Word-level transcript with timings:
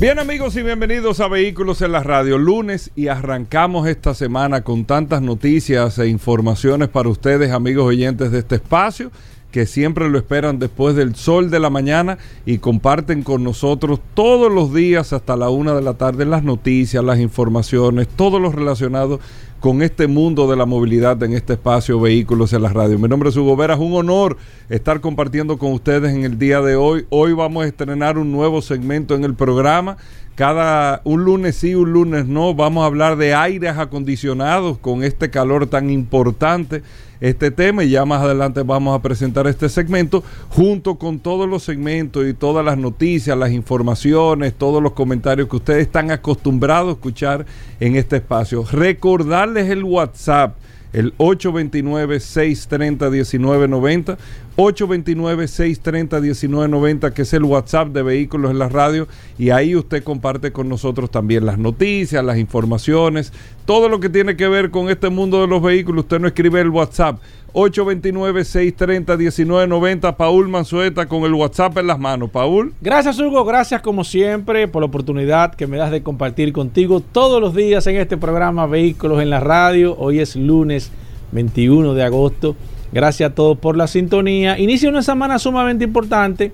Bien 0.00 0.20
amigos 0.20 0.54
y 0.54 0.62
bienvenidos 0.62 1.18
a 1.18 1.26
Vehículos 1.26 1.82
en 1.82 1.90
la 1.90 2.04
Radio, 2.04 2.38
lunes 2.38 2.92
y 2.94 3.08
arrancamos 3.08 3.88
esta 3.88 4.14
semana 4.14 4.62
con 4.62 4.84
tantas 4.84 5.22
noticias 5.22 5.98
e 5.98 6.06
informaciones 6.06 6.88
para 6.88 7.08
ustedes 7.08 7.50
amigos 7.50 7.86
oyentes 7.86 8.30
de 8.30 8.38
este 8.38 8.54
espacio 8.54 9.10
que 9.50 9.66
siempre 9.66 10.08
lo 10.08 10.16
esperan 10.16 10.60
después 10.60 10.94
del 10.94 11.16
sol 11.16 11.50
de 11.50 11.58
la 11.58 11.68
mañana 11.68 12.18
y 12.46 12.58
comparten 12.58 13.24
con 13.24 13.42
nosotros 13.42 13.98
todos 14.14 14.52
los 14.52 14.72
días 14.72 15.12
hasta 15.12 15.36
la 15.36 15.50
una 15.50 15.74
de 15.74 15.82
la 15.82 15.94
tarde 15.94 16.26
las 16.26 16.44
noticias, 16.44 17.02
las 17.02 17.18
informaciones, 17.18 18.06
todo 18.06 18.38
lo 18.38 18.52
relacionado 18.52 19.18
con 19.60 19.82
este 19.82 20.06
mundo 20.06 20.48
de 20.48 20.56
la 20.56 20.66
movilidad 20.66 21.20
en 21.22 21.32
este 21.32 21.54
espacio 21.54 22.00
Vehículos 22.00 22.52
en 22.52 22.62
la 22.62 22.68
Radio. 22.68 22.98
Mi 22.98 23.08
nombre 23.08 23.30
es 23.30 23.36
Hugo 23.36 23.56
Vera, 23.56 23.74
es 23.74 23.80
un 23.80 23.92
honor 23.94 24.36
estar 24.68 25.00
compartiendo 25.00 25.58
con 25.58 25.72
ustedes 25.72 26.14
en 26.14 26.24
el 26.24 26.38
día 26.38 26.60
de 26.60 26.76
hoy. 26.76 27.06
Hoy 27.10 27.32
vamos 27.32 27.64
a 27.64 27.66
estrenar 27.66 28.18
un 28.18 28.30
nuevo 28.30 28.62
segmento 28.62 29.16
en 29.16 29.24
el 29.24 29.34
programa. 29.34 29.96
Cada 30.36 31.00
un 31.02 31.24
lunes 31.24 31.56
sí, 31.56 31.74
un 31.74 31.92
lunes 31.92 32.26
no, 32.26 32.54
vamos 32.54 32.84
a 32.84 32.86
hablar 32.86 33.16
de 33.16 33.34
aires 33.34 33.76
acondicionados 33.76 34.78
con 34.78 35.02
este 35.02 35.30
calor 35.30 35.66
tan 35.66 35.90
importante 35.90 36.82
este 37.20 37.50
tema 37.50 37.84
y 37.84 37.90
ya 37.90 38.04
más 38.04 38.22
adelante 38.22 38.62
vamos 38.62 38.98
a 38.98 39.02
presentar 39.02 39.46
este 39.46 39.68
segmento 39.68 40.22
junto 40.50 40.96
con 40.96 41.18
todos 41.18 41.48
los 41.48 41.62
segmentos 41.62 42.26
y 42.26 42.34
todas 42.34 42.64
las 42.64 42.78
noticias, 42.78 43.36
las 43.36 43.50
informaciones, 43.50 44.54
todos 44.54 44.82
los 44.82 44.92
comentarios 44.92 45.48
que 45.48 45.56
ustedes 45.56 45.82
están 45.82 46.10
acostumbrados 46.10 46.90
a 46.90 46.92
escuchar 46.92 47.46
en 47.80 47.96
este 47.96 48.16
espacio. 48.16 48.64
Recordarles 48.70 49.70
el 49.70 49.84
WhatsApp 49.84 50.56
el 50.92 51.16
829-630-1990, 51.18 54.16
829-630-1990, 54.58 57.12
que 57.12 57.22
es 57.22 57.32
el 57.32 57.44
WhatsApp 57.44 57.90
de 57.90 58.02
Vehículos 58.02 58.50
en 58.50 58.58
la 58.58 58.68
Radio, 58.68 59.06
y 59.38 59.50
ahí 59.50 59.76
usted 59.76 60.02
comparte 60.02 60.50
con 60.50 60.68
nosotros 60.68 61.12
también 61.12 61.46
las 61.46 61.58
noticias, 61.58 62.24
las 62.24 62.38
informaciones, 62.38 63.32
todo 63.64 63.88
lo 63.88 64.00
que 64.00 64.08
tiene 64.08 64.36
que 64.36 64.48
ver 64.48 64.72
con 64.72 64.90
este 64.90 65.10
mundo 65.10 65.40
de 65.40 65.46
los 65.46 65.62
vehículos. 65.62 66.06
Usted 66.06 66.18
no 66.18 66.26
escribe 66.26 66.60
el 66.60 66.70
WhatsApp 66.70 67.20
829-630-1990. 67.52 70.16
Paul 70.16 70.48
Manzueta 70.48 71.06
con 71.06 71.22
el 71.22 71.34
WhatsApp 71.34 71.78
en 71.78 71.86
las 71.86 72.00
manos. 72.00 72.30
Paul. 72.30 72.74
Gracias, 72.80 73.20
Hugo. 73.20 73.44
Gracias, 73.44 73.80
como 73.80 74.02
siempre, 74.02 74.66
por 74.66 74.82
la 74.82 74.86
oportunidad 74.86 75.54
que 75.54 75.68
me 75.68 75.76
das 75.76 75.92
de 75.92 76.02
compartir 76.02 76.52
contigo 76.52 76.98
todos 77.00 77.40
los 77.40 77.54
días 77.54 77.86
en 77.86 77.94
este 77.96 78.16
programa 78.16 78.66
Vehículos 78.66 79.22
en 79.22 79.30
la 79.30 79.38
Radio. 79.38 79.94
Hoy 79.98 80.18
es 80.18 80.34
lunes 80.34 80.90
21 81.30 81.94
de 81.94 82.02
agosto. 82.02 82.56
Gracias 82.92 83.30
a 83.30 83.34
todos 83.34 83.58
por 83.58 83.76
la 83.76 83.86
sintonía. 83.86 84.58
Inicia 84.58 84.88
una 84.88 85.02
semana 85.02 85.38
sumamente 85.38 85.84
importante 85.84 86.52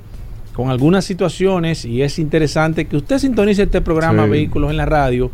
con 0.52 0.70
algunas 0.70 1.04
situaciones 1.04 1.84
y 1.84 2.02
es 2.02 2.18
interesante 2.18 2.86
que 2.86 2.96
usted 2.96 3.18
sintonice 3.18 3.64
este 3.64 3.80
programa 3.80 4.27
Vehículos 4.27 4.70
en 4.70 4.77
la 4.77 4.86
Radio 4.86 5.30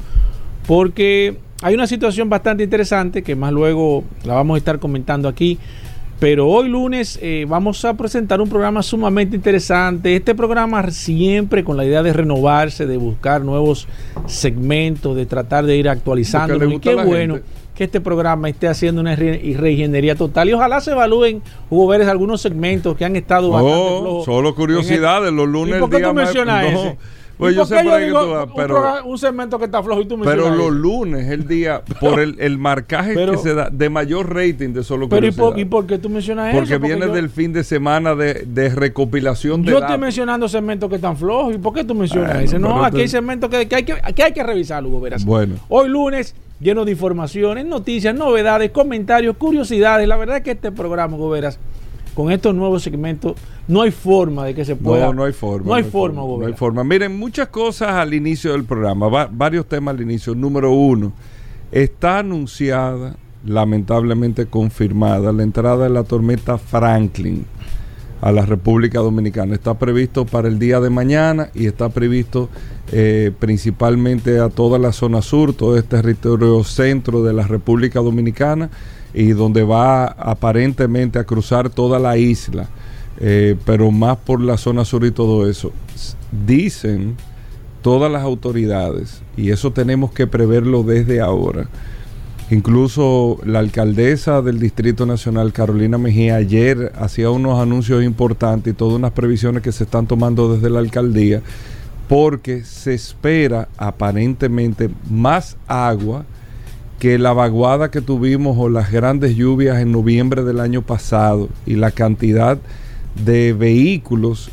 porque 0.67 1.37
hay 1.63 1.75
una 1.75 1.87
situación 1.87 2.29
bastante 2.29 2.65
interesante 2.65 3.23
que 3.23 3.37
más 3.37 3.53
luego 3.53 4.05
la 4.25 4.35
vamos 4.35 4.55
a 4.55 4.59
estar 4.59 4.79
comentando 4.79 5.29
aquí. 5.29 5.59
Pero 6.19 6.49
hoy 6.49 6.69
lunes 6.69 7.19
eh, 7.23 7.47
vamos 7.49 7.83
a 7.87 7.95
presentar 7.95 8.43
un 8.43 8.49
programa 8.51 8.83
sumamente 8.83 9.35
interesante. 9.35 10.15
Este 10.15 10.35
programa 10.35 10.91
siempre 10.91 11.65
con 11.65 11.79
la 11.79 11.85
idea 11.87 12.03
de 12.03 12.13
renovarse, 12.13 12.87
de 12.87 12.99
buscar 12.99 13.41
nuevos 13.41 13.89
segmentos, 14.27 15.17
de 15.17 15.25
tratar 15.25 15.65
de 15.65 15.79
ir 15.79 15.89
actualizando. 15.89 16.63
Y 16.63 16.79
qué 16.79 16.95
bueno 16.95 17.39
que 17.81 17.85
este 17.85 18.03
programa 18.03 18.51
esté 18.51 18.69
haciendo 18.69 19.01
una 19.01 19.17
reingeniería 19.17 20.15
total. 20.15 20.51
Y 20.51 20.53
ojalá 20.53 20.83
se 20.83 20.91
evalúen, 20.91 21.41
Hugo 21.71 21.87
Vélez, 21.87 22.09
algunos 22.09 22.43
segmentos 22.43 22.95
que 22.95 23.07
han 23.07 23.17
estado 23.17 23.49
bastante 23.49 24.23
Solo 24.27 24.55
curiosidades, 24.55 25.33
los 25.33 25.49
lunes. 25.49 25.77
¿Y 25.77 25.81
por 25.81 25.89
qué 25.89 26.01
tú 26.01 26.13
mencionas 26.13 26.67
ese? 26.67 26.99
Pues 27.39 27.57
yo 27.57 27.65
sé 27.65 27.83
por 27.83 27.95
ahí 27.95 28.05
que 28.05 28.13
tú 28.13 28.53
pero, 28.55 29.05
un, 29.07 29.17
segmento 29.17 29.59
que 29.59 29.65
está 29.65 29.83
flojo 29.83 30.03
y 30.03 30.05
tú 30.05 30.19
me 30.19 30.27
Pero 30.27 30.55
los 30.55 30.71
lunes, 30.71 31.31
el 31.31 31.49
día, 31.49 31.81
por 31.99 32.21
el, 32.21 32.37
el 32.39 32.59
marcaje 32.59 33.15
que 33.15 33.39
se 33.39 33.55
da 33.55 33.71
de 33.71 33.89
mayor 33.89 34.29
rating 34.29 34.75
de 34.75 34.85
solo 34.85 35.09
Pero 35.09 35.27
¿y 35.27 35.31
por, 35.31 35.59
¿y 35.59 35.65
por, 35.65 35.87
qué 35.87 35.97
tú 35.97 36.11
mencionas 36.11 36.53
Porque 36.53 36.75
eso? 36.75 36.81
Porque 36.81 36.95
viene 36.95 37.11
del 37.11 37.31
fin 37.31 37.55
de 37.55 37.65
semana 37.65 38.15
de, 38.15 38.45
de 38.47 38.69
recopilación 38.69 39.63
de 39.63 39.71
Yo 39.71 39.79
estoy 39.79 39.97
mencionando 39.97 40.51
segmentos 40.51 40.91
que 40.91 40.97
están 40.97 41.17
flojos. 41.17 41.55
¿Y 41.55 41.59
por 41.59 41.73
qué 41.73 41.83
tú 41.83 41.95
mencionas 41.95 42.45
ese? 42.45 42.59
No, 42.59 42.85
aquí 42.85 43.01
hay 43.01 43.09
segmentos 43.09 43.49
que, 43.49 43.67
que, 43.67 43.75
hay 43.75 43.85
que, 43.85 43.95
que 44.15 44.23
hay 44.23 44.33
que 44.35 44.43
revisar, 44.43 44.85
Hugo 44.85 45.01
Veras. 45.01 45.25
Bueno. 45.25 45.55
Hoy 45.71 45.89
lunes, 45.89 46.35
lleno 46.61 46.85
de 46.85 46.93
informaciones, 46.93 47.65
noticias, 47.65 48.15
novedades, 48.15 48.71
comentarios, 48.71 49.37
curiosidades. 49.37 50.07
La 50.07 50.17
verdad 50.17 50.39
es 50.39 50.43
que 50.43 50.53
este 50.53 50.71
programa, 50.71 51.17
Hugo 51.17 51.31
Veras, 51.31 51.59
con 52.15 52.31
estos 52.31 52.55
nuevos 52.55 52.83
segmentos 52.83 53.35
no 53.67 53.83
hay 53.83 53.91
forma 53.91 54.45
de 54.45 54.55
que 54.55 54.65
se 54.65 54.77
pueda. 54.77 55.07
No, 55.07 55.15
no 55.15 55.25
hay 55.25 55.33
forma. 55.33 55.67
No 55.67 55.75
hay, 55.75 55.85
forma, 55.85 56.23
No 56.23 56.47
hay 56.47 56.53
forma. 56.53 56.85
Miren, 56.85 57.19
muchas 57.19 57.49
cosas 57.49 57.91
al 57.91 58.15
inicio 58.15 58.53
del 58.53 58.65
programa, 58.65 59.27
varios 59.31 59.67
temas 59.67 59.95
al 59.95 60.03
inicio. 60.03 60.35
Número 60.35 60.73
uno, 60.73 61.13
está 61.73 62.19
anunciada, 62.19 63.17
lamentablemente 63.45 64.47
confirmada, 64.47 65.33
la 65.33 65.43
entrada 65.43 65.85
de 65.85 65.91
la 65.91 66.05
tormenta 66.05 66.59
Franklin 66.59 67.47
a 68.21 68.33
la 68.33 68.45
República 68.45 69.01
Dominicana. 69.01 69.55
Está 69.55 69.75
previsto 69.75 70.27
para 70.27 70.49
el 70.49 70.59
día 70.59 70.81
de 70.81 70.91
mañana 70.91 71.51
y 71.55 71.67
está 71.67 71.89
previsto 71.89 72.49
eh, 72.93 73.33
principalmente 73.39 74.39
a 74.41 74.49
toda 74.49 74.79
la 74.79 74.93
zona 74.93 75.23
sur, 75.23 75.53
todo 75.55 75.77
este 75.77 75.97
territorio 75.97 76.63
centro 76.65 77.23
de 77.23 77.33
la 77.33 77.47
República 77.47 78.01
Dominicana 78.01 78.71
y 79.15 79.29
donde 79.29 79.65
va 79.65 80.07
aparentemente 80.07 81.19
a 81.19 81.25
cruzar 81.25 81.71
toda 81.71 81.99
la 81.99 82.17
isla. 82.17 82.69
Eh, 83.23 83.57
pero 83.67 83.91
más 83.91 84.17
por 84.17 84.41
la 84.41 84.57
zona 84.57 84.85
sur 84.85 85.05
y 85.05 85.11
todo 85.11 85.49
eso. 85.49 85.73
Dicen 86.47 87.17
todas 87.83 88.11
las 88.11 88.23
autoridades, 88.23 89.23
y 89.37 89.51
eso 89.51 89.73
tenemos 89.73 90.13
que 90.13 90.27
preverlo 90.27 90.83
desde 90.83 91.21
ahora. 91.21 91.69
Incluso 92.51 93.39
la 93.45 93.61
alcaldesa 93.61 94.43
del 94.43 94.59
Distrito 94.59 95.07
Nacional, 95.07 95.53
Carolina 95.53 95.99
Mejía, 95.99 96.35
ayer 96.35 96.93
hacía 96.99 97.31
unos 97.31 97.61
anuncios 97.61 98.03
importantes 98.03 98.73
y 98.73 98.77
todas 98.77 98.97
unas 98.97 99.13
previsiones 99.13 99.63
que 99.63 99.71
se 99.71 99.85
están 99.85 100.09
tomando 100.09 100.53
desde 100.53 100.69
la 100.69 100.81
alcaldía, 100.81 101.43
porque 102.09 102.65
se 102.65 102.93
espera 102.93 103.69
aparentemente 103.77 104.91
más 105.09 105.57
agua 105.69 106.25
que 106.99 107.19
la 107.19 107.33
vaguada 107.33 107.93
que 107.93 108.01
tuvimos 108.01 108.57
o 108.59 108.69
las 108.69 108.91
grandes 108.91 109.37
lluvias 109.37 109.79
en 109.79 109.93
noviembre 109.93 110.43
del 110.43 110.59
año 110.59 110.83
pasado 110.83 111.49
y 111.67 111.77
la 111.77 111.93
cantidad 111.93 112.59
de 113.25 113.53
vehículos, 113.53 114.51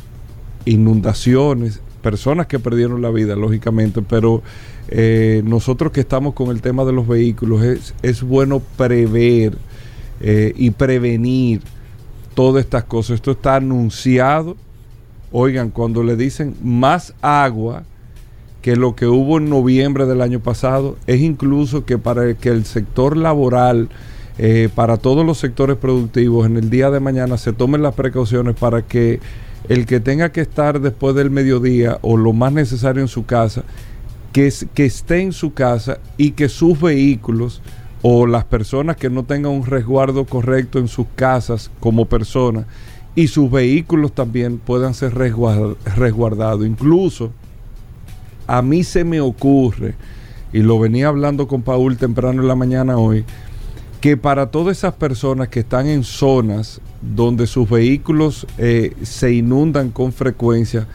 inundaciones, 0.64 1.80
personas 2.00 2.46
que 2.46 2.60
perdieron 2.60 3.02
la 3.02 3.10
vida, 3.10 3.34
lógicamente, 3.34 4.02
pero 4.02 4.40
eh, 4.88 5.42
nosotros 5.44 5.92
que 5.92 6.00
estamos 6.00 6.34
con 6.34 6.50
el 6.50 6.60
tema 6.60 6.84
de 6.84 6.92
los 6.92 7.06
vehículos, 7.06 7.62
es, 7.62 7.94
es 8.02 8.22
bueno 8.22 8.60
prever 8.76 9.56
eh, 10.20 10.52
y 10.56 10.70
prevenir 10.70 11.62
todas 12.34 12.64
estas 12.64 12.84
cosas. 12.84 13.16
Esto 13.16 13.32
está 13.32 13.56
anunciado. 13.56 14.56
Oigan, 15.30 15.70
cuando 15.70 16.02
le 16.02 16.16
dicen 16.16 16.56
más 16.62 17.14
agua 17.20 17.84
que 18.62 18.76
lo 18.76 18.96
que 18.96 19.06
hubo 19.06 19.38
en 19.38 19.48
noviembre 19.48 20.06
del 20.06 20.22
año 20.22 20.40
pasado, 20.40 20.96
es 21.06 21.20
incluso 21.20 21.84
que 21.84 21.98
para 21.98 22.34
que 22.34 22.48
el 22.48 22.64
sector 22.64 23.16
laboral 23.16 23.88
eh, 24.38 24.68
para 24.72 24.98
todos 24.98 25.26
los 25.26 25.38
sectores 25.38 25.76
productivos 25.76 26.46
en 26.46 26.56
el 26.56 26.70
día 26.70 26.90
de 26.90 27.00
mañana 27.00 27.36
se 27.38 27.52
tomen 27.52 27.82
las 27.82 27.94
precauciones 27.94 28.54
para 28.54 28.82
que 28.82 29.18
el 29.68 29.84
que 29.84 29.98
tenga 29.98 30.30
que 30.30 30.40
estar 30.40 30.80
después 30.80 31.16
del 31.16 31.30
mediodía 31.30 31.98
o 32.02 32.16
lo 32.16 32.32
más 32.32 32.52
necesario 32.52 33.02
en 33.02 33.08
su 33.08 33.26
casa, 33.26 33.64
que, 34.32 34.46
esté 34.46 35.20
en 35.22 35.32
su 35.32 35.52
casa 35.52 35.98
y 36.16 36.32
que 36.32 36.48
sus 36.48 36.80
vehículos 36.80 37.62
o 38.02 38.26
las 38.26 38.44
personas 38.44 38.96
que 38.96 39.10
no 39.10 39.24
tengan 39.24 39.52
un 39.52 39.66
resguardo 39.66 40.24
correcto 40.24 40.78
en 40.78 40.88
sus 40.88 41.06
casas 41.16 41.70
como 41.80 42.04
personas 42.04 42.66
y 43.14 43.26
sus 43.26 43.50
vehículos 43.50 44.12
también 44.12 44.58
puedan 44.58 44.94
ser 44.94 45.14
resguardados. 45.14 46.64
Incluso 46.64 47.32
a 48.46 48.62
mí 48.62 48.84
se 48.84 49.04
me 49.04 49.20
ocurre, 49.20 49.94
y 50.52 50.60
lo 50.60 50.78
venía 50.78 51.08
hablando 51.08 51.48
con 51.48 51.62
Paul 51.62 51.96
temprano 51.96 52.40
en 52.42 52.48
la 52.48 52.54
mañana 52.54 52.96
hoy, 52.96 53.24
que 54.00 54.16
para 54.16 54.50
todas 54.50 54.78
esas 54.78 54.94
personas 54.94 55.48
que 55.48 55.60
están 55.60 55.88
en 55.88 56.04
zonas 56.04 56.80
donde 57.02 57.46
sus 57.46 57.68
vehículos 57.68 58.46
eh, 58.56 58.94
se 59.02 59.32
inundan 59.32 59.90
con 59.90 60.12
frecuencia, 60.12 60.86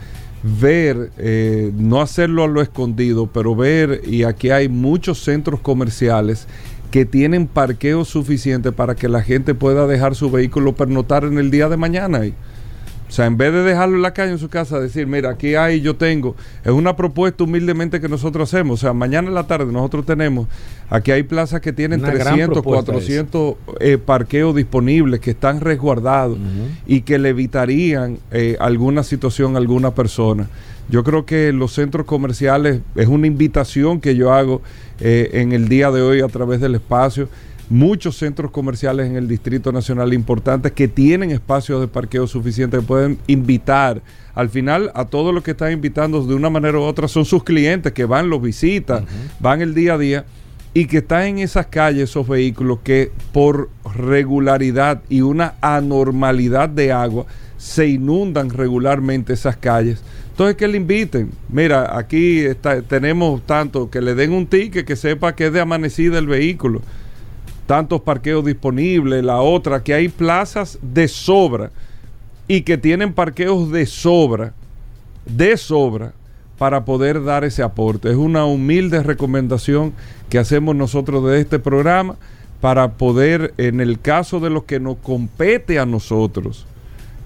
ver, 0.44 1.10
eh, 1.16 1.72
no 1.74 2.02
hacerlo 2.02 2.44
a 2.44 2.48
lo 2.48 2.60
escondido, 2.60 3.26
pero 3.26 3.56
ver, 3.56 4.02
y 4.06 4.24
aquí 4.24 4.50
hay 4.50 4.68
muchos 4.68 5.24
centros 5.24 5.60
comerciales 5.60 6.46
que 6.90 7.06
tienen 7.06 7.46
parqueo 7.46 8.04
suficiente 8.04 8.70
para 8.70 8.94
que 8.94 9.08
la 9.08 9.22
gente 9.22 9.54
pueda 9.54 9.86
dejar 9.86 10.14
su 10.14 10.30
vehículo 10.30 10.74
pernotar 10.74 11.24
en 11.24 11.38
el 11.38 11.50
día 11.50 11.68
de 11.68 11.76
mañana. 11.76 12.18
ahí. 12.18 12.34
O 13.14 13.16
sea, 13.16 13.26
en 13.26 13.36
vez 13.36 13.52
de 13.52 13.62
dejarlo 13.62 13.94
en 13.94 14.02
la 14.02 14.12
calle 14.12 14.32
en 14.32 14.40
su 14.40 14.48
casa, 14.48 14.80
decir, 14.80 15.06
mira, 15.06 15.30
aquí 15.30 15.54
hay, 15.54 15.80
yo 15.80 15.94
tengo, 15.94 16.34
es 16.64 16.72
una 16.72 16.96
propuesta 16.96 17.44
humildemente 17.44 18.00
que 18.00 18.08
nosotros 18.08 18.52
hacemos. 18.52 18.80
O 18.80 18.80
sea, 18.80 18.92
mañana 18.92 19.28
en 19.28 19.34
la 19.34 19.46
tarde 19.46 19.72
nosotros 19.72 20.04
tenemos, 20.04 20.48
aquí 20.90 21.12
hay 21.12 21.22
plazas 21.22 21.60
que 21.60 21.72
tienen 21.72 22.00
Una 22.00 22.10
gran 22.10 22.34
300, 22.34 22.54
propuesta 22.54 22.90
400 22.90 23.54
eh, 23.78 23.98
parqueos 23.98 24.56
disponibles 24.56 25.20
que 25.20 25.30
están 25.30 25.60
resguardados 25.60 26.38
y 26.88 27.02
que 27.02 27.20
le 27.20 27.28
evitarían 27.28 28.18
eh, 28.32 28.56
alguna 28.58 29.04
situación 29.04 29.54
a 29.54 29.58
alguna 29.58 29.92
persona. 29.94 30.48
Yo 30.88 31.04
creo 31.04 31.24
que 31.24 31.52
los 31.52 31.72
centros 31.72 32.06
comerciales 32.06 32.80
es 32.96 33.06
una 33.06 33.28
invitación 33.28 34.00
que 34.00 34.16
yo 34.16 34.32
hago 34.32 34.60
eh, 34.98 35.30
en 35.34 35.52
el 35.52 35.68
día 35.68 35.92
de 35.92 36.02
hoy 36.02 36.20
a 36.20 36.26
través 36.26 36.60
del 36.60 36.74
espacio. 36.74 37.28
Muchos 37.70 38.18
centros 38.18 38.50
comerciales 38.50 39.06
en 39.06 39.16
el 39.16 39.26
Distrito 39.26 39.72
Nacional 39.72 40.12
importantes 40.12 40.72
que 40.72 40.86
tienen 40.86 41.30
espacios 41.30 41.80
de 41.80 41.88
parqueo 41.88 42.26
suficientes 42.26 42.80
que 42.80 42.86
pueden 42.86 43.18
invitar. 43.26 44.02
Al 44.34 44.50
final, 44.50 44.92
a 44.94 45.06
todos 45.06 45.32
los 45.34 45.42
que 45.42 45.52
están 45.52 45.72
invitando 45.72 46.24
de 46.26 46.34
una 46.34 46.50
manera 46.50 46.78
u 46.78 46.82
otra 46.82 47.08
son 47.08 47.24
sus 47.24 47.42
clientes 47.42 47.92
que 47.92 48.04
van, 48.04 48.28
los 48.28 48.42
visitan, 48.42 49.06
van 49.40 49.62
el 49.62 49.74
día 49.74 49.94
a 49.94 49.98
día 49.98 50.26
y 50.74 50.86
que 50.86 50.98
están 50.98 51.22
en 51.22 51.38
esas 51.38 51.66
calles, 51.66 52.10
esos 52.10 52.28
vehículos 52.28 52.80
que 52.82 53.12
por 53.32 53.70
regularidad 53.94 55.00
y 55.08 55.22
una 55.22 55.54
anormalidad 55.60 56.68
de 56.68 56.92
agua 56.92 57.24
se 57.56 57.86
inundan 57.86 58.50
regularmente 58.50 59.32
esas 59.32 59.56
calles. 59.56 60.02
Entonces 60.30 60.56
que 60.56 60.68
le 60.68 60.76
inviten. 60.76 61.30
Mira, 61.48 61.96
aquí 61.96 62.40
está, 62.40 62.82
tenemos 62.82 63.46
tanto 63.46 63.88
que 63.88 64.02
le 64.02 64.14
den 64.14 64.32
un 64.32 64.48
ticket 64.48 64.84
que 64.84 64.96
sepa 64.96 65.34
que 65.34 65.46
es 65.46 65.52
de 65.52 65.60
amanecida 65.60 66.18
el 66.18 66.26
vehículo. 66.26 66.82
Tantos 67.66 68.00
parqueos 68.02 68.44
disponibles, 68.44 69.24
la 69.24 69.40
otra, 69.40 69.82
que 69.82 69.94
hay 69.94 70.08
plazas 70.08 70.78
de 70.82 71.08
sobra 71.08 71.70
y 72.46 72.62
que 72.62 72.76
tienen 72.76 73.12
parqueos 73.12 73.70
de 73.70 73.86
sobra, 73.86 74.52
de 75.24 75.56
sobra, 75.56 76.12
para 76.58 76.84
poder 76.84 77.24
dar 77.24 77.44
ese 77.44 77.62
aporte. 77.62 78.10
Es 78.10 78.16
una 78.16 78.44
humilde 78.44 79.02
recomendación 79.02 79.92
que 80.28 80.38
hacemos 80.38 80.76
nosotros 80.76 81.24
de 81.24 81.40
este 81.40 81.58
programa 81.58 82.16
para 82.60 82.92
poder, 82.92 83.52
en 83.58 83.80
el 83.80 84.00
caso 84.00 84.40
de 84.40 84.50
lo 84.50 84.64
que 84.64 84.80
nos 84.80 84.96
compete 84.98 85.78
a 85.78 85.86
nosotros, 85.86 86.66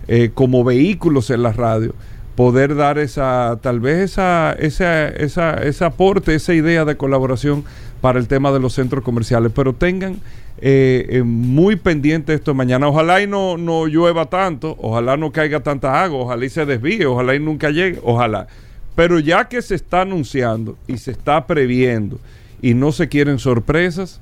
eh, 0.08 0.30
como 0.34 0.64
vehículos 0.64 1.30
en 1.30 1.42
la 1.42 1.52
radio, 1.52 1.94
poder 2.34 2.74
dar 2.74 2.98
esa, 2.98 3.58
tal 3.60 3.80
vez 3.80 4.12
esa, 4.12 4.52
esa, 4.52 5.08
esa, 5.08 5.54
ese 5.54 5.84
aporte, 5.84 6.34
esa 6.34 6.54
idea 6.54 6.84
de 6.84 6.96
colaboración 6.96 7.64
para 8.00 8.18
el 8.18 8.28
tema 8.28 8.52
de 8.52 8.60
los 8.60 8.74
centros 8.74 9.04
comerciales. 9.04 9.52
Pero 9.54 9.74
tengan 9.74 10.18
eh, 10.60 11.06
eh, 11.10 11.22
muy 11.22 11.76
pendiente 11.76 12.34
esto 12.34 12.54
mañana. 12.54 12.88
Ojalá 12.88 13.22
y 13.22 13.26
no, 13.26 13.56
no 13.56 13.86
llueva 13.86 14.26
tanto, 14.26 14.76
ojalá 14.80 15.16
no 15.16 15.30
caiga 15.30 15.60
tanta 15.60 16.02
agua, 16.02 16.20
ojalá 16.20 16.44
y 16.44 16.50
se 16.50 16.66
desvíe, 16.66 17.06
ojalá 17.06 17.34
y 17.34 17.40
nunca 17.40 17.70
llegue, 17.70 18.00
ojalá. 18.02 18.48
Pero 18.94 19.20
ya 19.20 19.48
que 19.48 19.62
se 19.62 19.76
está 19.76 20.00
anunciando 20.00 20.76
y 20.88 20.98
se 20.98 21.12
está 21.12 21.46
previendo 21.46 22.18
y 22.60 22.74
no 22.74 22.90
se 22.90 23.08
quieren 23.08 23.38
sorpresas, 23.38 24.20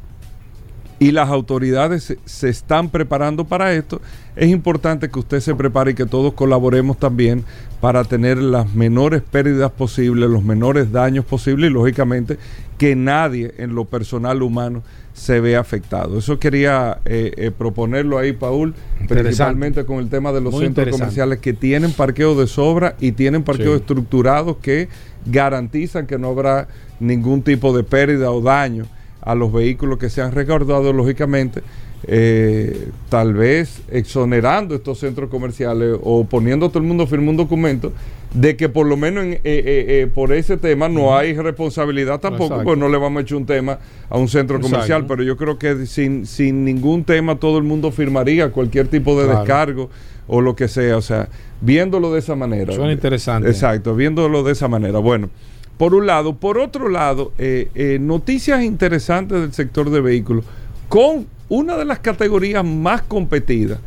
y 0.98 1.12
las 1.12 1.28
autoridades 1.28 2.04
se, 2.04 2.18
se, 2.24 2.48
están 2.48 2.88
preparando 2.88 3.44
para 3.44 3.74
esto, 3.74 4.00
es 4.34 4.48
importante 4.48 5.10
que 5.10 5.18
usted 5.18 5.40
se 5.40 5.54
prepare 5.54 5.90
y 5.90 5.94
que 5.94 6.06
todos 6.06 6.32
colaboremos 6.32 6.98
también 6.98 7.44
para 7.80 8.04
tener 8.04 8.38
las 8.38 8.74
menores 8.74 9.22
pérdidas 9.22 9.70
posibles, 9.72 10.30
los 10.30 10.42
menores 10.42 10.92
daños 10.92 11.24
posibles 11.24 11.70
y 11.70 11.72
lógicamente 11.74 12.38
que 12.78 12.96
nadie 12.96 13.54
en 13.58 13.74
lo 13.74 13.84
personal 13.84 14.42
humano 14.42 14.82
se 15.12 15.40
vea 15.40 15.60
afectado. 15.60 16.18
Eso 16.18 16.38
quería 16.38 16.98
eh, 17.06 17.32
eh, 17.36 17.50
proponerlo 17.50 18.18
ahí, 18.18 18.32
Paul, 18.32 18.74
principalmente 19.08 19.84
con 19.86 19.98
el 19.98 20.10
tema 20.10 20.30
de 20.32 20.42
los 20.42 20.52
Muy 20.52 20.64
centros 20.64 20.90
comerciales 20.90 21.38
que 21.38 21.54
tienen 21.54 21.92
parqueo 21.92 22.34
de 22.34 22.46
sobra 22.46 22.96
y 23.00 23.12
tienen 23.12 23.42
parqueos 23.42 23.76
Sí. 23.76 23.80
estructurados 23.80 24.58
que 24.58 24.88
garantizan 25.24 26.06
que 26.06 26.18
no 26.18 26.28
habrá 26.28 26.68
ningún 27.00 27.42
tipo 27.42 27.74
de 27.76 27.82
pérdida 27.82 28.30
o 28.30 28.42
daño 28.42 28.86
a 29.26 29.34
los 29.34 29.52
vehículos 29.52 29.98
que 29.98 30.08
se 30.08 30.22
han 30.22 30.32
resguardado, 30.32 30.92
lógicamente, 30.92 31.60
eh, 32.06 32.88
tal 33.08 33.34
vez 33.34 33.82
exonerando 33.90 34.74
estos 34.76 35.00
centros 35.00 35.28
comerciales 35.28 35.98
o 36.02 36.24
poniendo 36.24 36.66
a 36.66 36.68
todo 36.68 36.78
el 36.78 36.84
mundo 36.86 37.02
a 37.04 37.06
firmar 37.08 37.30
un 37.30 37.36
documento 37.36 37.92
de 38.32 38.56
que 38.56 38.68
por 38.68 38.86
lo 38.86 38.96
menos 38.96 39.24
en, 39.24 39.32
eh, 39.32 39.40
eh, 39.44 40.08
por 40.14 40.32
ese 40.32 40.56
tema 40.56 40.88
no 40.88 41.16
hay 41.16 41.34
responsabilidad 41.34 42.20
tampoco, 42.20 42.44
Exacto. 42.44 42.64
pues 42.64 42.78
no 42.78 42.88
le 42.88 42.98
vamos 42.98 43.20
a 43.20 43.22
echar 43.22 43.38
un 43.38 43.46
tema 43.46 43.78
a 44.08 44.18
un 44.18 44.28
centro 44.28 44.60
comercial, 44.60 45.02
Exacto. 45.02 45.08
pero 45.08 45.22
yo 45.24 45.36
creo 45.36 45.58
que 45.58 45.86
sin, 45.86 46.26
sin 46.26 46.64
ningún 46.64 47.02
tema 47.02 47.36
todo 47.36 47.58
el 47.58 47.64
mundo 47.64 47.90
firmaría 47.90 48.52
cualquier 48.52 48.86
tipo 48.86 49.18
de 49.18 49.26
Claro. 49.26 49.40
descargo 49.40 49.90
o 50.28 50.40
lo 50.40 50.54
que 50.54 50.68
sea, 50.68 50.96
o 50.96 51.02
sea, 51.02 51.28
viéndolo 51.60 52.12
de 52.12 52.20
esa 52.20 52.36
manera. 52.36 52.72
Suena 52.72 52.92
interesante. 52.92 53.48
Exacto, 53.48 53.96
viéndolo 53.96 54.42
de 54.44 54.52
esa 54.52 54.68
manera. 54.68 54.98
Bueno, 55.00 55.30
por 55.78 55.94
un 55.94 56.06
lado. 56.06 56.36
Por 56.36 56.58
otro 56.58 56.88
lado, 56.88 57.32
eh, 57.38 57.70
eh, 57.74 57.98
noticias 58.00 58.62
interesantes 58.62 59.40
del 59.40 59.52
sector 59.52 59.90
de 59.90 60.00
vehículos 60.00 60.44
con 60.88 61.26
una 61.48 61.76
de 61.76 61.84
las 61.84 61.98
categorías 62.00 62.64
más 62.64 63.02
competidas 63.02 63.78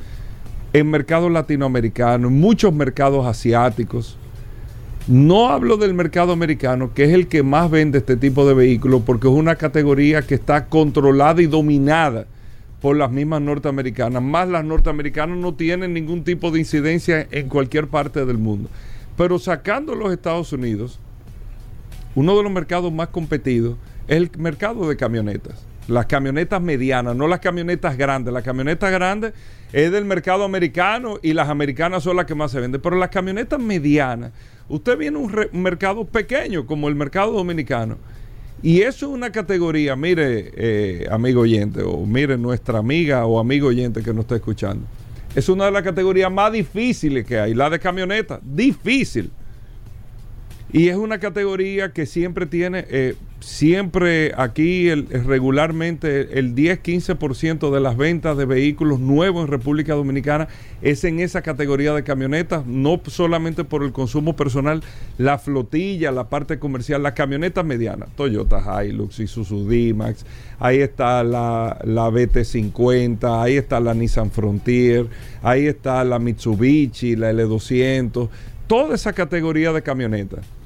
en 0.73 0.89
mercados 0.89 1.31
latinoamericanos, 1.31 2.31
en 2.31 2.39
muchos 2.39 2.73
mercados 2.73 3.25
asiáticos. 3.25 4.17
No 5.07 5.49
hablo 5.49 5.77
del 5.77 5.95
mercado 5.95 6.31
americano, 6.31 6.93
que 6.93 7.05
es 7.05 7.11
el 7.11 7.27
que 7.27 7.41
más 7.41 7.71
vende 7.71 7.97
este 7.97 8.15
tipo 8.15 8.47
de 8.47 8.53
vehículos, 8.53 9.01
porque 9.05 9.27
es 9.27 9.33
una 9.33 9.55
categoría 9.55 10.21
que 10.21 10.35
está 10.35 10.65
controlada 10.65 11.41
y 11.41 11.47
dominada 11.47 12.27
por 12.79 12.95
las 12.95 13.11
mismas 13.11 13.41
norteamericanas. 13.41 14.21
Más 14.21 14.47
las 14.47 14.63
norteamericanas 14.63 15.37
no 15.37 15.55
tienen 15.55 15.93
ningún 15.93 16.23
tipo 16.23 16.51
de 16.51 16.59
incidencia 16.59 17.27
en 17.31 17.49
cualquier 17.49 17.87
parte 17.87 18.23
del 18.25 18.37
mundo. 18.37 18.69
Pero 19.17 19.39
sacando 19.39 19.95
los 19.95 20.13
Estados 20.13 20.53
Unidos, 20.53 20.99
uno 22.15 22.35
de 22.37 22.43
los 22.43 22.51
mercados 22.51 22.91
más 22.91 23.09
competidos 23.09 23.77
es 24.07 24.17
el 24.17 24.31
mercado 24.37 24.89
de 24.89 24.97
camionetas. 24.97 25.65
Las 25.87 26.05
camionetas 26.05 26.61
medianas, 26.61 27.15
no 27.15 27.27
las 27.27 27.39
camionetas 27.39 27.97
grandes. 27.97 28.33
Las 28.33 28.43
camionetas 28.43 28.91
grandes 28.91 29.33
es 29.73 29.91
del 29.91 30.05
mercado 30.05 30.43
americano 30.43 31.17
y 31.21 31.33
las 31.33 31.49
americanas 31.49 32.03
son 32.03 32.15
las 32.15 32.25
que 32.25 32.35
más 32.35 32.51
se 32.51 32.59
venden. 32.59 32.79
Pero 32.81 32.95
las 32.95 33.09
camionetas 33.09 33.59
medianas, 33.59 34.31
usted 34.67 34.97
viene 34.97 35.17
a 35.17 35.21
un, 35.21 35.61
mercado 35.63 36.05
pequeño 36.05 36.65
como 36.65 36.87
el 36.89 36.95
mercado 36.95 37.31
dominicano. 37.31 37.97
Y 38.61 38.81
eso 38.81 39.07
es 39.07 39.13
una 39.13 39.31
categoría, 39.31 39.95
mire, 39.95 40.51
eh, 40.55 41.07
amigo 41.09 41.41
oyente, 41.41 41.81
o 41.81 42.05
mire 42.05 42.37
nuestra 42.37 42.79
amiga 42.79 43.25
o 43.25 43.39
amigo 43.39 43.69
oyente 43.69 44.03
que 44.03 44.13
nos 44.13 44.25
está 44.25 44.35
escuchando. 44.35 44.85
Es 45.33 45.47
una 45.47 45.65
de 45.65 45.71
las 45.71 45.83
categorías 45.83 46.31
más 46.31 46.51
difíciles 46.51 47.25
que 47.25 47.39
hay, 47.39 47.53
la 47.53 47.69
de 47.69 47.79
camioneta. 47.79 48.39
Difícil. 48.43 49.31
Y 50.71 50.89
es 50.89 50.97
una 50.97 51.17
categoría 51.17 51.93
que 51.93 52.05
siempre 52.05 52.45
tiene, 52.45 52.85
eh, 52.89 53.15
siempre 53.39 54.33
aquí 54.37 54.87
el 54.89 55.07
regularmente 55.07 56.37
el 56.37 56.53
10-15% 56.53 57.71
de 57.71 57.79
las 57.79 57.97
ventas 57.97 58.37
de 58.37 58.45
vehículos 58.45 58.99
nuevos 58.99 59.45
en 59.45 59.47
República 59.47 59.95
Dominicana 59.95 60.47
es 60.83 61.03
en 61.05 61.21
esa 61.21 61.41
categoría 61.41 61.95
de 61.95 62.03
camionetas, 62.03 62.67
no 62.67 63.01
solamente 63.07 63.63
por 63.63 63.81
el 63.81 63.91
consumo 63.91 64.35
personal, 64.35 64.83
la 65.17 65.39
flotilla, 65.39 66.11
la 66.11 66.29
parte 66.29 66.59
comercial, 66.59 67.01
las 67.01 67.13
camionetas 67.13 67.65
medianas, 67.65 68.09
Toyota 68.15 68.85
Hilux, 68.85 69.19
Isuzu 69.19 69.67
D-Max, 69.67 70.23
ahí 70.59 70.81
está 70.81 71.23
la, 71.23 71.79
la 71.83 72.11
BT50, 72.11 73.41
ahí 73.41 73.57
está 73.57 73.79
la 73.79 73.95
Nissan 73.95 74.29
Frontier, 74.29 75.07
ahí 75.41 75.65
está 75.65 76.03
la 76.03 76.19
Mitsubishi, 76.19 77.15
la 77.15 77.31
L200, 77.33 78.29
toda 78.67 78.93
esa 78.93 79.13
categoría 79.13 79.73
de 79.73 79.81
camionetas 79.81 80.58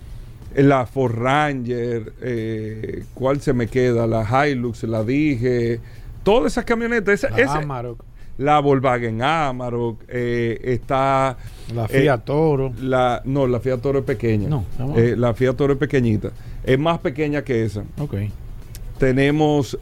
la 0.56 0.86
Ford 0.86 1.16
Ranger, 1.16 2.14
eh, 2.22 3.04
¿cuál 3.14 3.42
se 3.42 3.54
me 3.54 3.68
queda? 3.68 4.06
La 4.08 4.48
Hilux, 4.48 4.84
la 4.84 5.04
dije, 5.04 5.80
todas 6.24 6.54
esas 6.54 6.66
camionetas, 6.66 7.16
esa- 7.24 7.30
La 7.32 7.38
esa- 7.44 7.58
Amarok, 7.60 8.04
la 8.38 8.60
Volkswagen 8.60 9.22
Amarok, 9.22 10.02
eh, 10.08 10.60
está 10.64 11.38
la 11.74 11.86
eh, 11.86 12.02
Fiat 12.02 12.24
Toro. 12.26 12.74
la, 12.82 13.22
no, 13.26 13.48
la 13.48 13.60
Fiat 13.60 13.80
Toro 13.82 14.00
es 14.00 14.06
pequeña. 14.06 14.50
No, 14.50 14.66
la 15.18 15.34
Fiat 15.34 15.56
Toro 15.56 15.74
es 15.74 15.80
pequeñita. 15.80 16.32
Es 16.64 16.80
más 16.80 17.00
pequeña 17.00 17.42
que 17.44 17.64
esa. 17.66 17.84
Ok. 18.00 18.16
Tenemos 19.00 19.78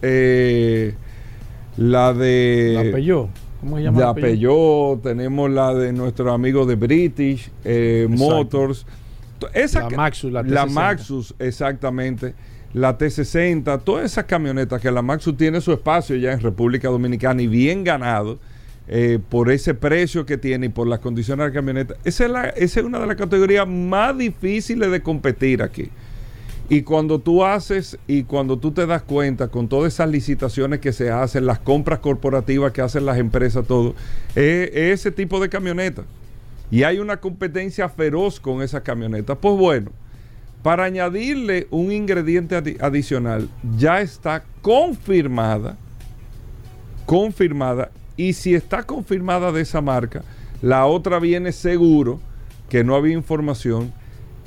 la 1.78 2.13
de 2.13 2.74
la 2.75 2.92
Peugeot. 2.92 3.30
¿Cómo 3.60 3.78
se 3.78 3.84
llama? 3.84 4.00
la 4.00 4.13
Peugeot, 4.16 5.01
tenemos 5.04 5.50
la 5.51 5.74
de 5.75 5.94
nuestro 5.94 6.32
amigo 6.34 6.66
de 6.66 6.75
British. 6.75 7.51
Motors. 8.10 8.86
Esa 9.54 9.82
La 9.82 9.98
Maxus, 9.98 10.32
la 10.32 10.44
la 10.44 10.66
T60. 10.66 10.70
Maxus, 10.72 11.36
exactamente. 11.40 12.34
La 12.74 12.98
T60, 12.98 13.82
todas 13.84 14.06
esas 14.06 14.26
camionetas 14.26 14.82
que 14.82 14.90
la 14.92 15.02
Maxus 15.02 15.36
tiene 15.38 15.60
su 15.62 15.72
espacio 15.74 16.16
ya 16.16 16.32
en 16.32 16.40
República 16.40 16.88
Dominicana 16.90 17.42
y 17.42 17.48
bien 17.48 17.84
ganado 17.84 18.40
eh, 18.88 19.20
por 19.30 19.52
ese 19.52 19.74
precio 19.74 20.26
que 20.26 20.38
tiene 20.38 20.68
y 20.68 20.70
por 20.70 20.88
las 20.88 21.00
condiciones 21.00 21.44
de 21.46 21.50
la 21.50 21.54
camioneta. 21.54 21.96
Esa 22.04 22.26
es, 22.26 22.32
la- 22.32 22.50
esa 22.50 22.80
es 22.80 22.86
una 22.86 23.00
de 23.00 23.08
las 23.08 23.16
categorías 23.18 23.68
más 23.68 24.18
difíciles 24.18 24.90
de 24.92 25.02
competir 25.02 25.62
aquí. 25.62 25.90
Y 26.70 26.84
cuando 26.84 27.20
tú 27.20 27.44
haces 27.44 27.98
y 28.08 28.24
cuando 28.24 28.58
tú 28.58 28.72
te 28.72 28.86
das 28.86 29.02
cuenta 29.02 29.50
con 29.50 29.68
todas 29.68 29.94
esas 29.94 30.10
licitaciones 30.10 30.80
que 30.80 30.94
se 30.94 31.12
hacen, 31.12 31.46
las 31.46 31.60
compras 31.60 32.00
corporativas 32.00 32.72
que 32.72 32.82
hacen 32.82 33.06
las 33.06 33.18
empresas, 33.18 33.68
todo, 33.68 33.94
es 34.36 34.70
ese 34.74 35.12
tipo 35.12 35.42
de 35.42 35.50
camioneta. 35.50 36.04
Y 36.72 36.84
hay 36.84 37.00
una 37.00 37.18
competencia 37.18 37.90
feroz 37.90 38.40
con 38.40 38.62
esa 38.62 38.82
camioneta. 38.82 39.36
Pues 39.36 39.58
bueno, 39.58 39.92
para 40.63 40.86
añadirle 40.86 41.68
un 41.70 41.92
ingrediente 41.92 42.56
adi- 42.56 42.78
adicional, 42.82 43.50
ya 43.78 44.00
está 44.00 44.44
confirmada, 44.62 45.75
confirmada, 47.06 47.92
y 48.16 48.34
si 48.34 48.56
está 48.56 48.84
confirmada 48.84 49.51
de 49.51 49.62
esa 49.62 49.82
marca, 49.82 50.24
la 50.62 50.86
otra 50.86 51.20
viene 51.20 51.51
seguro, 51.51 52.20
que 52.70 52.84
no 52.84 52.96
había 52.96 53.13
información, 53.13 53.92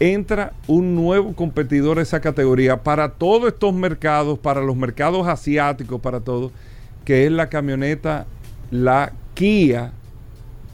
entra 0.00 0.52
un 0.66 0.95
nuevo 0.95 1.35
competidor 1.35 1.99
a 1.99 2.02
esa 2.02 2.21
categoría 2.21 2.83
para 2.83 3.11
todos 3.11 3.52
estos 3.52 3.75
mercados, 3.75 4.38
para 4.38 4.62
los 4.62 4.76
mercados 4.76 5.26
asiáticos, 5.26 6.00
para 6.00 6.21
todo, 6.21 6.52
que 7.04 7.26
es 7.26 7.33
la 7.33 7.49
camioneta, 7.49 8.26
la 8.71 9.12
Kia 9.35 9.93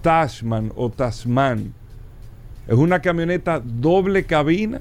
Tashman 0.02 0.72
o 0.76 0.90
Tasman. 0.90 1.72
Es 2.66 2.74
una 2.76 3.00
camioneta 3.00 3.60
doble 3.60 4.24
cabina 4.24 4.80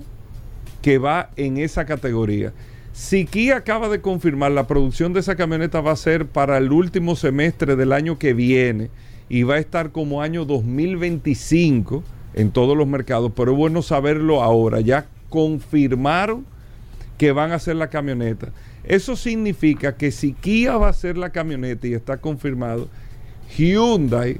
que 0.81 0.97
va 0.97 1.31
en 1.35 1.57
esa 1.57 1.85
categoría. 1.85 2.53
Si 2.93 3.27
acaba 3.51 3.89
de 3.89 4.01
confirmar 4.01 4.51
la 4.51 4.67
producción 4.67 5.13
de 5.13 5.21
esa 5.21 5.35
camioneta 5.35 5.81
va 5.81 5.91
a 5.91 5.95
ser 5.95 6.25
para 6.25 6.57
el 6.57 6.71
último 6.71 7.15
semestre 7.15 7.75
del 7.75 7.93
año 7.93 8.19
que 8.19 8.33
viene 8.33 8.89
y 9.29 9.43
va 9.43 9.55
a 9.55 9.59
estar 9.59 9.91
como 9.91 10.21
año 10.21 10.45
2025 10.45 12.03
en 12.33 12.51
todos 12.51 12.75
los 12.75 12.87
mercados, 12.87 13.31
pero 13.35 13.53
es 13.53 13.57
bueno 13.57 13.81
saberlo 13.81 14.43
ahora. 14.43 14.81
Ya 14.81 15.07
confirmaron 15.29 16.45
que 17.17 17.31
van 17.31 17.51
a 17.51 17.55
hacer 17.55 17.75
la 17.75 17.89
camioneta. 17.89 18.49
Eso 18.83 19.15
significa 19.15 19.95
que 19.95 20.11
si 20.11 20.33
Kia 20.33 20.77
va 20.77 20.87
a 20.87 20.91
hacer 20.91 21.17
la 21.17 21.29
camioneta 21.29 21.87
y 21.87 21.93
está 21.93 22.17
confirmado, 22.17 22.87
Hyundai 23.57 24.37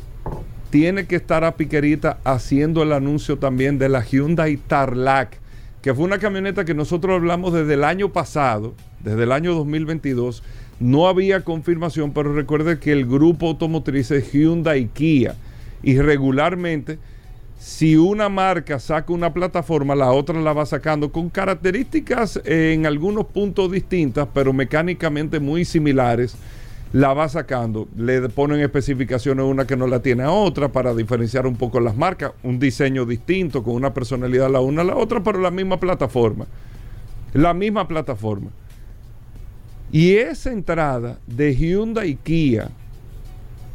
tiene 0.70 1.08
que 1.08 1.16
estar 1.16 1.44
a 1.44 1.56
piquerita 1.56 2.20
haciendo 2.24 2.84
el 2.84 2.94
anuncio 2.94 3.38
también 3.38 3.80
de 3.80 3.90
la 3.90 4.04
Hyundai 4.04 4.58
Tarlac, 4.58 5.38
que 5.82 5.94
fue 5.94 6.06
una 6.06 6.20
camioneta 6.20 6.66
que 6.66 6.74
nosotros 6.74 7.16
hablamos 7.16 7.54
desde 7.54 7.74
el 7.74 7.84
año 7.84 8.10
pasado, 8.10 8.76
desde 9.00 9.24
el 9.24 9.32
año 9.32 9.56
2022. 9.56 10.44
No 10.80 11.08
había 11.08 11.44
confirmación, 11.44 12.14
pero 12.14 12.34
recuerde 12.34 12.80
que 12.80 12.92
el 12.92 13.06
grupo 13.06 13.48
automotriz 13.48 14.12
es 14.12 14.32
Hyundai 14.32 14.88
Kia. 14.88 15.36
Y 15.82 15.98
regularmente, 16.00 17.00
si 17.60 17.96
una 17.96 18.30
marca 18.30 18.80
saca 18.80 19.12
una 19.12 19.34
plataforma, 19.34 19.96
la 19.96 20.12
otra 20.12 20.40
la 20.40 20.54
va 20.54 20.66
sacando 20.66 21.12
con 21.12 21.30
características 21.30 22.42
eh, 22.46 22.74
en 22.74 22.86
algunos 22.86 23.26
puntos 23.26 23.72
distintas, 23.72 24.28
pero 24.34 24.54
mecánicamente 24.54 25.40
muy 25.40 25.66
similares 25.66 26.36
la 26.92 27.14
va 27.14 27.30
sacando, 27.30 27.88
le 27.96 28.30
ponen 28.30 28.62
especificaciones 28.62 29.46
una 29.46 29.68
que 29.68 29.78
no 29.78 29.86
la 29.86 30.02
tiene 30.02 30.24
a 30.24 30.32
otra 30.32 30.70
para 30.70 30.96
diferenciar 30.96 31.46
un 31.46 31.56
poco 31.56 31.80
las 31.80 31.96
marcas, 31.96 32.32
un 32.42 32.58
diseño 32.58 33.06
distinto, 33.06 33.64
con 33.64 33.76
una 33.76 33.94
personalidad 33.94 34.50
la 34.50 34.60
una 34.60 34.82
a 34.82 34.86
la 34.86 34.96
otra, 34.96 35.22
pero 35.22 35.40
la 35.40 35.52
misma 35.52 35.80
plataforma. 35.80 36.48
La 37.34 37.54
misma 37.54 37.88
plataforma. 37.88 38.50
Y 39.92 40.16
esa 40.16 40.52
entrada 40.52 41.20
de 41.28 41.56
Hyundai 41.56 42.10
y 42.10 42.16
Kia 42.16 42.70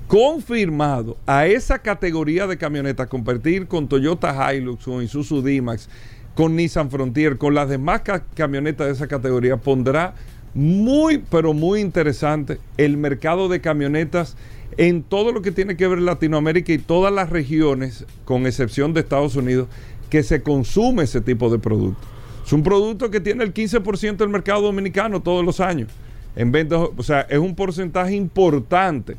confirmado 0.08 1.16
a 1.26 1.46
esa 1.46 1.78
categoría 1.78 2.46
de 2.46 2.58
camionetas, 2.58 3.08
competir 3.08 3.66
con 3.66 3.88
Toyota 3.88 4.52
Hilux 4.52 4.86
o 4.86 5.00
Isuzu 5.00 5.40
D-Max, 5.40 5.88
con 6.34 6.56
Nissan 6.56 6.90
Frontier, 6.90 7.38
con 7.38 7.54
las 7.54 7.68
demás 7.68 8.02
ca- 8.02 8.24
camionetas 8.34 8.86
de 8.88 8.92
esa 8.92 9.06
categoría, 9.06 9.56
pondrá 9.56 10.14
muy, 10.54 11.18
pero 11.18 11.52
muy 11.52 11.80
interesante 11.80 12.58
el 12.76 12.96
mercado 12.96 13.48
de 13.48 13.60
camionetas 13.60 14.36
en 14.76 15.02
todo 15.02 15.32
lo 15.32 15.42
que 15.42 15.52
tiene 15.52 15.76
que 15.76 15.86
ver 15.86 16.00
Latinoamérica 16.00 16.72
y 16.72 16.78
todas 16.78 17.12
las 17.12 17.30
regiones, 17.30 18.06
con 18.24 18.46
excepción 18.46 18.92
de 18.92 19.00
Estados 19.00 19.36
Unidos, 19.36 19.68
que 20.10 20.22
se 20.22 20.42
consume 20.42 21.04
ese 21.04 21.20
tipo 21.20 21.50
de 21.50 21.58
producto. 21.58 22.06
Es 22.44 22.52
un 22.52 22.62
producto 22.62 23.10
que 23.10 23.20
tiene 23.20 23.44
el 23.44 23.54
15% 23.54 24.16
del 24.16 24.28
mercado 24.28 24.62
dominicano 24.62 25.22
todos 25.22 25.44
los 25.44 25.60
años. 25.60 25.90
En 26.36 26.52
venta, 26.52 26.76
o 26.78 27.02
sea, 27.02 27.22
es 27.22 27.38
un 27.38 27.54
porcentaje 27.54 28.14
importante 28.14 29.16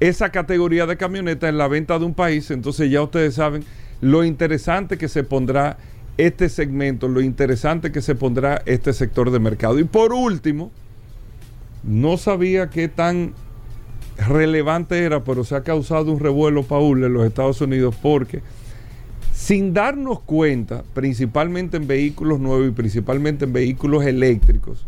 esa 0.00 0.30
categoría 0.30 0.86
de 0.86 0.96
camioneta 0.96 1.48
en 1.48 1.56
la 1.56 1.68
venta 1.68 1.98
de 1.98 2.04
un 2.04 2.14
país. 2.14 2.50
Entonces 2.50 2.90
ya 2.90 3.02
ustedes 3.02 3.34
saben 3.34 3.64
lo 4.00 4.24
interesante 4.24 4.98
que 4.98 5.08
se 5.08 5.24
pondrá 5.24 5.78
este 6.18 6.48
segmento, 6.48 7.08
lo 7.08 7.20
interesante 7.20 7.92
que 7.92 8.02
se 8.02 8.14
pondrá 8.14 8.62
este 8.66 8.92
sector 8.92 9.30
de 9.30 9.38
mercado. 9.38 9.78
Y 9.78 9.84
por 9.84 10.12
último, 10.12 10.70
no 11.84 12.16
sabía 12.16 12.70
qué 12.70 12.88
tan 12.88 13.34
relevante 14.28 14.98
era, 14.98 15.24
pero 15.24 15.44
se 15.44 15.54
ha 15.54 15.62
causado 15.62 16.12
un 16.12 16.20
revuelo, 16.20 16.62
Paul, 16.62 17.04
en 17.04 17.12
los 17.12 17.26
Estados 17.26 17.60
Unidos, 17.60 17.94
porque 18.00 18.42
sin 19.32 19.74
darnos 19.74 20.20
cuenta, 20.20 20.82
principalmente 20.94 21.76
en 21.76 21.86
vehículos 21.86 22.40
nuevos 22.40 22.68
y 22.68 22.72
principalmente 22.72 23.44
en 23.44 23.52
vehículos 23.52 24.04
eléctricos, 24.04 24.86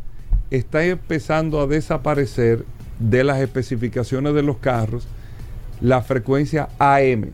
está 0.51 0.85
empezando 0.85 1.61
a 1.61 1.67
desaparecer 1.67 2.65
de 2.99 3.23
las 3.23 3.41
especificaciones 3.41 4.35
de 4.35 4.43
los 4.43 4.57
carros 4.57 5.07
la 5.81 6.03
frecuencia 6.03 6.71
AM 6.79 7.31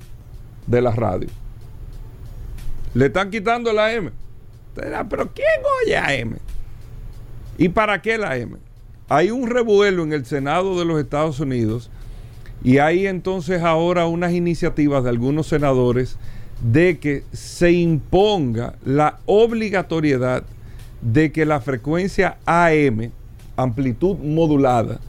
de 0.67 0.83
la 0.83 0.91
radio. 0.91 1.29
Le 2.95 3.07
están 3.07 3.31
quitando 3.31 3.73
la 3.73 3.89
dirá, 3.89 5.05
Pero 5.09 5.31
¿quién 5.35 5.47
oye 5.83 5.97
AM? 5.97 6.37
¿Y 7.59 7.69
para 7.69 8.01
qué 8.01 8.19
la 8.19 8.33
AM? 8.33 8.59
Hay 9.09 9.31
un 9.31 9.49
revuelo 9.49 10.03
en 10.03 10.13
el 10.13 10.25
Senado 10.25 10.79
de 10.79 10.85
los 10.85 11.01
Estados 11.01 11.41
Unidos 11.41 11.91
y 12.63 12.79
hay 12.79 13.07
entonces 13.07 13.63
ahora 13.63 14.07
unas 14.07 14.33
iniciativas 14.33 15.05
de 15.05 15.11
algunos 15.11 15.49
senadores 15.49 16.17
de 16.63 16.99
que 16.99 17.25
se 17.33 17.73
imponga 17.73 18.77
la 18.85 19.19
obligatoriedad 19.27 20.45
de 21.03 21.31
que 21.33 21.45
la 21.45 21.61
frecuencia 21.61 22.39
AM, 22.47 23.11
amplitud 23.57 24.17
modulada, 24.17 25.01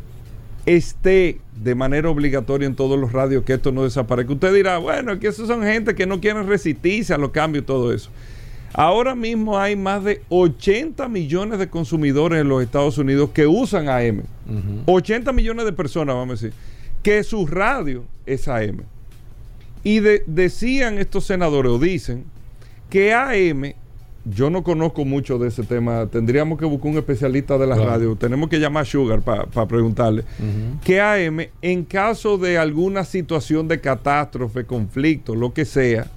esté 0.66 1.40
de 1.62 1.76
manera 1.76 2.10
obligatoria 2.10 2.66
en 2.68 2.76
todos 2.76 3.00
los 3.00 3.12
radios, 3.12 3.44
que 3.44 3.54
esto 3.54 3.72
no 3.72 3.84
desaparezca. 3.84 4.34
Usted 4.34 4.54
dirá, 4.54 4.78
bueno, 4.80 5.14
es 5.14 5.20
que 5.20 5.28
esos 5.28 5.48
son 5.48 5.64
gente 5.64 5.96
que 5.96 6.06
no 6.06 6.20
quieren 6.20 6.48
resistirse 6.48 7.14
a 7.14 7.18
los 7.18 7.32
cambios 7.32 7.64
y 7.64 7.66
todo 7.66 7.94
eso. 7.94 8.10
Ahora 8.74 9.16
mismo 9.16 9.58
hay 9.58 9.76
más 9.78 10.04
de 10.04 10.22
80 10.30 11.08
millones 11.08 11.60
de 11.60 11.70
consumidores 11.70 12.42
en 12.42 12.50
los 12.50 12.62
Estados 12.62 12.98
Unidos 12.98 13.30
que 13.34 13.48
usan 13.48 13.88
AM. 13.88 14.24
80 14.86 15.32
millones 15.32 15.66
de 15.66 15.72
personas, 15.72 16.16
vamos 16.16 16.42
a 16.42 16.46
decir, 16.48 16.60
que 17.02 17.24
su 17.24 17.48
radio 17.48 18.04
es 18.26 18.48
AM. 18.48 18.82
Y 19.84 20.00
de- 20.00 20.24
decían 20.28 20.98
estos 20.98 21.26
senadores, 21.26 21.72
o 21.72 21.80
dicen, 21.80 22.26
que 22.90 23.14
AM, 23.14 23.76
yo 24.26 24.50
no 24.50 24.64
conozco 24.64 25.06
mucho 25.06 25.38
de 25.38 25.50
ese 25.50 25.64
tema, 25.64 26.08
tendríamos 26.08 26.58
que 26.58 26.66
buscar 26.66 26.92
un 26.92 26.98
especialista 26.98 27.58
de 27.58 27.68
la 27.68 27.76
Claro. 27.76 27.90
radio, 27.92 28.16
tenemos 28.16 28.50
que 28.50 28.60
llamar 28.60 28.84
a 28.84 28.86
Sugar 28.86 29.22
para 29.22 29.68
preguntarle, 29.68 30.24
que 30.84 31.00
AM, 31.00 31.48
en 31.62 31.84
caso 31.86 32.38
de 32.38 32.58
alguna 32.58 33.04
situación 33.04 33.68
de 33.68 33.80
catástrofe, 33.80 34.66
conflicto, 34.66 35.36
lo 35.36 35.54
que 35.54 35.66
sea, 35.66 36.08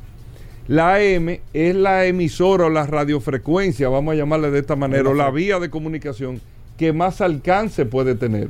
la 0.69 0.95
AM 0.97 1.41
es 1.53 1.75
la 1.75 2.07
emisora 2.07 2.67
o 2.67 2.71
la 2.71 2.87
radiofrecuencia, 2.87 3.89
vamos 3.89 4.13
a 4.13 4.17
llamarle 4.17 4.51
de 4.51 4.59
esta 4.61 4.77
manera, 4.77 5.09
o 5.11 5.15
la 5.15 5.31
vía 5.31 5.59
de 5.59 5.71
comunicación 5.71 6.41
que 6.77 6.93
más 6.93 7.21
alcance 7.21 7.85
puede 7.87 8.15
tener. 8.15 8.49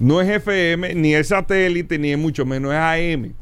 No 0.00 0.20
es 0.20 0.28
FM, 0.28 0.94
ni 0.96 1.14
es 1.14 1.28
satélite, 1.28 1.98
ni 1.98 2.10
es 2.10 2.18
mucho 2.18 2.44
menos, 2.44 2.72
es 2.72 2.78
AM. 2.78 3.32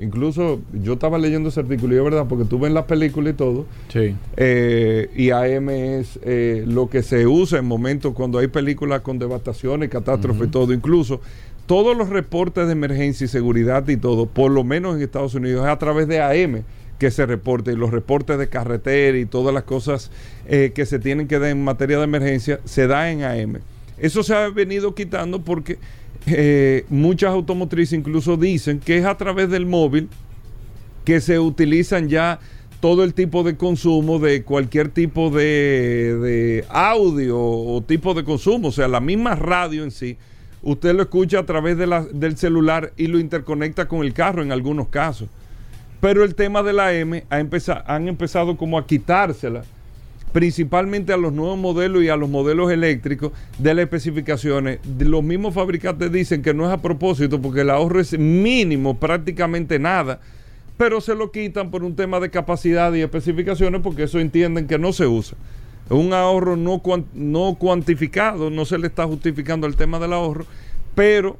Incluso 0.00 0.60
yo 0.72 0.94
estaba 0.94 1.18
leyendo 1.18 1.50
ese 1.50 1.60
artículo 1.60 1.94
y 1.94 1.98
es 1.98 2.04
verdad, 2.04 2.26
porque 2.28 2.44
tú 2.46 2.58
ves 2.58 2.72
las 2.72 2.86
películas 2.86 3.34
y 3.34 3.36
todo, 3.36 3.66
Sí. 3.92 4.16
eh, 4.36 5.10
y 5.14 5.30
AM 5.30 5.68
es 5.68 6.18
eh, 6.22 6.64
lo 6.66 6.88
que 6.88 7.02
se 7.02 7.26
usa 7.26 7.58
en 7.58 7.66
momentos 7.66 8.14
cuando 8.14 8.38
hay 8.38 8.46
películas 8.48 9.02
con 9.02 9.18
devastaciones, 9.18 9.90
catástrofes 9.90 10.48
y 10.48 10.50
todo. 10.50 10.72
Incluso 10.72 11.20
todos 11.66 11.96
los 11.96 12.08
reportes 12.08 12.66
de 12.66 12.72
emergencia 12.72 13.26
y 13.26 13.28
seguridad 13.28 13.86
y 13.88 13.96
todo, 13.96 14.26
por 14.26 14.50
lo 14.50 14.64
menos 14.64 14.96
en 14.96 15.02
Estados 15.02 15.34
Unidos, 15.34 15.64
es 15.66 15.70
a 15.70 15.78
través 15.78 16.08
de 16.08 16.20
AM 16.20 16.62
que 16.98 17.10
se 17.10 17.24
reporte. 17.26 17.72
Y 17.72 17.76
los 17.76 17.90
reportes 17.90 18.38
de 18.38 18.48
carretera 18.48 19.16
y 19.18 19.24
todas 19.26 19.54
las 19.54 19.64
cosas 19.64 20.10
eh, 20.48 20.72
que 20.74 20.84
se 20.86 20.98
tienen 20.98 21.28
que 21.28 21.38
dar 21.38 21.50
en 21.50 21.62
materia 21.62 21.98
de 21.98 22.04
emergencia 22.04 22.60
se 22.64 22.86
da 22.86 23.10
en 23.10 23.22
AM. 23.22 23.58
Eso 23.98 24.22
se 24.22 24.34
ha 24.34 24.48
venido 24.48 24.94
quitando 24.94 25.42
porque 25.42 25.78
eh, 26.26 26.84
muchas 26.90 27.30
automotrices 27.30 27.98
incluso 27.98 28.36
dicen 28.36 28.78
que 28.80 28.98
es 28.98 29.04
a 29.04 29.16
través 29.16 29.48
del 29.50 29.66
móvil 29.66 30.08
que 31.04 31.20
se 31.20 31.38
utilizan 31.38 32.08
ya 32.08 32.38
todo 32.80 33.04
el 33.04 33.12
tipo 33.14 33.42
de 33.42 33.56
consumo 33.56 34.18
de 34.18 34.42
cualquier 34.42 34.88
tipo 34.88 35.30
de, 35.30 36.16
de 36.22 36.64
audio 36.70 37.38
o 37.38 37.82
tipo 37.82 38.14
de 38.14 38.24
consumo, 38.24 38.68
o 38.68 38.72
sea, 38.72 38.88
la 38.88 39.00
misma 39.00 39.34
radio 39.34 39.84
en 39.84 39.90
sí, 39.90 40.16
usted 40.62 40.94
lo 40.94 41.02
escucha 41.02 41.40
a 41.40 41.46
través 41.46 41.76
de 41.76 41.86
la- 41.86 42.04
del 42.04 42.36
celular 42.38 42.92
y 42.96 43.06
lo 43.06 43.18
interconecta 43.18 43.86
con 43.88 44.02
el 44.02 44.12
carro 44.14 44.42
en 44.42 44.50
algunos 44.52 44.88
casos. 44.88 45.28
Pero 46.00 46.24
el 46.24 46.34
tema 46.34 46.62
de 46.62 46.72
la 46.72 46.94
M 46.94 47.24
ha 47.28 47.40
empeza- 47.40 47.84
han 47.86 48.08
empezado 48.08 48.56
como 48.56 48.78
a 48.78 48.86
quitársela 48.86 49.62
principalmente 50.32 51.12
a 51.12 51.16
los 51.16 51.32
nuevos 51.32 51.58
modelos 51.58 52.02
y 52.02 52.08
a 52.08 52.16
los 52.16 52.28
modelos 52.28 52.70
eléctricos 52.70 53.32
de 53.58 53.74
las 53.74 53.84
especificaciones. 53.84 54.78
Los 54.98 55.22
mismos 55.22 55.54
fabricantes 55.54 56.12
dicen 56.12 56.42
que 56.42 56.54
no 56.54 56.66
es 56.66 56.72
a 56.72 56.80
propósito 56.80 57.40
porque 57.40 57.62
el 57.62 57.70
ahorro 57.70 58.00
es 58.00 58.18
mínimo, 58.18 58.98
prácticamente 58.98 59.78
nada, 59.78 60.20
pero 60.76 61.00
se 61.00 61.14
lo 61.14 61.30
quitan 61.30 61.70
por 61.70 61.84
un 61.84 61.96
tema 61.96 62.20
de 62.20 62.30
capacidad 62.30 62.92
y 62.94 63.02
especificaciones 63.02 63.80
porque 63.82 64.04
eso 64.04 64.20
entienden 64.20 64.66
que 64.66 64.78
no 64.78 64.92
se 64.92 65.06
usa. 65.06 65.36
Un 65.88 66.12
ahorro 66.12 66.56
no, 66.56 66.80
no 67.14 67.56
cuantificado, 67.58 68.50
no 68.50 68.64
se 68.64 68.78
le 68.78 68.86
está 68.86 69.06
justificando 69.06 69.66
el 69.66 69.74
tema 69.74 69.98
del 69.98 70.12
ahorro, 70.12 70.46
pero 70.94 71.36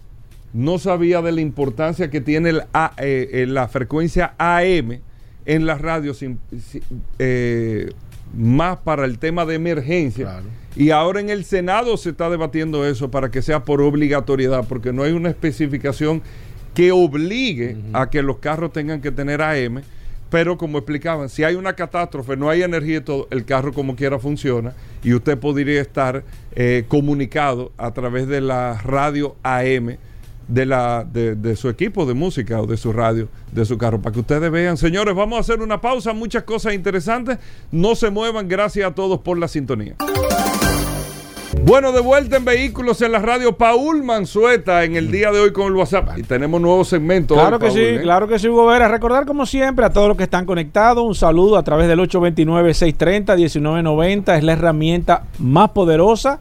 no 0.53 0.79
sabía 0.79 1.23
de 1.23 1.31
la 1.31 1.41
importancia 1.41 2.11
que 2.11 2.21
tiene 2.21 2.51
el 2.51 2.63
eh, 2.99 3.47
la 3.49 3.69
frecuencia 3.69 4.35
AM 4.39 4.99
en 5.47 5.67
las 5.67 5.81
radios 5.81 6.25
eh, 7.19 7.93
más 8.35 8.79
para 8.79 9.05
el 9.05 9.19
tema 9.19 9.45
de 9.45 9.55
emergencia. 9.55 10.43
Y 10.77 10.91
ahora 10.91 11.21
en 11.21 11.31
el 11.31 11.45
Senado 11.45 11.97
se 11.97 12.11
está 12.11 12.31
debatiendo 12.31 12.87
eso 12.87 13.11
para 13.11 13.31
que 13.31 13.43
sea 13.43 13.65
por 13.65 13.81
obligatoriedad, 13.83 14.67
porque 14.69 14.93
no 14.93 15.03
hay 15.03 15.13
una 15.13 15.31
especificación 15.31 16.23
que 16.75 16.93
obligue 16.93 17.77
a 17.93 18.09
que 18.09 18.23
los 18.23 18.39
carros 18.39 18.73
tengan 18.73 19.01
que 19.01 19.11
tener 19.11 19.43
AM. 19.43 19.83
Pero 20.31 20.57
como 20.57 20.79
explicaban, 20.79 21.29
si 21.29 21.43
hay 21.43 21.57
una 21.57 21.73
catástrofe, 21.73 22.37
no 22.37 22.49
hay 22.49 22.63
energía 22.63 22.99
y 22.99 23.01
todo, 23.01 23.27
el 23.33 23.45
carro 23.45 23.73
como 23.73 23.97
quiera 23.97 24.21
funciona 24.21 24.75
y 25.03 25.13
usted 25.13 25.37
podría 25.37 25.81
estar 25.81 26.23
eh, 26.55 26.85
comunicado 26.87 27.73
a 27.77 27.91
través 27.93 28.29
de 28.29 28.41
la 28.41 28.81
radio 28.81 29.35
AM 29.43 29.97
de, 30.51 30.67
la, 30.67 31.05
de, 31.05 31.57
su 31.57 31.69
equipo 31.69 32.05
de 32.05 32.15
música 32.15 32.61
o 32.61 32.67
de 32.67 32.77
su 32.77 32.93
radio, 32.93 33.29
de 33.53 33.65
su 33.65 33.79
carro, 33.79 34.01
para 34.01 34.13
que 34.13 34.21
ustedes 34.21 34.51
vean. 34.51 34.77
Señores, 34.77 35.15
vamos 35.15 35.39
a 35.39 35.41
hacer 35.41 35.61
una 35.61 35.81
pausa, 35.81 36.13
muchas 36.13 36.43
cosas 36.43 36.75
interesantes. 36.75 37.39
No 37.71 37.95
se 37.95 38.11
muevan, 38.11 38.49
gracias 38.49 38.91
a 38.91 38.95
todos 38.95 39.21
por 39.21 39.39
la 39.39 39.49
sintonía. 39.49 39.95
Bueno, 41.63 41.93
de 41.93 42.01
vuelta 42.01 42.37
en 42.37 42.45
Vehículos 42.45 43.03
en 43.03 43.13
la 43.13 43.19
radio, 43.19 43.57
Paul 43.57 44.03
Manzueta 44.03 44.85
en 44.85 44.97
el 44.97 45.11
día 45.11 45.31
de 45.31 45.41
hoy 45.41 45.53
con 45.53 45.67
el 45.67 45.75
WhatsApp. 45.75 46.19
Y 46.19 46.23
tenemos 46.23 46.59
nuevos 46.61 46.89
segmentos. 46.89 47.39
Claro 47.39 47.59
que 47.59 47.71
sí, 47.71 47.81
¿eh? 47.81 48.01
claro 48.03 48.29
que 48.29 48.39
sí, 48.39 48.49
Hugo 48.49 48.67
Vera. 48.67 48.89
Recordar 48.89 49.27
como 49.27 49.47
siempre 49.47 49.85
a 49.85 49.91
todos 49.91 50.09
los 50.09 50.17
que 50.17 50.25
están 50.25 50.47
conectados, 50.47 51.05
un 51.05 51.15
saludo 51.15 51.59
a 51.59 51.63
través 51.63 51.87
del 51.87 52.01
829-630-1990. 52.01 54.39
Es 54.39 54.45
la 54.45 54.53
herramienta 54.53 55.25
más 55.39 55.71
poderosa 55.71 56.41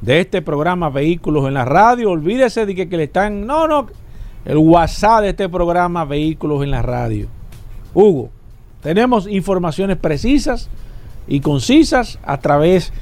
de 0.00 0.20
este 0.20 0.42
programa 0.42 0.90
Vehículos 0.90 1.46
en 1.46 1.54
la 1.54 1.64
Radio. 1.64 2.10
Olvídese 2.10 2.66
de 2.66 2.74
que, 2.74 2.96
le 2.96 3.04
están. 3.04 3.46
No, 3.46 3.66
no. 3.66 3.86
El 4.44 4.58
WhatsApp 4.58 5.22
de 5.22 5.28
este 5.30 5.48
programa 5.48 6.04
Vehículos 6.04 6.62
en 6.62 6.70
la 6.70 6.82
Radio. 6.82 7.28
Hugo, 7.94 8.30
tenemos 8.82 9.26
informaciones 9.28 9.96
precisas 9.96 10.68
y 11.26 11.40
concisas 11.40 12.18
a 12.24 12.38
través 12.38 12.92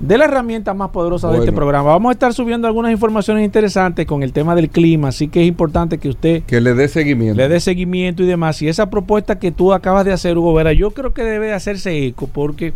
de 0.00 0.18
la 0.18 0.24
herramienta 0.26 0.74
más 0.74 0.90
poderosa 0.90 1.30
de 1.30 1.38
este 1.38 1.52
programa. 1.52 1.90
Vamos 1.90 2.10
a 2.10 2.12
estar 2.12 2.34
subiendo 2.34 2.66
algunas 2.66 2.92
informaciones 2.92 3.44
interesantes 3.44 4.06
con 4.06 4.22
el 4.22 4.32
tema 4.32 4.54
del 4.54 4.68
clima, 4.68 5.08
así 5.08 5.28
que 5.28 5.42
es 5.42 5.48
importante 5.48 5.98
que 5.98 6.08
usted 6.08 6.42
que 6.42 6.60
le 6.60 6.74
dé 6.74 6.88
seguimiento. 6.88 7.36
Le 7.36 7.48
dé 7.48 7.60
seguimiento 7.60 8.22
y 8.22 8.26
demás. 8.26 8.60
Y 8.60 8.68
esa 8.68 8.90
propuesta 8.90 9.38
que 9.38 9.50
tú 9.50 9.72
acabas 9.72 10.04
de 10.04 10.12
hacer, 10.12 10.36
Hugo 10.36 10.52
Vera, 10.52 10.72
yo 10.72 10.90
creo 10.90 11.14
que 11.14 11.22
debe 11.24 11.52
hacerse 11.52 12.06
eco 12.06 12.26
porque 12.26 12.74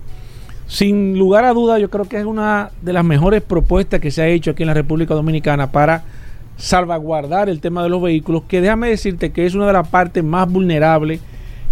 sin 0.68 1.18
lugar 1.18 1.46
a 1.46 1.54
duda, 1.54 1.78
yo 1.78 1.88
creo 1.88 2.04
que 2.04 2.18
es 2.18 2.26
una 2.26 2.70
de 2.82 2.92
las 2.92 3.02
mejores 3.02 3.40
propuestas 3.42 4.00
que 4.00 4.10
se 4.10 4.20
ha 4.20 4.28
hecho 4.28 4.50
aquí 4.50 4.62
en 4.62 4.68
la 4.68 4.74
República 4.74 5.14
Dominicana 5.14 5.72
para 5.72 6.04
salvaguardar 6.58 7.48
el 7.48 7.60
tema 7.60 7.82
de 7.82 7.88
los 7.88 8.02
vehículos, 8.02 8.42
que 8.46 8.60
déjame 8.60 8.90
decirte 8.90 9.32
que 9.32 9.46
es 9.46 9.54
una 9.54 9.66
de 9.66 9.72
las 9.72 9.88
partes 9.88 10.22
más 10.22 10.50
vulnerables 10.50 11.22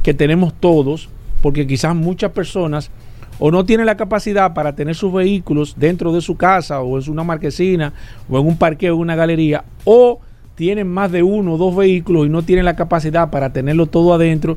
que 0.03 0.15
tenemos 0.15 0.55
todos, 0.55 1.11
porque 1.43 1.67
quizás 1.67 1.95
muchas 1.95 2.33
personas 2.33 2.91
o 3.38 3.50
no 3.50 3.67
tienen 3.67 3.85
la 3.85 3.99
capacidad 3.99 4.55
para 4.55 4.75
tener 4.75 4.95
sus 4.95 5.12
vehículos 5.12 5.75
dentro 5.76 6.11
de 6.11 6.23
su 6.23 6.38
casa 6.38 6.81
o 6.81 6.99
en 6.99 7.11
una 7.11 7.23
marquesina 7.23 7.93
o 8.31 8.38
en 8.38 8.47
un 8.47 8.57
parqueo 8.57 8.95
o 8.95 8.99
una 8.99 9.15
galería, 9.15 9.65
o 9.85 10.21
tienen 10.55 10.88
más 10.88 11.12
de 11.12 11.23
uno 11.23 11.55
o 11.55 11.59
dos 11.59 11.76
vehículos 11.76 12.26
y 12.26 12.31
no 12.31 12.41
tienen 12.41 12.65
la 12.65 12.76
capacidad 12.76 13.31
para 13.31 13.52
tenerlo 13.52 13.85
todo 13.89 14.15
adentro 14.15 14.56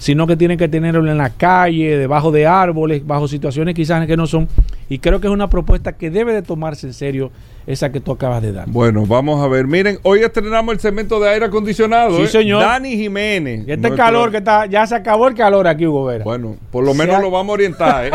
sino 0.00 0.26
que 0.26 0.34
tienen 0.34 0.56
que 0.56 0.66
tenerlo 0.66 1.10
en 1.10 1.18
la 1.18 1.28
calle, 1.28 1.98
debajo 1.98 2.32
de 2.32 2.46
árboles, 2.46 3.06
bajo 3.06 3.28
situaciones 3.28 3.74
quizás 3.74 4.06
que 4.06 4.16
no 4.16 4.26
son. 4.26 4.48
Y 4.88 4.98
creo 4.98 5.20
que 5.20 5.26
es 5.26 5.32
una 5.32 5.50
propuesta 5.50 5.92
que 5.92 6.10
debe 6.10 6.32
de 6.32 6.40
tomarse 6.40 6.86
en 6.86 6.94
serio 6.94 7.30
esa 7.66 7.92
que 7.92 8.00
tú 8.00 8.12
acabas 8.12 8.42
de 8.42 8.52
dar. 8.52 8.68
Bueno, 8.68 9.06
vamos 9.06 9.42
a 9.42 9.48
ver. 9.48 9.66
Miren, 9.66 9.98
hoy 10.02 10.20
estrenamos 10.20 10.74
el 10.74 10.80
segmento 10.80 11.20
de 11.20 11.28
aire 11.28 11.46
acondicionado. 11.46 12.16
Sí, 12.16 12.22
¿eh? 12.22 12.26
señor. 12.28 12.62
Dani 12.62 12.96
Jiménez. 12.96 13.64
este 13.66 13.94
calor 13.94 14.30
que 14.30 14.38
está, 14.38 14.66
ya 14.66 14.86
se 14.86 14.94
acabó 14.94 15.28
el 15.28 15.34
calor 15.34 15.66
aquí, 15.68 15.86
Hugo 15.86 16.06
Vera. 16.06 16.24
Bueno, 16.24 16.56
por 16.70 16.84
lo 16.84 16.94
menos 16.94 17.20
lo 17.20 17.30
vamos 17.30 17.50
a 17.50 17.54
orientar. 17.54 18.06
¿eh? 18.06 18.10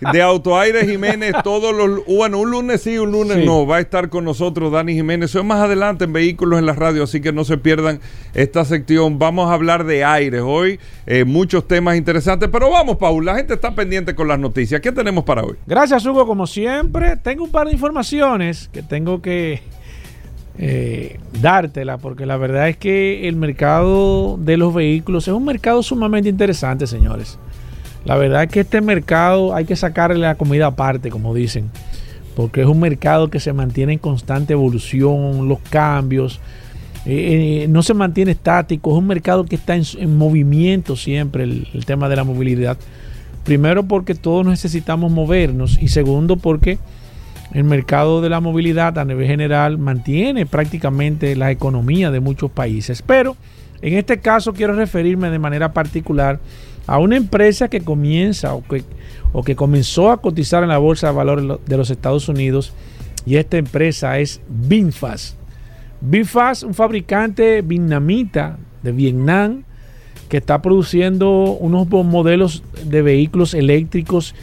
de 0.12 0.22
Autoaire 0.22 0.86
Jiménez, 0.86 1.32
todos 1.42 1.74
los, 1.74 2.04
bueno, 2.06 2.38
un 2.38 2.50
lunes 2.50 2.82
sí, 2.82 2.98
un 2.98 3.10
lunes 3.10 3.44
no, 3.44 3.66
va 3.66 3.76
a 3.76 3.80
estar 3.80 4.08
con 4.08 4.24
nosotros 4.24 4.72
Dani 4.72 4.94
Jiménez. 4.94 5.30
Eso 5.30 5.40
es 5.40 5.44
más 5.44 5.60
adelante 5.60 6.04
en 6.04 6.12
Vehículos 6.12 6.58
en 6.58 6.66
la 6.66 6.72
Radio, 6.72 7.04
así 7.04 7.20
que 7.20 7.32
no 7.32 7.44
se 7.44 7.58
pierdan 7.58 8.00
esta 8.34 8.64
sección. 8.64 9.18
Vamos 9.18 9.50
a 9.50 9.54
hablar 9.54 9.84
de 9.84 10.04
aire 10.04 10.40
hoy, 10.40 10.78
eh, 11.06 11.24
muchos 11.24 11.66
temas 11.66 11.96
interesantes, 11.96 12.48
pero 12.50 12.70
vamos, 12.70 12.96
Paul, 12.96 13.24
la 13.24 13.36
gente 13.36 13.54
está 13.54 13.74
pendiente 13.74 14.14
con 14.14 14.28
las 14.28 14.38
noticias. 14.38 14.80
¿Qué 14.80 14.92
tenemos 14.92 15.24
para 15.24 15.42
hoy? 15.42 15.56
Gracias, 15.66 16.04
Hugo, 16.06 16.26
como 16.26 16.46
siempre. 16.46 17.16
Tengo 17.16 17.44
un 17.44 17.50
par 17.50 17.66
de 17.66 17.72
informaciones 17.72 18.67
que 18.72 18.82
tengo 18.82 19.22
que 19.22 19.62
eh, 20.58 21.20
dártela, 21.40 21.98
porque 21.98 22.26
la 22.26 22.36
verdad 22.36 22.68
es 22.68 22.76
que 22.76 23.28
el 23.28 23.36
mercado 23.36 24.36
de 24.38 24.56
los 24.56 24.74
vehículos 24.74 25.28
es 25.28 25.34
un 25.34 25.44
mercado 25.44 25.82
sumamente 25.82 26.28
interesante, 26.28 26.86
señores. 26.86 27.38
La 28.04 28.16
verdad 28.16 28.44
es 28.44 28.50
que 28.50 28.60
este 28.60 28.80
mercado 28.80 29.54
hay 29.54 29.64
que 29.64 29.76
sacarle 29.76 30.18
la 30.18 30.34
comida 30.34 30.66
aparte, 30.66 31.10
como 31.10 31.34
dicen, 31.34 31.70
porque 32.34 32.62
es 32.62 32.66
un 32.66 32.80
mercado 32.80 33.30
que 33.30 33.38
se 33.38 33.52
mantiene 33.52 33.94
en 33.94 33.98
constante 33.98 34.52
evolución, 34.52 35.48
los 35.48 35.60
cambios, 35.70 36.40
eh, 37.06 37.62
eh, 37.62 37.68
no 37.68 37.82
se 37.82 37.94
mantiene 37.94 38.32
estático, 38.32 38.90
es 38.90 38.98
un 38.98 39.06
mercado 39.06 39.44
que 39.44 39.56
está 39.56 39.76
en, 39.76 40.16
movimiento 40.16 40.96
siempre, 40.96 41.44
el 41.44 41.84
tema 41.86 42.08
de 42.08 42.16
la 42.16 42.24
movilidad. 42.24 42.76
Primero 43.44 43.84
porque 43.84 44.14
todos 44.14 44.44
necesitamos 44.44 45.10
movernos 45.12 45.80
y 45.80 45.88
segundo 45.88 46.36
porque 46.36 46.78
el 47.52 47.64
mercado 47.64 48.20
de 48.20 48.28
la 48.28 48.40
movilidad 48.40 48.98
a 48.98 49.04
nivel 49.04 49.26
general 49.26 49.78
mantiene 49.78 50.46
prácticamente 50.46 51.34
la 51.36 51.50
economía 51.50 52.10
de 52.10 52.20
muchos 52.20 52.50
países. 52.50 53.02
Pero 53.02 53.36
en 53.80 53.94
este 53.94 54.18
caso 54.18 54.52
quiero 54.52 54.74
referirme 54.74 55.30
de 55.30 55.38
manera 55.38 55.72
particular 55.72 56.40
a 56.86 56.98
una 56.98 57.16
empresa 57.16 57.68
que 57.68 57.80
comienza 57.80 58.54
o 58.54 58.62
que, 58.62 58.82
o 59.32 59.42
que 59.42 59.56
comenzó 59.56 60.10
a 60.10 60.20
cotizar 60.20 60.62
en 60.62 60.70
la 60.70 60.78
Bolsa 60.78 61.08
de 61.08 61.12
Valores 61.14 61.58
de 61.66 61.76
los 61.76 61.90
Estados 61.90 62.28
Unidos 62.28 62.72
y 63.26 63.36
esta 63.36 63.58
empresa 63.58 64.18
es 64.18 64.40
Binfast. 64.48 65.36
Binfast, 66.00 66.62
un 66.62 66.74
fabricante 66.74 67.60
vietnamita 67.62 68.58
de 68.82 68.92
Vietnam 68.92 69.64
que 70.28 70.38
está 70.38 70.62
produciendo 70.62 71.52
unos 71.52 71.88
modelos 71.88 72.62
de 72.84 73.02
vehículos 73.02 73.54
eléctricos 73.54 74.34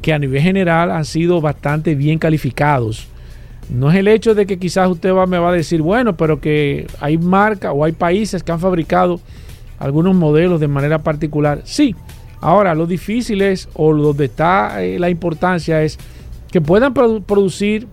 que 0.00 0.12
a 0.12 0.18
nivel 0.18 0.42
general 0.42 0.90
han 0.90 1.04
sido 1.04 1.40
bastante 1.40 1.94
bien 1.94 2.18
calificados. 2.18 3.06
No 3.68 3.90
es 3.90 3.96
el 3.96 4.08
hecho 4.08 4.34
de 4.34 4.46
que 4.46 4.58
quizás 4.58 4.88
usted 4.90 5.14
va, 5.14 5.26
me 5.26 5.38
va 5.38 5.50
a 5.50 5.52
decir, 5.52 5.80
bueno, 5.80 6.16
pero 6.16 6.40
que 6.40 6.86
hay 7.00 7.18
marcas 7.18 7.72
o 7.74 7.84
hay 7.84 7.92
países 7.92 8.42
que 8.42 8.50
han 8.50 8.58
fabricado 8.58 9.20
algunos 9.78 10.14
modelos 10.14 10.60
de 10.60 10.68
manera 10.68 10.98
particular. 10.98 11.62
Sí, 11.64 11.94
ahora 12.40 12.74
lo 12.74 12.86
difícil 12.86 13.42
es, 13.42 13.68
o 13.74 13.94
donde 13.94 14.24
está 14.26 14.82
eh, 14.82 14.98
la 14.98 15.08
importancia 15.08 15.82
es 15.82 15.98
que 16.50 16.60
puedan 16.60 16.92
producir 16.94 17.86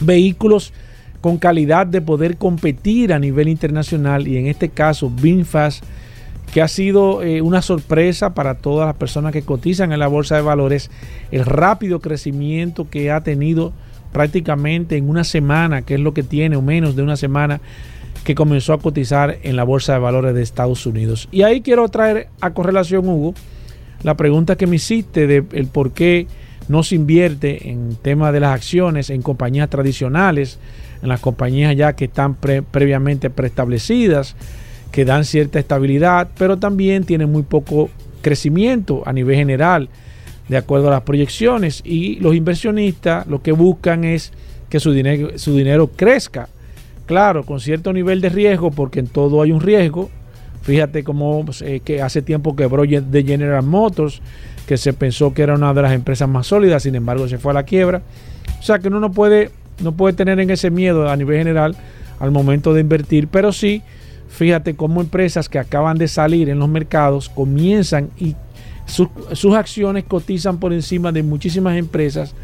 vehículos 0.00 0.72
con 1.20 1.38
calidad 1.38 1.86
de 1.86 2.00
poder 2.00 2.36
competir 2.36 3.12
a 3.12 3.18
nivel 3.18 3.48
internacional 3.48 4.28
y 4.28 4.36
en 4.36 4.46
este 4.46 4.68
caso 4.68 5.10
BINFAS 5.10 5.82
que 6.52 6.62
ha 6.62 6.68
sido 6.68 7.22
eh, 7.22 7.42
una 7.42 7.62
sorpresa 7.62 8.34
para 8.34 8.54
todas 8.54 8.86
las 8.86 8.96
personas 8.96 9.32
que 9.32 9.42
cotizan 9.42 9.92
en 9.92 9.98
la 9.98 10.08
bolsa 10.08 10.36
de 10.36 10.42
valores, 10.42 10.90
el 11.30 11.44
rápido 11.44 12.00
crecimiento 12.00 12.88
que 12.88 13.10
ha 13.10 13.20
tenido 13.20 13.72
prácticamente 14.12 14.96
en 14.96 15.08
una 15.08 15.24
semana, 15.24 15.82
que 15.82 15.94
es 15.94 16.00
lo 16.00 16.14
que 16.14 16.22
tiene, 16.22 16.56
o 16.56 16.62
menos 16.62 16.96
de 16.96 17.02
una 17.02 17.16
semana, 17.16 17.60
que 18.24 18.34
comenzó 18.34 18.72
a 18.72 18.78
cotizar 18.78 19.38
en 19.42 19.56
la 19.56 19.64
bolsa 19.64 19.92
de 19.92 19.98
valores 19.98 20.34
de 20.34 20.42
Estados 20.42 20.86
Unidos. 20.86 21.28
Y 21.30 21.42
ahí 21.42 21.60
quiero 21.60 21.88
traer 21.88 22.28
a 22.40 22.50
correlación, 22.52 23.08
Hugo, 23.08 23.34
la 24.02 24.16
pregunta 24.16 24.56
que 24.56 24.66
me 24.66 24.76
hiciste 24.76 25.26
de 25.26 25.44
el 25.52 25.66
por 25.66 25.92
qué 25.92 26.26
no 26.68 26.82
se 26.82 26.94
invierte 26.94 27.70
en 27.70 27.96
tema 27.96 28.32
de 28.32 28.40
las 28.40 28.54
acciones 28.54 29.10
en 29.10 29.22
compañías 29.22 29.68
tradicionales, 29.70 30.58
en 31.02 31.08
las 31.08 31.20
compañías 31.20 31.76
ya 31.76 31.94
que 31.94 32.06
están 32.06 32.34
previamente 32.34 33.30
preestablecidas 33.30 34.36
que 34.98 35.04
dan 35.04 35.24
cierta 35.24 35.60
estabilidad, 35.60 36.26
pero 36.36 36.56
también 36.56 37.04
tienen 37.04 37.30
muy 37.30 37.44
poco 37.44 37.88
crecimiento 38.20 39.04
a 39.06 39.12
nivel 39.12 39.36
general, 39.36 39.88
de 40.48 40.56
acuerdo 40.56 40.88
a 40.88 40.90
las 40.90 41.02
proyecciones. 41.02 41.82
Y 41.84 42.16
los 42.16 42.34
inversionistas 42.34 43.24
lo 43.28 43.40
que 43.40 43.52
buscan 43.52 44.02
es 44.02 44.32
que 44.68 44.80
su 44.80 44.90
dinero, 44.90 45.38
su 45.38 45.54
dinero 45.54 45.86
crezca. 45.94 46.48
Claro, 47.06 47.44
con 47.44 47.60
cierto 47.60 47.92
nivel 47.92 48.20
de 48.20 48.28
riesgo, 48.28 48.72
porque 48.72 48.98
en 48.98 49.06
todo 49.06 49.40
hay 49.40 49.52
un 49.52 49.60
riesgo, 49.60 50.10
Fíjate 50.62 51.04
cómo 51.04 51.44
pues, 51.44 51.62
eh, 51.62 51.80
que 51.84 52.02
hace 52.02 52.20
tiempo 52.20 52.56
quebró 52.56 52.82
de 52.82 53.22
General 53.22 53.62
Motors, 53.62 54.20
que 54.66 54.76
se 54.76 54.92
pensó 54.94 55.32
que 55.32 55.42
era 55.42 55.54
una 55.54 55.72
de 55.72 55.80
las 55.80 55.92
empresas 55.92 56.28
más 56.28 56.48
sólidas, 56.48 56.82
sin 56.82 56.96
embargo 56.96 57.28
se 57.28 57.38
fue 57.38 57.52
a 57.52 57.54
la 57.54 57.62
quiebra. 57.62 58.02
O 58.58 58.62
sea 58.64 58.80
que 58.80 58.88
uno 58.88 58.98
no 58.98 59.12
puede, 59.12 59.52
no 59.80 59.92
puede 59.92 60.14
tener 60.14 60.40
en 60.40 60.50
ese 60.50 60.72
miedo 60.72 61.08
a 61.08 61.16
nivel 61.16 61.38
general 61.38 61.76
al 62.18 62.32
momento 62.32 62.74
de 62.74 62.80
invertir, 62.80 63.28
pero 63.28 63.52
sí, 63.52 63.80
fíjate 64.28 64.76
cómo 64.76 65.00
empresas 65.00 65.48
que 65.48 65.58
acaban 65.58 65.98
de 65.98 66.08
salir 66.08 66.48
en 66.48 66.58
los 66.58 66.68
mercados 66.68 67.28
comienzan 67.28 68.10
y 68.18 68.36
sus 68.86 69.54
acciones 69.54 70.04
cotizan 70.04 70.58
por 70.58 70.72
encima 70.72 71.12
de 71.12 71.22
muchísimas 71.22 71.76
empresas 71.76 72.34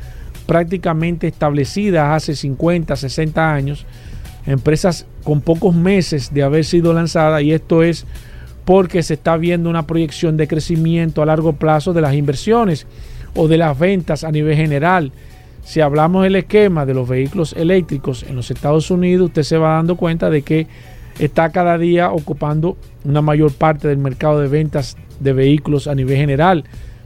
prácticamente 0.47 1.27
establecidas 1.27 2.11
hace 2.11 2.37
50, 2.37 2.97
60 2.97 3.55
años, 3.55 3.87
empresas 4.47 5.07
con 5.23 5.41
pocos 5.41 5.75
meses 5.75 6.33
de 6.35 6.43
haber 6.43 6.65
sido 6.65 6.93
lanzadas 6.93 7.43
y 7.43 7.53
esto 7.53 7.83
es 7.83 8.07
porque 8.65 9.03
se 9.03 9.15
está 9.15 9.37
viendo 9.37 9.71
una 9.71 9.87
proyección 9.87 10.37
de 10.37 10.49
crecimiento 10.49 11.23
a 11.23 11.27
largo 11.27 11.55
plazo 11.55 11.93
de 11.93 12.01
las 12.01 12.15
inversiones 12.15 12.87
o 13.35 13.49
de 13.49 13.59
las 13.59 13.79
ventas 13.79 14.25
a 14.25 14.31
nivel 14.31 14.57
general. 14.57 15.13
Si 15.65 15.81
hablamos 15.81 16.25
del 16.25 16.37
esquema 16.37 16.85
de 16.85 16.95
los 16.95 17.09
vehículos 17.09 17.55
eléctricos 17.55 18.23
en 18.23 18.37
los 18.37 18.51
Estados 18.51 18.91
Unidos, 18.91 19.29
usted 19.29 19.43
se 19.43 19.57
va 19.57 19.77
dando 19.77 19.97
cuenta 19.97 20.29
de 20.29 20.43
que 20.43 20.67
está 21.19 21.51
cada 21.51 21.79
día 21.79 22.11
ocupando 22.11 22.77
una 23.05 23.23
mayor 23.23 23.53
parte 23.53 23.89
del 23.89 23.99
mercado 23.99 24.41
de 24.41 24.49
ventas 24.49 24.97
de 25.21 25.33
vehículos 25.33 25.87
a 25.87 25.95
nivel 25.95 26.17
general 26.17 26.65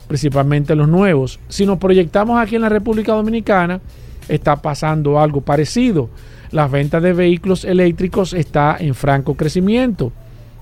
principalmente 0.08 0.74
los 0.74 0.88
nuevos. 0.88 1.38
Si 1.48 1.66
nos 1.66 1.78
proyectamos 1.78 2.40
aquí 2.40 2.56
en 2.56 2.62
la 2.62 2.70
República 2.70 3.12
Dominicana, 3.12 3.80
está 4.28 4.56
pasando 4.56 5.20
algo 5.20 5.42
parecido. 5.42 6.08
Las 6.50 6.70
ventas 6.70 7.02
de 7.02 7.12
vehículos 7.12 7.64
eléctricos 7.64 8.32
está 8.32 8.76
en 8.80 8.94
franco 8.94 9.34
crecimiento. 9.34 10.10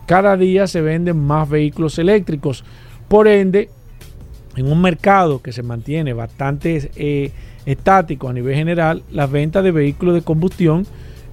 Cada 0.05 0.37
día 0.37 0.67
se 0.67 0.83
venden 0.83 1.19
más 1.19 1.49
vehículos 1.49 1.99
eléctricos. 1.99 2.65
Por 3.09 3.29
ende, 3.29 3.71
en 4.57 4.71
un 4.71 4.83
mercado 4.83 5.41
que 5.41 5.53
se 5.53 5.63
mantiene 5.63 6.13
bastante 6.13 6.91
eh, 6.97 7.31
estático 7.65 8.29
a 8.29 8.33
nivel 8.33 8.57
general, 8.57 9.03
las 9.13 9.31
ventas 9.31 9.63
de 9.63 9.71
vehículos 9.71 10.15
de 10.17 10.23
combustión 10.23 10.87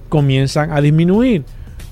comienzan 0.08 0.70
a 0.70 0.80
disminuir. 0.80 1.44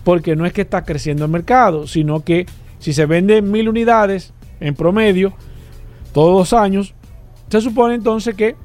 Porque 0.05 0.37
no 0.37 0.47
es 0.47 0.53
que 0.53 0.63
está 0.63 0.85
creciendo 0.85 1.25
el 1.25 1.31
mercado, 1.31 1.87
sino 1.87 2.25
que 2.25 2.47
si 2.79 2.93
se 2.93 3.07
venden 3.07 3.51
mil 3.51 3.69
unidades 3.69 4.33
en 4.61 4.75
promedio, 4.75 5.33
todos 6.13 6.39
los 6.39 6.53
años, 6.61 6.95
se 7.49 7.61
supone 7.61 7.95
entonces 7.95 8.35
que 8.35 8.57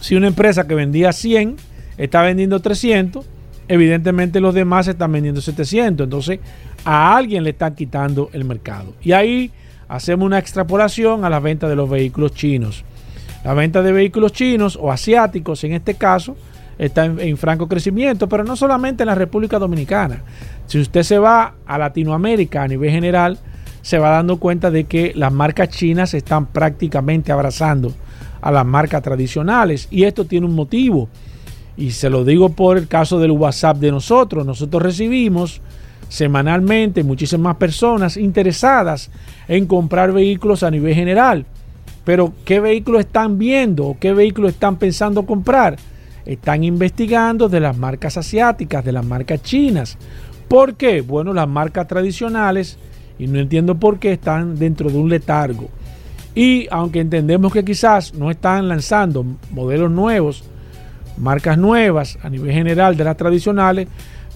si 0.00 0.16
una 0.16 0.26
empresa 0.26 0.66
que 0.66 0.74
vendía 0.74 1.12
100 1.12 1.56
está 1.96 2.22
vendiendo 2.22 2.60
300, 2.60 3.24
evidentemente 3.68 4.40
los 4.40 4.54
demás 4.54 4.88
están 4.88 5.12
vendiendo 5.12 5.40
700. 5.40 6.04
Entonces 6.04 6.40
a 6.84 7.16
alguien 7.16 7.44
le 7.44 7.50
están 7.50 7.74
quitando 7.74 8.28
el 8.32 8.44
mercado. 8.44 8.94
Y 9.02 9.12
ahí 9.12 9.52
hacemos 9.88 10.26
una 10.26 10.38
extrapolación 10.38 11.24
a 11.24 11.30
las 11.30 11.42
ventas 11.42 11.70
de 11.70 11.76
los 11.76 11.88
vehículos 11.88 12.32
chinos. 12.32 12.84
La 13.44 13.54
venta 13.54 13.82
de 13.82 13.92
vehículos 13.92 14.32
chinos 14.32 14.78
o 14.80 14.90
asiáticos 14.90 15.62
en 15.64 15.72
este 15.72 15.94
caso 15.94 16.36
está 16.84 17.04
en, 17.04 17.36
franco 17.36 17.68
crecimiento, 17.68 18.28
pero 18.28 18.42
no 18.42 18.56
solamente 18.56 19.04
en 19.04 19.06
la 19.06 19.14
República 19.14 19.58
Dominicana. 19.58 20.22
Si 20.66 20.80
usted 20.80 21.02
se 21.04 21.18
va 21.18 21.54
a 21.64 21.78
Latinoamérica 21.78 22.62
a 22.62 22.68
nivel 22.68 22.90
general, 22.90 23.38
se 23.82 23.98
va 23.98 24.10
dando 24.10 24.38
cuenta 24.38 24.70
de 24.70 24.84
que 24.84 25.12
las 25.14 25.32
marcas 25.32 25.68
chinas 25.68 26.12
están 26.14 26.46
prácticamente 26.46 27.30
abrazando 27.30 27.92
a 28.40 28.50
las 28.50 28.66
marcas 28.66 29.02
tradicionales 29.02 29.86
y 29.90 30.04
esto 30.04 30.24
tiene 30.24 30.46
un 30.46 30.54
motivo 30.54 31.08
y 31.76 31.92
se 31.92 32.10
lo 32.10 32.24
digo 32.24 32.50
por 32.50 32.76
el 32.76 32.88
caso 32.88 33.20
del 33.20 33.30
WhatsApp 33.30 33.78
de 33.78 33.92
nosotros. 33.92 34.44
Nosotros 34.44 34.82
recibimos 34.82 35.60
semanalmente 36.08 37.04
muchísimas 37.04 37.56
personas 37.56 38.16
interesadas 38.16 39.10
en 39.46 39.66
comprar 39.66 40.12
vehículos 40.12 40.64
a 40.64 40.70
nivel 40.70 40.94
general. 40.94 41.46
Pero 42.04 42.32
¿qué 42.44 42.58
vehículos 42.58 43.02
están 43.02 43.38
viendo 43.38 43.86
o 43.86 43.98
qué 43.98 44.12
vehículos 44.12 44.52
están 44.52 44.76
pensando 44.76 45.24
comprar? 45.24 45.76
Están 46.24 46.64
investigando 46.64 47.48
de 47.48 47.60
las 47.60 47.76
marcas 47.76 48.16
asiáticas, 48.16 48.84
de 48.84 48.92
las 48.92 49.04
marcas 49.04 49.42
chinas. 49.42 49.98
¿Por 50.48 50.74
qué? 50.74 51.00
Bueno, 51.00 51.32
las 51.32 51.48
marcas 51.48 51.88
tradicionales 51.88 52.78
y 53.18 53.26
no 53.26 53.38
entiendo 53.38 53.74
por 53.74 53.98
qué 53.98 54.12
están 54.12 54.58
dentro 54.58 54.90
de 54.90 54.98
un 54.98 55.08
letargo. 55.08 55.68
Y 56.34 56.66
aunque 56.70 57.00
entendemos 57.00 57.52
que 57.52 57.64
quizás 57.64 58.14
no 58.14 58.30
están 58.30 58.68
lanzando 58.68 59.24
modelos 59.50 59.90
nuevos, 59.90 60.44
marcas 61.18 61.58
nuevas 61.58 62.18
a 62.22 62.30
nivel 62.30 62.52
general 62.52 62.96
de 62.96 63.04
las 63.04 63.16
tradicionales, 63.16 63.88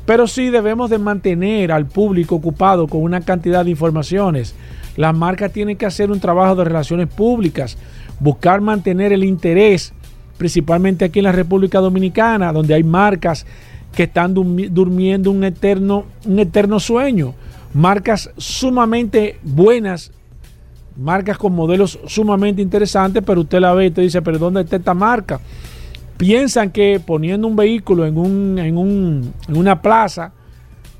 pero 0.04 0.26
sí 0.26 0.50
debemos 0.50 0.90
de 0.90 0.98
mantener 0.98 1.72
al 1.72 1.86
público 1.86 2.36
ocupado 2.36 2.86
con 2.86 3.02
una 3.02 3.22
cantidad 3.22 3.64
de 3.64 3.70
informaciones. 3.70 4.54
Las 4.96 5.16
marcas 5.16 5.52
tienen 5.52 5.76
que 5.76 5.86
hacer 5.86 6.10
un 6.10 6.20
trabajo 6.20 6.54
de 6.54 6.64
relaciones 6.64 7.08
públicas, 7.08 7.76
buscar 8.20 8.60
mantener 8.60 9.12
el 9.12 9.24
interés, 9.24 9.92
principalmente 10.36 11.04
aquí 11.04 11.20
en 11.20 11.24
la 11.24 11.32
República 11.32 11.80
Dominicana, 11.80 12.52
donde 12.52 12.74
hay 12.74 12.84
marcas 12.84 13.46
que 13.94 14.04
están 14.04 14.34
durmiendo 14.34 15.30
un 15.30 15.44
eterno, 15.44 16.04
un 16.26 16.38
eterno 16.38 16.78
sueño 16.78 17.34
marcas 17.76 18.30
sumamente 18.38 19.38
buenas, 19.42 20.10
marcas 20.96 21.36
con 21.36 21.54
modelos 21.54 21.98
sumamente 22.06 22.62
interesantes, 22.62 23.22
pero 23.24 23.42
usted 23.42 23.60
la 23.60 23.74
ve 23.74 23.86
y 23.86 23.90
te 23.90 24.00
dice, 24.00 24.22
pero 24.22 24.38
¿dónde 24.38 24.62
está 24.62 24.76
esta 24.76 24.94
marca? 24.94 25.40
Piensan 26.16 26.70
que 26.70 26.98
poniendo 27.04 27.46
un 27.46 27.54
vehículo 27.54 28.06
en, 28.06 28.16
un, 28.16 28.58
en, 28.58 28.78
un, 28.78 29.30
en 29.46 29.56
una 29.58 29.82
plaza, 29.82 30.32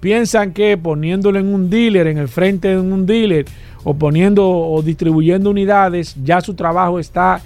piensan 0.00 0.52
que 0.52 0.76
poniéndolo 0.76 1.38
en 1.38 1.46
un 1.46 1.70
dealer, 1.70 2.08
en 2.08 2.18
el 2.18 2.28
frente 2.28 2.68
de 2.68 2.78
un 2.78 3.06
dealer, 3.06 3.46
o 3.82 3.94
poniendo 3.94 4.46
o 4.46 4.82
distribuyendo 4.82 5.48
unidades, 5.48 6.14
ya 6.22 6.42
su 6.42 6.52
trabajo 6.52 6.98
está 6.98 7.40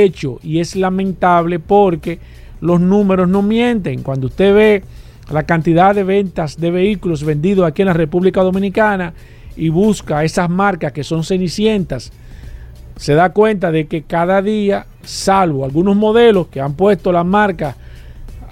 hecho. 0.00 0.38
Y 0.42 0.60
es 0.60 0.76
lamentable 0.76 1.58
porque 1.58 2.18
los 2.60 2.80
números 2.80 3.28
no 3.28 3.42
mienten. 3.42 4.02
Cuando 4.02 4.28
usted 4.28 4.54
ve 4.54 4.84
la 5.30 5.44
cantidad 5.44 5.94
de 5.94 6.04
ventas 6.04 6.58
de 6.58 6.70
vehículos 6.70 7.24
vendidos 7.24 7.66
aquí 7.66 7.82
en 7.82 7.88
la 7.88 7.94
República 7.94 8.42
Dominicana 8.42 9.14
y 9.56 9.68
busca 9.68 10.24
esas 10.24 10.48
marcas 10.48 10.92
que 10.92 11.04
son 11.04 11.24
cenicientas, 11.24 12.12
se 12.96 13.14
da 13.14 13.30
cuenta 13.30 13.72
de 13.72 13.86
que 13.86 14.02
cada 14.02 14.42
día, 14.42 14.86
salvo 15.02 15.64
algunos 15.64 15.96
modelos 15.96 16.48
que 16.48 16.60
han 16.60 16.74
puesto 16.74 17.10
las 17.12 17.26
marcas 17.26 17.76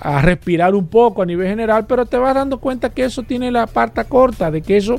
a 0.00 0.22
respirar 0.22 0.74
un 0.74 0.86
poco 0.86 1.22
a 1.22 1.26
nivel 1.26 1.46
general, 1.46 1.86
pero 1.86 2.06
te 2.06 2.16
vas 2.16 2.34
dando 2.34 2.58
cuenta 2.58 2.90
que 2.90 3.04
eso 3.04 3.22
tiene 3.22 3.50
la 3.50 3.66
parte 3.66 4.02
corta, 4.04 4.50
de 4.50 4.62
que 4.62 4.78
eso 4.78 4.96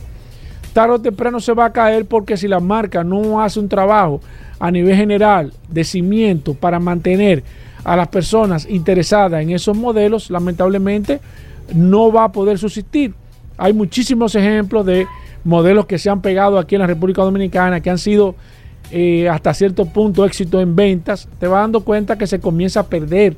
tarde 0.73 0.93
o 0.93 1.01
temprano 1.01 1.39
se 1.39 1.54
va 1.54 1.65
a 1.65 1.73
caer 1.73 2.06
porque 2.06 2.38
si 2.38 2.47
la 2.47 2.60
marca 2.60 3.04
no 3.04 3.41
hace 3.41 3.60
un 3.60 3.67
trabajo 3.67 4.21
a 4.62 4.69
nivel 4.69 4.95
general 4.95 5.52
de 5.69 5.84
cimiento 5.84 6.54
para 6.54 6.80
mantener 6.80 7.43
a 7.84 7.95
las 7.95 8.08
personas 8.10 8.67
interesadas 8.69 9.41
en 9.41 9.50
esos 9.50 9.76
modelos, 9.76 10.30
lamentablemente 10.30 11.19
no 11.74 12.12
va 12.12 12.26
a 12.26 12.32
poder 12.32 12.60
subsistir. 12.60 13.15
Hay 13.58 13.74
muchísimos 13.74 14.36
ejemplos 14.36 14.86
de 14.86 15.08
modelos 15.43 15.88
que 15.88 15.97
se 15.97 16.12
han 16.12 16.21
pegado 16.21 16.60
aquí 16.60 16.76
en 16.76 16.82
la 16.82 16.88
República 16.88 17.24
Dominicana, 17.24 17.82
que 17.82 17.89
han 17.89 17.97
sido 17.97 18.36
eh, 18.91 19.28
hasta 19.28 19.52
cierto 19.56 19.86
punto 19.86 20.26
éxito 20.26 20.62
en 20.62 20.76
ventas. 20.76 21.28
Te 21.39 21.47
vas 21.47 21.63
dando 21.63 21.84
cuenta 21.84 22.19
que 22.19 22.28
se 22.28 22.39
comienza 22.39 22.82
a 22.82 22.88
perder 22.88 23.36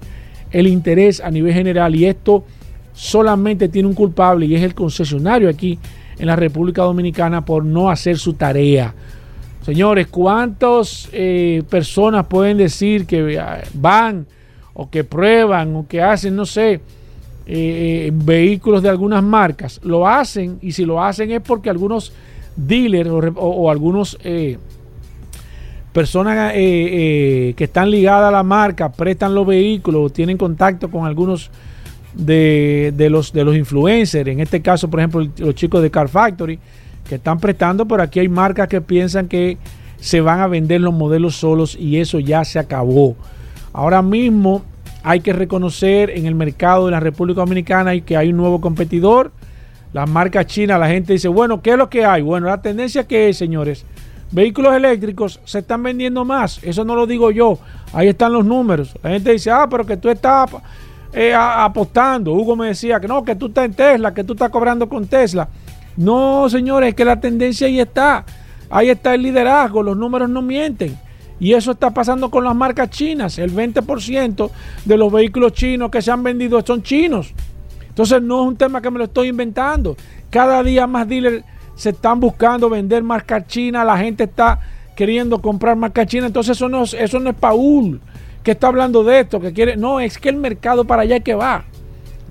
el 0.51 0.67
interés 0.67 1.21
a 1.21 1.31
nivel 1.31 1.53
general 1.53 1.95
y 1.95 2.05
esto 2.05 2.43
solamente 2.91 3.69
tiene 3.69 3.87
un 3.87 3.95
culpable 3.95 4.45
y 4.45 4.55
es 4.55 4.61
el 4.61 4.75
concesionario 4.75 5.49
aquí 5.49 5.79
en 6.19 6.27
la 6.27 6.35
República 6.35 6.81
Dominicana 6.81 7.45
por 7.45 7.63
no 7.63 7.89
hacer 7.89 8.17
su 8.17 8.33
tarea. 8.33 8.93
Señores, 9.63 10.07
¿cuántas 10.07 11.07
eh, 11.13 11.63
personas 11.69 12.25
pueden 12.25 12.57
decir 12.57 13.05
que 13.05 13.35
eh, 13.35 13.41
van 13.73 14.27
o 14.73 14.89
que 14.89 15.05
prueban 15.05 15.73
o 15.77 15.87
que 15.87 16.01
hacen, 16.01 16.35
no 16.35 16.45
sé, 16.45 16.81
eh, 17.45 18.11
vehículos 18.13 18.83
de 18.83 18.89
algunas 18.89 19.23
marcas, 19.23 19.79
lo 19.81 20.05
hacen 20.05 20.57
y 20.61 20.73
si 20.73 20.83
lo 20.83 21.01
hacen 21.01 21.31
es 21.31 21.41
porque 21.41 21.69
algunos 21.69 22.11
dealers 22.57 23.09
o, 23.35 23.71
algunos 23.71 24.17
eh, 24.21 24.57
personas 25.93 26.51
que 26.53 27.55
están 27.57 27.89
ligadas 27.89 28.29
a 28.29 28.31
la 28.31 28.43
marca 28.43 28.91
prestan 28.91 29.33
los 29.33 29.47
vehículos 29.47 30.07
o 30.07 30.09
tienen 30.09 30.37
contacto 30.37 30.91
con 30.91 31.05
algunos 31.05 31.49
de, 32.13 32.93
los, 33.09 33.31
de 33.31 33.45
los 33.45 33.55
influencers, 33.55 34.27
en 34.27 34.41
este 34.41 34.61
caso 34.61 34.89
por 34.89 34.99
ejemplo 34.99 35.25
los 35.37 35.55
chicos 35.55 35.81
de 35.81 35.89
Car 35.89 36.09
Factory 36.09 36.59
que 37.07 37.15
están 37.15 37.39
prestando, 37.39 37.87
pero 37.87 38.03
aquí 38.03 38.19
hay 38.19 38.29
marcas 38.29 38.67
que 38.67 38.81
piensan 38.81 39.27
que 39.27 39.57
se 39.99 40.21
van 40.21 40.39
a 40.39 40.47
vender 40.47 40.81
los 40.81 40.93
modelos 40.93 41.35
solos 41.35 41.75
y 41.79 41.97
eso 41.97 42.19
ya 42.19 42.43
se 42.43 42.59
acabó. 42.59 43.15
Ahora 43.71 44.01
mismo 44.01 44.63
hay 45.03 45.19
que 45.19 45.33
reconocer 45.33 46.09
en 46.09 46.25
el 46.25 46.35
mercado 46.35 46.85
de 46.85 46.91
la 46.91 46.99
República 46.99 47.41
Dominicana 47.41 47.99
que 48.01 48.17
hay 48.17 48.29
un 48.29 48.37
nuevo 48.37 48.61
competidor. 48.61 49.31
La 49.91 50.05
marca 50.05 50.45
china, 50.45 50.77
la 50.77 50.87
gente 50.87 51.13
dice, 51.13 51.27
bueno, 51.27 51.61
¿qué 51.61 51.71
es 51.71 51.77
lo 51.77 51.89
que 51.89 52.05
hay? 52.05 52.21
Bueno, 52.21 52.47
la 52.47 52.61
tendencia 52.61 53.05
que 53.05 53.29
es, 53.29 53.37
señores, 53.37 53.85
vehículos 54.31 54.73
eléctricos 54.73 55.39
se 55.45 55.59
están 55.59 55.83
vendiendo 55.83 56.25
más. 56.25 56.59
Eso 56.63 56.83
no 56.83 56.95
lo 56.95 57.05
digo 57.05 57.31
yo. 57.31 57.59
Ahí 57.93 58.07
están 58.07 58.33
los 58.33 58.43
números. 58.43 58.97
La 59.03 59.11
gente 59.11 59.31
dice, 59.31 59.51
ah, 59.51 59.67
pero 59.69 59.85
que 59.85 59.97
tú 59.97 60.09
estás 60.09 60.49
eh, 61.13 61.33
apostando. 61.35 62.33
Hugo 62.33 62.55
me 62.55 62.67
decía 62.67 62.99
que 62.99 63.07
no, 63.07 63.23
que 63.23 63.35
tú 63.35 63.47
estás 63.47 63.65
en 63.65 63.73
Tesla, 63.73 64.13
que 64.13 64.23
tú 64.23 64.33
estás 64.33 64.49
cobrando 64.49 64.89
con 64.89 65.05
Tesla. 65.05 65.47
No, 65.97 66.49
señores, 66.49 66.89
es 66.89 66.95
que 66.95 67.05
la 67.05 67.19
tendencia 67.19 67.67
ahí 67.67 67.79
está. 67.79 68.25
Ahí 68.69 68.89
está 68.89 69.13
el 69.13 69.21
liderazgo, 69.21 69.83
los 69.83 69.95
números 69.95 70.29
no 70.29 70.41
mienten. 70.41 70.97
Y 71.39 71.53
eso 71.53 71.71
está 71.71 71.91
pasando 71.91 72.29
con 72.29 72.43
las 72.43 72.55
marcas 72.55 72.89
chinas. 72.89 73.37
El 73.37 73.53
20% 73.53 74.49
de 74.85 74.97
los 74.97 75.11
vehículos 75.11 75.53
chinos 75.53 75.91
que 75.91 76.01
se 76.01 76.11
han 76.11 76.23
vendido 76.23 76.61
son 76.65 76.81
chinos. 76.81 77.33
Entonces 77.87 78.21
no 78.21 78.41
es 78.41 78.47
un 78.47 78.55
tema 78.55 78.81
que 78.81 78.89
me 78.89 78.97
lo 78.97 79.05
estoy 79.05 79.27
inventando. 79.27 79.95
Cada 80.29 80.63
día 80.63 80.87
más 80.87 81.07
dealers 81.07 81.43
se 81.75 81.89
están 81.89 82.19
buscando 82.19 82.69
vender 82.69 83.03
marcas 83.03 83.45
chinas. 83.47 83.85
La 83.85 83.97
gente 83.97 84.23
está 84.23 84.59
queriendo 84.95 85.41
comprar 85.41 85.75
marcas 85.75 86.07
chinas. 86.07 86.27
Entonces 86.27 86.57
eso 86.57 86.69
no, 86.69 86.83
eso 86.83 87.19
no 87.19 87.29
es 87.29 87.35
Paul 87.35 87.99
que 88.43 88.51
está 88.51 88.67
hablando 88.67 89.03
de 89.03 89.21
esto, 89.21 89.39
que 89.39 89.53
quiere. 89.53 89.77
No, 89.77 89.99
es 89.99 90.17
que 90.17 90.29
el 90.29 90.35
mercado 90.35 90.85
para 90.85 91.03
allá 91.03 91.17
es 91.17 91.23
que 91.23 91.33
va. 91.33 91.65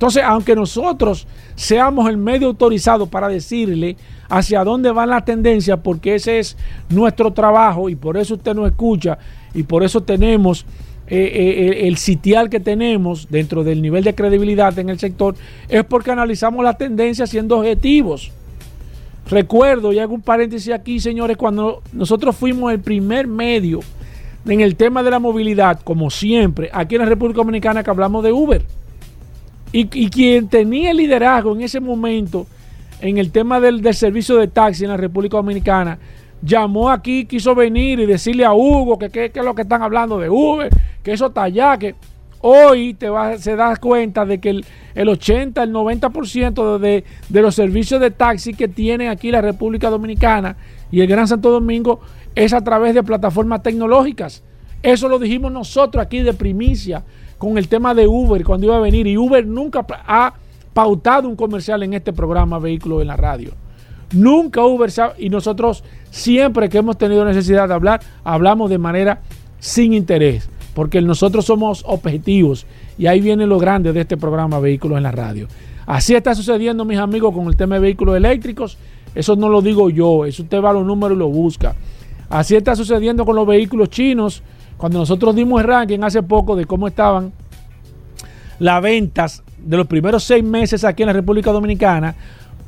Entonces, 0.02 0.24
aunque 0.26 0.56
nosotros 0.56 1.28
seamos 1.54 2.10
el 2.10 2.16
medio 2.16 2.48
autorizado 2.48 3.06
para 3.06 3.28
decirle 3.28 3.96
hacia 4.28 4.64
dónde 4.64 4.90
va 4.90 5.06
la 5.06 5.24
tendencia, 5.24 5.76
porque 5.76 6.16
ese 6.16 6.40
es 6.40 6.56
nuestro 6.88 7.32
trabajo 7.32 7.88
y 7.88 7.94
por 7.94 8.16
eso 8.16 8.34
usted 8.34 8.52
nos 8.52 8.68
escucha 8.68 9.16
y 9.54 9.62
por 9.62 9.84
eso 9.84 10.02
tenemos 10.02 10.66
eh, 11.06 11.30
eh, 11.32 11.86
el 11.86 11.98
sitial 11.98 12.50
que 12.50 12.58
tenemos 12.58 13.28
dentro 13.30 13.62
del 13.62 13.80
nivel 13.80 14.02
de 14.02 14.12
credibilidad 14.12 14.76
en 14.76 14.88
el 14.88 14.98
sector, 14.98 15.36
es 15.68 15.84
porque 15.84 16.10
analizamos 16.10 16.64
la 16.64 16.76
tendencia 16.76 17.24
siendo 17.28 17.58
objetivos. 17.58 18.32
Recuerdo, 19.30 19.92
y 19.92 20.00
hago 20.00 20.14
un 20.14 20.22
paréntesis 20.22 20.72
aquí, 20.72 20.98
señores, 20.98 21.36
cuando 21.36 21.80
nosotros 21.92 22.34
fuimos 22.34 22.72
el 22.72 22.80
primer 22.80 23.28
medio 23.28 23.78
en 24.48 24.62
el 24.62 24.74
tema 24.74 25.04
de 25.04 25.12
la 25.12 25.20
movilidad, 25.20 25.78
como 25.78 26.10
siempre, 26.10 26.70
aquí 26.72 26.96
en 26.96 27.02
la 27.02 27.06
República 27.06 27.36
Dominicana 27.36 27.84
que 27.84 27.90
hablamos 27.90 28.24
de 28.24 28.32
Uber. 28.32 28.81
Y, 29.72 29.86
quien 30.10 30.48
tenía 30.48 30.90
el 30.90 30.98
liderazgo 30.98 31.54
en 31.54 31.62
ese 31.62 31.80
momento 31.80 32.46
en 33.00 33.16
el 33.16 33.32
tema 33.32 33.58
del, 33.58 33.82
servicio 33.94 34.36
de 34.36 34.46
taxi 34.46 34.84
en 34.84 34.90
la 34.90 34.98
República 34.98 35.38
Dominicana, 35.38 35.98
llamó 36.42 36.90
aquí, 36.90 37.24
quiso 37.24 37.54
venir 37.54 37.98
y 38.00 38.06
decirle 38.06 38.44
a 38.44 38.52
Hugo 38.52 38.98
que 38.98 39.08
qué 39.08 39.32
es 39.34 39.44
lo 39.44 39.54
que 39.54 39.62
están 39.62 39.82
hablando 39.82 40.18
de 40.18 40.28
Uber, 40.28 40.70
que 41.02 41.12
eso 41.12 41.28
está 41.28 41.44
allá, 41.44 41.78
que 41.78 41.94
hoy 42.40 42.94
te 42.94 43.08
va, 43.08 43.38
se 43.38 43.56
da 43.56 43.74
cuenta 43.76 44.26
de 44.26 44.38
que 44.38 44.50
el, 44.50 44.64
el 44.94 45.08
80, 45.08 45.62
el 45.62 45.72
90% 45.72 46.78
de, 46.78 47.04
de 47.28 47.42
los 47.42 47.54
servicios 47.54 48.00
de 48.00 48.10
taxi 48.10 48.52
que 48.52 48.68
tiene 48.68 49.08
aquí 49.08 49.30
la 49.30 49.40
República 49.40 49.88
Dominicana 49.88 50.56
y 50.90 51.00
el 51.00 51.06
Gran 51.06 51.26
Santo 51.26 51.50
Domingo 51.50 52.00
es 52.34 52.52
a 52.52 52.60
través 52.60 52.94
de 52.94 53.02
plataformas 53.02 53.62
tecnológicas. 53.62 54.42
Eso 54.82 55.08
lo 55.08 55.18
dijimos 55.18 55.50
nosotros 55.50 56.04
aquí 56.04 56.20
de 56.20 56.34
primicia 56.34 57.04
con 57.42 57.58
el 57.58 57.66
tema 57.66 57.92
de 57.92 58.06
Uber 58.06 58.44
cuando 58.44 58.66
iba 58.66 58.76
a 58.76 58.80
venir 58.80 59.04
y 59.08 59.18
Uber 59.18 59.44
nunca 59.44 59.84
ha 60.06 60.32
pautado 60.72 61.28
un 61.28 61.34
comercial 61.34 61.82
en 61.82 61.92
este 61.92 62.12
programa 62.12 62.60
Vehículos 62.60 63.02
en 63.02 63.08
la 63.08 63.16
Radio. 63.16 63.50
Nunca 64.12 64.64
Uber 64.64 64.88
y 65.18 65.28
nosotros 65.28 65.82
siempre 66.08 66.68
que 66.68 66.78
hemos 66.78 66.96
tenido 66.98 67.24
necesidad 67.24 67.66
de 67.66 67.74
hablar, 67.74 68.00
hablamos 68.22 68.70
de 68.70 68.78
manera 68.78 69.22
sin 69.58 69.92
interés, 69.92 70.48
porque 70.72 71.02
nosotros 71.02 71.44
somos 71.44 71.82
objetivos 71.84 72.64
y 72.96 73.08
ahí 73.08 73.20
viene 73.20 73.44
lo 73.44 73.58
grande 73.58 73.92
de 73.92 74.02
este 74.02 74.16
programa 74.16 74.60
Vehículos 74.60 74.96
en 74.98 75.02
la 75.02 75.10
Radio. 75.10 75.48
Así 75.84 76.14
está 76.14 76.36
sucediendo, 76.36 76.84
mis 76.84 76.98
amigos, 76.98 77.34
con 77.34 77.48
el 77.48 77.56
tema 77.56 77.74
de 77.74 77.80
vehículos 77.80 78.16
eléctricos. 78.16 78.78
Eso 79.16 79.34
no 79.34 79.48
lo 79.48 79.62
digo 79.62 79.90
yo, 79.90 80.26
eso 80.26 80.44
usted 80.44 80.62
va 80.62 80.70
a 80.70 80.74
los 80.74 80.86
números 80.86 81.16
y 81.16 81.18
lo 81.18 81.28
busca. 81.28 81.74
Así 82.30 82.54
está 82.54 82.76
sucediendo 82.76 83.26
con 83.26 83.34
los 83.34 83.48
vehículos 83.48 83.90
chinos 83.90 84.44
cuando 84.82 84.98
nosotros 84.98 85.36
dimos 85.36 85.60
el 85.60 85.68
ranking 85.68 86.00
hace 86.00 86.24
poco 86.24 86.56
de 86.56 86.64
cómo 86.64 86.88
estaban 86.88 87.32
las 88.58 88.82
ventas 88.82 89.44
de 89.56 89.76
los 89.76 89.86
primeros 89.86 90.24
seis 90.24 90.42
meses 90.42 90.82
aquí 90.82 91.04
en 91.04 91.06
la 91.06 91.12
República 91.12 91.52
Dominicana 91.52 92.16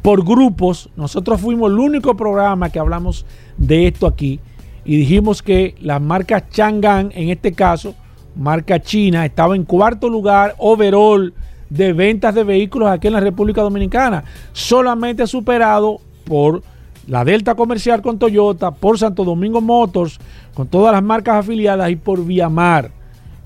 por 0.00 0.24
grupos, 0.24 0.90
nosotros 0.94 1.40
fuimos 1.40 1.72
el 1.72 1.78
único 1.80 2.16
programa 2.16 2.70
que 2.70 2.78
hablamos 2.78 3.26
de 3.56 3.88
esto 3.88 4.06
aquí 4.06 4.38
y 4.84 4.96
dijimos 4.96 5.42
que 5.42 5.74
la 5.80 5.98
marca 5.98 6.48
Chang'an, 6.48 7.10
en 7.16 7.30
este 7.30 7.52
caso, 7.52 7.96
marca 8.36 8.80
china, 8.80 9.26
estaba 9.26 9.56
en 9.56 9.64
cuarto 9.64 10.08
lugar 10.08 10.54
overall 10.58 11.34
de 11.68 11.92
ventas 11.94 12.32
de 12.36 12.44
vehículos 12.44 12.90
aquí 12.90 13.08
en 13.08 13.14
la 13.14 13.20
República 13.20 13.60
Dominicana, 13.60 14.22
solamente 14.52 15.26
superado 15.26 15.98
por 16.24 16.62
la 17.06 17.24
Delta 17.24 17.54
Comercial 17.54 18.02
con 18.02 18.18
Toyota, 18.18 18.70
por 18.70 18.98
Santo 18.98 19.24
Domingo 19.24 19.60
Motors, 19.60 20.18
con 20.54 20.68
todas 20.68 20.92
las 20.92 21.02
marcas 21.02 21.36
afiliadas 21.36 21.90
y 21.90 21.96
por 21.96 22.24
Viamar. 22.24 22.90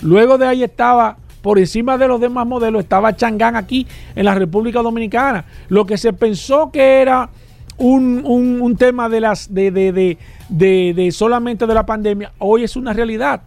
Luego 0.03 0.39
de 0.39 0.47
ahí 0.47 0.63
estaba, 0.63 1.17
por 1.43 1.59
encima 1.59 1.99
de 1.99 2.09
los 2.09 2.21
demás 2.21 2.47
modelos, 2.47 2.83
estaba 2.83 3.17
Changán 3.17 3.57
aquí 3.57 3.87
en 4.15 4.25
la 4.25 4.35
República 4.35 4.83
Dominicana. 4.83 5.45
Lo 5.69 5.87
que 5.87 5.99
se 5.99 6.13
pensó 6.13 6.71
que 6.71 7.01
era 7.01 7.31
un, 7.79 8.77
tema 8.79 9.09
de 9.09 9.21
las 9.21 9.53
de, 9.53 9.71
de, 9.71 10.17
de, 10.49 11.13
solamente 11.13 11.67
de 11.67 11.75
la 11.75 11.87
pandemia, 11.87 12.33
hoy 12.39 12.65
es 12.65 12.77
una 12.77 12.93
realidad. 12.93 13.43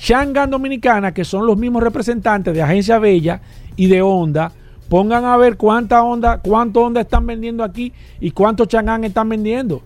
Changán 0.00 0.50
Dominicana, 0.50 1.12
que 1.12 1.24
son 1.24 1.46
los 1.46 1.58
mismos 1.58 1.82
representantes 1.82 2.54
de 2.54 2.62
Agencia 2.62 2.98
Bella 2.98 3.40
y 3.76 3.86
de 3.86 4.00
Honda, 4.00 4.52
Pongan 4.90 5.24
a 5.24 5.36
ver 5.36 5.56
cuánta 5.56 6.02
onda, 6.02 6.38
cuánto 6.38 6.82
onda 6.82 7.02
están 7.02 7.24
vendiendo 7.24 7.62
aquí 7.62 7.92
y 8.18 8.32
cuánto 8.32 8.64
Chang'an 8.64 9.04
están 9.04 9.28
vendiendo. 9.28 9.82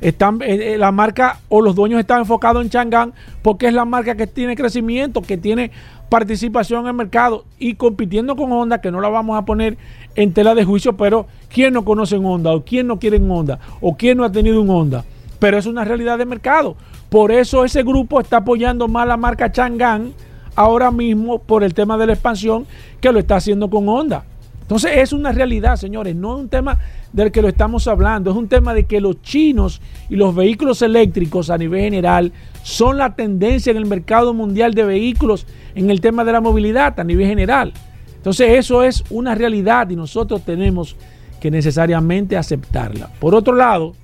Están, 0.00 0.42
eh, 0.42 0.74
eh, 0.74 0.78
la 0.78 0.90
marca 0.90 1.38
o 1.48 1.62
los 1.62 1.76
dueños 1.76 2.00
están 2.00 2.18
enfocados 2.18 2.64
en 2.64 2.68
Chang'an 2.68 3.14
porque 3.40 3.68
es 3.68 3.72
la 3.72 3.84
marca 3.84 4.16
que 4.16 4.26
tiene 4.26 4.56
crecimiento, 4.56 5.22
que 5.22 5.36
tiene 5.36 5.70
participación 6.08 6.80
en 6.80 6.86
el 6.88 6.94
mercado 6.94 7.44
y 7.60 7.74
compitiendo 7.74 8.34
con 8.34 8.50
Honda, 8.50 8.80
que 8.80 8.90
no 8.90 9.00
la 9.00 9.08
vamos 9.08 9.38
a 9.38 9.44
poner 9.44 9.78
en 10.16 10.32
tela 10.32 10.56
de 10.56 10.64
juicio, 10.64 10.96
pero 10.96 11.28
¿quién 11.48 11.72
no 11.72 11.84
conoce 11.84 12.18
un 12.18 12.26
Honda? 12.26 12.52
¿O 12.52 12.64
quién 12.64 12.88
no 12.88 12.98
quiere 12.98 13.18
un 13.18 13.30
Honda? 13.30 13.60
¿O 13.80 13.96
quién 13.96 14.18
no 14.18 14.24
ha 14.24 14.32
tenido 14.32 14.60
un 14.60 14.70
Honda? 14.70 15.04
Pero 15.38 15.56
es 15.56 15.66
una 15.66 15.84
realidad 15.84 16.18
de 16.18 16.26
mercado. 16.26 16.74
Por 17.10 17.30
eso 17.30 17.64
ese 17.64 17.84
grupo 17.84 18.18
está 18.18 18.38
apoyando 18.38 18.88
más 18.88 19.06
la 19.06 19.16
marca 19.16 19.52
Chang'an 19.52 20.14
ahora 20.56 20.90
mismo 20.90 21.38
por 21.38 21.62
el 21.62 21.74
tema 21.74 21.96
de 21.96 22.08
la 22.08 22.14
expansión 22.14 22.66
que 23.00 23.12
lo 23.12 23.20
está 23.20 23.36
haciendo 23.36 23.70
con 23.70 23.88
Honda. 23.88 24.24
Entonces 24.68 24.98
es 24.98 25.14
una 25.14 25.32
realidad, 25.32 25.76
señores, 25.76 26.14
no 26.14 26.34
es 26.34 26.40
un 26.40 26.50
tema 26.50 26.78
del 27.10 27.32
que 27.32 27.40
lo 27.40 27.48
estamos 27.48 27.88
hablando, 27.88 28.32
es 28.32 28.36
un 28.36 28.48
tema 28.48 28.74
de 28.74 28.84
que 28.84 29.00
los 29.00 29.22
chinos 29.22 29.80
y 30.10 30.16
los 30.16 30.34
vehículos 30.34 30.82
eléctricos 30.82 31.48
a 31.48 31.56
nivel 31.56 31.80
general 31.80 32.32
son 32.64 32.98
la 32.98 33.16
tendencia 33.16 33.70
en 33.70 33.78
el 33.78 33.86
mercado 33.86 34.34
mundial 34.34 34.74
de 34.74 34.84
vehículos 34.84 35.46
en 35.74 35.90
el 35.90 36.02
tema 36.02 36.22
de 36.22 36.32
la 36.32 36.42
movilidad 36.42 37.00
a 37.00 37.04
nivel 37.04 37.26
general. 37.26 37.72
Entonces 38.16 38.58
eso 38.58 38.82
es 38.82 39.04
una 39.08 39.34
realidad 39.34 39.88
y 39.88 39.96
nosotros 39.96 40.42
tenemos 40.42 40.96
que 41.40 41.50
necesariamente 41.50 42.36
aceptarla. 42.36 43.08
Por 43.20 43.34
otro 43.34 43.54
lado, 43.54 43.94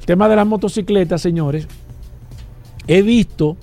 el 0.00 0.06
tema 0.06 0.30
de 0.30 0.36
las 0.36 0.46
motocicletas, 0.46 1.20
señores, 1.20 1.68
he 2.86 3.02
visto 3.02 3.58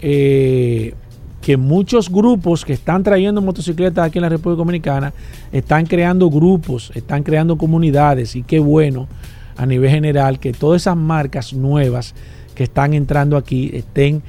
eh, 0.00 0.94
que 1.40 1.56
muchos 1.56 2.10
grupos 2.10 2.64
que 2.64 2.72
están 2.72 3.02
trayendo 3.02 3.40
motocicletas 3.40 4.06
aquí 4.06 4.18
en 4.18 4.22
la 4.22 4.28
República 4.28 4.58
Dominicana 4.58 5.12
están 5.52 5.86
creando 5.86 6.30
grupos, 6.30 6.90
están 6.94 7.22
creando 7.22 7.56
comunidades 7.56 8.34
y 8.36 8.42
qué 8.42 8.58
bueno 8.58 9.08
a 9.56 9.66
nivel 9.66 9.90
general 9.90 10.38
que 10.38 10.52
todas 10.52 10.82
esas 10.82 10.96
marcas 10.96 11.52
nuevas 11.52 12.14
que 12.54 12.64
están 12.64 12.94
entrando 12.94 13.36
aquí 13.36 13.70
estén 13.72 14.22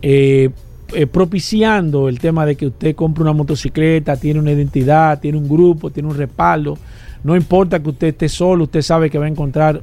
eh, 0.00 0.50
eh, 0.92 1.06
propiciando 1.06 2.08
el 2.08 2.20
tema 2.20 2.46
de 2.46 2.56
que 2.56 2.66
usted 2.66 2.94
compre 2.94 3.22
una 3.22 3.32
motocicleta, 3.32 4.16
tiene 4.16 4.38
una 4.38 4.52
identidad, 4.52 5.18
tiene 5.18 5.38
un 5.38 5.48
grupo, 5.48 5.90
tiene 5.90 6.08
un 6.08 6.16
respaldo. 6.16 6.78
No 7.24 7.34
importa 7.34 7.82
que 7.82 7.88
usted 7.88 8.08
esté 8.08 8.28
solo, 8.28 8.64
usted 8.64 8.82
sabe 8.82 9.10
que 9.10 9.18
va 9.18 9.24
a 9.24 9.28
encontrar 9.28 9.80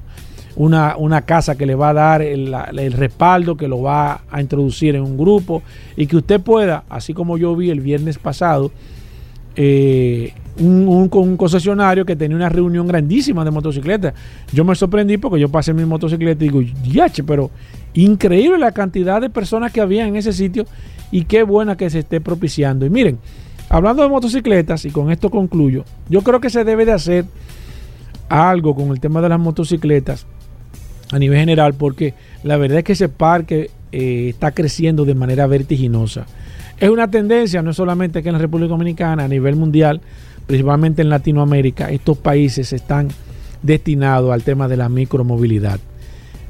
una, 0.56 1.22
casa 1.22 1.58
que 1.58 1.66
le 1.66 1.76
va 1.76 1.90
a 1.90 1.94
dar 1.94 2.22
el, 2.22 2.94
respaldo, 2.94 3.56
que 3.56 3.68
lo 3.68 3.82
va 3.82 4.22
a 4.30 4.42
introducir 4.42 4.96
en 4.96 5.04
un 5.04 5.18
grupo 5.18 5.64
y 5.96 6.08
que 6.08 6.18
usted 6.18 6.42
pueda, 6.42 6.84
así 6.90 7.14
como 7.14 7.38
yo 7.38 7.56
vi 7.56 7.70
el 7.70 7.82
viernes 7.82 8.18
pasado, 8.18 8.72
eh, 9.56 10.34
un, 10.58 11.10
un, 11.14 11.38
concesionario 11.38 12.06
que 12.06 12.16
tenía 12.16 12.38
una 12.38 12.50
reunión 12.50 12.88
grandísima 12.88 13.44
de 13.44 13.52
motocicletas. 13.52 14.14
Yo 14.54 14.64
me 14.64 14.76
sorprendí 14.76 15.18
porque 15.18 15.40
yo 15.40 15.50
pasé 15.50 15.74
mi 15.74 15.86
motocicleta 15.86 16.44
y 16.44 16.50
digo, 16.50 16.62
yache, 16.84 17.24
pero 17.24 17.52
increíble 17.94 18.58
la 18.58 18.72
cantidad 18.72 19.22
de 19.22 19.30
personas 19.30 19.72
que 19.72 19.82
había 19.82 20.08
en 20.08 20.16
ese 20.16 20.34
sitio 20.34 20.66
y 21.12 21.26
qué 21.26 21.44
buena 21.44 21.76
que 21.76 21.90
se 21.90 22.00
esté 22.00 22.22
propiciando. 22.22 22.86
Y 22.86 22.90
miren, 22.90 23.20
hablando 23.70 24.04
de 24.04 24.10
motocicletas, 24.10 24.86
y 24.86 24.92
con 24.92 25.12
esto 25.12 25.30
concluyo, 25.30 25.84
yo 26.10 26.22
creo 26.22 26.40
que 26.40 26.50
se 26.50 26.64
debe 26.64 26.86
de 26.86 26.94
hacer 26.94 27.26
algo 28.30 28.76
con 28.76 28.90
el 28.92 29.00
tema 29.00 29.22
de 29.22 29.30
las 29.30 29.40
motocicletas 29.40 30.26
a 31.12 31.20
nivel 31.20 31.38
general, 31.38 31.74
porque 31.74 32.14
la 32.44 32.58
verdad 32.58 32.80
es 32.80 32.84
que 32.84 32.94
ese 32.94 33.10
parque 33.10 33.70
eh, 33.92 34.30
está 34.30 34.52
creciendo 34.52 35.06
de 35.06 35.16
manera 35.16 35.46
vertiginosa. 35.48 36.26
Es 36.80 36.90
una 36.90 37.12
tendencia, 37.12 37.62
no 37.62 37.74
solamente 37.74 38.20
aquí 38.20 38.30
en 38.30 38.34
la 38.34 38.40
República 38.40 38.70
Dominicana, 38.70 39.26
a 39.26 39.28
nivel 39.28 39.56
mundial, 39.56 40.02
principalmente 40.48 41.02
en 41.02 41.10
Latinoamérica, 41.10 41.92
estos 41.92 42.18
países 42.18 42.74
están 42.74 43.10
destinados 43.62 44.32
al 44.32 44.44
tema 44.44 44.68
de 44.68 44.78
la 44.78 44.90
micromovilidad. 44.90 45.80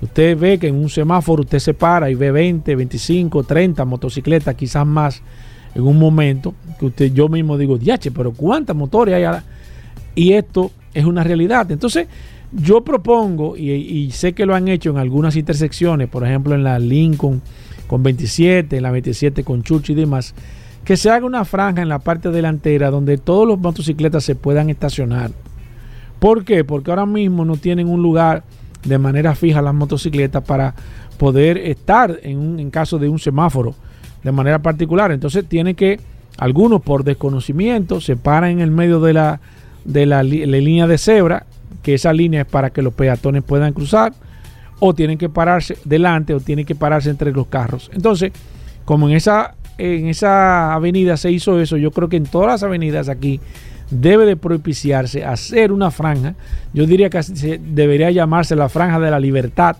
Usted 0.02 0.38
ve 0.38 0.58
que 0.58 0.68
en 0.68 0.76
un 0.76 0.90
semáforo 0.90 1.44
usted 1.44 1.60
se 1.60 1.74
para 1.74 2.10
y 2.10 2.16
ve 2.16 2.32
20, 2.32 2.76
25, 2.76 3.44
30 3.44 3.86
motocicletas, 3.86 4.56
quizás 4.56 4.86
más, 4.86 5.22
en 5.76 5.84
un 5.84 6.00
momento 6.00 6.54
que 6.80 6.86
usted, 6.88 7.14
yo 7.14 7.28
mismo 7.30 7.58
digo, 7.58 7.78
diache, 7.78 8.12
pero 8.12 8.32
¿cuántas 8.32 8.76
motores 8.76 9.14
hay? 9.14 9.26
Y 10.16 10.34
esto 10.34 10.72
es 10.94 11.06
una 11.06 11.24
realidad. 11.24 11.70
Entonces, 11.72 12.08
Yo 12.54 12.82
propongo, 12.82 13.56
y, 13.56 14.12
sé 14.12 14.34
que 14.34 14.46
lo 14.46 14.56
han 14.56 14.68
hecho 14.68 14.90
en 14.90 14.98
algunas 14.98 15.38
intersecciones, 15.38 16.10
por 16.10 16.26
ejemplo 16.26 16.54
en 16.54 16.64
la 16.64 16.80
Lincoln 16.80 17.42
con 17.88 18.04
27, 18.04 18.78
en 18.78 18.84
la 18.84 18.92
27 18.92 19.44
con 19.44 19.64
Chuchi 19.64 19.94
y 19.94 19.96
demás, 19.96 20.34
que 20.84 20.98
se 20.98 21.10
haga 21.10 21.26
una 21.26 21.46
franja 21.46 21.82
en 21.82 21.90
la 21.90 22.00
parte 22.00 22.30
delantera 22.30 22.92
donde 22.92 23.18
todos 23.18 23.48
los 23.48 23.60
motocicletas 23.60 24.24
se 24.24 24.36
puedan 24.36 24.70
estacionar. 24.70 25.32
¿Por 26.20 26.44
qué? 26.44 26.64
Porque 26.64 26.92
ahora 26.92 27.06
mismo 27.06 27.46
no 27.46 27.56
tienen 27.56 27.88
un 27.88 28.02
lugar 28.02 28.44
de 28.84 28.98
manera 28.98 29.34
fija 29.34 29.62
las 29.62 29.74
motocicletas 29.74 30.44
para 30.44 30.76
poder 31.18 31.58
estar 31.58 32.20
en, 32.24 32.38
un, 32.38 32.60
en 32.60 32.70
caso 32.70 33.00
de 33.00 33.08
un 33.08 33.20
semáforo 33.20 33.76
de 34.24 34.32
manera 34.32 34.60
particular. 34.62 35.12
Entonces 35.12 35.46
tienen 35.46 35.76
que, 35.76 36.00
algunos 36.38 36.82
por 36.82 37.04
desconocimiento, 37.04 38.02
se 38.02 38.18
paran 38.18 38.52
en 38.52 38.60
el 38.60 38.72
medio 38.72 39.00
de 39.00 39.14
la, 39.14 39.40
de 39.86 40.06
la 40.06 40.24
línea 40.24 40.88
de 40.88 40.98
cebra, 40.98 41.46
que 41.82 41.94
esa 41.94 42.14
línea 42.14 42.42
es 42.42 42.48
para 42.48 42.70
que 42.70 42.82
los 42.82 42.94
peatones 42.94 43.44
puedan 43.44 43.74
cruzar, 43.74 44.14
o 44.84 44.96
tienen 44.96 45.20
que 45.20 45.30
pararse 45.30 45.78
delante 45.86 46.34
o 46.34 46.40
tienen 46.40 46.66
que 46.66 46.74
pararse 46.74 47.12
entre 47.12 47.32
los 47.32 47.46
carros. 47.48 47.92
Entonces, 47.94 48.32
como 48.84 49.08
en 49.08 49.16
esa, 49.16 49.54
en 49.78 50.08
esa 50.08 50.74
avenida 50.74 51.18
se 51.18 51.32
hizo 51.32 51.60
eso, 51.60 51.78
yo 51.78 51.92
creo 51.92 52.10
que 52.10 52.18
en 52.18 52.26
todas 52.26 52.48
las 52.48 52.64
avenidas 52.64 53.08
aquí 53.08 53.40
debe 53.92 54.26
de 54.26 54.38
propiciarse 54.38 55.24
hacer 55.24 55.72
una 55.72 55.92
franja. 55.92 56.34
Yo 56.74 56.88
diría 56.88 57.12
que 57.12 57.22
debería 57.62 58.10
llamarse 58.10 58.56
la 58.56 58.70
franja 58.70 59.00
de 59.00 59.12
la 59.12 59.20
libertad, 59.20 59.78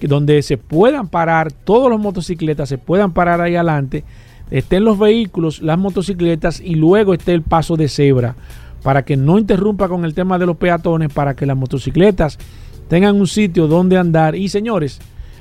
donde 0.00 0.42
se 0.42 0.58
puedan 0.58 1.06
parar 1.06 1.52
todos 1.52 1.88
los 1.88 2.00
motocicletas, 2.00 2.68
se 2.68 2.78
puedan 2.78 3.12
parar 3.12 3.40
ahí 3.40 3.54
adelante, 3.54 4.02
estén 4.50 4.82
los 4.82 4.98
vehículos, 4.98 5.62
las 5.62 5.78
motocicletas 5.78 6.60
y 6.60 6.74
luego 6.74 7.14
esté 7.14 7.34
el 7.34 7.42
paso 7.42 7.76
de 7.76 7.88
cebra 7.88 8.34
para 8.88 9.04
que 9.04 9.18
no 9.18 9.38
interrumpa 9.38 9.86
con 9.86 10.06
el 10.06 10.14
tema 10.14 10.38
de 10.38 10.46
los 10.46 10.56
peatones, 10.56 11.12
para 11.12 11.36
que 11.36 11.44
las 11.44 11.58
motocicletas 11.58 12.38
tengan 12.88 13.16
un 13.16 13.26
sitio 13.26 13.66
donde 13.66 13.98
andar. 13.98 14.34
Y 14.34 14.48
señores, 14.48 14.98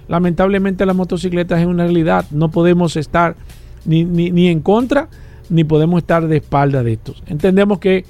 lamentablemente 0.10 0.86
las 0.86 0.98
motocicletas 0.98 1.62
es 1.62 1.66
una 1.66 1.86
realidad, 1.86 2.26
no 2.32 2.52
podemos 2.52 2.98
estar 2.98 3.38
ni, 3.86 4.04
ni, 4.04 4.32
ni 4.32 4.50
en 4.50 4.60
contra, 4.60 5.08
ni 5.50 5.64
podemos 5.64 6.00
estar 6.00 6.28
de 6.28 6.36
espalda 6.36 6.84
de 6.84 6.92
estos. 6.92 7.24
Entendemos 7.26 7.80
que 7.80 8.04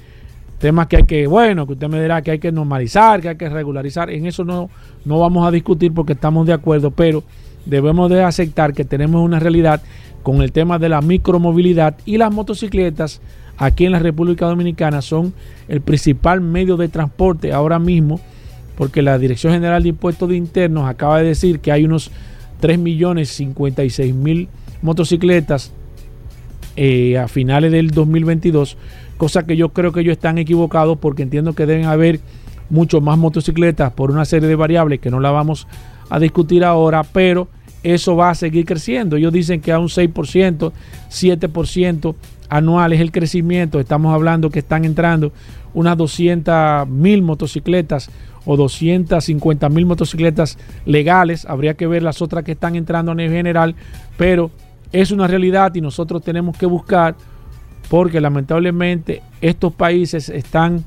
temas 0.58 0.88
que 0.88 0.96
hay 0.96 1.04
que, 1.04 1.28
bueno, 1.28 1.68
que 1.68 1.74
usted 1.74 1.88
me 1.88 2.02
dirá 2.02 2.20
que 2.20 2.32
hay 2.32 2.40
que 2.40 2.50
normalizar, 2.50 3.20
que 3.20 3.28
hay 3.28 3.36
que 3.36 3.48
regularizar, 3.48 4.10
en 4.10 4.26
eso 4.26 4.42
no, 4.42 4.68
no 5.04 5.20
vamos 5.20 5.46
a 5.46 5.52
discutir 5.52 5.94
porque 5.94 6.14
estamos 6.14 6.48
de 6.48 6.52
acuerdo, 6.54 6.90
pero 6.90 7.22
debemos 7.64 8.10
de 8.10 8.24
aceptar 8.24 8.72
que 8.72 8.84
tenemos 8.84 9.24
una 9.24 9.38
realidad 9.38 9.82
con 10.24 10.42
el 10.42 10.50
tema 10.50 10.80
de 10.80 10.88
la 10.88 11.00
micromovilidad 11.00 11.94
y 12.06 12.18
las 12.18 12.32
motocicletas 12.34 13.20
aquí 13.58 13.84
en 13.84 13.92
la 13.92 13.98
República 13.98 14.46
Dominicana 14.46 15.02
son 15.02 15.34
el 15.68 15.80
principal 15.80 16.40
medio 16.40 16.76
de 16.76 16.88
transporte 16.88 17.52
ahora 17.52 17.78
mismo, 17.78 18.20
porque 18.76 19.02
la 19.02 19.18
Dirección 19.18 19.52
General 19.52 19.82
de 19.82 19.90
Impuestos 19.90 20.28
de 20.28 20.36
Internos 20.36 20.88
acaba 20.88 21.18
de 21.18 21.26
decir 21.26 21.58
que 21.60 21.72
hay 21.72 21.84
unos 21.84 22.10
3 22.60 22.78
millones 22.78 23.28
56 23.30 24.14
mil 24.14 24.48
motocicletas 24.80 25.72
eh, 26.76 27.18
a 27.18 27.26
finales 27.26 27.72
del 27.72 27.90
2022, 27.90 28.76
cosa 29.16 29.44
que 29.44 29.56
yo 29.56 29.70
creo 29.70 29.92
que 29.92 30.00
ellos 30.00 30.12
están 30.12 30.38
equivocados 30.38 30.96
porque 30.98 31.24
entiendo 31.24 31.52
que 31.54 31.66
deben 31.66 31.86
haber 31.86 32.20
mucho 32.70 33.00
más 33.00 33.18
motocicletas 33.18 33.92
por 33.92 34.10
una 34.10 34.24
serie 34.24 34.48
de 34.48 34.54
variables 34.54 35.00
que 35.00 35.10
no 35.10 35.18
la 35.18 35.30
vamos 35.30 35.66
a 36.08 36.20
discutir 36.20 36.64
ahora, 36.64 37.02
pero 37.02 37.48
eso 37.82 38.16
va 38.16 38.30
a 38.30 38.34
seguir 38.34 38.64
creciendo. 38.64 39.16
Ellos 39.16 39.32
dicen 39.32 39.60
que 39.60 39.72
a 39.72 39.78
un 39.78 39.88
6%, 39.88 40.72
7% 41.10 42.14
anual 42.48 42.92
es 42.92 43.00
el 43.00 43.12
crecimiento. 43.12 43.80
Estamos 43.80 44.14
hablando 44.14 44.50
que 44.50 44.60
están 44.60 44.84
entrando 44.84 45.32
unas 45.74 45.96
200 45.96 46.88
mil 46.88 47.22
motocicletas 47.22 48.10
o 48.44 48.56
250 48.56 49.68
mil 49.68 49.86
motocicletas 49.86 50.58
legales. 50.86 51.44
Habría 51.44 51.74
que 51.74 51.86
ver 51.86 52.02
las 52.02 52.22
otras 52.22 52.44
que 52.44 52.52
están 52.52 52.76
entrando 52.76 53.12
a 53.12 53.14
nivel 53.14 53.32
general, 53.32 53.74
pero 54.16 54.50
es 54.92 55.10
una 55.10 55.26
realidad 55.26 55.74
y 55.74 55.80
nosotros 55.80 56.22
tenemos 56.22 56.56
que 56.56 56.66
buscar 56.66 57.14
porque 57.90 58.20
lamentablemente 58.20 59.22
estos 59.40 59.72
países 59.72 60.28
están 60.28 60.84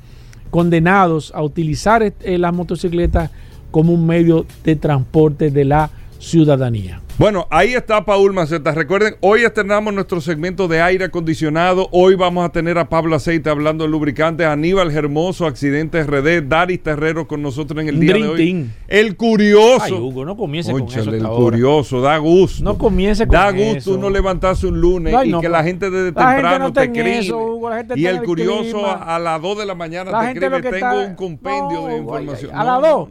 condenados 0.49 1.31
a 1.33 1.41
utilizar 1.41 2.03
eh, 2.03 2.37
las 2.37 2.53
motocicletas 2.53 3.31
como 3.71 3.93
un 3.93 4.05
medio 4.05 4.45
de 4.63 4.75
transporte 4.75 5.49
de 5.49 5.65
la 5.65 5.89
ciudadanía. 6.21 7.01
Bueno, 7.17 7.47
ahí 7.51 7.73
está 7.73 8.03
Paul 8.05 8.33
Maceta. 8.33 8.71
Recuerden, 8.73 9.15
hoy 9.21 9.41
estrenamos 9.43 9.93
nuestro 9.93 10.21
segmento 10.21 10.67
de 10.67 10.81
aire 10.81 11.05
acondicionado. 11.05 11.87
Hoy 11.91 12.15
vamos 12.15 12.45
a 12.45 12.49
tener 12.49 12.77
a 12.77 12.89
Pablo 12.89 13.15
Aceite 13.15 13.49
hablando 13.49 13.83
de 13.83 13.89
lubricantes, 13.89 14.47
Aníbal 14.47 14.91
Hermoso, 14.91 15.45
Accidentes 15.45 16.07
RD, 16.07 16.47
Daris 16.47 16.81
Terrero 16.81 17.27
con 17.27 17.41
nosotros 17.41 17.79
en 17.81 17.89
el 17.89 17.99
día 17.99 18.13
Dream 18.13 18.25
de 18.27 18.29
hoy. 18.33 18.37
Team. 18.37 18.69
El 18.87 19.15
curioso. 19.17 19.81
Ay, 19.83 19.91
Hugo, 19.93 20.25
no 20.25 20.37
comience 20.37 20.71
con 20.71 20.83
eso. 20.83 21.09
el 21.11 21.25
ahora. 21.25 21.43
curioso, 21.43 22.01
da 22.01 22.17
gusto. 22.17 22.63
No 22.63 22.77
comience 22.77 23.25
con 23.27 23.33
Da 23.33 23.49
eso. 23.49 23.75
gusto 23.75 23.93
uno 23.95 24.09
levantarse 24.09 24.67
un 24.67 24.79
lunes 24.79 25.13
Ay, 25.13 25.33
y 25.33 25.39
que 25.39 25.49
la 25.49 25.63
gente 25.63 25.89
desde 25.89 26.11
la 26.11 26.21
gente 26.31 26.35
temprano 26.35 26.59
no 26.65 26.73
te 26.73 26.81
gente 26.81 27.99
y 27.99 28.05
el 28.05 28.17
el 28.17 28.23
curioso 28.23 28.63
clima. 28.77 28.93
a, 28.93 29.19
las 29.19 29.41
2 29.41 29.57
de 29.59 29.65
la 29.65 29.75
mañana 29.75 30.11
La 30.11 30.19
te 30.21 30.25
escribe, 30.27 30.61
tengo 30.61 30.75
está- 30.75 30.97
un 30.97 31.15
compendio 31.15 31.81
No, 31.81 31.87
de 31.87 31.97
información. 31.97 32.51
a 32.53 32.63
las 32.63 32.81
No, 32.81 32.87
dos. 32.87 33.09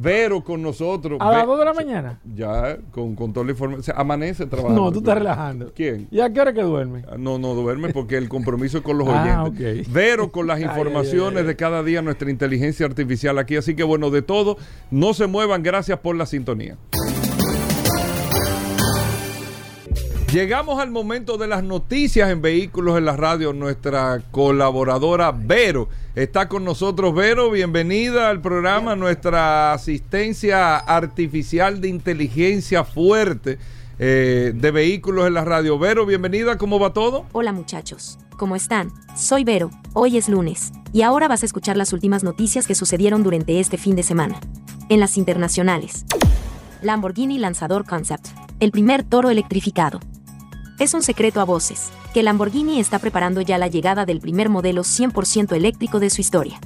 Vero 0.00 0.44
con 0.44 0.62
nosotros. 0.62 1.18
A 1.20 1.30
las 1.32 1.40
Ve- 1.42 1.46
2 1.48 1.58
de 1.58 1.64
la 1.64 1.72
mañana. 1.74 2.20
Ya, 2.34 2.78
con, 2.92 3.16
con 3.16 3.32
toda 3.32 3.44
la 3.46 3.50
información. 3.52 3.80
O 3.80 3.82
sea, 3.82 3.94
amanece 3.96 4.46
trabajando. 4.46 4.80
No, 4.84 4.92
tú 4.92 4.98
estás 5.00 5.18
relajando. 5.18 5.72
¿Quién? 5.74 6.06
¿Y 6.10 6.20
a 6.20 6.32
qué 6.32 6.40
hora 6.40 6.52
que 6.52 6.62
duerme? 6.62 7.02
Ah, 7.10 7.16
No, 7.18 7.38
no 7.38 7.54
duerme 7.54 7.88
porque 7.92 8.16
el 8.16 8.28
compromiso 8.28 8.78
es 8.78 8.84
con 8.84 8.96
los 8.96 9.08
Ah, 9.10 9.42
oyentes. 9.44 9.86
ok. 9.88 9.92
Vero 9.92 10.30
con 10.30 10.46
las 10.46 10.58
Ay, 10.58 10.64
informaciones 10.64 11.38
ay, 11.38 11.40
ay. 11.42 11.46
de 11.48 11.56
cada 11.56 11.82
día, 11.82 12.00
nuestra 12.00 12.30
inteligencia 12.30 12.86
artificial 12.86 13.38
aquí. 13.38 13.56
Así 13.56 13.74
que 13.74 13.82
bueno, 13.82 14.10
de 14.10 14.22
todo, 14.22 14.56
no 14.92 15.14
se 15.14 15.26
muevan. 15.26 15.62
Gracias 15.64 15.98
por 15.98 16.14
la 16.14 16.26
sintonía. 16.26 16.76
Llegamos 20.32 20.78
al 20.78 20.90
momento 20.90 21.38
de 21.38 21.46
las 21.46 21.64
noticias 21.64 22.28
en 22.28 22.42
vehículos 22.42 22.98
en 22.98 23.06
la 23.06 23.16
radio. 23.16 23.54
Nuestra 23.54 24.22
colaboradora 24.30 25.32
Vero 25.32 25.88
está 26.14 26.50
con 26.50 26.66
nosotros. 26.66 27.14
Vero, 27.14 27.50
bienvenida 27.50 28.28
al 28.28 28.42
programa. 28.42 28.94
Nuestra 28.94 29.72
asistencia 29.72 30.76
artificial 30.76 31.80
de 31.80 31.88
inteligencia 31.88 32.84
fuerte 32.84 33.58
eh, 33.98 34.52
de 34.54 34.70
vehículos 34.70 35.26
en 35.26 35.32
la 35.32 35.46
radio. 35.46 35.78
Vero, 35.78 36.04
bienvenida. 36.04 36.58
¿Cómo 36.58 36.78
va 36.78 36.92
todo? 36.92 37.24
Hola 37.32 37.52
muchachos, 37.52 38.18
¿cómo 38.36 38.54
están? 38.54 38.92
Soy 39.16 39.44
Vero, 39.44 39.70
hoy 39.94 40.18
es 40.18 40.28
lunes, 40.28 40.72
y 40.92 41.02
ahora 41.02 41.28
vas 41.28 41.42
a 41.42 41.46
escuchar 41.46 41.78
las 41.78 41.94
últimas 41.94 42.22
noticias 42.22 42.66
que 42.66 42.74
sucedieron 42.74 43.22
durante 43.22 43.60
este 43.60 43.78
fin 43.78 43.96
de 43.96 44.02
semana. 44.02 44.38
En 44.90 45.00
las 45.00 45.16
internacionales. 45.16 46.04
Lamborghini 46.82 47.38
Lanzador 47.38 47.86
Concept, 47.86 48.26
el 48.60 48.72
primer 48.72 49.04
toro 49.04 49.30
electrificado. 49.30 50.00
Es 50.78 50.94
un 50.94 51.02
secreto 51.02 51.40
a 51.40 51.44
voces, 51.44 51.90
que 52.14 52.22
Lamborghini 52.22 52.78
está 52.78 53.00
preparando 53.00 53.40
ya 53.40 53.58
la 53.58 53.66
llegada 53.66 54.06
del 54.06 54.20
primer 54.20 54.48
modelo 54.48 54.82
100% 54.82 55.56
eléctrico 55.56 55.98
de 55.98 56.08
su 56.08 56.20
historia. 56.20 56.60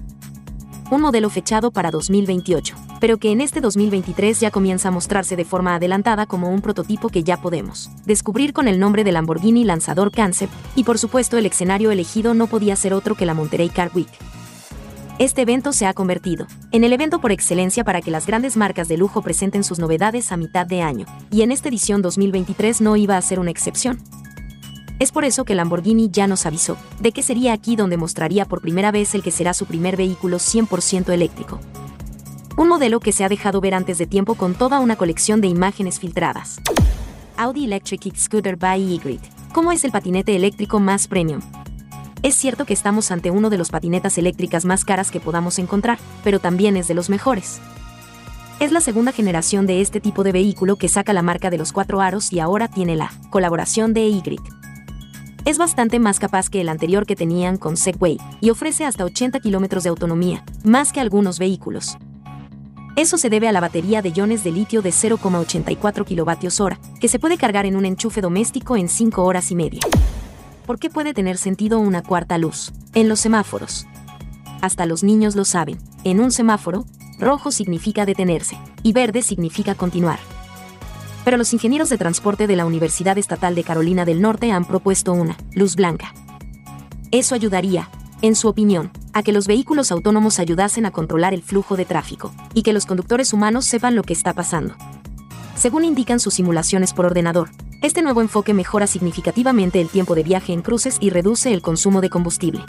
Un 0.90 1.00
modelo 1.00 1.30
fechado 1.30 1.70
para 1.70 1.90
2028, 1.90 2.76
pero 3.00 3.16
que 3.16 3.32
en 3.32 3.40
este 3.40 3.62
2023 3.62 4.38
ya 4.38 4.50
comienza 4.50 4.88
a 4.88 4.90
mostrarse 4.90 5.34
de 5.34 5.46
forma 5.46 5.76
adelantada 5.76 6.26
como 6.26 6.50
un 6.50 6.60
prototipo 6.60 7.08
que 7.08 7.24
ya 7.24 7.38
podemos 7.38 7.88
descubrir 8.04 8.52
con 8.52 8.68
el 8.68 8.78
nombre 8.78 9.02
de 9.02 9.12
Lamborghini 9.12 9.64
Lanzador 9.64 10.12
Concept, 10.14 10.52
y 10.76 10.84
por 10.84 10.98
supuesto 10.98 11.38
el 11.38 11.46
escenario 11.46 11.90
elegido 11.90 12.34
no 12.34 12.48
podía 12.48 12.76
ser 12.76 12.92
otro 12.92 13.14
que 13.14 13.24
la 13.24 13.32
Monterey 13.32 13.70
Car 13.70 13.92
Week. 13.94 14.10
Este 15.18 15.42
evento 15.42 15.72
se 15.72 15.86
ha 15.86 15.92
convertido 15.92 16.46
en 16.72 16.84
el 16.84 16.92
evento 16.92 17.20
por 17.20 17.32
excelencia 17.32 17.84
para 17.84 18.00
que 18.00 18.10
las 18.10 18.26
grandes 18.26 18.56
marcas 18.56 18.88
de 18.88 18.96
lujo 18.96 19.20
presenten 19.20 19.62
sus 19.62 19.78
novedades 19.78 20.32
a 20.32 20.38
mitad 20.38 20.66
de 20.66 20.80
año, 20.80 21.04
y 21.30 21.42
en 21.42 21.52
esta 21.52 21.68
edición 21.68 22.00
2023 22.00 22.80
no 22.80 22.96
iba 22.96 23.18
a 23.18 23.22
ser 23.22 23.38
una 23.38 23.50
excepción. 23.50 24.00
Es 24.98 25.12
por 25.12 25.24
eso 25.24 25.44
que 25.44 25.54
Lamborghini 25.54 26.10
ya 26.10 26.26
nos 26.26 26.46
avisó 26.46 26.78
de 27.00 27.12
que 27.12 27.22
sería 27.22 27.52
aquí 27.52 27.76
donde 27.76 27.98
mostraría 27.98 28.46
por 28.46 28.62
primera 28.62 28.90
vez 28.90 29.14
el 29.14 29.22
que 29.22 29.30
será 29.30 29.52
su 29.52 29.66
primer 29.66 29.96
vehículo 29.96 30.38
100% 30.38 31.12
eléctrico. 31.12 31.60
Un 32.56 32.68
modelo 32.68 32.98
que 32.98 33.12
se 33.12 33.24
ha 33.24 33.28
dejado 33.28 33.60
ver 33.60 33.74
antes 33.74 33.98
de 33.98 34.06
tiempo 34.06 34.34
con 34.34 34.54
toda 34.54 34.80
una 34.80 34.96
colección 34.96 35.40
de 35.40 35.48
imágenes 35.48 36.00
filtradas. 36.00 36.58
Audi 37.36 37.64
Electric 37.64 38.06
X-Scooter 38.06 38.56
by 38.56 38.94
E-Grid. 38.94 39.20
¿Cómo 39.52 39.72
es 39.72 39.84
el 39.84 39.90
patinete 39.90 40.34
eléctrico 40.34 40.80
más 40.80 41.06
premium? 41.06 41.42
Es 42.22 42.36
cierto 42.36 42.66
que 42.66 42.72
estamos 42.72 43.10
ante 43.10 43.32
uno 43.32 43.50
de 43.50 43.58
los 43.58 43.70
patinetas 43.70 44.16
eléctricas 44.16 44.64
más 44.64 44.84
caras 44.84 45.10
que 45.10 45.18
podamos 45.18 45.58
encontrar, 45.58 45.98
pero 46.22 46.38
también 46.38 46.76
es 46.76 46.86
de 46.86 46.94
los 46.94 47.10
mejores. 47.10 47.60
Es 48.60 48.70
la 48.70 48.80
segunda 48.80 49.10
generación 49.10 49.66
de 49.66 49.80
este 49.80 50.00
tipo 50.00 50.22
de 50.22 50.30
vehículo 50.30 50.76
que 50.76 50.88
saca 50.88 51.12
la 51.12 51.22
marca 51.22 51.50
de 51.50 51.58
los 51.58 51.72
cuatro 51.72 52.00
aros 52.00 52.32
y 52.32 52.38
ahora 52.38 52.68
tiene 52.68 52.94
la 52.94 53.10
colaboración 53.30 53.92
de 53.92 54.06
E-Grid. 54.06 54.38
Es 55.44 55.58
bastante 55.58 55.98
más 55.98 56.20
capaz 56.20 56.48
que 56.48 56.60
el 56.60 56.68
anterior 56.68 57.06
que 57.06 57.16
tenían 57.16 57.56
con 57.56 57.76
Segway 57.76 58.18
y 58.40 58.50
ofrece 58.50 58.84
hasta 58.84 59.04
80 59.04 59.40
kilómetros 59.40 59.82
de 59.82 59.88
autonomía, 59.88 60.44
más 60.62 60.92
que 60.92 61.00
algunos 61.00 61.40
vehículos. 61.40 61.98
Eso 62.94 63.18
se 63.18 63.30
debe 63.30 63.48
a 63.48 63.52
la 63.52 63.60
batería 63.60 64.00
de 64.00 64.10
iones 64.10 64.44
de 64.44 64.52
litio 64.52 64.80
de 64.80 64.90
0,84 64.90 66.04
kWh, 66.06 66.98
que 67.00 67.08
se 67.08 67.18
puede 67.18 67.36
cargar 67.36 67.66
en 67.66 67.74
un 67.74 67.84
enchufe 67.84 68.20
doméstico 68.20 68.76
en 68.76 68.88
5 68.88 69.24
horas 69.24 69.50
y 69.50 69.56
media. 69.56 69.80
¿Por 70.66 70.78
qué 70.78 70.90
puede 70.90 71.12
tener 71.12 71.38
sentido 71.38 71.80
una 71.80 72.02
cuarta 72.02 72.38
luz? 72.38 72.72
En 72.94 73.08
los 73.08 73.18
semáforos. 73.18 73.86
Hasta 74.60 74.86
los 74.86 75.02
niños 75.02 75.34
lo 75.34 75.44
saben. 75.44 75.78
En 76.04 76.20
un 76.20 76.30
semáforo, 76.30 76.84
rojo 77.18 77.50
significa 77.50 78.06
detenerse 78.06 78.56
y 78.84 78.92
verde 78.92 79.22
significa 79.22 79.74
continuar. 79.74 80.20
Pero 81.24 81.36
los 81.36 81.52
ingenieros 81.52 81.88
de 81.88 81.98
transporte 81.98 82.46
de 82.46 82.54
la 82.54 82.64
Universidad 82.64 83.18
Estatal 83.18 83.56
de 83.56 83.64
Carolina 83.64 84.04
del 84.04 84.20
Norte 84.20 84.52
han 84.52 84.64
propuesto 84.64 85.12
una 85.12 85.36
luz 85.52 85.74
blanca. 85.74 86.14
Eso 87.10 87.34
ayudaría, 87.34 87.88
en 88.22 88.36
su 88.36 88.46
opinión, 88.48 88.92
a 89.12 89.24
que 89.24 89.32
los 89.32 89.48
vehículos 89.48 89.90
autónomos 89.90 90.38
ayudasen 90.38 90.86
a 90.86 90.92
controlar 90.92 91.34
el 91.34 91.42
flujo 91.42 91.76
de 91.76 91.86
tráfico 91.86 92.32
y 92.54 92.62
que 92.62 92.72
los 92.72 92.86
conductores 92.86 93.32
humanos 93.32 93.64
sepan 93.64 93.96
lo 93.96 94.04
que 94.04 94.12
está 94.12 94.32
pasando. 94.32 94.76
Según 95.62 95.84
indican 95.84 96.18
sus 96.18 96.34
simulaciones 96.34 96.92
por 96.92 97.06
ordenador, 97.06 97.50
este 97.82 98.02
nuevo 98.02 98.20
enfoque 98.20 98.52
mejora 98.52 98.88
significativamente 98.88 99.80
el 99.80 99.88
tiempo 99.88 100.16
de 100.16 100.24
viaje 100.24 100.52
en 100.52 100.60
cruces 100.60 100.96
y 100.98 101.10
reduce 101.10 101.54
el 101.54 101.62
consumo 101.62 102.00
de 102.00 102.10
combustible. 102.10 102.64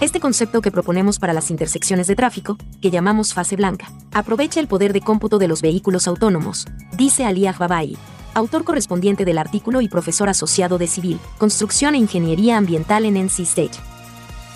Este 0.00 0.20
concepto 0.20 0.60
que 0.60 0.70
proponemos 0.70 1.18
para 1.18 1.32
las 1.32 1.50
intersecciones 1.50 2.06
de 2.06 2.14
tráfico, 2.14 2.56
que 2.80 2.92
llamamos 2.92 3.34
fase 3.34 3.56
blanca, 3.56 3.90
aprovecha 4.12 4.60
el 4.60 4.68
poder 4.68 4.92
de 4.92 5.00
cómputo 5.00 5.40
de 5.40 5.48
los 5.48 5.60
vehículos 5.60 6.06
autónomos, 6.06 6.66
dice 6.96 7.24
Ali 7.24 7.48
Babai, 7.58 7.98
autor 8.32 8.62
correspondiente 8.62 9.24
del 9.24 9.38
artículo 9.38 9.80
y 9.80 9.88
profesor 9.88 10.28
asociado 10.28 10.78
de 10.78 10.86
Civil, 10.86 11.18
Construcción 11.36 11.96
e 11.96 11.98
Ingeniería 11.98 12.58
Ambiental 12.58 13.06
en 13.06 13.16
NC 13.16 13.40
State. 13.40 13.76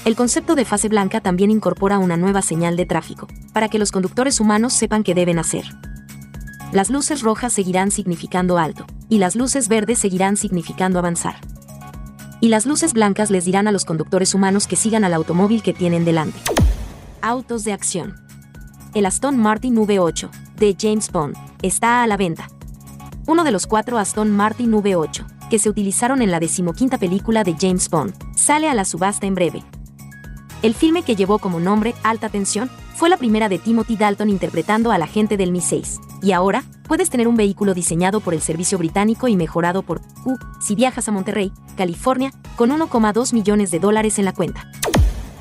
El 0.05 0.15
concepto 0.15 0.55
de 0.55 0.65
fase 0.65 0.89
blanca 0.89 1.21
también 1.21 1.51
incorpora 1.51 1.99
una 1.99 2.17
nueva 2.17 2.41
señal 2.41 2.77
de 2.77 2.87
tráfico, 2.87 3.27
para 3.53 3.69
que 3.69 3.81
los 3.81 3.91
conductores 3.91 4.39
humanos 4.39 4.75
sepan 4.75 5.03
qué 5.03 5.17
deben 5.17 5.41
hacer. 5.41 5.65
Las 6.73 6.89
luces 6.89 7.21
rojas 7.21 7.53
seguirán 7.53 7.91
significando 7.91 8.57
alto, 8.57 8.87
y 9.11 9.19
las 9.19 9.37
luces 9.37 9.69
verdes 9.69 9.99
seguirán 9.99 10.39
significando 10.39 10.99
avanzar. 10.99 11.37
Y 12.41 12.49
las 12.49 12.65
luces 12.65 12.95
blancas 12.95 13.31
les 13.31 13.45
dirán 13.45 13.69
a 13.69 13.73
los 13.73 13.85
conductores 13.85 14.35
humanos 14.35 14.67
que 14.67 14.77
sigan 14.77 15.05
al 15.05 15.13
automóvil 15.13 15.63
que 15.63 15.75
tienen 15.75 16.07
delante. 16.07 16.39
Autos 17.21 17.65
de 17.65 17.75
acción. 17.75 18.15
El 18.95 19.05
Aston 19.05 19.37
Martin 19.37 19.77
V8, 19.77 20.31
de 20.57 20.75
James 20.81 21.13
Bond, 21.13 21.37
está 21.61 22.03
a 22.03 22.07
la 22.07 22.17
venta. 22.17 22.49
Uno 23.27 23.45
de 23.45 23.53
los 23.53 23.67
cuatro 23.67 23.99
Aston 23.99 24.31
Martin 24.31 24.73
V8, 24.73 25.49
que 25.51 25.59
se 25.59 25.69
utilizaron 25.69 26.23
en 26.23 26.31
la 26.31 26.41
decimoquinta 26.41 26.97
película 26.97 27.45
de 27.45 27.55
James 27.61 27.91
Bond, 27.91 28.15
sale 28.35 28.71
a 28.71 28.75
la 28.75 28.87
subasta 28.87 29.27
en 29.27 29.35
breve. 29.35 29.63
El 30.63 30.73
filme 30.73 31.03
que 31.03 31.17
llevó 31.17 31.39
como 31.39 31.61
nombre 31.61 31.95
Alta 32.03 32.31
Tensión 32.31 32.71
fue 32.95 33.09
la 33.09 33.17
primera 33.17 33.49
de 33.49 33.59
Timothy 33.59 33.97
Dalton 33.97 34.29
interpretando 34.29 34.93
al 34.93 35.03
agente 35.03 35.37
del 35.37 35.53
Mi-6. 35.53 36.01
Y 36.23 36.33
ahora, 36.33 36.65
puedes 36.87 37.11
tener 37.11 37.27
un 37.27 37.37
vehículo 37.37 37.75
diseñado 37.75 38.21
por 38.21 38.35
el 38.35 38.41
servicio 38.41 38.79
británico 38.79 39.29
y 39.29 39.37
mejorado 39.37 39.83
por 39.83 40.01
Q 40.23 40.39
si 40.61 40.75
viajas 40.75 41.09
a 41.09 41.13
Monterrey, 41.13 41.53
California, 41.77 42.33
con 42.57 42.71
1,2 42.71 43.33
millones 43.33 43.71
de 43.71 43.81
dólares 43.81 44.19
en 44.19 44.25
la 44.25 44.33
cuenta. 44.33 44.71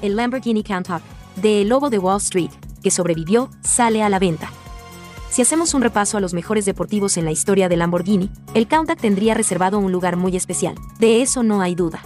El 0.01 0.15
Lamborghini 0.15 0.63
Countach, 0.63 1.03
de 1.35 1.61
El 1.61 1.69
Lobo 1.69 1.89
de 1.89 1.99
Wall 1.99 2.17
Street, 2.17 2.51
que 2.81 2.91
sobrevivió, 2.91 3.49
sale 3.61 4.01
a 4.01 4.09
la 4.09 4.19
venta. 4.19 4.49
Si 5.29 5.41
hacemos 5.41 5.73
un 5.73 5.81
repaso 5.81 6.17
a 6.17 6.21
los 6.21 6.33
mejores 6.33 6.65
deportivos 6.65 7.15
en 7.15 7.25
la 7.25 7.31
historia 7.31 7.69
de 7.69 7.77
Lamborghini, 7.77 8.29
el 8.53 8.67
Countach 8.67 8.99
tendría 8.99 9.33
reservado 9.33 9.79
un 9.79 9.91
lugar 9.91 10.17
muy 10.17 10.35
especial, 10.35 10.75
de 10.99 11.21
eso 11.21 11.43
no 11.43 11.61
hay 11.61 11.75
duda. 11.75 12.01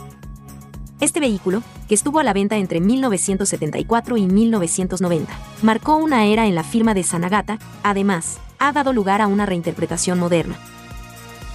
Este 1.01 1.19
vehículo, 1.19 1.61
que 1.89 1.95
estuvo 1.95 2.19
a 2.19 2.23
la 2.23 2.31
venta 2.31 2.55
entre 2.55 2.79
1974 2.79 4.15
y 4.15 4.27
1990, 4.27 5.33
marcó 5.61 5.97
una 5.97 6.25
era 6.25 6.47
en 6.47 6.55
la 6.55 6.63
firma 6.63 6.93
de 6.93 7.03
Sanagata, 7.03 7.59
además, 7.83 8.39
ha 8.59 8.71
dado 8.71 8.93
lugar 8.93 9.21
a 9.21 9.27
una 9.27 9.45
reinterpretación 9.45 10.17
moderna. 10.17 10.57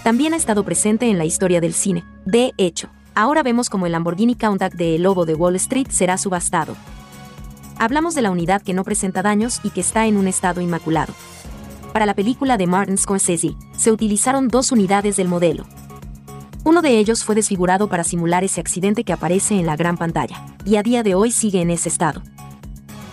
También 0.04 0.34
ha 0.34 0.36
estado 0.36 0.62
presente 0.64 1.08
en 1.08 1.16
la 1.16 1.24
historia 1.24 1.60
del 1.60 1.72
cine. 1.72 2.04
De 2.26 2.52
hecho, 2.58 2.90
ahora 3.14 3.42
vemos 3.42 3.70
como 3.70 3.86
el 3.86 3.92
Lamborghini 3.92 4.34
Countach 4.34 4.74
de 4.74 4.96
El 4.96 5.04
Lobo 5.04 5.24
de 5.24 5.34
Wall 5.34 5.56
Street 5.56 5.88
será 5.90 6.18
subastado. 6.18 6.76
Hablamos 7.78 8.14
de 8.14 8.22
la 8.22 8.30
unidad 8.30 8.60
que 8.60 8.74
no 8.74 8.84
presenta 8.84 9.22
daños 9.22 9.60
y 9.62 9.70
que 9.70 9.80
está 9.80 10.06
en 10.06 10.18
un 10.18 10.28
estado 10.28 10.60
inmaculado. 10.60 11.14
Para 11.94 12.04
la 12.04 12.14
película 12.14 12.58
de 12.58 12.66
Martin 12.66 12.98
Scorsese, 12.98 13.56
se 13.76 13.90
utilizaron 13.90 14.48
dos 14.48 14.70
unidades 14.70 15.16
del 15.16 15.28
modelo, 15.28 15.66
uno 16.62 16.82
de 16.82 16.98
ellos 16.98 17.24
fue 17.24 17.34
desfigurado 17.34 17.88
para 17.88 18.04
simular 18.04 18.44
ese 18.44 18.60
accidente 18.60 19.04
que 19.04 19.12
aparece 19.12 19.58
en 19.58 19.66
la 19.66 19.76
gran 19.76 19.96
pantalla, 19.96 20.44
y 20.64 20.76
a 20.76 20.82
día 20.82 21.02
de 21.02 21.14
hoy 21.14 21.30
sigue 21.30 21.62
en 21.62 21.70
ese 21.70 21.88
estado. 21.88 22.22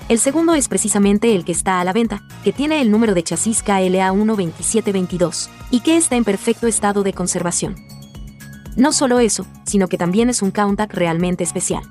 El 0.09 0.19
segundo 0.19 0.53
es 0.53 0.67
precisamente 0.67 1.33
el 1.33 1.45
que 1.45 1.51
está 1.53 1.79
a 1.79 1.83
la 1.83 1.93
venta, 1.93 2.23
que 2.43 2.53
tiene 2.53 2.81
el 2.81 2.91
número 2.91 3.13
de 3.13 3.23
chasis 3.23 3.63
KLA12722, 3.63 5.49
y 5.71 5.79
que 5.79 5.97
está 5.97 6.15
en 6.15 6.25
perfecto 6.25 6.67
estado 6.67 7.03
de 7.03 7.13
conservación. 7.13 7.75
No 8.75 8.91
solo 8.91 9.19
eso, 9.19 9.45
sino 9.65 9.87
que 9.87 9.97
también 9.97 10.29
es 10.29 10.41
un 10.41 10.51
Countach 10.51 10.93
realmente 10.93 11.43
especial. 11.43 11.83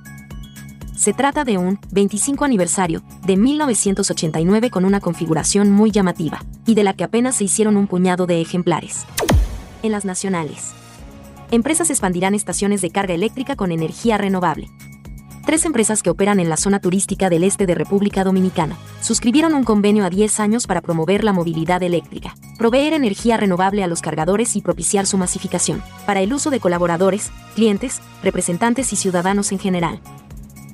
Se 0.94 1.12
trata 1.12 1.44
de 1.44 1.58
un 1.58 1.78
25 1.90 2.44
aniversario 2.44 3.02
de 3.26 3.36
1989 3.36 4.70
con 4.70 4.84
una 4.84 5.00
configuración 5.00 5.70
muy 5.70 5.90
llamativa, 5.90 6.42
y 6.66 6.74
de 6.74 6.84
la 6.84 6.94
que 6.94 7.04
apenas 7.04 7.36
se 7.36 7.44
hicieron 7.44 7.76
un 7.76 7.86
puñado 7.86 8.26
de 8.26 8.40
ejemplares. 8.40 9.04
En 9.82 9.92
las 9.92 10.04
nacionales 10.04 10.74
empresas 11.50 11.90
expandirán 11.90 12.34
estaciones 12.34 12.80
de 12.80 12.90
carga 12.90 13.14
eléctrica 13.14 13.56
con 13.56 13.72
energía 13.72 14.18
renovable. 14.18 14.68
Tres 15.46 15.64
empresas 15.64 16.02
que 16.02 16.10
operan 16.10 16.40
en 16.40 16.48
la 16.48 16.56
zona 16.56 16.80
turística 16.80 17.30
del 17.30 17.44
este 17.44 17.66
de 17.66 17.76
República 17.76 18.24
Dominicana 18.24 18.76
suscribieron 19.00 19.54
un 19.54 19.62
convenio 19.62 20.04
a 20.04 20.10
10 20.10 20.40
años 20.40 20.66
para 20.66 20.80
promover 20.80 21.22
la 21.22 21.32
movilidad 21.32 21.84
eléctrica, 21.84 22.34
proveer 22.58 22.94
energía 22.94 23.36
renovable 23.36 23.84
a 23.84 23.86
los 23.86 24.02
cargadores 24.02 24.56
y 24.56 24.60
propiciar 24.60 25.06
su 25.06 25.18
masificación, 25.18 25.84
para 26.04 26.20
el 26.20 26.32
uso 26.32 26.50
de 26.50 26.58
colaboradores, 26.58 27.30
clientes, 27.54 28.00
representantes 28.24 28.92
y 28.92 28.96
ciudadanos 28.96 29.52
en 29.52 29.60
general. 29.60 30.00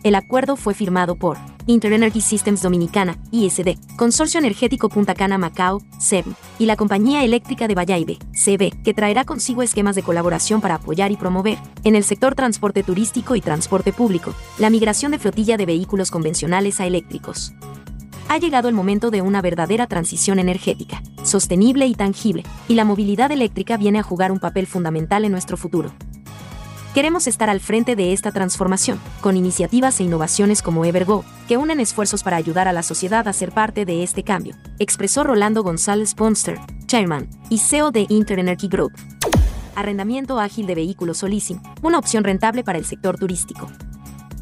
El 0.03 0.17
acuerdo 0.17 0.57
fue 0.57 0.75
firmado 0.75 1.15
por 1.15 1.39
Interenergy 1.67 2.21
Systems 2.21 2.61
Dominicana, 2.61 3.19
ISD, 3.31 3.77
Consorcio 3.97 4.41
Energético 4.41 4.89
Punta 4.89 5.15
Cana 5.15 5.39
Macao, 5.39 5.81
SEM, 6.01 6.25
y 6.59 6.67
la 6.67 6.75
Compañía 6.75 7.23
Eléctrica 7.23 7.69
de 7.69 7.77
Valladolid, 7.77 8.19
CB, 8.33 8.83
que 8.83 8.95
traerá 8.95 9.25
consigo 9.25 9.63
esquemas 9.63 9.95
de 9.95 10.03
colaboración 10.03 10.61
para 10.61 10.75
apoyar 10.75 11.13
y 11.13 11.17
promover, 11.17 11.57
en 11.85 11.95
el 11.95 12.03
sector 12.03 12.35
transporte 12.35 12.83
turístico 12.83 13.37
y 13.37 13.41
transporte 13.41 13.93
público, 13.93 14.35
la 14.59 14.71
migración 14.71 15.13
de 15.13 15.21
flotilla 15.21 15.57
de 15.57 15.67
vehículos 15.67 16.11
convencionales 16.11 16.81
a 16.81 16.87
eléctricos. 16.87 17.53
Ha 18.29 18.39
llegado 18.39 18.69
el 18.69 18.75
momento 18.75 19.13
de 19.13 19.23
una 19.23 19.41
verdadera 19.41 19.87
transición 19.87 20.41
energética, 20.41 21.01
sostenible 21.23 21.87
y 21.87 21.95
tangible, 21.95 22.43
y 22.67 22.75
la 22.75 22.85
movilidad 22.85 23.31
eléctrica 23.31 23.77
viene 23.77 24.01
a 24.01 24.03
jugar 24.03 24.33
un 24.33 24.41
papel 24.41 24.67
fundamental 24.67 25.25
en 25.25 25.31
nuestro 25.31 25.57
futuro. 25.57 25.93
Queremos 26.95 27.27
estar 27.27 27.49
al 27.49 27.61
frente 27.61 27.97
de 27.97 28.13
esta 28.13 28.33
transformación, 28.33 29.01
con 29.23 29.35
iniciativas 29.39 29.99
e 29.99 30.05
innovaciones 30.05 30.61
como 30.61 30.85
Evergo, 30.85 31.25
que 31.49 31.57
unen 31.57 31.81
esfuerzos 31.81 32.23
para 32.23 32.37
ayudar 32.37 32.69
a 32.69 32.75
la 32.75 32.83
sociedad 32.83 33.27
a 33.27 33.33
ser 33.33 33.51
parte 33.51 33.87
de 33.87 34.03
este 34.03 34.25
cambio, 34.25 34.55
expresó 34.79 35.25
Rolando 35.25 35.63
González 35.63 36.15
Ponster, 36.15 36.59
chairman 36.85 37.31
y 37.49 37.61
CEO 37.61 37.93
de 37.93 38.05
Interenergy 38.11 38.69
Group. 38.69 38.93
Arrendamiento 39.75 40.39
ágil 40.39 40.67
de 40.67 40.75
vehículos 40.75 41.23
o 41.23 41.29
una 41.81 41.99
opción 41.99 42.25
rentable 42.25 42.63
para 42.63 42.77
el 42.77 42.85
sector 42.85 43.19
turístico. 43.19 43.71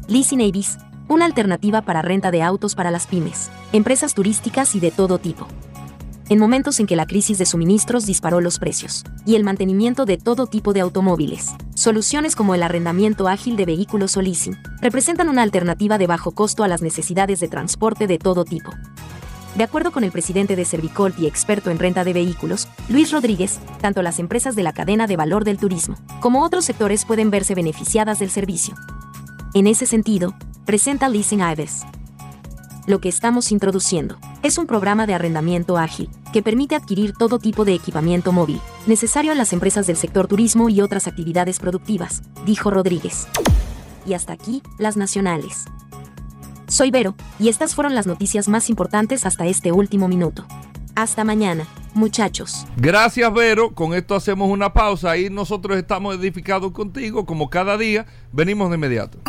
Leasing 0.09 0.41
Avis, 0.41 0.77
una 1.07 1.23
alternativa 1.23 1.83
para 1.83 2.01
renta 2.01 2.31
de 2.31 2.41
autos 2.41 2.75
para 2.75 2.91
las 2.91 3.07
pymes, 3.07 3.49
empresas 3.71 4.13
turísticas 4.13 4.75
y 4.75 4.81
de 4.81 4.91
todo 4.91 5.19
tipo 5.19 5.47
en 6.31 6.39
momentos 6.39 6.79
en 6.79 6.87
que 6.87 6.95
la 6.95 7.05
crisis 7.05 7.37
de 7.39 7.45
suministros 7.45 8.05
disparó 8.05 8.39
los 8.39 8.57
precios, 8.57 9.03
y 9.25 9.35
el 9.35 9.43
mantenimiento 9.43 10.05
de 10.05 10.17
todo 10.17 10.47
tipo 10.47 10.71
de 10.71 10.79
automóviles. 10.79 11.49
Soluciones 11.75 12.37
como 12.37 12.55
el 12.55 12.63
arrendamiento 12.63 13.27
ágil 13.27 13.57
de 13.57 13.65
vehículos 13.65 14.15
o 14.15 14.21
leasing 14.21 14.57
representan 14.79 15.27
una 15.27 15.41
alternativa 15.41 15.97
de 15.97 16.07
bajo 16.07 16.31
costo 16.31 16.63
a 16.63 16.69
las 16.69 16.81
necesidades 16.81 17.41
de 17.41 17.49
transporte 17.49 18.07
de 18.07 18.17
todo 18.17 18.45
tipo. 18.45 18.71
De 19.57 19.65
acuerdo 19.65 19.91
con 19.91 20.05
el 20.05 20.13
presidente 20.13 20.55
de 20.55 20.63
Servicolt 20.63 21.19
y 21.19 21.27
experto 21.27 21.69
en 21.69 21.79
renta 21.79 22.05
de 22.05 22.13
vehículos, 22.13 22.69
Luis 22.87 23.11
Rodríguez, 23.11 23.59
tanto 23.81 24.01
las 24.01 24.17
empresas 24.17 24.55
de 24.55 24.63
la 24.63 24.71
cadena 24.71 25.07
de 25.07 25.17
valor 25.17 25.43
del 25.43 25.57
turismo 25.57 25.97
como 26.21 26.45
otros 26.45 26.63
sectores 26.63 27.03
pueden 27.03 27.29
verse 27.29 27.55
beneficiadas 27.55 28.19
del 28.19 28.29
servicio. 28.29 28.75
En 29.53 29.67
ese 29.67 29.85
sentido, 29.85 30.33
presenta 30.65 31.09
Leasing 31.09 31.41
Ives. 31.41 31.81
Lo 32.87 32.99
que 32.99 33.09
estamos 33.09 33.51
introduciendo 33.51 34.17
es 34.41 34.57
un 34.57 34.65
programa 34.65 35.05
de 35.05 35.13
arrendamiento 35.13 35.77
ágil, 35.77 36.09
que 36.33 36.41
permite 36.41 36.75
adquirir 36.75 37.13
todo 37.13 37.37
tipo 37.37 37.63
de 37.63 37.75
equipamiento 37.75 38.31
móvil, 38.31 38.59
necesario 38.87 39.31
en 39.31 39.37
las 39.37 39.53
empresas 39.53 39.85
del 39.85 39.97
sector 39.97 40.27
turismo 40.27 40.67
y 40.67 40.81
otras 40.81 41.07
actividades 41.07 41.59
productivas, 41.59 42.23
dijo 42.45 42.71
Rodríguez. 42.71 43.27
Y 44.05 44.13
hasta 44.13 44.33
aquí, 44.33 44.63
las 44.79 44.97
nacionales. 44.97 45.65
Soy 46.67 46.89
Vero, 46.89 47.15
y 47.39 47.49
estas 47.49 47.75
fueron 47.75 47.93
las 47.93 48.07
noticias 48.07 48.47
más 48.47 48.69
importantes 48.69 49.25
hasta 49.27 49.45
este 49.45 49.71
último 49.71 50.07
minuto. 50.07 50.45
Hasta 50.95 51.23
mañana, 51.23 51.67
muchachos. 51.93 52.65
Gracias, 52.77 53.31
Vero. 53.31 53.75
Con 53.75 53.93
esto 53.93 54.15
hacemos 54.15 54.49
una 54.49 54.73
pausa 54.73 55.17
y 55.17 55.29
nosotros 55.29 55.77
estamos 55.77 56.15
edificados 56.15 56.71
contigo, 56.71 57.25
como 57.25 57.49
cada 57.49 57.77
día. 57.77 58.07
Venimos 58.31 58.69
de 58.69 58.75
inmediato. 58.75 59.19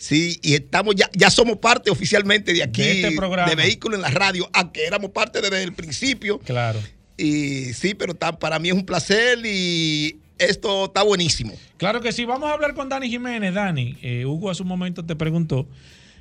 Sí, 0.00 0.38
y 0.40 0.54
estamos 0.54 0.94
ya, 0.94 1.10
ya 1.12 1.28
somos 1.28 1.58
parte 1.58 1.90
oficialmente 1.90 2.54
de 2.54 2.62
aquí, 2.62 2.80
de, 2.80 3.08
este 3.08 3.10
de 3.10 3.54
Vehículo 3.54 3.96
en 3.96 4.02
la 4.02 4.08
Radio, 4.08 4.48
aunque 4.54 4.86
éramos 4.86 5.10
parte 5.10 5.42
desde 5.42 5.62
el 5.62 5.74
principio. 5.74 6.38
Claro. 6.38 6.80
Y 7.18 7.74
sí, 7.74 7.92
pero 7.92 8.14
para 8.14 8.58
mí 8.58 8.70
es 8.70 8.74
un 8.74 8.86
placer 8.86 9.40
y 9.44 10.16
esto 10.38 10.86
está 10.86 11.02
buenísimo. 11.02 11.52
Claro 11.76 12.00
que 12.00 12.12
sí, 12.12 12.24
vamos 12.24 12.48
a 12.48 12.54
hablar 12.54 12.72
con 12.72 12.88
Dani 12.88 13.10
Jiménez. 13.10 13.52
Dani, 13.52 13.98
eh, 14.00 14.24
Hugo 14.24 14.48
hace 14.48 14.62
un 14.62 14.70
momento 14.70 15.04
te 15.04 15.16
preguntó, 15.16 15.68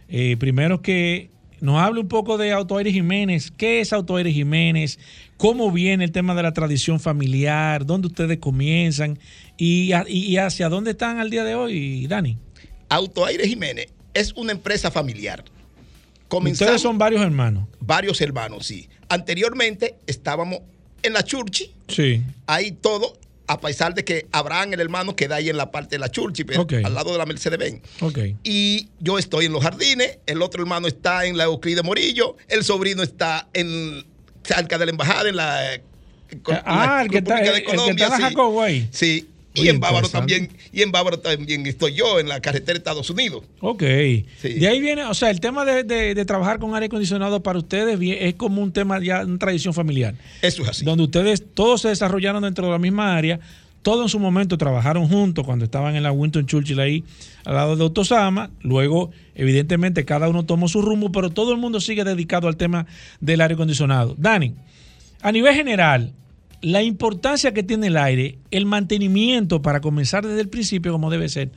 eh, 0.10 0.36
primero 0.38 0.82
que 0.82 1.30
nos 1.62 1.80
hable 1.80 2.02
un 2.02 2.10
poco 2.10 2.38
de 2.38 2.52
Autoaire 2.52 2.92
Jiménez. 2.92 3.50
¿Qué 3.50 3.80
es 3.80 3.94
Autoaire 3.94 4.34
Jiménez? 4.34 5.00
¿Cómo 5.38 5.72
viene 5.72 6.04
el 6.04 6.12
tema 6.12 6.36
de 6.36 6.44
la 6.44 6.52
tradición 6.52 7.00
familiar? 7.00 7.86
¿Dónde 7.86 8.08
ustedes 8.08 8.40
comienzan? 8.40 9.20
¿Y, 9.58 9.94
y 10.10 10.36
hacia 10.36 10.68
dónde 10.68 10.92
están 10.92 11.20
al 11.20 11.30
día 11.30 11.46
de 11.46 11.56
hoy, 11.56 12.08
Dani? 12.08 12.36
Autoaire 12.90 13.48
Jiménez 13.48 13.88
es 14.14 14.34
una 14.34 14.52
empresa 14.52 14.92
familiar. 14.92 15.44
ustedes 16.30 16.82
son 16.82 16.98
varios 16.98 17.22
hermanos. 17.22 17.68
Varios 17.80 18.20
hermanos, 18.22 18.66
sí. 18.66 18.90
Anteriormente 19.08 19.96
estábamos 20.08 20.60
en 21.02 21.14
la 21.14 21.24
Churchi. 21.24 21.72
Sí. 21.88 22.24
Ahí 22.46 22.72
todo 22.72 23.18
a 23.50 23.60
pesar 23.60 23.96
de 23.96 24.06
que 24.06 24.28
Abraham, 24.32 24.74
el 24.74 24.80
hermano, 24.80 25.16
queda 25.16 25.38
ahí 25.38 25.50
en 25.50 25.58
la 25.58 25.72
parte 25.72 25.96
de 25.96 26.00
la 26.00 26.12
Churchi, 26.12 26.46
al 26.86 26.94
lado 26.94 27.14
de 27.14 27.18
la 27.18 27.26
Mercedes-Benz. 27.26 27.82
Okay. 28.00 28.38
Y 28.44 28.90
yo 29.00 29.18
estoy 29.18 29.46
en 29.46 29.54
los 29.54 29.64
jardines, 29.64 30.20
el 30.28 30.44
otro 30.44 30.62
hermano 30.62 30.88
está 30.88 31.26
en 31.26 31.36
la 31.36 31.46
Euclide 31.46 31.82
Morillo, 31.82 32.38
el 32.48 32.64
sobrino 32.64 33.02
está 33.02 33.48
en 33.54 34.06
cerca 34.44 34.78
de 34.78 34.86
la 34.86 34.92
embajada, 34.92 35.28
en 35.28 35.36
la. 35.36 35.82
ah, 36.64 37.02
el, 37.04 37.10
que 37.10 37.18
está, 37.18 37.42
de 37.42 37.64
Colombia, 37.64 37.90
el 37.90 37.96
que 37.96 38.04
está 38.04 38.68
en 38.70 38.90
sí. 38.92 39.29
Y 39.54 39.68
en 39.68 39.80
Bávaro 39.80 40.08
también, 40.10 40.50
y 40.72 40.84
en 40.84 40.92
Bávaro 40.92 41.20
también 41.20 41.66
estoy 41.66 41.94
yo, 41.94 42.20
en 42.20 42.30
la 42.30 42.40
carretera 42.40 42.74
de 42.74 42.78
Estados 42.78 43.10
Unidos. 43.10 43.44
Ok. 43.62 43.82
De 43.82 44.68
ahí 44.68 44.80
viene, 44.80 45.06
o 45.06 45.14
sea, 45.14 45.32
el 45.32 45.40
tema 45.40 45.66
de, 45.66 45.84
de, 45.84 46.26
trabajar 46.26 46.60
con 46.60 46.74
aire 46.76 46.86
acondicionado 46.86 47.42
para 47.42 47.60
ustedes 47.60 48.00
es 48.02 48.36
como 48.36 48.62
un 48.62 48.72
tema 48.72 49.04
ya, 49.04 49.26
una 49.26 49.40
tradición 49.40 49.74
familiar. 49.74 50.16
Eso 50.42 50.64
es 50.64 50.70
así. 50.70 50.86
Donde 50.86 51.04
ustedes 51.04 51.44
todos 51.54 51.82
se 51.82 51.90
desarrollaron 51.90 52.44
dentro 52.44 52.66
de 52.66 52.72
la 52.72 52.80
misma 52.80 53.18
área, 53.18 53.40
todos 53.82 54.04
en 54.04 54.10
su 54.10 54.20
momento 54.20 54.58
trabajaron 54.58 55.08
juntos 55.08 55.46
cuando 55.46 55.66
estaban 55.66 55.96
en 55.96 56.04
la 56.04 56.12
Winton 56.12 56.46
Churchill 56.46 56.80
ahí, 56.80 57.04
al 57.46 57.56
lado 57.56 57.76
de 57.76 57.84
Otosama. 57.84 58.52
Luego, 58.62 59.12
evidentemente, 59.36 60.06
cada 60.06 60.28
uno 60.30 60.46
tomó 60.46 60.68
su 60.68 60.82
rumbo, 60.82 61.12
pero 61.12 61.30
todo 61.30 61.54
el 61.54 61.58
mundo 61.58 61.80
sigue 61.80 62.04
dedicado 62.04 62.48
al 62.48 62.58
tema 62.58 62.86
del 63.22 63.42
aire 63.42 63.54
acondicionado. 63.54 64.16
Dani, 64.18 64.54
a 65.22 65.32
nivel 65.32 65.56
general, 65.56 66.14
la 66.62 66.84
importancia 66.84 67.54
que 67.54 67.64
tiene 67.64 67.88
el 67.88 67.98
aire, 67.98 68.38
el 68.52 68.66
mantenimiento, 68.66 69.62
para 69.62 69.82
comenzar 69.82 70.26
desde 70.26 70.42
el 70.42 70.50
principio 70.50 70.92
como 70.92 71.10
debe 71.10 71.30
ser, 71.30 71.52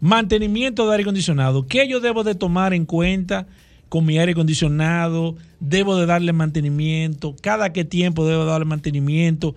mantenimiento 0.00 0.86
de 0.86 0.92
aire 0.92 1.02
acondicionado, 1.02 1.66
¿qué 1.66 1.88
yo 1.88 2.00
debo 2.00 2.24
de 2.24 2.34
tomar 2.34 2.74
en 2.74 2.86
cuenta 2.86 3.46
con 3.88 4.04
mi 4.04 4.18
aire 4.18 4.32
acondicionado? 4.32 5.36
¿Debo 5.60 5.96
de 5.96 6.06
darle 6.06 6.32
mantenimiento? 6.32 7.34
¿Cada 7.40 7.72
qué 7.72 7.84
tiempo 7.84 8.26
debo 8.26 8.44
darle 8.44 8.66
mantenimiento? 8.66 9.54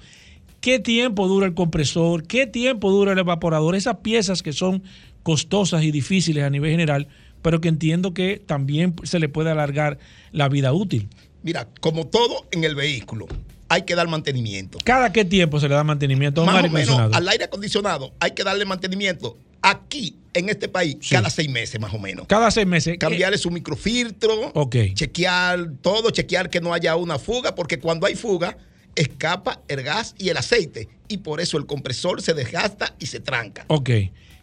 ¿Qué 0.61 0.79
tiempo 0.79 1.27
dura 1.27 1.45
el 1.45 1.53
compresor? 1.53 2.23
¿Qué 2.23 2.45
tiempo 2.45 2.91
dura 2.91 3.13
el 3.13 3.19
evaporador? 3.19 3.75
Esas 3.75 3.97
piezas 3.97 4.43
que 4.43 4.53
son 4.53 4.83
costosas 5.23 5.83
y 5.83 5.91
difíciles 5.91 6.43
a 6.43 6.49
nivel 6.49 6.71
general, 6.71 7.07
pero 7.41 7.61
que 7.61 7.69
entiendo 7.69 8.13
que 8.13 8.41
también 8.45 8.93
se 9.03 9.19
le 9.19 9.29
puede 9.29 9.51
alargar 9.51 9.99
la 10.31 10.49
vida 10.49 10.73
útil. 10.73 11.07
Mira, 11.43 11.69
como 11.79 12.07
todo 12.07 12.45
en 12.51 12.65
el 12.65 12.75
vehículo, 12.75 13.27
hay 13.69 13.83
que 13.83 13.95
dar 13.95 14.07
mantenimiento. 14.07 14.79
¿Cada 14.83 15.13
qué 15.13 15.23
tiempo 15.23 15.59
se 15.59 15.69
le 15.69 15.75
da 15.75 15.83
mantenimiento 15.83 16.41
a 16.41 16.43
un 16.43 16.49
aire 16.49 16.67
acondicionado? 16.67 17.15
Al 17.15 17.29
aire 17.29 17.43
acondicionado 17.45 18.13
hay 18.19 18.31
que 18.31 18.43
darle 18.43 18.65
mantenimiento. 18.65 19.37
Aquí, 19.61 20.15
en 20.33 20.49
este 20.49 20.67
país, 20.69 20.97
cada 21.09 21.29
seis 21.29 21.49
meses 21.49 21.79
más 21.79 21.93
o 21.93 21.99
menos. 21.99 22.27
Cada 22.27 22.49
seis 22.49 22.65
meses. 22.65 22.97
Cambiarle 22.97 23.37
su 23.37 23.51
microfiltro, 23.51 24.51
chequear 24.93 25.71
todo, 25.81 26.09
chequear 26.11 26.49
que 26.49 26.61
no 26.61 26.73
haya 26.73 26.95
una 26.95 27.19
fuga, 27.19 27.55
porque 27.55 27.79
cuando 27.79 28.07
hay 28.07 28.15
fuga, 28.15 28.57
escapa 28.95 29.61
el 29.67 29.83
gas 29.83 30.15
y 30.17 30.29
el 30.29 30.37
aceite. 30.37 30.89
Y 31.07 31.17
por 31.17 31.41
eso 31.41 31.57
el 31.57 31.65
compresor 31.65 32.21
se 32.21 32.33
desgasta 32.33 32.95
y 32.99 33.07
se 33.07 33.19
tranca. 33.19 33.65
Ok. 33.67 33.89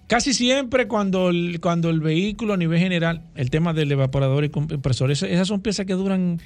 Casi 0.07 0.35
siempre 0.35 0.87
cuando 0.87 1.31
el, 1.31 1.59
cuando 1.61 1.91
el 1.91 2.01
vehículo 2.01 2.55
a 2.55 2.57
nivel 2.57 2.79
general, 2.79 3.24
el 3.35 3.51
tema 3.51 3.72
del 3.72 3.91
evaporador 3.91 4.45
y 4.45 4.51
compresor, 4.51 5.11
esas 5.11 5.49
son 5.49 5.61
piezas 5.62 5.87
que 5.87 5.95
duran 5.95 6.41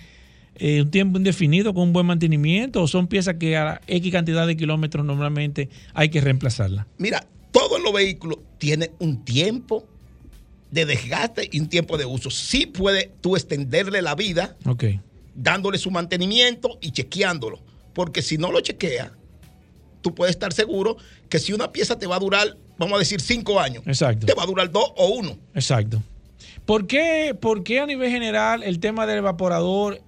eh, 0.60 0.82
un 0.82 0.90
tiempo 0.90 1.18
indefinido 1.18 1.72
con 1.72 1.84
un 1.84 1.92
buen 1.92 2.04
mantenimiento 2.06 2.82
o 2.82 2.86
son 2.86 3.06
piezas 3.06 3.36
que 3.36 3.56
a 3.56 3.80
X 3.86 4.12
cantidad 4.12 4.46
de 4.46 4.56
kilómetros 4.56 5.04
normalmente 5.06 5.70
hay 5.94 6.10
que 6.10 6.20
reemplazarlas? 6.20 6.86
Mira, 6.98 7.26
todos 7.50 7.80
los 7.82 7.92
vehículos 7.92 8.38
tienen 8.58 8.90
un 8.98 9.24
tiempo 9.24 9.86
de 10.70 10.84
desgaste 10.86 11.48
y 11.50 11.60
un 11.60 11.68
tiempo 11.68 11.96
de 11.96 12.04
uso. 12.04 12.30
Sí 12.30 12.66
puede 12.66 13.10
tú 13.22 13.36
extenderle 13.36 14.02
la 14.02 14.14
vida 14.14 14.56
dándole 15.34 15.78
su 15.78 15.90
mantenimiento 15.90 16.78
y 16.80 16.92
chequeándolo. 16.92 17.58
Porque 17.94 18.20
si 18.22 18.38
no 18.38 18.52
lo 18.52 18.60
chequea, 18.60 19.12
tú 20.02 20.14
puedes 20.14 20.34
estar 20.34 20.52
seguro 20.52 20.96
que 21.28 21.38
si 21.38 21.52
una 21.52 21.72
pieza 21.72 21.98
te 21.98 22.06
va 22.06 22.16
a 22.16 22.20
durar, 22.20 22.56
vamos 22.78 22.96
a 22.96 22.98
decir, 22.98 23.20
cinco 23.20 23.58
años, 23.58 23.82
Exacto. 23.86 24.26
te 24.26 24.34
va 24.34 24.42
a 24.42 24.46
durar 24.46 24.70
dos 24.70 24.92
o 24.96 25.08
uno. 25.08 25.38
Exacto. 25.54 26.02
¿Por 26.66 26.86
qué, 26.86 27.34
¿Por 27.40 27.64
qué 27.64 27.80
a 27.80 27.86
nivel 27.86 28.10
general 28.10 28.62
el 28.62 28.78
tema 28.78 29.06
del 29.06 29.18
evaporador 29.18 30.00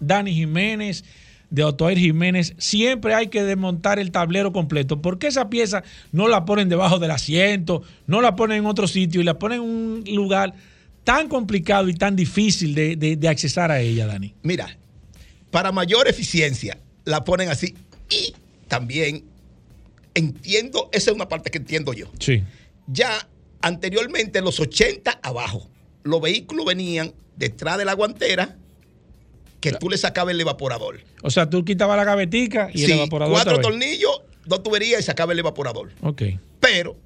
Dani 0.00 0.34
Jiménez, 0.34 1.04
de 1.50 1.64
Otoer 1.64 1.98
Jiménez, 1.98 2.54
siempre 2.58 3.14
hay 3.14 3.28
que 3.28 3.42
desmontar 3.42 3.98
el 3.98 4.12
tablero 4.12 4.52
completo. 4.52 5.02
¿Por 5.02 5.18
qué 5.18 5.26
esa 5.26 5.50
pieza 5.50 5.82
no 6.12 6.28
la 6.28 6.44
ponen 6.44 6.68
debajo 6.68 6.98
del 6.98 7.10
asiento, 7.10 7.82
no 8.06 8.22
la 8.22 8.36
ponen 8.36 8.58
en 8.58 8.66
otro 8.66 8.86
sitio 8.86 9.20
y 9.20 9.24
la 9.24 9.38
ponen 9.38 9.60
en 9.60 9.68
un 9.68 10.04
lugar 10.14 10.54
tan 11.04 11.28
complicado 11.28 11.88
y 11.88 11.94
tan 11.94 12.14
difícil 12.14 12.74
de, 12.74 12.96
de, 12.96 13.28
accesar 13.28 13.70
a 13.70 13.80
ella, 13.80 14.06
Dani? 14.06 14.34
Mira, 14.42 14.78
para 15.50 15.72
mayor 15.72 16.08
eficiencia 16.08 16.78
la 17.04 17.24
ponen 17.24 17.48
así 17.48 17.74
y 18.08 18.32
también 18.68 19.24
entiendo, 20.14 20.88
esa 20.92 21.10
es 21.10 21.16
una 21.16 21.28
parte 21.28 21.50
que 21.50 21.58
entiendo 21.58 21.92
yo. 21.92 22.10
Sí. 22.20 22.44
Ya 22.86 23.26
anteriormente, 23.60 24.38
en 24.38 24.44
los 24.44 24.60
80 24.60 25.18
abajo, 25.22 25.68
los 26.04 26.20
vehículos 26.20 26.64
venían 26.64 27.12
detrás 27.36 27.78
de 27.78 27.84
la 27.84 27.94
guantera 27.94 28.56
que 29.60 29.72
tú 29.72 29.88
le 29.88 29.98
sacabas 29.98 30.34
el 30.34 30.40
evaporador. 30.40 31.00
O 31.22 31.30
sea, 31.30 31.48
tú 31.48 31.64
quitabas 31.64 31.96
la 31.96 32.04
gavetica 32.04 32.70
y 32.72 32.84
el 32.84 32.92
evaporador. 32.92 33.34
Cuatro 33.34 33.60
tornillos, 33.60 34.22
dos 34.46 34.62
tuberías 34.62 35.00
y 35.00 35.02
sacaba 35.02 35.32
el 35.32 35.38
evaporador. 35.38 35.92
Ok. 36.02 36.22
Pero 36.58 36.96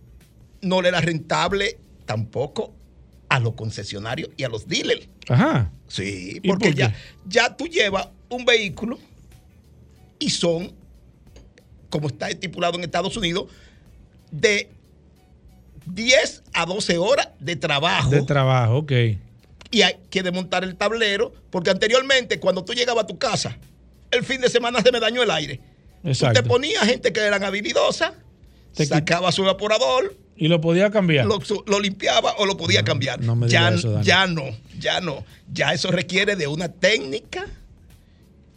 no 0.63 0.81
le 0.81 0.89
era 0.89 1.01
rentable 1.01 1.79
tampoco 2.07 2.73
a 3.29 3.41
los 3.41 3.55
concesionarios 3.55 4.31
y 4.37 4.45
a 4.45 4.49
los 4.49 4.69
dealers. 4.69 5.09
Ajá. 5.29 5.71
Sí, 5.89 6.41
porque 6.47 6.73
ya, 6.73 6.95
ya 7.27 7.57
tú 7.57 7.67
llevas 7.67 8.09
un 8.29 8.45
vehículo 8.45 8.99
y 10.19 10.31
son, 10.31 10.73
como 11.91 12.09
está 12.09 12.31
estipulado 12.31 12.79
en 12.79 12.85
Estados 12.85 13.17
Unidos, 13.17 13.47
de 14.31 14.69
10 15.87 16.43
a 16.53 16.67
12 16.67 16.99
horas 16.99 17.29
de 17.41 17.57
trabajo. 17.57 18.11
De 18.11 18.23
trabajo, 18.23 18.79
ok 18.79 18.93
y 19.71 19.83
hay 19.83 19.97
que 20.11 20.23
desmontar 20.23 20.65
el 20.65 20.77
tablero, 20.77 21.33
porque 21.51 21.71
anteriormente 21.71 22.39
cuando 22.39 22.65
tú 22.65 22.73
llegabas 22.73 23.05
a 23.05 23.07
tu 23.07 23.19
casa, 23.19 23.59
el 24.11 24.25
fin 24.25 24.41
de 24.41 24.49
semana 24.49 24.81
se 24.83 24.93
me 24.93 25.01
dañó 25.01 25.23
el 25.23 25.31
aire. 25.31 25.61
Exacto. 26.05 26.43
te 26.43 26.49
ponía 26.49 26.81
gente 26.81 27.13
que 27.13 27.21
eran 27.21 27.43
habilidosas, 27.45 28.13
sacaba 28.73 29.33
su 29.33 29.43
evaporador. 29.43 30.15
Y 30.37 30.49
lo 30.49 30.61
podía 30.61 30.91
cambiar. 30.91 31.27
Lo, 31.27 31.81
limpiaba 31.81 32.35
o 32.39 32.47
lo 32.47 32.57
podía 32.57 32.85
cambiar. 32.85 33.21
ya, 33.47 33.75
ya 34.03 34.27
no, 34.27 34.45
ya 34.79 35.01
no. 35.01 35.25
Ya 35.53 35.73
eso 35.73 35.91
requiere 35.91 36.37
de 36.37 36.47
una 36.47 36.69
técnica 36.69 37.47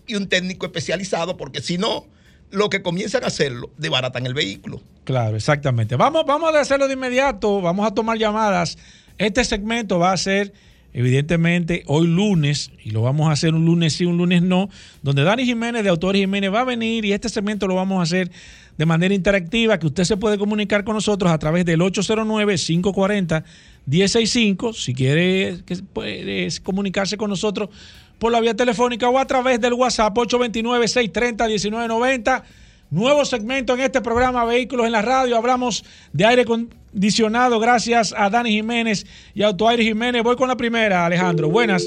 y 0.08 0.16
un 0.16 0.28
técnico 0.28 0.66
especializado, 0.66 1.38
porque 1.38 1.62
si 1.62 1.78
no, 1.78 2.06
lo 2.50 2.70
que 2.70 2.82
comienzan 2.82 3.24
a 3.24 3.28
hacerlo, 3.28 3.70
desbaratan 3.78 4.26
el 4.26 4.34
vehículo. 4.34 4.82
Claro, 5.04 5.36
exactamente. 5.36 5.96
Vamos, 5.96 6.26
vamos 6.26 6.54
a 6.54 6.60
hacerlo 6.60 6.88
de 6.88 6.94
inmediato, 6.94 7.62
vamos 7.62 7.86
a 7.86 7.94
tomar 7.94 8.18
llamadas. 8.18 8.78
Este 9.18 9.44
segmento 9.44 10.00
va 10.00 10.12
a 10.12 10.18
ser 10.18 10.54
evidentemente 10.98 11.84
hoy 11.86 12.08
lunes, 12.08 12.72
y 12.84 12.90
lo 12.90 13.04
vamos 13.04 13.30
a 13.30 13.34
hacer 13.34 13.54
un 13.54 13.66
lunes 13.66 13.94
sí, 13.94 14.06
un 14.06 14.18
lunes 14.18 14.42
no, 14.42 14.68
donde 15.04 15.24
Dani 15.24 15.46
Jiménez 15.46 15.84
de 15.84 15.90
Autores 15.90 16.20
Jiménez 16.20 16.52
va 16.52 16.62
a 16.62 16.64
venir 16.64 17.06
y 17.06 17.14
este 17.14 17.30
segmento 17.30 17.68
lo 17.68 17.76
vamos 17.76 18.00
a 18.00 18.02
hacer 18.02 18.32
de 18.80 18.86
manera 18.88 19.14
interactiva, 19.14 19.78
que 19.78 19.86
usted 19.86 20.06
se 20.06 20.18
puede 20.18 20.40
comunicar 20.40 20.84
con 20.84 20.96
nosotros 20.96 21.32
a 21.32 21.38
través 21.38 21.66
del 21.66 21.82
809-540-165, 21.82 24.74
si 24.74 24.96
quiere 24.96 25.60
puede 25.94 26.48
comunicarse 26.64 27.16
con 27.16 27.30
nosotros 27.30 27.70
por 28.18 28.32
la 28.32 28.42
vía 28.42 28.56
telefónica 28.56 29.08
o 29.08 29.20
a 29.20 29.28
través 29.28 29.62
del 29.62 29.74
WhatsApp 29.74 30.18
829-630-1990. 30.18 32.42
Nuevo 32.90 33.26
segmento 33.26 33.74
en 33.74 33.82
este 33.82 34.00
programa 34.00 34.46
Vehículos 34.46 34.86
en 34.86 34.94
la 34.94 35.02
Radio. 35.02 35.36
Hablamos 35.36 35.84
de 36.14 36.26
aire 36.26 36.44
acondicionado 36.44 37.60
gracias 37.60 38.14
a 38.16 38.30
Dani 38.30 38.50
Jiménez 38.50 39.06
y 39.34 39.44
Autoaire 39.44 39.84
Jiménez. 39.84 40.24
Voy 40.24 40.38
con 40.38 40.48
la 40.48 40.56
primera, 40.56 41.06
Alejandro. 41.06 41.50
Buenas. 41.50 41.86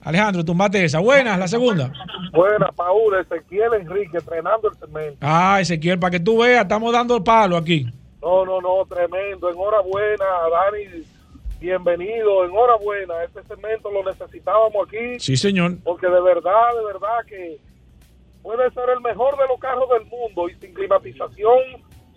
Alejandro, 0.00 0.44
tumbate 0.44 0.84
esa. 0.84 0.98
Buenas, 0.98 1.38
la 1.38 1.46
segunda. 1.46 1.92
Buenas, 2.32 2.74
Paul. 2.74 3.14
Ezequiel 3.20 3.74
Enrique, 3.82 4.18
entrenando 4.18 4.68
el 4.68 4.76
segmento. 4.76 5.18
Ah, 5.20 5.60
Ezequiel, 5.60 6.00
para 6.00 6.10
que 6.10 6.20
tú 6.20 6.38
veas, 6.38 6.62
estamos 6.62 6.92
dando 6.92 7.18
el 7.18 7.22
palo 7.22 7.56
aquí. 7.56 7.86
No, 8.20 8.44
no, 8.44 8.60
no, 8.60 8.84
tremendo. 8.88 9.48
Enhorabuena, 9.48 10.24
Dani. 10.50 11.04
Bienvenido, 11.60 12.44
enhorabuena. 12.44 13.22
Este 13.22 13.44
segmento 13.44 13.92
lo 13.92 14.02
necesitábamos 14.02 14.88
aquí. 14.88 15.20
Sí, 15.20 15.36
señor. 15.36 15.76
Porque 15.84 16.08
de 16.08 16.20
verdad, 16.20 16.74
de 16.76 16.84
verdad 16.84 17.18
que 17.28 17.60
puede 18.42 18.70
ser 18.72 18.90
el 18.90 19.00
mejor 19.00 19.36
de 19.38 19.46
los 19.48 19.58
carros 19.60 19.88
del 19.90 20.06
mundo 20.06 20.48
y 20.48 20.54
sin 20.56 20.74
climatización, 20.74 21.58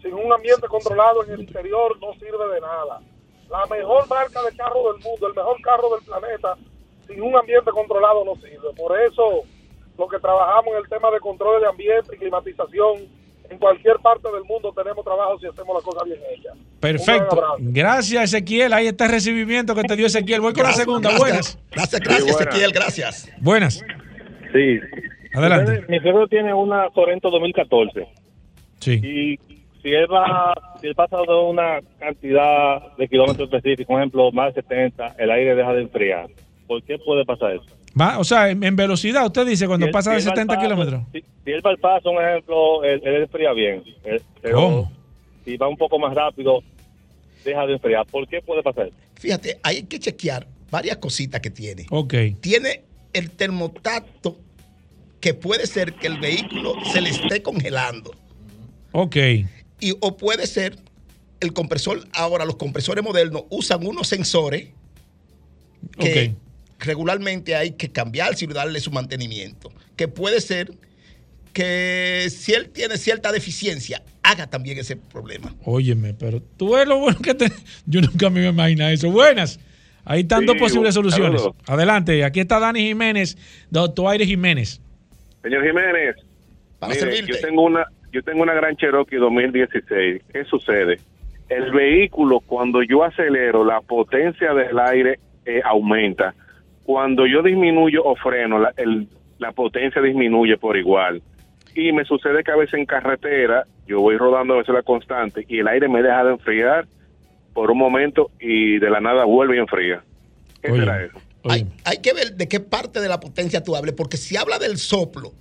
sin 0.01 0.13
un 0.13 0.31
ambiente 0.33 0.67
controlado 0.67 1.23
en 1.23 1.31
el 1.31 1.41
interior, 1.41 1.97
no 1.99 2.13
sirve 2.13 2.53
de 2.53 2.61
nada. 2.61 2.99
La 3.49 3.65
mejor 3.67 4.07
marca 4.07 4.41
de 4.43 4.55
carro 4.57 4.93
del 4.93 5.03
mundo, 5.03 5.27
el 5.27 5.35
mejor 5.35 5.61
carro 5.61 5.95
del 5.95 6.05
planeta, 6.05 6.55
sin 7.07 7.21
un 7.21 7.35
ambiente 7.35 7.71
controlado 7.71 8.25
no 8.25 8.35
sirve. 8.35 8.73
Por 8.75 8.99
eso, 8.99 9.43
lo 9.97 10.07
que 10.07 10.19
trabajamos 10.19 10.73
en 10.73 10.77
el 10.77 10.89
tema 10.89 11.11
de 11.11 11.19
control 11.19 11.61
de 11.61 11.67
ambiente 11.67 12.15
y 12.15 12.17
climatización, 12.17 13.07
en 13.49 13.59
cualquier 13.59 13.97
parte 13.97 14.27
del 14.31 14.43
mundo 14.43 14.73
tenemos 14.75 15.05
trabajo 15.05 15.37
si 15.39 15.45
hacemos 15.45 15.75
las 15.75 15.83
cosas 15.83 16.03
bien 16.05 16.19
hechas. 16.33 16.57
Perfecto. 16.79 17.55
Gracias, 17.59 18.33
Ezequiel. 18.33 18.73
Ahí 18.73 18.87
está 18.87 19.05
el 19.05 19.11
recibimiento 19.11 19.75
que 19.75 19.83
te 19.83 19.95
dio 19.95 20.07
Ezequiel. 20.07 20.41
Voy 20.41 20.53
con 20.53 20.63
la 20.63 20.73
segunda. 20.73 21.15
Buenas. 21.17 21.59
Gracias, 21.71 22.01
gracias, 22.01 22.41
Ezequiel. 22.41 22.71
Gracias. 22.71 23.29
Buenas. 23.41 23.83
Sí. 24.51 24.79
Adelante. 25.37 25.85
Mi 25.89 25.99
suegro 25.99 26.27
tiene 26.27 26.53
una 26.53 26.89
Sorento 26.93 27.29
2014. 27.29 28.07
Sí. 28.79 28.91
Y 28.93 29.39
si 29.81 29.89
él 29.93 30.07
va, 30.11 30.53
si 30.81 30.87
él 30.87 30.95
pasa 30.95 31.17
de 31.17 31.33
una 31.33 31.79
cantidad 31.99 32.95
de 32.97 33.07
kilómetros 33.07 33.47
específicos, 33.51 33.87
por 33.87 33.99
ejemplo, 33.99 34.31
más 34.31 34.53
de 34.53 34.61
70, 34.61 35.15
el 35.19 35.31
aire 35.31 35.55
deja 35.55 35.73
de 35.73 35.81
enfriar. 35.83 36.27
¿Por 36.67 36.81
qué 36.83 36.97
puede 36.97 37.23
pasar 37.25 37.51
eso? 37.53 37.65
Va, 37.99 38.19
o 38.19 38.23
sea, 38.23 38.49
en, 38.49 38.63
en 38.63 38.75
velocidad, 38.75 39.25
usted 39.25 39.45
dice, 39.45 39.67
cuando 39.67 39.85
Si 39.85 39.91
pasa 39.91 40.09
si 40.11 40.23
de 40.23 40.29
al 40.29 40.35
70 40.35 40.53
paso, 40.55 40.61
kilómetros. 40.67 41.01
Si, 41.13 41.21
si 41.45 41.51
él 41.51 41.65
va 41.65 41.69
al 41.69 41.77
paso, 41.77 42.09
un 42.11 42.21
ejemplo, 42.21 42.83
él, 42.83 43.01
él 43.05 43.15
enfría 43.21 43.53
bien. 43.53 43.83
Él- 44.03 44.21
pero 44.41 44.55
¿Cómo? 44.57 44.91
si 45.45 45.55
va 45.57 45.67
un 45.69 45.77
poco 45.77 45.97
más 45.99 46.13
rápido, 46.13 46.61
deja 47.45 47.65
de 47.67 47.73
enfriar. 47.73 48.05
¿Por 48.07 48.27
qué 48.27 48.41
puede 48.41 48.63
pasar 48.63 48.87
eso? 48.87 48.95
Fíjate, 49.13 49.59
hay 49.63 49.83
que 49.83 49.99
chequear 49.99 50.45
varias 50.71 50.97
cositas 50.97 51.39
que 51.39 51.51
tiene. 51.51 51.85
Ok. 51.89 52.13
Tiene 52.41 52.81
el 53.13 53.31
termotato 53.31 54.35
que 55.25 55.33
puede 55.33 55.65
ser 55.65 55.93
que 55.93 56.05
el 56.05 56.19
vehículo 56.19 56.75
se 56.93 57.01
le 57.01 57.09
esté 57.09 57.41
congelando. 57.41 58.15
Ok. 58.91 59.15
Y, 59.79 59.95
o 59.99 60.17
puede 60.17 60.45
ser 60.45 60.77
el 61.39 61.51
compresor, 61.51 62.07
ahora 62.13 62.45
los 62.45 62.57
compresores 62.57 63.03
modernos 63.03 63.45
usan 63.49 63.87
unos 63.87 64.07
sensores 64.07 64.67
que 65.97 66.35
regularmente 66.77 67.55
hay 67.55 67.71
que 67.71 67.89
cambiar 67.89 68.35
y 68.39 68.45
darle 68.45 68.79
su 68.79 68.91
mantenimiento. 68.91 69.73
Que 69.95 70.07
puede 70.07 70.41
ser 70.41 70.71
que 71.53 72.27
si 72.29 72.53
él 72.53 72.69
tiene 72.69 72.95
cierta 72.99 73.31
deficiencia, 73.31 74.03
haga 74.21 74.45
también 74.45 74.77
ese 74.77 74.95
problema. 74.95 75.55
Óyeme, 75.63 76.13
pero 76.13 76.39
tú 76.39 76.75
ves 76.75 76.87
lo 76.87 76.99
bueno 76.99 77.17
que 77.17 77.33
te. 77.33 77.51
Yo 77.87 77.99
nunca 77.99 78.29
me 78.29 78.47
imaginé 78.47 78.93
eso. 78.93 79.09
Buenas. 79.09 79.59
Ahí 80.03 80.21
están 80.21 80.41
Sí, 80.41 80.45
dos 80.45 80.57
posibles 80.57 80.93
soluciones. 80.93 81.41
Adelante. 81.65 82.23
Aquí 82.23 82.41
está 82.41 82.59
Dani 82.59 82.81
Jiménez, 82.81 83.35
doctor 83.71 84.11
Aire 84.11 84.27
Jiménez. 84.27 84.81
Señor 85.45 85.63
Jiménez, 85.63 86.15
mire, 86.87 87.01
yo 87.27 87.35
tengo 87.41 87.61
una 87.61 87.85
yo 88.11 88.23
tengo 88.23 88.41
una 88.43 88.53
Gran 88.53 88.75
Cherokee 88.75 89.17
2016. 89.17 90.23
¿Qué 90.33 90.43
sucede? 90.45 90.97
El 91.49 91.71
vehículo 91.71 92.39
cuando 92.39 92.81
yo 92.81 93.03
acelero, 93.03 93.63
la 93.63 93.81
potencia 93.81 94.53
del 94.53 94.79
aire 94.79 95.19
eh, 95.45 95.61
aumenta. 95.63 96.33
Cuando 96.83 97.27
yo 97.27 97.43
disminuyo 97.43 98.03
o 98.03 98.15
freno, 98.15 98.57
la, 98.59 98.73
el- 98.77 99.07
la 99.37 99.51
potencia 99.51 100.01
disminuye 100.01 100.57
por 100.57 100.77
igual. 100.77 101.21
Y 101.75 101.91
me 101.91 102.05
sucede 102.05 102.43
que 102.43 102.51
a 102.51 102.55
veces 102.55 102.75
en 102.75 102.85
carretera 102.85 103.65
yo 103.85 103.99
voy 104.01 104.17
rodando 104.17 104.53
a 104.55 104.57
veces 104.57 104.73
la 104.73 104.81
constante 104.81 105.43
y 105.47 105.59
el 105.59 105.67
aire 105.67 105.87
me 105.89 106.01
deja 106.01 106.23
de 106.23 106.31
enfriar 106.31 106.85
por 107.53 107.69
un 107.69 107.77
momento 107.77 108.31
y 108.39 108.79
de 108.79 108.89
la 108.89 109.01
nada 109.01 109.25
vuelve 109.25 109.57
y 109.57 109.59
enfría. 109.59 110.01
¿Qué 110.63 110.71
Oye. 110.71 110.79
será 110.81 111.03
eso? 111.03 111.19
Hay, 111.49 111.67
hay 111.83 111.97
que 111.97 112.13
ver 112.13 112.35
de 112.35 112.47
qué 112.47 112.59
parte 112.59 112.99
de 113.01 113.07
la 113.07 113.19
potencia 113.19 113.63
tú 113.63 113.75
hables, 113.75 113.93
porque 113.95 114.17
si 114.17 114.35
habla 114.37 114.57
del 114.59 114.77
soplo, 114.77 115.33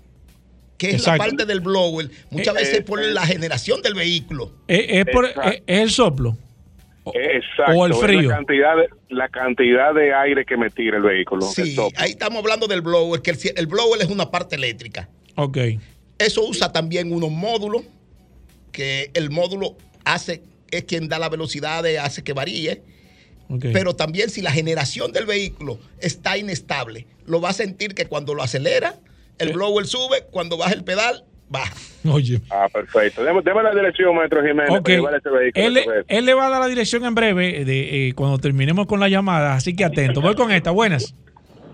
que 0.79 0.89
es 0.91 0.95
Exacto. 0.97 1.23
la 1.23 1.29
parte 1.31 1.47
del 1.47 1.61
blower, 1.61 2.11
muchas 2.31 2.55
Eh, 2.57 2.59
veces 2.59 2.79
eh, 2.79 2.83
por 2.83 3.01
eh. 3.03 3.13
la 3.13 3.27
generación 3.27 3.81
del 3.83 3.95
vehículo. 3.95 4.53
¿Es, 4.69 4.85
es 4.89 5.07
por- 5.07 5.27
Exacto. 5.27 5.51
es- 5.51 5.63
es 5.67 5.81
el 5.83 5.91
soplo? 5.91 6.37
Exacto. 7.13 7.73
o 7.79 7.87
el 7.87 7.95
frío. 7.95 8.31
La 8.31 8.37
cantidad, 8.37 8.77
de, 8.77 8.89
la 9.11 9.29
cantidad 9.29 9.95
de 9.95 10.15
aire 10.15 10.45
que 10.47 10.57
me 10.57 10.71
tira 10.71 10.97
el 10.97 11.03
vehículo. 11.03 11.43
Sí, 11.43 11.77
ahí 11.97 12.11
estamos 12.13 12.39
hablando 12.39 12.67
del 12.67 12.81
blower, 12.81 13.21
que 13.21 13.31
el, 13.33 13.39
el 13.57 13.67
blower 13.67 14.01
es 14.01 14.09
una 14.09 14.31
parte 14.31 14.57
eléctrica. 14.57 15.09
Ok. 15.37 15.59
Eso 16.19 16.43
usa 16.47 16.73
también 16.73 17.13
unos 17.13 17.31
módulos, 17.31 17.83
que 18.73 19.11
el 19.15 19.31
módulo 19.31 19.77
hace, 20.05 20.43
es 20.71 20.85
quien 20.85 21.09
da 21.09 21.19
la 21.19 21.29
velocidad, 21.29 21.85
hace 21.99 22.25
que 22.25 22.33
varíe. 22.33 22.83
Pero 23.61 23.95
también 23.95 24.31
si 24.31 24.43
la 24.43 24.51
generación 24.51 25.13
del 25.13 25.27
vehículo 25.27 25.79
está 26.01 26.37
inestable, 26.37 27.07
lo 27.27 27.41
va 27.41 27.51
a 27.51 27.53
sentir 27.53 27.95
que 27.95 28.07
cuando 28.07 28.35
lo 28.35 28.43
acelera, 28.43 28.95
el 29.39 29.51
Eh. 29.51 29.53
blower 29.53 29.87
sube, 29.87 30.25
cuando 30.31 30.57
baja 30.57 30.73
el 30.73 30.85
pedal, 30.85 31.25
baja. 31.49 31.75
Oye. 32.11 32.41
Ah, 32.51 32.69
perfecto. 32.73 33.23
Deme, 33.23 33.43
deme 33.43 33.63
la 33.63 33.75
dirección, 33.75 34.15
maestro 34.17 34.41
Jiménez, 34.43 34.71
Ok. 34.71 34.83
para 34.85 34.95
llevar 34.97 35.15
este 35.15 35.31
vehículo. 35.31 35.67
Él, 35.67 35.75
le- 35.75 35.85
él 36.09 36.25
le 36.25 36.35
va 36.35 36.47
a 36.47 36.51
dar 36.51 36.61
la 36.61 36.69
dirección 36.69 37.05
en 37.05 37.15
breve 37.15 37.65
de, 37.65 38.09
eh, 38.09 38.13
cuando 38.15 38.39
terminemos 38.39 38.87
con 38.87 38.99
la 39.01 39.09
llamada, 39.09 39.55
así 39.55 39.75
que 39.77 39.85
atento. 39.85 40.21
Voy 40.21 40.35
con 40.35 40.51
esta. 40.51 40.71
Buenas. 40.71 41.15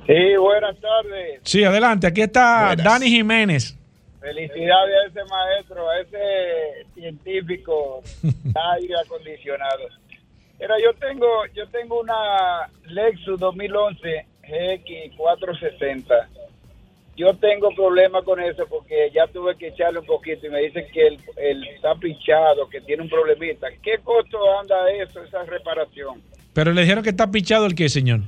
Sí, 0.07 0.37
buenas 0.39 0.77
tardes. 0.81 1.41
Sí, 1.45 1.63
adelante. 1.63 2.07
Aquí 2.07 2.21
está 2.23 2.67
Buenas. 2.69 2.85
Dani 2.85 3.07
Jiménez. 3.09 3.77
Felicidades 4.21 4.95
a 5.05 5.09
ese 5.09 5.21
maestro, 5.31 5.89
a 5.89 6.01
ese 6.01 6.87
científico 6.95 8.03
aire 8.77 8.95
acondicionado. 9.05 9.89
Mira, 10.61 10.75
yo 10.79 10.93
tengo, 10.95 11.27
yo 11.55 11.67
tengo 11.69 12.01
una 12.01 12.69
Lexus 12.87 13.41
2011 13.41 14.27
GX 14.43 15.17
460. 15.17 16.29
Yo 17.17 17.35
tengo 17.35 17.71
problemas 17.75 18.25
con 18.25 18.41
eso 18.41 18.67
porque 18.69 19.11
ya 19.15 19.27
tuve 19.27 19.57
que 19.57 19.69
echarle 19.69 20.01
un 20.01 20.07
poquito 20.07 20.47
y 20.47 20.51
me 20.51 20.61
dicen 20.61 20.85
que 20.93 21.07
el, 21.07 21.19
el 21.37 21.65
está 21.69 21.95
pichado, 21.95 22.69
que 22.69 22.81
tiene 22.83 23.03
un 23.03 23.09
problemita. 23.09 23.69
¿Qué 23.83 23.99
costo 24.05 24.39
anda 24.59 24.91
eso, 24.91 25.23
esa 25.23 25.45
reparación? 25.45 26.23
Pero 26.53 26.73
le 26.73 26.83
dijeron 26.83 27.03
que 27.05 27.11
está 27.11 27.31
pichado 27.31 27.67
el 27.67 27.75
qué, 27.75 27.89
señor. 27.89 28.21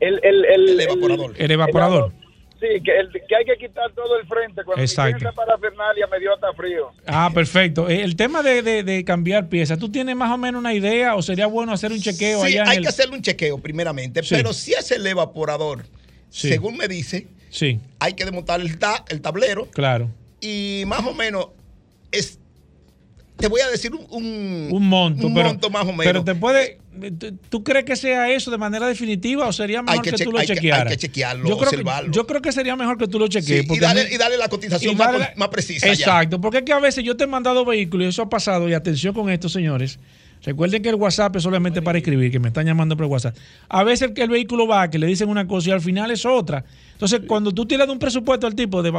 El, 0.00 0.20
el, 0.22 0.44
el, 0.44 0.68
El 0.68 0.80
evaporador. 0.80 1.34
El 1.36 1.50
evaporador. 1.50 2.12
Sí, 2.58 2.66
que, 2.82 2.98
el- 2.98 3.10
que 3.10 3.36
hay 3.36 3.44
que 3.44 3.56
quitar 3.58 3.92
todo 3.92 4.18
el 4.18 4.26
frente. 4.26 4.64
Cuando 4.64 4.82
Exacto. 4.82 5.18
Esa 5.18 5.32
parafernalia 5.32 6.06
me 6.06 6.18
dio 6.18 6.32
hasta 6.34 6.52
frío. 6.54 6.90
Ah, 7.06 7.30
perfecto. 7.34 7.88
Eh, 7.88 8.02
El 8.02 8.16
tema 8.16 8.42
de, 8.42 8.62
de- 8.62 8.82
de 8.82 9.04
cambiar 9.04 9.48
piezas, 9.50 9.78
¿tú 9.78 9.90
tienes 9.90 10.16
más 10.16 10.30
o 10.32 10.38
menos 10.38 10.58
una 10.60 10.72
idea 10.72 11.14
o 11.16 11.22
sería 11.22 11.46
bueno 11.46 11.72
hacer 11.72 11.92
un 11.92 12.00
chequeo 12.00 12.40
Sí, 12.40 12.46
allá 12.46 12.62
en 12.62 12.68
hay 12.68 12.76
el- 12.78 12.82
que 12.82 12.88
hacerle 12.88 13.16
un 13.16 13.22
chequeo 13.22 13.58
primeramente, 13.58 14.22
Sí. 14.22 14.34
pero 14.34 14.52
si 14.54 14.72
es 14.72 14.90
el 14.90 15.06
evaporador, 15.06 15.84
Sí. 16.30 16.48
según 16.48 16.76
me 16.78 16.88
dice, 16.88 17.26
Sí, 17.50 17.78
hay 18.00 18.14
que 18.14 18.24
desmontar 18.24 18.60
el, 18.60 18.78
ta- 18.78 19.04
el 19.08 19.20
tablero 19.20 19.66
claro. 19.70 20.08
y 20.40 20.84
más 20.86 21.04
o 21.06 21.12
menos 21.14 21.48
es, 22.10 22.38
te 23.36 23.48
voy 23.48 23.60
a 23.60 23.68
decir 23.68 23.92
un, 23.94 24.06
un, 24.10 24.68
Un 24.72 24.88
monto, 24.88 25.26
un 25.26 25.34
pero, 25.34 25.48
monto 25.48 25.70
más 25.70 25.82
o 25.82 25.92
menos. 25.92 26.04
pero 26.04 26.24
te 26.24 26.34
puede. 26.34 26.78
¿tú- 27.18 27.36
¿Tú 27.50 27.62
crees 27.62 27.84
que 27.84 27.94
sea 27.96 28.30
eso 28.32 28.50
de 28.50 28.56
manera 28.56 28.86
definitiva 28.88 29.46
o 29.46 29.52
sería 29.52 29.82
mejor 29.82 30.02
que 30.02 30.12
que, 30.12 30.24
tú 30.24 30.32
lo 30.32 30.38
hay 30.38 30.46
que- 30.46 30.52
hay 30.52 30.56
chequearas? 30.58 30.92
que 30.92 30.96
chequearlo, 30.96 31.46
yo 31.48 31.56
creo 31.58 31.70
que, 31.70 31.76
observarlo. 31.76 32.12
yo 32.12 32.26
creo 32.26 32.40
que 32.40 32.52
sería 32.52 32.74
mejor 32.76 32.96
que 32.96 33.06
tú 33.06 33.18
lo 33.18 33.26
Sí, 33.26 33.32
chequees. 33.32 33.66
y, 33.66 33.68
mí- 33.70 33.76
y 34.12 34.16
darle 34.16 34.38
la 34.38 34.48
cotización 34.48 34.96
más, 34.96 35.48
precisa. 35.50 35.86
ya. 35.88 35.92
Exacto, 35.92 36.40
porque 36.40 36.58
es 36.58 36.64
que 36.64 36.72
a 36.72 36.78
veces 36.80 37.04
yo 37.04 37.16
te 37.16 37.24
he 37.24 37.26
mandado 37.26 37.64
vehículos 37.66 38.06
y 38.06 38.08
eso 38.08 38.22
ha 38.22 38.28
pasado, 38.30 38.68
y 38.68 38.72
atención 38.74 39.12
con 39.12 39.28
esto, 39.28 39.48
señores. 39.50 39.98
Recuerden 40.44 40.82
que 40.82 40.88
el 40.90 40.94
WhatsApp 40.94 41.34
es 41.36 41.42
solamente 41.42 41.82
para 41.82 41.98
escribir, 41.98 42.30
que 42.30 42.38
me 42.38 42.48
están 42.48 42.64
llamando 42.66 42.96
por 42.96 43.04
el 43.06 43.10
WhatsApp. 43.12 43.36
A 43.68 43.82
veces 43.84 44.12
que 44.14 44.22
el 44.22 44.30
vehículo 44.30 44.66
va, 44.66 44.88
que 44.88 44.98
le 44.98 45.06
dicen 45.06 45.28
una 45.28 45.46
cosa 45.46 45.70
y 45.70 45.72
al 45.72 45.80
final 45.80 46.10
es 46.10 46.24
otra. 46.24 46.64
Entonces, 46.92 47.22
cuando 47.26 47.52
tú 47.52 47.66
tiras 47.66 47.86
de 47.86 47.92
un 47.92 47.98
presupuesto 47.98 48.46
al 48.46 48.54
tipo 48.54 48.82
de 48.82 48.92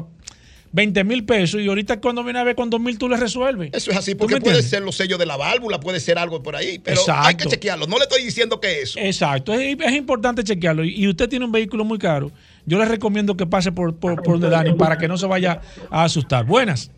20 0.77 1.03
mil 1.05 1.25
pesos 1.25 1.59
y 1.59 1.67
ahorita 1.67 1.99
cuando 1.99 2.23
viene 2.23 2.37
a 2.37 2.43
ver 2.43 2.55
con 2.55 2.69
2 2.69 2.79
mil 2.79 2.99
tú 2.99 3.09
le 3.09 3.17
resuelves. 3.17 3.71
Eso 3.73 3.89
es 3.89 3.97
así, 3.97 4.13
¿Tú 4.13 4.19
porque 4.19 4.39
puede 4.39 4.61
ser 4.61 4.83
los 4.83 4.95
sellos 4.95 5.17
de 5.17 5.25
la 5.25 5.35
válvula, 5.35 5.79
puede 5.79 5.99
ser 5.99 6.19
algo 6.19 6.43
por 6.43 6.55
ahí, 6.55 6.77
pero 6.77 7.01
hay 7.01 7.03
Exacto. 7.07 7.43
que 7.43 7.49
chequearlo. 7.55 7.87
No 7.87 7.97
le 7.97 8.03
estoy 8.03 8.23
diciendo 8.23 8.59
que 8.59 8.81
eso. 8.81 8.99
Exacto, 8.99 9.53
es, 9.53 9.75
es 9.79 9.91
importante 9.93 10.43
chequearlo. 10.43 10.83
Y, 10.83 11.07
usted 11.07 11.27
tiene 11.29 11.45
un 11.45 11.51
vehículo 11.51 11.83
muy 11.83 11.97
caro. 11.97 12.29
Yo 12.67 12.77
le 12.77 12.85
recomiendo 12.85 13.35
que 13.35 13.47
pase 13.47 13.71
por, 13.71 13.95
por, 13.95 14.21
por 14.21 14.33
donde 14.33 14.51
Dani 14.51 14.73
para 14.73 14.99
que 14.99 15.07
no 15.07 15.17
se 15.17 15.25
vaya 15.25 15.61
a 15.89 16.03
asustar. 16.03 16.45
Buenas. 16.45 16.91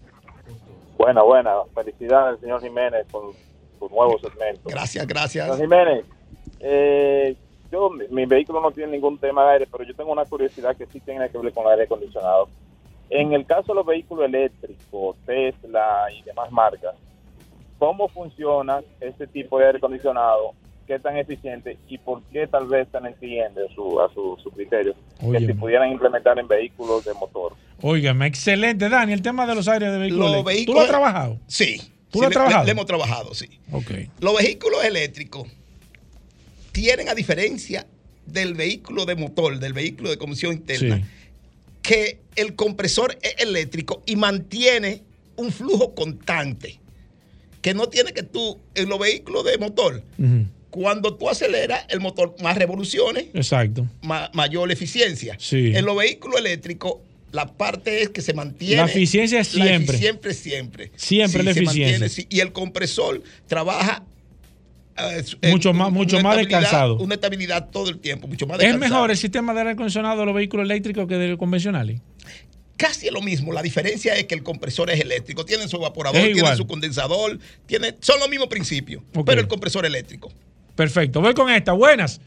Buena, 0.98 1.22
buena. 1.22 1.52
Felicidades 1.74 2.36
al 2.36 2.40
señor 2.42 2.62
Jiménez 2.62 3.06
por 3.10 3.34
su 3.80 3.88
nuevo 3.88 4.20
segmento. 4.20 4.62
Gracias, 4.66 5.08
gracias. 5.08 5.46
Señor 5.46 5.62
Jiménez, 5.62 6.06
eh, 6.60 7.34
yo, 7.72 7.90
mi, 7.92 8.10
mi 8.10 8.26
vehículo 8.26 8.60
no 8.60 8.72
tiene 8.72 8.92
ningún 8.92 9.18
tema 9.18 9.46
de 9.46 9.52
aire, 9.54 9.68
pero 9.72 9.86
yo 9.86 9.96
tengo 9.96 10.12
una 10.12 10.26
curiosidad 10.26 10.76
que 10.76 10.86
sí 10.88 11.00
tiene 11.00 11.30
que 11.30 11.38
ver 11.38 11.54
con 11.54 11.64
el 11.64 11.72
aire 11.72 11.84
acondicionado. 11.86 12.50
En 13.10 13.34
el 13.34 13.46
caso 13.46 13.74
de 13.74 13.76
los 13.76 13.86
vehículos 13.86 14.26
eléctricos, 14.26 15.16
Tesla 15.26 16.06
y 16.16 16.22
demás 16.24 16.52
marcas, 16.52 16.96
¿cómo 17.80 18.08
funciona 18.10 18.82
este 19.02 19.26
tipo 19.28 19.58
de 19.60 19.66
aire 19.66 19.78
acondicionado? 19.78 20.54
¿Qué 20.86 20.98
tan 21.00 21.18
eficiente 21.18 21.78
y 21.88 21.98
por 22.00 22.22
qué 22.32 22.48
tal 22.48 22.68
vez 22.68 22.88
tan 22.90 23.06
entiende 23.06 23.62
su, 23.76 24.00
a 24.02 24.12
su, 24.14 24.38
su 24.42 24.50
criterio? 24.50 24.96
Que 25.32 25.40
si 25.40 25.54
pudieran 25.54 25.92
implementar 25.92 26.40
en 26.40 26.48
vehículos 26.48 27.06
de 27.06 27.14
motor. 27.14 27.54
Óigame, 27.82 28.26
excelente, 28.26 28.90
Dani. 28.90 29.14
El 29.14 29.22
tema 29.22 29.46
de 29.46 29.54
los 29.56 29.68
aires 29.68 29.92
de 29.92 29.98
vehículos. 30.00 30.32
Los. 30.44 30.66
¿Tú 30.66 30.74
lo 30.74 30.82
has 30.82 30.88
trabajado? 30.88 31.38
Sí. 31.48 31.78
¿Tú 32.10 32.18
sí, 32.18 32.20
lo 32.20 32.24
has 32.26 32.30
le- 32.30 32.34
trabajado? 32.34 32.62
le- 32.64 32.66
le 32.66 32.72
hemos 32.72 32.86
trabajado, 32.88 33.34
sí. 33.36 33.60
Ok. 33.72 33.92
Los 34.20 34.36
vehículos 34.42 34.84
eléctricos 34.84 35.48
tienen, 36.72 37.08
a 37.10 37.14
diferencia 37.16 37.86
del 38.26 38.54
vehículo 38.56 39.06
de 39.06 39.16
motor, 39.16 39.60
del 39.60 39.74
vehículo 39.74 40.10
de 40.10 40.18
combustión 40.18 40.54
interna, 40.54 40.98
Sí. 40.98 41.04
Que 41.90 42.20
el 42.36 42.54
compresor 42.54 43.18
es 43.24 43.34
eléctrico 43.40 44.04
y 44.06 44.16
mantiene 44.16 45.02
un 45.38 45.52
flujo 45.52 45.96
constante. 45.96 46.78
Que 47.64 47.74
no 47.74 47.90
tiene 47.90 48.14
que 48.14 48.22
tú, 48.22 48.60
en 48.76 48.90
los 48.90 49.00
vehículos 49.00 49.44
de 49.44 49.58
motor. 49.58 50.04
Cuando 50.70 51.16
tú 51.16 51.28
aceleras 51.32 51.86
el 51.90 52.00
motor, 52.00 52.36
más 52.44 52.56
revoluciones, 52.60 53.26
Exacto. 53.34 53.88
ma- 54.04 54.30
mayor 54.36 54.72
eficiencia. 54.72 55.36
Sí. 55.40 55.72
En 55.76 55.84
los 55.86 55.98
vehículos 55.98 56.40
eléctricos, 56.40 56.98
la 57.32 57.48
parte 57.58 58.04
es 58.04 58.10
que 58.10 58.22
se 58.22 58.36
mantiene. 58.36 58.76
La 58.76 58.86
eficiencia 58.86 59.40
es 59.40 59.56
la 59.56 59.66
siempre. 59.66 59.98
siempre, 59.98 60.34
siempre. 60.36 60.92
Siempre 60.96 61.42
la 61.42 61.52
eficiencia. 61.52 61.86
mantiene, 61.88 62.10
sí. 62.10 62.28
Y 62.30 62.42
el 62.42 62.52
compresor 62.52 63.24
trabaja. 63.48 64.04
Eh, 65.42 65.52
Mucho 65.52 65.74
más- 65.74 65.92
mucho 65.92 66.20
más 66.22 66.38
descansado. 66.38 66.98
Una 66.98 67.16
estabilidad 67.16 67.70
todo 67.70 67.90
el 67.90 68.00
tiempo, 68.00 68.28
mucho 68.28 68.46
más 68.48 68.60
¿Es 68.62 68.78
mejor 68.78 69.12
el 69.12 69.18
sistema 69.18 69.54
de 69.54 69.60
aire 69.60 69.72
acondicionado 69.72 70.20
de 70.20 70.26
los 70.26 70.36
vehículos 70.36 70.66
eléctricos 70.66 71.08
que 71.08 71.16
de 71.16 71.28
los 71.30 71.38
convencionales? 71.38 72.02
Casi 72.78 73.10
lo 73.10 73.22
mismo. 73.22 73.52
La 73.52 73.62
diferencia 73.62 74.16
es 74.16 74.24
que 74.26 74.36
el 74.36 74.44
compresor 74.44 74.90
es 74.90 75.02
eléctrico. 75.02 75.44
Tienen 75.44 75.68
su 75.68 75.76
evaporador, 75.78 76.22
igual. 76.26 76.56
su 76.56 76.66
condensador, 76.66 77.38
tiene, 77.66 77.96
son 78.00 78.20
los 78.20 78.30
mismos 78.30 78.48
principios. 78.48 79.04
Pero 79.26 79.42
el 79.42 79.48
compresor 79.50 79.86
eléctrico. 79.86 80.32
Perfecto. 80.76 81.20
Voy 81.20 81.34
con 81.34 81.50
esta. 81.50 81.74
Buenas. 81.74 82.22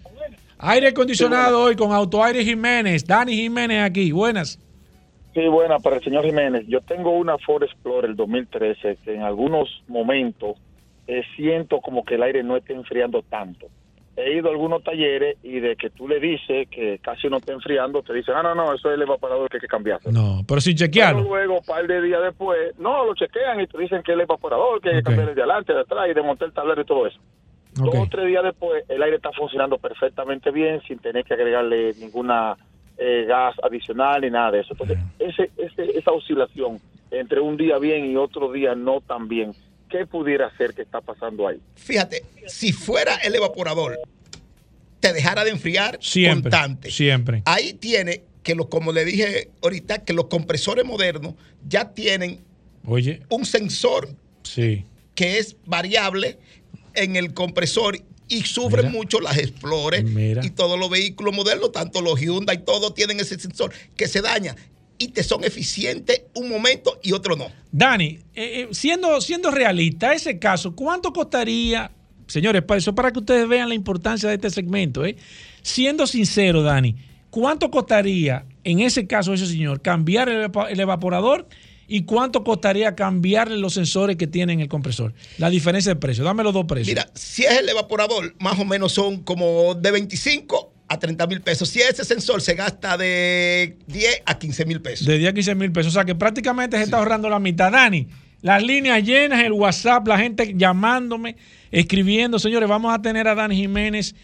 Aire 0.59 0.89
acondicionado 0.89 1.63
hoy 1.63 1.75
con 1.75 1.91
Autoaire 1.93 2.45
Jiménez. 2.45 3.05
Dani 3.07 3.35
Jiménez 3.35 3.83
aquí. 3.83 4.13
Buenas. 4.13 4.59
Sí, 5.35 5.41
buena, 5.49 5.79
para 5.79 5.97
el 5.97 6.05
señor 6.05 6.25
Jiménez. 6.27 6.65
Yo 6.69 6.83
tengo 6.83 7.13
una 7.17 7.39
Ford 7.39 7.63
Explorer 7.63 8.15
2013 8.15 8.99
que 9.03 9.15
en 9.15 9.23
algunos 9.23 9.69
momentos 9.89 10.59
eh, 11.19 11.25
siento 11.37 11.81
como 11.81 12.05
que 12.05 12.15
el 12.15 12.23
aire 12.23 12.43
no 12.43 12.57
está 12.57 12.73
enfriando 12.73 13.23
tanto. 13.23 13.67
He 14.17 14.35
ido 14.37 14.49
a 14.49 14.51
algunos 14.53 14.83
talleres 14.85 15.37
y 15.43 15.61
de 15.61 15.75
que 15.77 15.89
tú 15.91 16.07
le 16.07 16.21
dices 16.21 16.69
que 16.69 16.99
casi 16.99 17.29
no 17.29 17.39
está 17.39 17.53
enfriando, 17.53 18.03
te 18.03 18.13
dicen, 18.13 18.35
ah, 18.37 18.43
no, 18.43 18.55
no, 18.55 18.75
eso 18.75 18.91
es 18.91 18.97
el 18.97 19.03
evaporador 19.03 19.49
que 19.49 19.57
hay 19.57 19.61
que 19.63 19.67
cambiarse. 19.67 20.13
No, 20.13 20.43
pero 20.47 20.61
sin 20.61 20.75
Pero 20.77 20.87
chequearlo. 20.87 21.23
luego, 21.23 21.59
un 21.59 21.65
par 21.65 21.87
de 21.87 22.03
días 22.03 22.23
después, 22.23 22.79
no, 22.79 23.05
lo 23.07 23.15
chequean 23.15 23.61
y 23.61 23.67
te 23.67 23.79
dicen 23.79 24.03
que 24.03 24.13
es 24.13 24.17
el 24.17 24.23
evaporador, 24.23 24.81
que 24.83 24.91
hay 24.91 24.97
que 24.97 25.03
cambiar 25.03 25.35
de 25.35 25.41
adelante, 25.43 25.73
de 25.73 25.81
atrás 25.81 26.09
y 26.11 26.15
desmontar 26.15 26.49
el 26.49 26.55
tablero 26.55 26.83
y 26.83 26.85
todo 26.85 27.07
eso. 27.07 27.19
Ok. 27.81 27.87
Dos 27.87 27.95
o 27.95 28.07
tres 28.11 28.27
días 28.27 28.45
después, 28.45 28.85
el 28.89 29.03
aire 29.03 29.17
está 29.17 29.33
funcionando 29.33 29.79
perfectamente 29.79 30.51
bien 30.51 30.83
sin 30.87 30.99
tener 30.99 31.25
que 31.25 31.33
agregarle 31.33 31.93
ninguna 31.99 32.57
eh, 32.99 33.25
gas 33.27 33.55
adicional 33.63 34.21
ni 34.21 34.31
nada 34.31 34.51
de 34.51 34.61
eso. 34.61 34.75
Entonces, 34.75 34.99
ese, 35.19 35.51
ese, 35.57 35.99
esa 35.99 36.13
oscilación 36.13 36.79
entre 37.11 37.41
un 37.41 37.57
día 37.57 37.79
bien 37.79 38.05
y 38.05 38.17
otro 38.17 38.53
día 38.53 38.75
no 38.75 39.01
tan 39.01 39.27
bien, 39.27 39.53
¿qué 39.93 40.07
pudiera 40.07 40.51
ser 40.57 40.73
que 40.75 40.83
está 40.83 41.01
pasando 41.03 41.47
ahí? 41.47 41.61
Fíjate, 41.77 42.25
si 42.49 42.73
fuera 42.73 43.15
el 43.17 43.35
evaporador, 43.35 43.99
te 45.01 45.13
dejara 45.13 45.45
de 45.45 45.51
enfriar 45.51 45.99
Siempre. 46.01 46.51
constante. 46.51 46.91
Siempre. 46.91 47.43
Ahí 47.45 47.75
tiene 47.75 48.23
que, 48.43 48.55
lo, 48.55 48.69
como 48.69 48.91
le 48.93 49.05
dije 49.05 49.51
ahorita, 49.63 50.05
que 50.05 50.15
los 50.15 50.27
compresores 50.27 50.85
modernos 50.85 51.35
ya 51.69 51.93
tienen 51.93 52.41
Oye, 52.87 53.21
un 53.29 53.45
sensor 53.45 54.09
sí. 54.43 54.85
que 55.15 55.39
es 55.39 55.57
variable 55.67 56.39
en 56.95 57.17
el 57.17 57.35
compresor 57.35 57.99
y 58.29 58.43
sufren 58.43 58.87
Mira. 58.87 58.97
mucho 58.99 59.21
las 59.21 59.37
Explorer 59.37 60.05
Mira. 60.05 60.45
y 60.45 60.51
todos 60.51 60.79
los 60.79 60.89
vehículos 60.89 61.35
modernos, 61.35 61.71
tanto 61.73 62.01
los 62.01 62.19
Hyundai, 62.19 62.65
todos 62.65 62.95
tienen 62.95 63.21
ese 63.21 63.39
sensor 63.39 63.73
que 63.97 64.09
se 64.09 64.23
daña 64.23 64.57
y 65.03 65.09
te 65.09 65.25
son 65.25 65.43
eficientes 65.43 66.23
un 66.35 66.49
momento 66.49 67.01
y 67.03 67.13
otro 67.13 67.35
no. 67.35 67.51
Dani, 67.73 68.07
eh, 68.07 68.21
eh, 68.35 68.69
siendo, 68.71 69.21
siendo 69.21 69.51
realista, 69.51 70.13
ese 70.13 70.39
caso, 70.39 70.77
¿cuánto 70.77 71.13
costaría? 71.13 71.91
Señores, 72.29 72.63
para 72.63 72.79
eso 72.79 72.95
para 72.95 73.11
que 73.11 73.19
ustedes 73.19 73.49
vean 73.49 73.69
la 73.69 73.75
importancia 73.75 74.29
de 74.29 74.37
este 74.37 74.51
segmento. 74.51 75.05
¿eh? 75.05 75.17
Siendo 75.63 76.07
sincero, 76.07 76.63
Dani, 76.63 76.95
¿cuánto 77.31 77.71
costaría 77.71 78.47
en 78.63 78.81
ese 78.81 79.09
caso 79.09 79.35
ese 79.35 79.47
señor 79.47 79.83
cambiar 79.83 80.29
el, 80.29 80.81
evaporador 80.81 81.49
y 81.89 82.03
cuánto 82.05 82.45
costaría 82.45 82.95
cambiarle 82.95 83.57
los 83.59 83.75
sensores 83.75 84.17
que 84.17 84.29
tiene 84.29 84.53
en 84.53 84.61
el 84.61 84.69
compresor? 84.69 85.15
La 85.39 85.51
diferencia 85.51 85.93
de 85.93 86.01
precio. 86.01 86.23
Dame 86.23 86.45
los 86.45 86.55
dos 86.55 86.67
precios. 86.67 86.89
Mira, 86.89 87.11
si 87.15 87.43
es 87.43 87.59
el 87.59 87.69
evaporador, 87.69 88.37
más 88.39 88.59
o 88.61 88.65
menos 88.65 88.93
son 88.93 89.25
como 89.25 89.75
de 89.75 89.91
25 89.91 90.72
a 90.93 90.99
30 90.99 91.27
mil 91.27 91.41
pesos. 91.41 91.69
Si 91.71 91.81
ese 91.81 92.05
sensor 92.05 92.43
se 92.43 92.55
gasta 92.55 92.99
de 92.99 93.77
10 93.87 94.23
a 94.27 94.39
15 94.39 94.65
mil 94.67 94.81
pesos. 94.83 95.07
De 95.07 95.17
10 95.17 95.31
a 95.31 95.35
15 95.35 95.55
mil 95.55 95.73
pesos. 95.73 95.93
O 95.93 95.95
sea 95.95 96.05
que 96.05 96.15
prácticamente 96.15 96.77
se 96.77 96.85
está 96.85 96.99
ahorrando 96.99 97.31
la 97.31 97.39
mitad. 97.39 97.73
Dani, 97.73 98.07
las 98.43 98.63
líneas 98.63 99.03
llenas, 99.03 99.43
el 99.43 99.53
WhatsApp, 99.53 100.07
la 100.07 100.19
gente 100.19 100.53
llamándome, 100.55 101.37
escribiendo. 101.71 102.39
Señores, 102.39 102.69
vamos 102.69 102.95
a 102.95 103.01
tener 103.01 103.27
a 103.27 103.35
Dani 103.35 103.57
Jiménez 103.57 104.15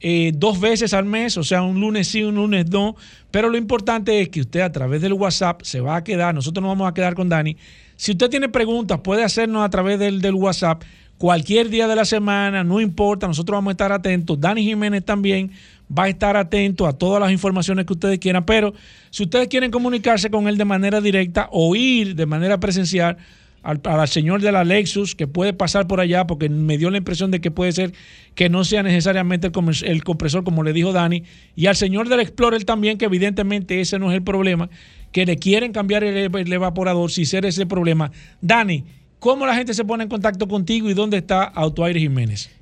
eh, 0.00 0.32
dos 0.34 0.60
veces 0.60 0.92
al 0.92 1.04
mes, 1.04 1.36
o 1.36 1.44
sea, 1.44 1.62
un 1.62 1.80
lunes 1.80 2.08
sí, 2.08 2.24
un 2.24 2.34
lunes 2.34 2.68
no. 2.68 2.96
Pero 3.30 3.48
lo 3.48 3.56
importante 3.56 4.20
es 4.20 4.28
que 4.28 4.40
usted 4.40 4.60
a 4.60 4.72
través 4.72 5.00
del 5.00 5.12
WhatsApp 5.12 5.62
se 5.62 5.80
va 5.80 5.96
a 5.96 6.04
quedar, 6.04 6.34
nosotros 6.34 6.62
nos 6.62 6.70
vamos 6.70 6.90
a 6.90 6.94
quedar 6.94 7.14
con 7.14 7.28
Dani. 7.28 7.56
Si 7.94 8.12
usted 8.12 8.28
tiene 8.28 8.48
preguntas, 8.48 9.00
puede 9.04 9.22
hacernos 9.22 9.64
a 9.64 9.70
través 9.70 10.00
del, 10.00 10.20
del 10.20 10.34
WhatsApp 10.34 10.82
cualquier 11.18 11.68
día 11.68 11.88
de 11.88 11.96
la 11.96 12.04
semana, 12.04 12.64
no 12.64 12.80
importa, 12.80 13.26
nosotros 13.26 13.56
vamos 13.56 13.72
a 13.72 13.72
estar 13.72 13.92
atentos. 13.92 14.40
Dani 14.40 14.62
Jiménez 14.62 15.04
también 15.04 15.50
va 15.96 16.04
a 16.04 16.08
estar 16.08 16.36
atento 16.36 16.86
a 16.86 16.92
todas 16.92 17.20
las 17.20 17.32
informaciones 17.32 17.86
que 17.86 17.92
ustedes 17.92 18.18
quieran, 18.18 18.44
pero 18.44 18.74
si 19.10 19.24
ustedes 19.24 19.48
quieren 19.48 19.70
comunicarse 19.70 20.30
con 20.30 20.48
él 20.48 20.58
de 20.58 20.64
manera 20.64 21.00
directa 21.00 21.48
o 21.52 21.74
ir 21.74 22.14
de 22.14 22.26
manera 22.26 22.60
presencial 22.60 23.16
al, 23.62 23.80
al 23.84 24.08
señor 24.08 24.40
de 24.40 24.52
la 24.52 24.64
Lexus 24.64 25.14
que 25.14 25.26
puede 25.26 25.52
pasar 25.52 25.86
por 25.86 26.00
allá 26.00 26.26
porque 26.26 26.48
me 26.48 26.78
dio 26.78 26.90
la 26.90 26.98
impresión 26.98 27.30
de 27.30 27.40
que 27.40 27.50
puede 27.50 27.72
ser 27.72 27.92
que 28.34 28.48
no 28.48 28.64
sea 28.64 28.82
necesariamente 28.82 29.48
el, 29.48 29.52
el 29.84 30.04
compresor 30.04 30.44
como 30.44 30.62
le 30.62 30.72
dijo 30.72 30.92
Dani 30.92 31.24
y 31.56 31.66
al 31.66 31.76
señor 31.76 32.08
del 32.08 32.20
Explorer 32.20 32.64
también 32.64 32.98
que 32.98 33.06
evidentemente 33.06 33.80
ese 33.80 33.98
no 33.98 34.10
es 34.10 34.16
el 34.16 34.22
problema 34.22 34.70
que 35.12 35.26
le 35.26 35.36
quieren 35.36 35.72
cambiar 35.72 36.04
el, 36.04 36.34
el 36.34 36.52
evaporador 36.52 37.10
si 37.10 37.26
ser 37.26 37.46
ese 37.46 37.66
problema 37.66 38.12
Dani 38.40 38.84
¿cómo 39.18 39.44
la 39.44 39.54
gente 39.54 39.74
se 39.74 39.84
pone 39.84 40.04
en 40.04 40.08
contacto 40.08 40.46
contigo 40.46 40.88
y 40.88 40.94
dónde 40.94 41.16
está 41.18 41.42
Autoaire 41.42 41.98
Jiménez? 41.98 42.57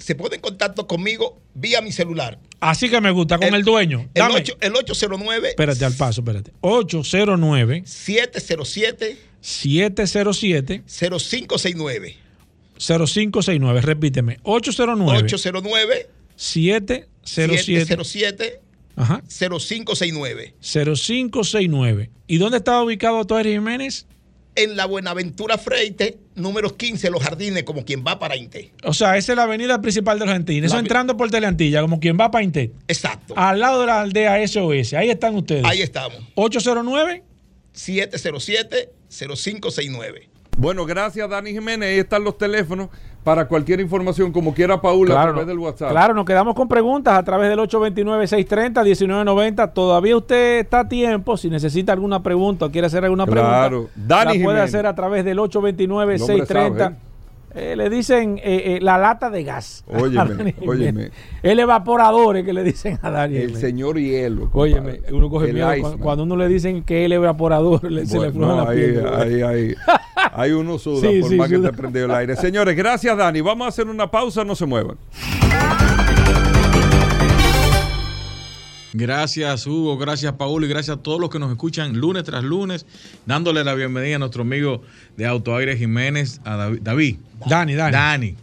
Se 0.00 0.14
pone 0.14 0.34
en 0.36 0.40
contacto 0.40 0.86
conmigo 0.86 1.40
vía 1.54 1.80
mi 1.80 1.92
celular. 1.92 2.38
así 2.60 2.88
que 2.90 3.00
me 3.00 3.10
gusta 3.10 3.38
con 3.38 3.54
el, 3.54 3.62
dueño 3.64 4.00
El, 4.14 4.22
Dame. 4.22 4.34
ocho- 4.36 4.56
el 4.60 4.74
809 4.74 5.50
espérate 5.50 5.84
al 5.84 5.94
paso 5.94 6.20
espérate 6.22 6.52
809 6.62 7.82
707 7.86 9.16
707 9.40 10.82
0569. 10.86 12.16
0569 12.78 13.80
repíteme 13.82 14.38
809 14.42 15.18
809 15.24 16.08
707 16.36 17.06
707 17.24 18.60
Ajá. 18.96 19.22
0569. 19.28 20.54
0569. 20.60 22.10
¿Y 22.26 22.36
dónde 22.38 22.58
estaba 22.58 22.82
ubicado 22.82 23.16
Autoaire 23.16 23.52
Jiménez? 23.52 24.06
En 24.56 24.76
la 24.76 24.84
Buenaventura 24.86 25.58
Freite, 25.58 26.18
número 26.34 26.76
15, 26.76 27.08
Los 27.10 27.22
Jardines, 27.22 27.62
como 27.62 27.84
quien 27.84 28.04
va 28.06 28.18
para 28.18 28.36
Inte. 28.36 28.72
O 28.84 28.92
sea, 28.92 29.16
esa 29.16 29.32
es 29.32 29.36
la 29.36 29.44
avenida 29.44 29.80
principal 29.80 30.18
de 30.18 30.24
los 30.26 30.32
Argentinos. 30.32 30.66
Eso 30.66 30.74
La- 30.74 30.80
entrando 30.80 31.16
por 31.16 31.30
Teleantilla, 31.30 31.80
como 31.82 32.00
quien 32.00 32.18
va 32.18 32.30
para 32.30 32.42
Intet. 32.44 32.72
Exacto. 32.88 33.34
Al 33.36 33.60
lado 33.60 33.80
de 33.80 33.86
la 33.86 34.00
aldea 34.00 34.36
SOS. 34.46 34.94
Ahí 34.94 35.08
están 35.10 35.36
ustedes. 35.36 35.64
Ahí 35.64 35.80
estamos. 35.82 36.18
809 36.34 37.22
707 37.72 38.90
0569. 39.08 40.28
Bueno, 40.58 40.84
gracias 40.84 41.28
Dani 41.30 41.52
Jiménez. 41.52 41.88
Ahí 41.88 41.98
están 42.00 42.24
los 42.24 42.36
teléfonos 42.36 42.88
para 43.24 43.46
cualquier 43.46 43.80
información, 43.80 44.32
como 44.32 44.54
quiera 44.54 44.80
Paula, 44.80 45.12
a 45.12 45.16
Claro, 45.16 45.30
través 45.32 45.46
del 45.48 45.58
WhatsApp. 45.58 45.90
Claro, 45.90 46.14
nos 46.14 46.24
quedamos 46.24 46.54
con 46.54 46.68
preguntas 46.68 47.18
a 47.18 47.22
través 47.22 47.48
del 47.50 47.58
829-630-1990. 47.60 49.72
Todavía 49.72 50.16
usted 50.16 50.60
está 50.60 50.80
a 50.80 50.88
tiempo. 50.88 51.36
Si 51.36 51.50
necesita 51.50 51.92
alguna 51.92 52.22
pregunta 52.22 52.66
o 52.66 52.70
quiere 52.70 52.86
hacer 52.86 53.04
alguna 53.04 53.26
Claro. 53.26 53.68
pregunta, 53.68 53.92
Dani 53.94 54.24
la 54.24 54.30
puede 54.30 54.38
Jiménez. 54.38 54.62
hacer 54.74 54.86
a 54.86 54.94
través 54.94 55.24
del 55.24 55.32
El 55.32 55.38
hombre 55.40 55.72
829-630. 55.72 56.94
Eh, 57.52 57.74
le 57.76 57.90
dicen 57.90 58.38
eh, 58.38 58.76
eh, 58.76 58.78
la 58.80 58.96
lata 58.96 59.28
de 59.28 59.42
gas. 59.42 59.82
Óyeme, 59.88 60.54
óyeme. 60.66 61.10
El 61.42 61.58
evaporador 61.58 62.36
es 62.36 62.44
que 62.44 62.52
le 62.52 62.62
dicen 62.62 62.98
a 63.02 63.10
Dani. 63.10 63.34
El 63.36 63.40
Jiménez. 63.42 63.60
señor 63.60 63.98
hielo. 63.98 64.50
Óyeme, 64.52 64.92
compadre. 64.98 65.14
uno 65.14 65.30
coge 65.30 65.46
El 65.48 65.54
miedo 65.54 65.68
cuando, 65.80 65.98
cuando 65.98 66.22
uno 66.24 66.36
le 66.36 66.48
dicen 66.48 66.82
que 66.84 67.04
el 67.06 67.12
evaporador 67.12 67.90
le- 67.90 68.06
se 68.06 68.20
le 68.20 68.30
fluye 68.30 68.46
la 68.54 68.62
ahí, 68.68 68.76
piel. 68.78 69.06
ahí, 69.08 69.42
ahí, 69.42 69.74
ahí 70.32 70.50
uno 70.52 70.78
suda 70.78 71.08
Sí, 71.10 71.20
por 71.20 71.30
sí, 71.30 71.36
más 71.36 71.48
que 71.48 71.58
te 71.58 71.72
prendió 71.72 72.04
el 72.04 72.10
aire. 72.12 72.36
Señores, 72.36 72.76
gracias 72.76 73.16
Dani. 73.16 73.40
Vamos 73.40 73.64
a 73.64 73.68
hacer 73.68 73.88
una 73.88 74.08
pausa, 74.10 74.44
no 74.44 74.54
se 74.54 74.66
muevan. 74.66 74.96
Gracias 78.92 79.66
Hugo, 79.66 79.96
gracias 79.98 80.32
Paulo 80.32 80.66
y 80.66 80.68
gracias 80.68 80.98
a 80.98 81.02
todos 81.02 81.20
los 81.20 81.30
que 81.30 81.38
nos 81.38 81.50
escuchan 81.50 81.98
lunes 81.98 82.24
tras 82.24 82.42
lunes, 82.42 82.86
dándole 83.24 83.62
la 83.62 83.74
bienvenida 83.74 84.16
a 84.16 84.18
nuestro 84.18 84.42
amigo 84.42 84.82
de 85.16 85.26
Autoaire 85.26 85.76
Jiménez, 85.76 86.40
a 86.44 86.56
David. 86.56 86.80
David. 86.82 87.16
Dani, 87.46 87.74
Dani. 87.74 87.92
Dani. 87.92 88.36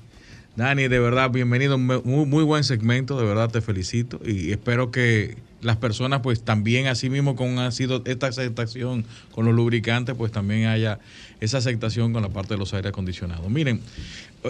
Dani, 0.55 0.87
de 0.87 0.99
verdad, 0.99 1.29
bienvenido, 1.29 1.77
muy, 1.77 2.25
muy 2.25 2.43
buen 2.43 2.63
segmento, 2.63 3.19
de 3.19 3.25
verdad 3.25 3.49
te 3.51 3.61
felicito 3.61 4.19
y 4.25 4.51
espero 4.51 4.89
que 4.89 5.37
las 5.61 5.77
personas 5.77 6.21
pues 6.21 6.43
también 6.43 6.87
así 6.87 7.09
mismo 7.09 7.35
con 7.35 7.59
ha 7.59 7.71
sido 7.71 8.01
esta 8.05 8.27
aceptación 8.27 9.05
con 9.31 9.45
los 9.45 9.55
lubricantes 9.55 10.15
pues 10.15 10.31
también 10.31 10.67
haya 10.67 10.99
esa 11.39 11.57
aceptación 11.57 12.13
con 12.13 12.21
la 12.21 12.29
parte 12.29 12.53
de 12.53 12.59
los 12.59 12.73
aire 12.73 12.89
acondicionados. 12.89 13.49
Miren, 13.49 13.81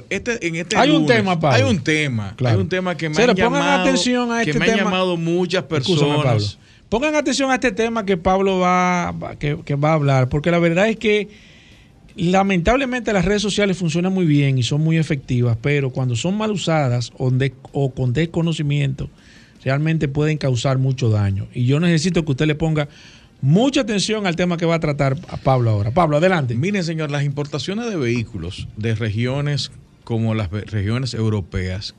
este, 0.10 0.46
en 0.48 0.56
este 0.56 0.76
Hay 0.78 0.90
un 0.92 1.06
tema, 1.06 1.40
Pablo. 1.40 1.58
Hay 1.66 1.72
un 1.72 1.80
tema, 1.84 2.34
Claro. 2.36 2.56
hay 2.58 2.62
un 2.62 2.70
tema 2.70 2.96
que 2.96 3.10
me 3.10 3.16
Señores, 3.16 3.36
han 3.44 3.52
llamado, 3.54 3.82
atención 3.82 4.32
a 4.32 4.44
que 4.44 4.52
este 4.52 4.60
me 4.60 4.72
han 4.72 4.78
llamado 4.78 5.18
muchas 5.18 5.64
Escúchame, 5.70 6.10
Pablo. 6.16 6.24
personas. 6.24 6.58
Pongan 6.90 7.16
atención 7.16 7.52
a 7.52 7.56
este 7.56 7.72
tema 7.72 8.06
que 8.06 8.16
Pablo 8.18 8.60
va, 8.60 9.12
va- 9.12 9.36
que, 9.36 9.58
que 9.66 9.76
va 9.76 9.90
a 9.90 9.94
hablar, 9.94 10.30
porque 10.30 10.52
la 10.52 10.60
verdad 10.60 10.88
es 10.90 10.98
que 10.98 11.28
Lamentablemente 12.20 13.14
las 13.14 13.26
redes 13.26 13.44
sociales 13.44 13.78
funcionan 13.78 14.12
muy 14.12 14.26
bien 14.26 14.58
y 14.58 14.64
son 14.64 14.82
muy 14.82 14.98
efectivas, 14.98 15.56
pero 15.62 15.92
cuando 15.92 16.16
son 16.16 16.36
mal 16.36 16.50
usadas 16.50 17.12
o, 17.20 17.30
de- 17.30 17.54
o 17.74 17.92
con 17.94 18.12
desconocimiento, 18.12 19.08
realmente 19.64 20.08
pueden 20.08 20.40
causar 20.40 20.80
mucho 20.80 21.10
daño. 21.12 21.46
Y 21.54 21.66
yo 21.68 21.80
necesito 21.80 22.26
que 22.26 22.32
usted 22.32 22.48
le 22.48 22.56
ponga 22.56 22.88
mucha 23.40 23.82
atención 23.82 24.26
al 24.26 24.36
tema 24.36 24.58
que 24.58 24.66
va 24.66 24.74
a 24.76 24.80
tratar 24.80 25.16
a 25.30 25.38
Pablo 25.38 25.70
ahora. 25.70 25.92
Pablo, 25.92 26.18
adelante. 26.18 26.56
Miren, 26.56 26.84
señor, 26.84 27.12
las 27.12 27.24
importaciones 27.24 27.86
de 27.88 27.98
vehículos 27.98 28.68
de 28.78 28.96
regiones 28.96 29.72
como 30.08 30.36
las 30.36 30.50
regiones 30.52 31.14
europeas, 31.14 31.94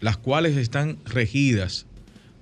las 0.00 0.16
cuales 0.16 0.56
están 0.56 0.98
regidas 1.04 1.86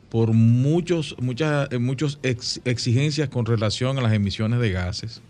por 0.09 0.33
muchos, 0.33 1.17
muchas, 1.21 1.69
eh, 1.71 1.77
muchos 1.77 2.19
ex- 2.23 2.63
exigencias 2.65 3.29
con 3.29 3.45
relación 3.45 3.99
a 3.99 4.01
las 4.01 4.15
emisiones 4.15 4.59
de 4.59 4.71
gases, 4.71 5.21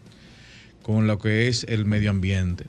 con 0.84 1.08
lo 1.08 1.18
que 1.18 1.48
es 1.48 1.64
el 1.64 1.84
medio 1.84 2.10
ambiente. 2.10 2.66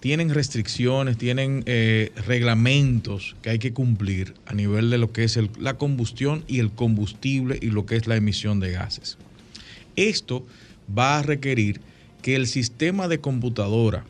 Tienen 0.00 0.28
restricciones, 0.28 1.16
tienen 1.16 1.62
eh, 1.64 2.12
reglamentos 2.26 3.34
que 3.40 3.48
hay 3.48 3.58
que 3.58 3.72
cumplir 3.72 4.34
a 4.44 4.52
nivel 4.52 4.90
de 4.90 4.98
lo 4.98 5.12
que 5.12 5.24
es 5.24 5.38
la 5.58 5.78
combustión 5.78 6.44
y 6.46 6.58
el 6.58 6.70
combustible 6.70 7.58
y 7.62 7.70
lo 7.70 7.86
que 7.86 7.96
es 7.96 8.06
la 8.06 8.16
emisión 8.16 8.60
de 8.60 8.72
gases. 8.72 9.16
Esto 9.96 10.46
va 10.96 11.18
a 11.18 11.22
requerir 11.22 11.80
que 12.20 12.36
el 12.36 12.46
sistema 12.46 13.08
de 13.08 13.20
computadora, 13.20 14.04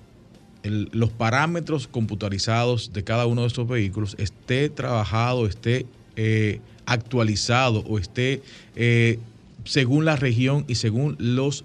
los 0.71 1.11
parámetros 1.11 1.87
computarizados 1.87 2.93
de 2.93 3.05
cada 3.05 3.27
uno 3.27 3.43
de 3.43 3.49
estos 3.49 3.69
vehículos 3.69 4.17
esté 4.19 4.69
trabajado, 4.69 5.47
esté 5.47 5.87
eh, 6.17 6.61
actualizado 6.87 7.81
o 7.87 7.99
esté 7.99 8.43
eh, 8.75 9.19
según 9.65 10.05
la 10.05 10.17
región 10.17 10.65
y 10.69 10.77
según 10.77 11.17
los 11.19 11.65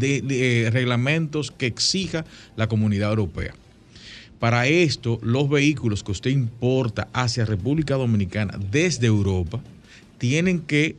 eh, 0.00 0.68
reglamentos 0.72 1.50
que 1.50 1.66
exija 1.66 2.24
la 2.56 2.68
comunidad 2.68 3.10
europea. 3.10 3.54
Para 4.38 4.66
esto, 4.66 5.18
los 5.22 5.48
vehículos 5.48 6.04
que 6.04 6.12
usted 6.12 6.30
importa 6.30 7.08
hacia 7.12 7.44
República 7.44 7.96
Dominicana 7.96 8.58
desde 8.70 9.06
Europa 9.06 9.60
tienen 10.18 10.60
que 10.60 10.96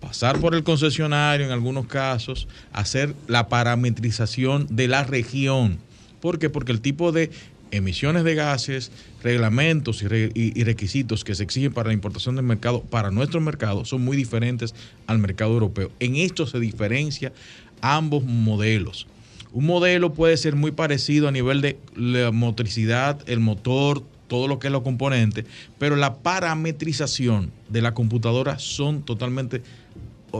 pasar 0.00 0.40
por 0.40 0.54
el 0.54 0.62
concesionario 0.62 1.46
en 1.46 1.52
algunos 1.52 1.86
casos, 1.86 2.48
hacer 2.72 3.14
la 3.28 3.48
parametrización 3.48 4.66
de 4.70 4.88
la 4.88 5.04
región. 5.04 5.78
¿Por 6.20 6.38
qué? 6.38 6.50
Porque 6.50 6.72
el 6.72 6.80
tipo 6.80 7.12
de 7.12 7.30
emisiones 7.72 8.24
de 8.24 8.34
gases, 8.34 8.90
reglamentos 9.22 10.02
y, 10.02 10.08
re- 10.08 10.32
y- 10.34 10.58
y 10.58 10.64
requisitos 10.64 11.22
que 11.24 11.34
se 11.34 11.42
exigen 11.44 11.72
para 11.72 11.88
la 11.88 11.94
importación 11.94 12.36
del 12.36 12.44
mercado, 12.44 12.82
para 12.82 13.10
nuestro 13.10 13.40
mercado, 13.40 13.84
son 13.84 14.02
muy 14.02 14.16
diferentes 14.16 14.74
al 15.06 15.18
mercado 15.18 15.52
europeo. 15.52 15.90
En 16.00 16.16
esto 16.16 16.46
se 16.46 16.58
diferencia 16.58 17.32
ambos 17.80 18.24
modelos. 18.24 19.06
Un 19.52 19.66
modelo 19.66 20.12
puede 20.14 20.36
ser 20.36 20.54
muy 20.56 20.70
parecido 20.72 21.28
a 21.28 21.32
nivel 21.32 21.60
de 21.60 21.78
la 21.96 22.30
motricidad, 22.32 23.20
el 23.26 23.40
motor, 23.40 24.02
todo 24.28 24.46
lo 24.46 24.58
que 24.60 24.68
es 24.68 24.72
los 24.72 24.82
componentes, 24.82 25.44
pero 25.78 25.96
la 25.96 26.18
parametrización 26.18 27.50
de 27.68 27.82
la 27.82 27.94
computadora 27.94 28.58
son 28.60 29.02
totalmente 29.02 29.62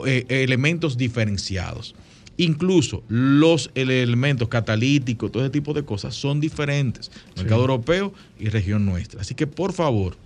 eh, 0.07 0.27
elementos 0.29 0.97
diferenciados. 0.97 1.95
Incluso 2.43 3.03
los 3.09 3.71
ele- 3.75 4.03
elementos 4.03 4.49
catalíticos, 4.49 5.31
todo 5.31 5.43
ese 5.43 5.51
tipo 5.51 5.75
de 5.75 5.85
cosas 5.85 6.15
son 6.15 6.41
diferentes. 6.41 7.11
Mercado 7.37 7.61
europeo 7.61 8.15
y 8.39 8.49
región 8.49 8.87
nuestra. 8.87 9.21
Así 9.21 9.35
que 9.35 9.47
por 9.47 9.75
favor, 9.75 10.17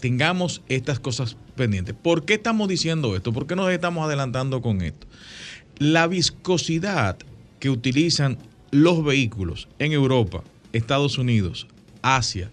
tengamos 0.00 0.62
estas 0.68 0.98
cosas 0.98 1.36
pendientes. 1.54 1.94
¿Por 1.94 2.24
qué 2.24 2.34
estamos 2.34 2.68
diciendo 2.68 3.14
esto? 3.14 3.32
¿Por 3.32 3.46
qué 3.46 3.54
nos 3.54 3.70
estamos 3.70 4.04
adelantando 4.04 4.62
con 4.62 4.80
esto? 4.82 5.06
La 5.78 6.08
viscosidad 6.08 7.18
que 7.60 7.70
utilizan 7.70 8.38
los 8.72 9.04
vehículos 9.04 9.68
en 9.78 9.92
Europa, 9.92 10.42
Estados 10.72 11.18
Unidos, 11.18 11.68
Asia, 12.02 12.50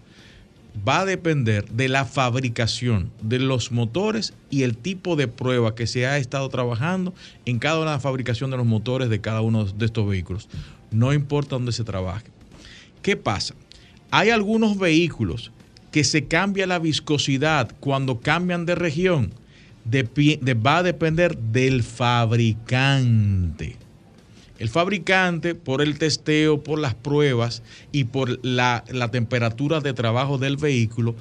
va 0.86 1.00
a 1.00 1.04
depender 1.04 1.68
de 1.68 1.88
la 1.88 2.04
fabricación 2.04 3.10
de 3.22 3.38
los 3.38 3.72
motores 3.72 4.34
y 4.50 4.62
el 4.62 4.76
tipo 4.76 5.16
de 5.16 5.28
prueba 5.28 5.74
que 5.74 5.86
se 5.86 6.06
ha 6.06 6.18
estado 6.18 6.48
trabajando 6.48 7.14
en 7.44 7.58
cada 7.58 7.80
una 7.80 7.90
de 7.90 7.96
la 7.96 8.00
fabricación 8.00 8.50
de 8.50 8.56
los 8.56 8.66
motores 8.66 9.08
de 9.08 9.20
cada 9.20 9.40
uno 9.40 9.64
de 9.64 9.86
estos 9.86 10.08
vehículos. 10.08 10.48
No 10.90 11.12
importa 11.12 11.56
dónde 11.56 11.72
se 11.72 11.84
trabaje. 11.84 12.26
¿Qué 13.02 13.16
pasa? 13.16 13.54
Hay 14.10 14.30
algunos 14.30 14.78
vehículos 14.78 15.52
que 15.90 16.04
se 16.04 16.26
cambia 16.26 16.66
la 16.66 16.78
viscosidad 16.78 17.74
cuando 17.80 18.20
cambian 18.20 18.66
de 18.66 18.74
región. 18.74 19.32
Va 19.90 20.78
a 20.78 20.82
depender 20.82 21.38
del 21.38 21.82
fabricante. 21.82 23.76
El 24.58 24.68
fabricante, 24.68 25.54
por 25.54 25.82
el 25.82 25.98
testeo, 25.98 26.62
por 26.62 26.80
las 26.80 26.94
pruebas 26.94 27.62
y 27.92 28.04
por 28.04 28.44
la, 28.44 28.84
la 28.90 29.10
temperatura 29.10 29.80
de 29.80 29.92
trabajo 29.92 30.36
del 30.36 30.56
vehículo, 30.56 31.14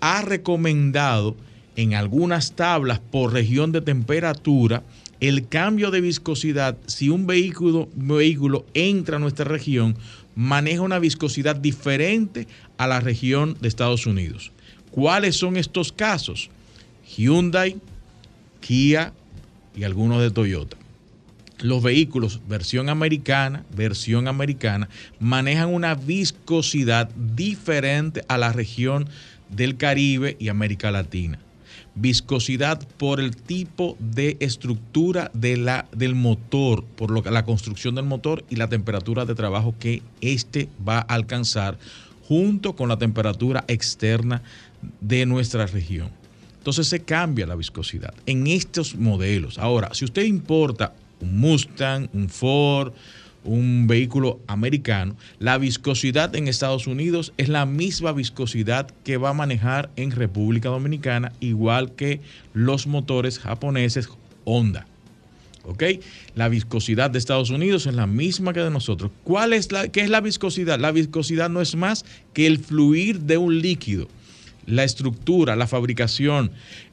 ha 0.00 0.22
recomendado 0.22 1.36
en 1.76 1.94
algunas 1.94 2.52
tablas 2.52 2.98
por 2.98 3.32
región 3.32 3.70
de 3.70 3.80
temperatura 3.82 4.82
el 5.20 5.46
cambio 5.46 5.92
de 5.92 6.00
viscosidad. 6.00 6.76
Si 6.86 7.08
un 7.08 7.28
vehículo, 7.28 7.88
vehículo 7.94 8.66
entra 8.74 9.16
a 9.16 9.20
nuestra 9.20 9.44
región, 9.44 9.96
maneja 10.34 10.82
una 10.82 10.98
viscosidad 10.98 11.54
diferente 11.54 12.48
a 12.78 12.88
la 12.88 12.98
región 12.98 13.56
de 13.60 13.68
Estados 13.68 14.06
Unidos. 14.06 14.50
¿Cuáles 14.90 15.36
son 15.36 15.56
estos 15.56 15.92
casos? 15.92 16.50
Hyundai, 17.16 17.76
Kia 18.60 19.12
y 19.76 19.84
algunos 19.84 20.20
de 20.20 20.30
Toyota 20.32 20.81
los 21.62 21.82
vehículos 21.82 22.40
versión 22.48 22.88
americana, 22.88 23.64
versión 23.74 24.28
americana, 24.28 24.88
manejan 25.20 25.72
una 25.72 25.94
viscosidad 25.94 27.08
diferente 27.14 28.24
a 28.28 28.36
la 28.36 28.52
región 28.52 29.08
del 29.48 29.76
Caribe 29.76 30.36
y 30.38 30.48
América 30.48 30.90
Latina. 30.90 31.38
Viscosidad 31.94 32.86
por 32.96 33.20
el 33.20 33.36
tipo 33.36 33.96
de 33.98 34.36
estructura 34.40 35.30
de 35.34 35.56
la, 35.56 35.86
del 35.92 36.14
motor, 36.14 36.84
por 36.84 37.10
lo 37.10 37.22
la 37.22 37.44
construcción 37.44 37.94
del 37.94 38.06
motor 38.06 38.44
y 38.48 38.56
la 38.56 38.68
temperatura 38.68 39.24
de 39.24 39.34
trabajo 39.34 39.74
que 39.78 40.02
éste 40.20 40.68
va 40.86 40.98
a 40.98 41.14
alcanzar 41.14 41.78
junto 42.26 42.74
con 42.74 42.88
la 42.88 42.96
temperatura 42.96 43.64
externa 43.68 44.42
de 45.00 45.26
nuestra 45.26 45.66
región. 45.66 46.10
Entonces 46.56 46.86
se 46.86 47.00
cambia 47.00 47.46
la 47.46 47.56
viscosidad 47.56 48.14
en 48.24 48.46
estos 48.46 48.94
modelos. 48.94 49.58
Ahora, 49.58 49.92
si 49.94 50.04
usted 50.04 50.22
importa 50.22 50.94
un 51.22 51.40
Mustang, 51.40 52.08
un 52.12 52.28
Ford, 52.28 52.92
un 53.44 53.86
vehículo 53.86 54.40
americano, 54.46 55.16
la 55.38 55.58
viscosidad 55.58 56.34
en 56.36 56.48
Estados 56.48 56.86
Unidos 56.86 57.32
es 57.36 57.48
la 57.48 57.66
misma 57.66 58.12
viscosidad 58.12 58.90
que 59.04 59.16
va 59.16 59.30
a 59.30 59.34
manejar 59.34 59.90
en 59.96 60.10
República 60.10 60.68
Dominicana, 60.68 61.32
igual 61.40 61.92
que 61.92 62.20
los 62.52 62.86
motores 62.86 63.38
japoneses 63.38 64.08
Honda. 64.44 64.86
¿Ok? 65.64 65.84
La 66.34 66.48
viscosidad 66.48 67.10
de 67.10 67.20
Estados 67.20 67.50
Unidos 67.50 67.86
es 67.86 67.94
la 67.94 68.08
misma 68.08 68.52
que 68.52 68.60
de 68.60 68.70
nosotros. 68.70 69.12
¿Cuál 69.22 69.52
es 69.52 69.70
la, 69.70 69.88
¿Qué 69.88 70.00
es 70.00 70.10
la 70.10 70.20
viscosidad? 70.20 70.80
La 70.80 70.90
viscosidad 70.90 71.50
no 71.50 71.60
es 71.60 71.76
más 71.76 72.04
que 72.32 72.48
el 72.48 72.58
fluir 72.58 73.20
de 73.20 73.38
un 73.38 73.60
líquido 73.60 74.08
la 74.66 74.84
estructura, 74.84 75.56
la 75.56 75.66
fabricación, 75.66 76.50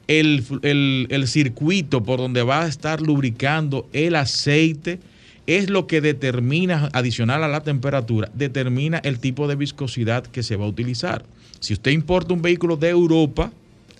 el, 0.08 0.44
el, 0.62 1.06
el, 1.10 1.28
circuito 1.28 2.02
por 2.02 2.18
donde 2.18 2.42
va 2.42 2.62
a 2.62 2.68
estar 2.68 3.00
lubricando 3.00 3.88
el 3.92 4.16
aceite, 4.16 4.98
es 5.46 5.70
lo 5.70 5.86
que 5.86 6.00
determina, 6.00 6.88
adicional 6.92 7.42
a 7.42 7.48
la 7.48 7.62
temperatura, 7.62 8.30
determina 8.34 8.98
el 8.98 9.18
tipo 9.18 9.48
de 9.48 9.56
viscosidad 9.56 10.24
que 10.24 10.42
se 10.42 10.56
va 10.56 10.64
a 10.64 10.68
utilizar. 10.68 11.24
Si 11.60 11.72
usted 11.72 11.90
importa 11.90 12.34
un 12.34 12.42
vehículo 12.42 12.76
de 12.76 12.90
Europa 12.90 13.52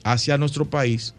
hacia 0.04 0.38
nuestro 0.38 0.64
país, 0.64 1.14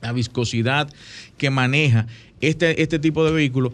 la 0.00 0.12
viscosidad 0.12 0.92
que 1.38 1.50
maneja 1.50 2.06
este, 2.40 2.82
este 2.82 2.98
tipo 2.98 3.24
de 3.24 3.32
vehículo 3.32 3.72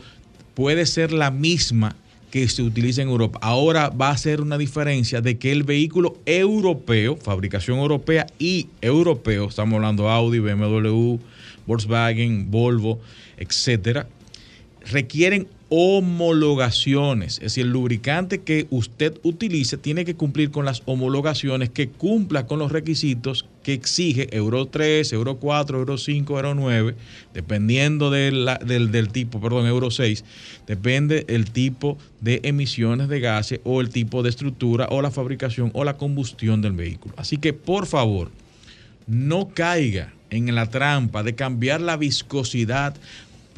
puede 0.54 0.86
ser 0.86 1.12
la 1.12 1.30
misma 1.30 1.96
que 2.31 2.49
se 2.49 2.62
utiliza 2.62 3.03
en 3.03 3.09
Europa. 3.09 3.39
Ahora 3.43 3.89
va 3.89 4.11
a 4.11 4.16
ser 4.16 4.41
una 4.41 4.59
diferencia 4.59 5.20
de 5.20 5.39
que 5.39 5.53
el 5.53 5.62
vehículo 5.62 6.18
europeo, 6.26 7.16
fabricación 7.16 7.79
europea 7.79 8.26
y 8.39 8.68
europeo, 8.81 9.49
estamos 9.49 9.76
hablando 9.76 10.09
Audi, 10.09 10.39
BMW, 10.39 11.18
Volkswagen, 11.66 12.51
Volvo, 12.51 13.01
etcétera, 13.37 14.09
requieren 14.91 15.49
homologaciones. 15.71 17.35
Es 17.35 17.41
decir, 17.41 17.66
el 17.66 17.73
lubricante 17.73 18.39
que 18.39 18.66
usted 18.71 19.19
utilice 19.23 19.77
tiene 19.77 20.05
que 20.05 20.14
cumplir 20.14 20.51
con 20.51 20.64
las 20.64 20.83
homologaciones 20.87 21.69
que 21.69 21.89
cumpla 21.89 22.47
con 22.47 22.59
los 22.59 22.73
requisitos 22.73 23.45
que 23.62 23.75
exige 23.75 24.35
Euro 24.35 24.66
3, 24.66 25.12
Euro 25.12 25.37
4, 25.37 25.79
Euro 25.79 25.99
5, 25.99 26.37
Euro 26.37 26.55
9, 26.55 26.95
dependiendo 27.35 28.11
del, 28.11 28.49
del, 28.64 29.09
tipo, 29.11 29.41
perdón, 29.41 29.66
Euro 29.66 29.91
6, 29.91 30.25
depende 30.66 31.27
el 31.29 31.51
tipo 31.51 31.99
de 32.21 32.41
emisiones 32.45 33.09
de 33.09 33.21
gases 33.21 33.61
o 33.64 33.83
el 33.83 33.91
tipo 33.91 34.23
de 34.23 34.31
estructura 34.31 34.89
o 34.91 35.03
la 35.03 35.11
fabricación 35.11 35.71
o 35.75 35.85
la 35.85 35.99
combustión 35.99 36.62
del 36.62 36.73
vehículo. 36.73 37.14
Así 37.19 37.37
que, 37.37 37.53
por 37.53 37.87
favor, 37.87 38.31
no 39.07 39.51
caiga 39.51 40.14
en 40.31 40.55
la 40.55 40.66
trampa 40.66 41.23
de 41.23 41.35
cambiar 41.35 41.81
la 41.81 41.97
viscosidad 41.97 42.95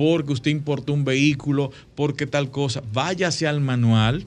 porque 0.01 0.33
usted 0.33 0.51
importó 0.51 0.95
un 0.95 1.05
vehículo, 1.05 1.71
porque 1.95 2.27
tal 2.27 2.51
cosa. 2.51 2.83
Váyase 2.91 3.47
al 3.47 3.61
manual 3.61 4.25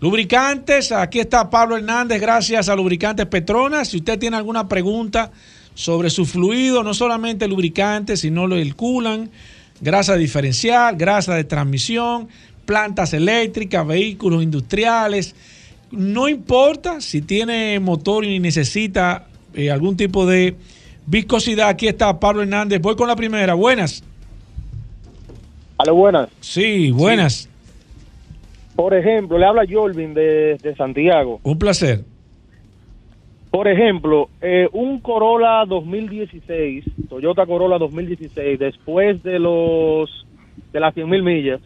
Lubricantes, 0.00 0.90
aquí 0.90 1.20
está 1.20 1.48
Pablo 1.48 1.76
Hernández, 1.76 2.20
gracias 2.20 2.68
a 2.68 2.74
Lubricantes 2.74 3.26
Petronas. 3.26 3.86
Si 3.86 3.98
usted 3.98 4.18
tiene 4.18 4.36
alguna 4.36 4.66
pregunta 4.66 5.30
sobre 5.78 6.10
su 6.10 6.26
fluido, 6.26 6.82
no 6.82 6.92
solamente 6.92 7.46
lubricante, 7.46 8.16
sino 8.16 8.46
el 8.46 8.74
culan, 8.74 9.30
grasa 9.80 10.16
diferencial, 10.16 10.96
grasa 10.96 11.36
de 11.36 11.44
transmisión, 11.44 12.26
plantas 12.66 13.14
eléctricas, 13.14 13.86
vehículos 13.86 14.42
industriales. 14.42 15.36
No 15.92 16.28
importa 16.28 17.00
si 17.00 17.22
tiene 17.22 17.78
motor 17.78 18.24
y 18.24 18.40
necesita 18.40 19.28
eh, 19.54 19.70
algún 19.70 19.96
tipo 19.96 20.26
de 20.26 20.56
viscosidad. 21.06 21.68
Aquí 21.68 21.86
está 21.86 22.18
Pablo 22.18 22.42
Hernández. 22.42 22.80
Voy 22.80 22.96
con 22.96 23.06
la 23.06 23.14
primera. 23.14 23.54
Buenas. 23.54 24.02
Hola, 25.76 25.92
buenas. 25.92 26.28
Sí, 26.40 26.90
buenas. 26.90 27.48
Por 28.74 28.94
ejemplo, 28.94 29.38
le 29.38 29.46
habla 29.46 29.62
Jorvin 29.70 30.12
de, 30.12 30.74
Santiago. 30.76 31.38
Un 31.44 31.56
placer. 31.56 32.04
Por 33.50 33.66
ejemplo, 33.66 34.28
eh, 34.42 34.68
un 34.72 35.00
Corolla 35.00 35.64
2016, 35.66 36.84
Toyota 37.08 37.46
Corolla 37.46 37.78
2016, 37.78 38.58
después 38.58 39.22
de 39.22 39.38
los 39.38 40.26
de 40.72 40.80
las 40.80 40.92
100 40.94 41.08
mil 41.08 41.22
millas, 41.22 41.60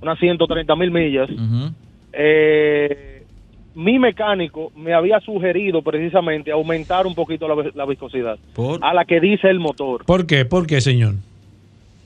unas 0.00 0.18
130 0.18 0.74
mil 0.76 0.90
millas, 0.90 1.28
eh, 2.12 3.24
mi 3.74 3.98
mecánico 3.98 4.72
me 4.74 4.94
había 4.94 5.20
sugerido 5.20 5.82
precisamente 5.82 6.50
aumentar 6.50 7.06
un 7.06 7.14
poquito 7.14 7.46
la, 7.46 7.84
viscosidad 7.84 8.38
a 8.80 8.94
la 8.94 9.04
que 9.04 9.20
dice 9.20 9.48
el 9.50 9.60
motor. 9.60 10.04
¿Por 10.06 10.26
qué? 10.26 10.46
¿Por 10.46 10.66
qué, 10.66 10.80
señor? 10.80 11.16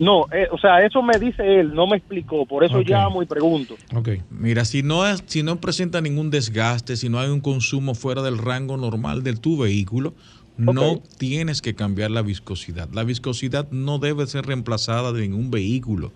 No, 0.00 0.24
eh, 0.32 0.48
o 0.50 0.56
sea, 0.56 0.82
eso 0.82 1.02
me 1.02 1.18
dice 1.18 1.60
él, 1.60 1.74
no 1.74 1.86
me 1.86 1.98
explicó, 1.98 2.46
por 2.46 2.64
eso 2.64 2.80
llamo 2.80 3.22
y 3.22 3.26
pregunto. 3.26 3.76
Okay. 3.94 4.22
Mira, 4.30 4.64
si 4.64 4.82
no, 4.82 5.06
es, 5.06 5.22
si 5.26 5.42
no 5.42 5.60
presenta 5.60 6.00
ningún 6.00 6.30
desgaste, 6.30 6.96
si 6.96 7.10
no 7.10 7.20
hay 7.20 7.28
un 7.28 7.40
consumo 7.40 7.94
fuera 7.94 8.22
del 8.22 8.38
rango 8.38 8.78
normal 8.78 9.22
de 9.22 9.36
tu 9.36 9.58
vehículo, 9.58 10.14
no 10.56 11.02
tienes 11.18 11.60
que 11.60 11.74
cambiar 11.74 12.10
la 12.10 12.22
viscosidad. 12.22 12.88
La 12.92 13.04
viscosidad 13.04 13.70
no 13.70 13.98
debe 13.98 14.26
ser 14.26 14.46
reemplazada 14.46 15.12
de 15.12 15.22
ningún 15.22 15.50
vehículo 15.50 16.12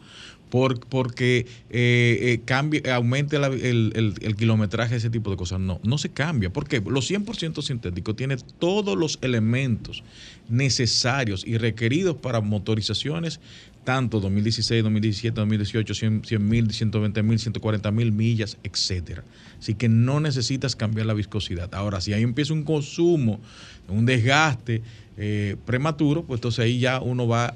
porque 0.89 1.47
eh, 1.71 2.19
eh, 2.21 2.41
cambie, 2.45 2.83
aumente 2.91 3.37
el, 3.37 4.15
el, 4.21 4.37
kilometraje, 4.37 4.95
ese 4.95 5.11
tipo 5.11 5.31
de 5.31 5.37
cosas. 5.37 5.59
No, 5.59 5.81
no 5.83 5.99
se 5.99 6.11
cambia. 6.11 6.51
porque 6.51 6.81
Los 6.81 7.11
100% 7.11 7.61
sintéticos 7.61 8.15
tienen 8.15 8.39
todos 8.61 8.97
los 8.97 9.19
elementos 9.23 10.05
necesarios 10.49 11.45
y 11.45 11.59
requeridos 11.59 12.17
para 12.17 12.41
motorizaciones, 12.41 13.41
tanto 13.85 14.21
2016, 14.21 14.83
2017, 14.83 15.35
2018, 15.35 15.95
100 15.95 16.49
mil, 16.49 16.71
120 16.71 17.23
mil, 17.23 17.39
140 17.39 17.91
mil 17.91 18.13
millas, 18.13 18.57
etcétera. 18.63 19.23
Así 19.59 19.75
que 19.75 19.89
no 19.89 20.21
necesitas 20.21 20.75
cambiar 20.75 21.07
la 21.07 21.15
viscosidad. 21.15 21.75
Ahora, 21.75 22.01
si 22.01 22.13
ahí 22.13 22.23
empieza 22.23 22.53
un 22.53 22.65
consumo, 22.65 23.41
un 23.89 24.07
desgaste 24.07 24.83
eh, 25.17 25.57
prematuro, 25.65 26.25
pues 26.25 26.39
entonces 26.39 26.65
ahí 26.65 26.81
ya 26.81 27.01
uno 27.01 27.29
va 27.29 27.55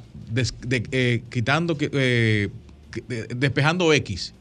quitando 1.31 1.77
que 1.77 2.51
despejando 3.35 3.93
X. 3.93 4.35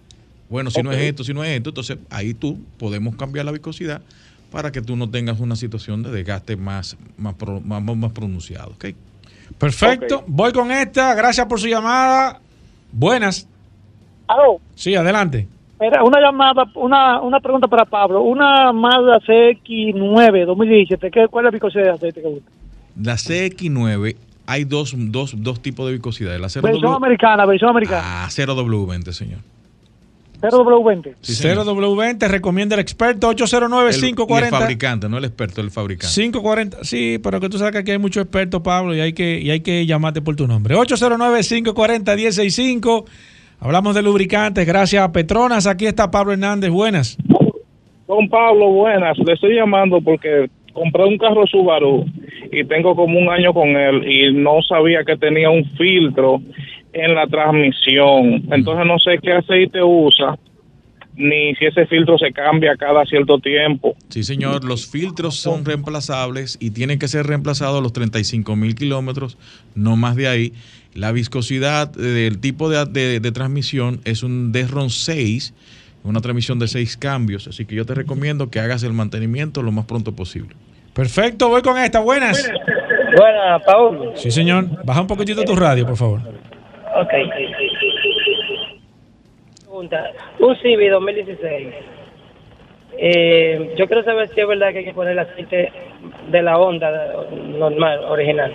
Bueno, 0.50 0.72
si 0.72 0.82
no 0.82 0.92
es 0.92 1.00
esto, 1.00 1.24
si 1.24 1.34
no 1.34 1.44
es 1.44 1.58
esto, 1.58 1.70
entonces 1.70 1.98
ahí 2.10 2.34
tú 2.34 2.60
podemos 2.78 3.16
cambiar 3.16 3.46
la 3.46 3.52
viscosidad 3.52 4.02
para 4.52 4.72
que 4.72 4.82
tú 4.82 4.96
no 4.96 5.10
tengas 5.10 5.40
una 5.40 5.56
situación 5.56 6.04
de 6.04 6.12
desgaste 6.12 6.56
más, 6.56 6.96
más, 7.18 7.36
más, 7.36 8.12
pronunciado. 8.14 8.72
¿okay? 8.72 8.96
Perfecto. 9.58 10.24
Voy 10.28 10.52
con 10.52 10.72
esta. 10.72 11.14
Gracias 11.16 11.46
por 11.48 11.60
su 11.60 11.68
llamada. 11.68 12.40
Buenas. 12.92 13.48
¿Aló? 14.28 14.60
Sí, 14.76 14.96
adelante. 14.96 15.48
Era 15.80 16.04
una 16.04 16.20
llamada, 16.20 16.66
una, 16.76 17.22
una 17.22 17.40
pregunta 17.40 17.68
para 17.68 17.86
Pablo. 17.86 18.22
Una 18.22 18.74
Mazda 18.74 19.20
CX9 19.20 20.46
2017. 20.46 21.12
¿qué, 21.12 21.28
¿Cuál 21.28 21.46
es 21.46 21.48
la 21.48 21.52
viscosidad 21.52 21.84
de 21.84 21.92
aceite 21.92 22.22
que 22.22 22.28
gusta? 22.28 22.52
La 23.00 23.14
CX9 23.14 24.16
hay 24.48 24.64
dos, 24.64 24.94
dos, 24.96 25.34
dos 25.38 25.62
tipos 25.62 25.86
de 25.86 25.94
viscosidad. 25.94 26.32
La 26.40 26.48
versión 26.62 26.94
americana, 26.94 27.46
versión 27.46 27.70
americana. 27.70 28.02
Ah, 28.04 28.28
0W20, 28.30 29.12
señor. 29.12 29.40
0W20. 30.42 31.16
Sí, 31.22 31.48
0W20 31.48 32.28
recomienda 32.28 32.76
el 32.76 32.82
experto 32.82 33.32
809-540. 33.32 34.44
El, 34.44 34.50
fabricante, 34.50 35.08
no 35.10 35.18
el 35.18 35.26
experto, 35.26 35.62
el 35.62 35.72
fabricante. 35.72 36.14
540, 36.14 36.84
sí, 36.84 37.20
pero 37.24 37.40
que 37.40 37.50
tú 37.50 37.58
sabes 37.58 37.72
que 37.72 37.80
aquí 37.80 37.90
hay 37.92 37.98
muchos 37.98 38.22
expertos, 38.24 38.62
Pablo, 38.62 38.96
y 38.96 39.00
hay 39.00 39.14
que, 39.14 39.40
y 39.40 39.50
hay 39.50 39.62
que 39.62 39.84
llamarte 39.86 40.22
por 40.22 40.36
tu 40.36 40.46
nombre. 40.48 40.76
809-540-165. 40.76 43.06
Hablamos 43.60 43.96
de 43.96 44.04
lubricantes, 44.04 44.68
gracias 44.68 45.04
a 45.04 45.12
Petronas. 45.12 45.66
Aquí 45.66 45.88
está 45.88 46.12
Pablo 46.12 46.34
Hernández, 46.34 46.70
buenas. 46.70 47.18
Don 48.08 48.30
Pablo, 48.30 48.70
buenas. 48.70 49.18
Le 49.18 49.34
estoy 49.34 49.56
llamando 49.56 50.00
porque 50.02 50.48
compré 50.74 51.06
un 51.06 51.18
carro 51.18 51.48
Subaru 51.48 52.06
y 52.52 52.64
tengo 52.66 52.96
como 52.96 53.18
un 53.18 53.30
año 53.30 53.52
con 53.54 53.70
él 53.70 54.08
y 54.08 54.32
no 54.34 54.62
sabía 54.62 55.04
que 55.04 55.18
tenía 55.18 55.50
un 55.50 55.66
filtro 55.72 56.40
en 56.98 57.16
la 57.16 57.28
transmisión. 57.28 58.44
Entonces 58.52 58.86
no 58.86 59.00
sé 59.00 59.20
qué 59.22 59.34
aceite 59.34 59.82
usa 59.82 60.38
ni 61.18 61.56
si 61.56 61.66
ese 61.66 61.86
filtro 61.88 62.18
se 62.18 62.32
cambia 62.32 62.76
cada 62.78 63.04
cierto 63.06 63.40
tiempo. 63.40 63.96
Sí, 64.10 64.24
señor, 64.24 64.64
los 64.64 64.88
filtros 64.88 65.36
son 65.36 65.66
reemplazables 65.66 66.58
y 66.62 66.72
tienen 66.72 67.00
que 67.00 67.08
ser 67.08 67.26
reemplazados 67.26 67.80
a 67.80 67.82
los 67.82 67.92
35 67.92 68.56
mil 68.56 68.76
kilómetros, 68.76 69.38
no 69.76 69.96
más 69.96 70.16
de 70.16 70.28
ahí. 70.28 70.54
La 70.94 71.12
viscosidad 71.12 71.90
del 71.90 72.40
tipo 72.40 72.70
de, 72.70 73.20
de, 73.20 73.32
transmisión 73.32 74.00
es 74.06 74.24
un 74.24 74.52
Desron 74.52 74.90
6, 74.90 75.54
una 76.04 76.22
transmisión 76.22 76.60
de 76.60 76.68
6 76.68 76.98
cambios, 76.98 77.48
así 77.48 77.66
que 77.66 77.76
yo 77.76 77.86
te 77.86 77.94
recomiendo 77.94 78.50
que 78.50 78.60
hagas 78.60 78.84
el 78.84 78.94
mantenimiento 78.94 79.64
lo 79.64 79.72
más 79.72 79.86
pronto 79.86 80.16
posible. 80.16 80.56
Perfecto, 80.94 81.50
voy 81.50 81.62
con 81.62 81.78
esta. 81.78 82.00
Buenas. 82.00 82.50
Buenas, 83.16 83.62
Paul. 83.66 84.12
Sí, 84.16 84.32
señor. 84.32 84.84
Baja 84.84 85.02
un 85.02 85.08
poquitito 85.08 85.44
tu 85.44 85.56
radio, 85.56 85.86
por 85.86 85.98
favor. 85.98 86.22
Ok. 86.98 87.14
Pregunta. 89.62 90.12
Un 90.40 90.56
Civi 90.58 90.88
2016. 90.88 91.68
Eh, 93.00 93.76
yo 93.78 93.86
quiero 93.86 94.04
saber 94.04 94.30
si 94.34 94.42
es 94.42 94.48
verdad 94.48 94.72
que 94.72 94.80
hay 94.80 94.86
que 94.86 94.94
poner 94.94 95.14
el 95.14 95.20
aceite 95.20 95.72
de 96.32 96.42
la 96.42 96.58
onda 96.58 96.90
normal, 97.58 98.00
original. 98.06 98.52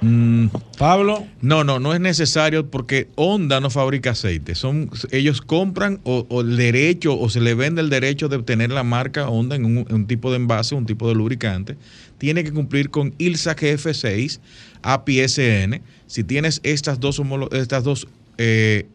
Mm, 0.00 0.48
Pablo. 0.78 1.24
No, 1.40 1.64
no, 1.64 1.78
no 1.78 1.94
es 1.94 2.00
necesario 2.00 2.68
porque 2.70 3.08
Honda 3.14 3.60
no 3.60 3.70
fabrica 3.70 4.10
aceite. 4.10 4.54
Son, 4.54 4.90
ellos 5.12 5.40
compran 5.40 6.00
o, 6.04 6.26
el 6.40 6.56
derecho 6.56 7.18
o 7.18 7.30
se 7.30 7.40
le 7.40 7.54
vende 7.54 7.80
el 7.80 7.88
derecho 7.88 8.28
de 8.28 8.36
obtener 8.36 8.70
la 8.70 8.82
marca 8.82 9.28
Honda 9.28 9.56
en 9.56 9.64
un, 9.64 10.06
tipo 10.06 10.30
de 10.30 10.36
envase, 10.36 10.74
un 10.74 10.86
tipo 10.86 11.08
de 11.08 11.14
lubricante. 11.14 11.76
Tiene 12.24 12.42
que 12.42 12.54
cumplir 12.54 12.88
con 12.88 13.12
ILSA 13.18 13.54
GF6, 13.54 14.40
APSN. 14.80 15.82
Si 16.06 16.24
tienes 16.24 16.58
estas 16.62 16.98
dos, 16.98 17.20
estas 17.52 17.84
dos 17.84 18.08
eh, 18.38 18.86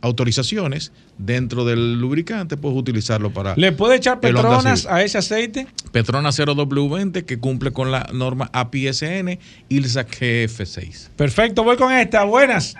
autorizaciones 0.00 0.92
dentro 1.16 1.64
del 1.64 2.00
lubricante, 2.00 2.56
puedes 2.56 2.76
utilizarlo 2.76 3.30
para... 3.32 3.54
¿Le 3.54 3.70
puede 3.70 3.94
echar 3.94 4.18
Petronas 4.18 4.86
a 4.86 5.00
ese 5.04 5.16
aceite? 5.18 5.68
Petronas 5.92 6.40
0W20 6.40 7.24
que 7.24 7.38
cumple 7.38 7.70
con 7.70 7.92
la 7.92 8.08
norma 8.12 8.50
APSN 8.52 9.38
ILSA 9.68 10.04
GF6. 10.04 11.10
Perfecto, 11.14 11.62
voy 11.62 11.76
con 11.76 11.92
esta. 11.92 12.24
Buenas. 12.24 12.74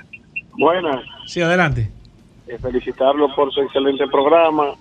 Buenas. 0.59 1.01
Sí, 1.29 1.41
adelante. 1.43 1.93
Eh, 2.49 2.59
felicitarlo 2.61 3.33
por 3.37 3.55
su 3.55 3.61
excelente 3.61 4.09
programa. 4.09 4.75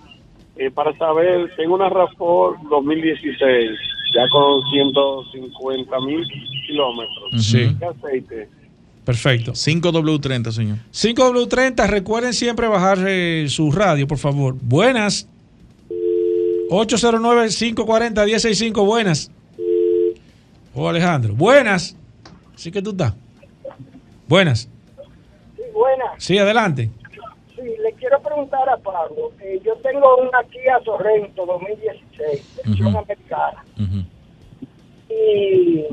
Eh, 0.56 0.72
para 0.72 0.92
saber, 0.98 1.54
tengo 1.56 1.76
una 1.76 1.88
RAFOR 1.88 2.56
2016, 2.68 3.70
ya 4.14 4.28
con 4.28 4.62
150 4.70 6.00
mil 6.00 6.26
kilómetros. 6.66 7.44
Sí. 7.44 7.74
¿Qué 7.78 7.84
aceite? 7.84 8.48
Perfecto. 9.04 9.52
5W30, 9.52 10.50
señor. 10.52 10.78
5W30, 10.92 11.88
recuerden 11.88 12.32
siempre 12.32 12.68
bajar 12.68 12.98
eh, 13.06 13.46
su 13.48 13.72
radio, 13.72 14.06
por 14.06 14.18
favor. 14.18 14.54
Buenas. 14.60 15.26
809-540-165, 16.70 18.86
buenas. 18.86 19.30
Oh, 20.74 20.88
Alejandro. 20.88 21.34
Buenas. 21.34 21.96
Sí 22.54 22.70
que 22.70 22.80
tú 22.80 22.90
estás. 22.90 23.12
Buenas. 24.28 24.68
Sí, 25.56 25.62
buenas. 25.74 26.10
Sí, 26.18 26.38
adelante. 26.38 26.88
Sí, 27.62 27.68
le 27.80 27.92
quiero 27.94 28.20
preguntar 28.20 28.68
a 28.68 28.76
Pablo. 28.76 29.32
Eh, 29.40 29.60
yo 29.64 29.74
tengo 29.76 30.16
una 30.16 30.42
Kia 30.50 30.80
Sorrento 30.84 31.46
2016, 31.46 32.42
versión 32.66 32.96
americana. 32.96 33.64
Y 35.08 35.84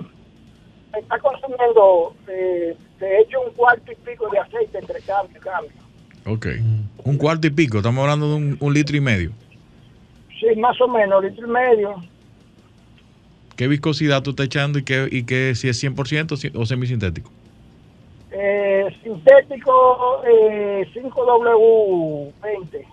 está 0.97 1.19
consumiendo, 1.19 2.15
eh, 2.27 2.75
de 2.99 3.19
hecho, 3.19 3.41
un 3.41 3.53
cuarto 3.53 3.91
y 3.91 3.95
pico 3.95 4.29
de 4.29 4.39
aceite 4.39 4.79
entre 4.79 4.99
cambio 5.01 5.37
y 5.37 5.41
cambio. 5.41 5.71
Ok. 6.25 6.47
Un 7.05 7.17
cuarto 7.17 7.47
y 7.47 7.51
pico, 7.51 7.77
estamos 7.77 8.01
hablando 8.01 8.29
de 8.29 8.35
un, 8.35 8.57
un 8.59 8.73
litro 8.73 8.95
y 8.97 9.01
medio. 9.01 9.31
Sí, 10.39 10.55
más 10.59 10.79
o 10.81 10.87
menos, 10.87 11.23
litro 11.23 11.45
y 11.47 11.51
medio. 11.51 11.95
¿Qué 13.57 13.67
viscosidad 13.67 14.23
tú 14.23 14.29
estás 14.31 14.45
echando 14.45 14.79
y, 14.79 14.83
qué, 14.83 15.07
y 15.11 15.23
qué, 15.25 15.53
si 15.53 15.67
es 15.67 15.77
100% 15.83 16.37
si- 16.37 16.51
o 16.55 16.65
semisintético? 16.65 17.29
Eh, 18.41 18.85
sintético 19.03 20.23
eh, 20.25 20.87
5W20. 20.93 22.85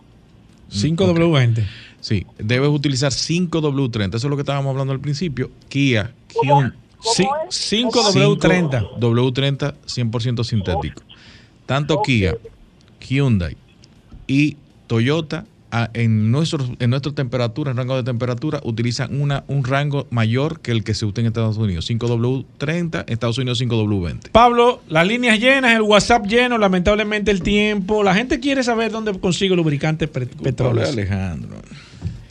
5W20. 0.68 1.64
Sí, 2.01 2.26
debes 2.36 2.68
utilizar 2.68 3.12
5W30. 3.12 4.16
Eso 4.16 4.16
es 4.16 4.24
lo 4.24 4.34
que 4.34 4.42
estábamos 4.42 4.70
hablando 4.70 4.92
al 4.92 4.99
principio. 4.99 5.53
Kia, 5.68 6.12
Hyundai. 6.42 6.76
Sí, 7.01 7.24
5W30. 7.49 8.99
W30 8.99 9.74
100% 9.86 10.42
sintético. 10.42 11.03
Tanto 11.64 12.03
Kia, 12.03 12.36
Hyundai 13.01 13.57
y 14.26 14.57
Toyota 14.88 15.47
a- 15.70 15.90
en, 15.94 16.30
nuestros, 16.30 16.70
en 16.78 16.90
nuestra 16.90 17.12
temperatura, 17.12 17.70
en 17.70 17.76
rango 17.76 17.96
de 17.96 18.02
temperatura, 18.02 18.60
utilizan 18.64 19.20
una, 19.20 19.44
un 19.48 19.64
rango 19.64 20.06
mayor 20.10 20.60
que 20.60 20.70
el 20.72 20.84
que 20.84 20.94
se 20.94 21.06
usa 21.06 21.20
en 21.20 21.26
Estados 21.26 21.56
Unidos. 21.56 21.88
5W30, 21.90 23.04
Estados 23.08 23.38
Unidos 23.38 23.60
5W20. 23.60 24.30
Pablo, 24.32 24.82
las 24.88 25.06
líneas 25.06 25.38
llenas, 25.38 25.74
el 25.74 25.82
WhatsApp 25.82 26.26
lleno, 26.26 26.58
lamentablemente 26.58 27.30
el 27.30 27.42
tiempo. 27.42 28.02
La 28.02 28.14
gente 28.14 28.40
quiere 28.40 28.62
saber 28.62 28.90
dónde 28.90 29.18
consigue 29.18 29.54
lubricante 29.56 30.08
pe- 30.08 30.26
petróleo. 30.26 30.86
Alejandro. 30.86 31.56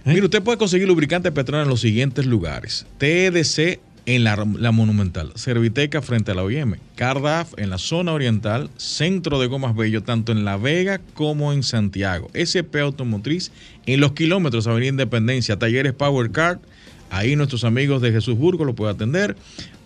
Mire, 0.06 0.24
usted 0.26 0.44
puede 0.44 0.58
conseguir 0.58 0.88
lubricante 0.88 1.32
petróleo 1.32 1.64
en 1.64 1.70
los 1.70 1.82
siguientes 1.82 2.26
lugares. 2.28 2.86
TEDC 3.00 3.80
en 4.06 4.24
la, 4.24 4.46
la 4.58 4.72
Monumental, 4.72 5.32
Serviteca 5.36 6.02
frente 6.02 6.32
a 6.32 6.36
la 6.36 6.44
OIM, 6.44 6.76
Cardaf 6.96 7.54
en 7.58 7.70
la 7.70 7.78
zona 7.78 8.14
oriental, 8.14 8.70
Centro 8.78 9.40
de 9.40 9.48
Gomas 9.48 9.76
Bello 9.76 10.04
tanto 10.04 10.32
en 10.32 10.46
La 10.46 10.58
Vega 10.58 11.02
como 11.14 11.54
en 11.54 11.64
Santiago, 11.64 12.30
SP 12.38 12.80
Automotriz 12.82 13.52
en 13.86 14.00
los 14.00 14.12
kilómetros 14.14 14.68
Avenida 14.68 14.92
Independencia, 14.92 15.58
Talleres 15.58 15.94
Power 15.94 16.32
Card, 16.32 16.60
ahí 17.10 17.36
nuestros 17.36 17.64
amigos 17.64 18.02
de 18.02 18.12
Jesús 18.12 18.38
Burgo 18.38 18.66
lo 18.66 18.76
pueden 18.76 18.96
atender, 18.96 19.36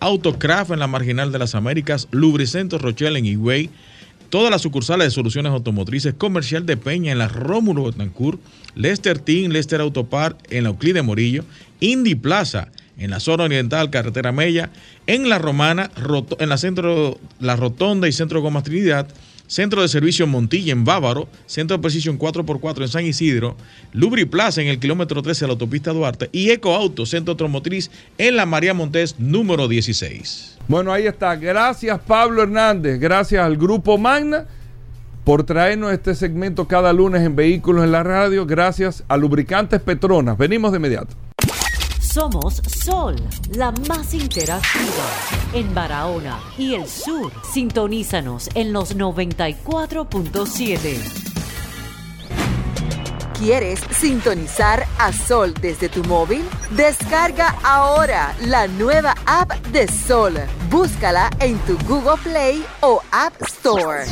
Autocraft 0.00 0.72
en 0.72 0.80
la 0.80 0.86
Marginal 0.86 1.32
de 1.32 1.38
las 1.38 1.54
Américas, 1.54 2.08
Lubricento 2.10 2.78
Rochelle 2.78 3.18
en 3.18 3.26
Higüey, 3.26 3.70
Todas 4.30 4.52
las 4.52 4.62
sucursales 4.62 5.08
de 5.08 5.10
soluciones 5.10 5.50
automotrices, 5.50 6.14
Comercial 6.14 6.64
de 6.64 6.76
Peña 6.76 7.10
en 7.10 7.18
la 7.18 7.26
Rómulo 7.26 7.86
Betancourt, 7.86 8.40
Lester 8.76 9.18
Team, 9.18 9.50
Lester 9.50 9.80
Autopar 9.80 10.38
en 10.50 10.62
la 10.62 10.70
Euclide 10.70 11.02
Morillo, 11.02 11.44
Indy 11.80 12.14
Plaza 12.14 12.68
en 13.00 13.10
la 13.10 13.18
zona 13.18 13.44
oriental, 13.44 13.90
Carretera 13.90 14.30
Mella, 14.30 14.70
en 15.06 15.28
la 15.28 15.38
Romana, 15.38 15.90
en 16.38 16.48
la 16.48 16.58
centro, 16.58 17.18
la 17.40 17.56
Rotonda 17.56 18.06
y 18.06 18.12
Centro 18.12 18.42
Gomas 18.42 18.62
Trinidad, 18.62 19.08
Centro 19.46 19.82
de 19.82 19.88
Servicio 19.88 20.28
Montilla 20.28 20.72
en 20.72 20.84
Bávaro, 20.84 21.26
Centro 21.46 21.76
de 21.76 21.82
Precision 21.82 22.18
4x4 22.18 22.82
en 22.82 22.88
San 22.88 23.04
Isidro, 23.04 23.56
Lubri 23.92 24.26
Plaza 24.26 24.62
en 24.62 24.68
el 24.68 24.78
kilómetro 24.78 25.22
13 25.22 25.40
de 25.40 25.46
la 25.48 25.52
autopista 25.54 25.92
Duarte 25.92 26.28
y 26.30 26.50
Eco 26.50 26.76
Auto, 26.76 27.04
Centro 27.04 27.32
Automotriz 27.32 27.90
en 28.16 28.36
la 28.36 28.46
María 28.46 28.74
Montés 28.74 29.18
número 29.18 29.66
16. 29.66 30.58
Bueno, 30.68 30.92
ahí 30.92 31.06
está. 31.06 31.34
Gracias 31.34 31.98
Pablo 32.06 32.44
Hernández, 32.44 33.00
gracias 33.00 33.44
al 33.44 33.56
Grupo 33.56 33.98
Magna 33.98 34.46
por 35.24 35.42
traernos 35.42 35.92
este 35.92 36.14
segmento 36.14 36.68
cada 36.68 36.92
lunes 36.92 37.22
en 37.22 37.34
Vehículos 37.34 37.82
en 37.82 37.92
la 37.92 38.04
Radio. 38.04 38.46
Gracias 38.46 39.02
a 39.08 39.16
Lubricantes 39.16 39.80
Petronas. 39.80 40.38
Venimos 40.38 40.70
de 40.70 40.78
inmediato. 40.78 41.29
Somos 42.12 42.60
Sol, 42.66 43.14
la 43.54 43.70
más 43.86 44.12
interactiva 44.14 45.04
en 45.52 45.72
Barahona 45.72 46.40
y 46.58 46.74
el 46.74 46.88
sur. 46.88 47.30
Sintonízanos 47.52 48.48
en 48.54 48.72
los 48.72 48.96
94.7. 48.96 50.96
¿Quieres 53.38 53.78
sintonizar 53.92 54.84
a 54.98 55.12
Sol 55.12 55.54
desde 55.60 55.88
tu 55.88 56.02
móvil? 56.02 56.42
Descarga 56.72 57.54
ahora 57.62 58.34
la 58.40 58.66
nueva 58.66 59.14
app 59.26 59.52
de 59.68 59.86
Sol. 59.86 60.34
Búscala 60.68 61.30
en 61.38 61.60
tu 61.60 61.78
Google 61.86 62.20
Play 62.24 62.64
o 62.80 63.00
App 63.12 63.40
Store. 63.42 64.04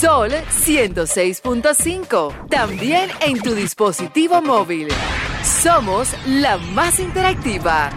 Sol 0.00 0.30
106.5. 0.30 2.48
También 2.48 3.10
en 3.20 3.42
tu 3.42 3.54
dispositivo 3.54 4.40
móvil. 4.40 4.88
Somos 5.62 6.14
la 6.26 6.56
más 6.58 6.98
interactiva. 7.00 7.90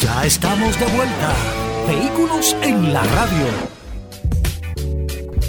Ya 0.00 0.24
estamos 0.26 0.78
de 0.78 0.86
vuelta. 0.86 1.32
Vehículos 1.86 2.56
en 2.62 2.92
la 2.92 3.02
radio. 3.04 3.46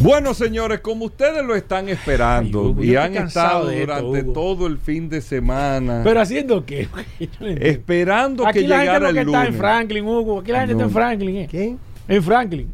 Bueno, 0.02 0.34
señores, 0.34 0.82
como 0.82 1.06
ustedes 1.06 1.44
lo 1.44 1.56
están 1.56 1.90
esperando 1.90 2.60
Ay, 2.62 2.66
Hugo, 2.68 2.84
y 2.84 2.96
han 2.96 3.16
estado 3.16 3.70
esto, 3.72 3.80
durante 3.82 4.22
Hugo. 4.24 4.34
todo 4.34 4.68
el 4.68 4.78
fin 4.78 5.08
de 5.10 5.22
semana 5.22 6.02
Pero 6.04 6.20
haciendo 6.22 6.66
qué? 6.66 6.90
No 7.40 7.48
esperando 7.48 8.46
Aquí 8.46 8.60
que 8.62 8.68
la 8.68 8.76
gente 8.80 8.86
llegara 8.92 9.00
lo 9.00 9.10
el 9.10 9.16
que 9.16 9.24
lunes. 9.24 9.42
está 9.42 9.48
en 9.52 9.58
Franklin, 9.58 10.06
Hugo. 10.06 10.40
Aquí 10.42 10.52
la 10.52 10.60
gente 10.60 10.74
No. 10.74 10.80
está 10.82 10.86
en 10.88 10.94
Franklin. 10.94 11.36
¿eh? 11.38 11.48
¿Quién? 11.50 11.80
En 12.08 12.24
Franklin. 12.24 12.70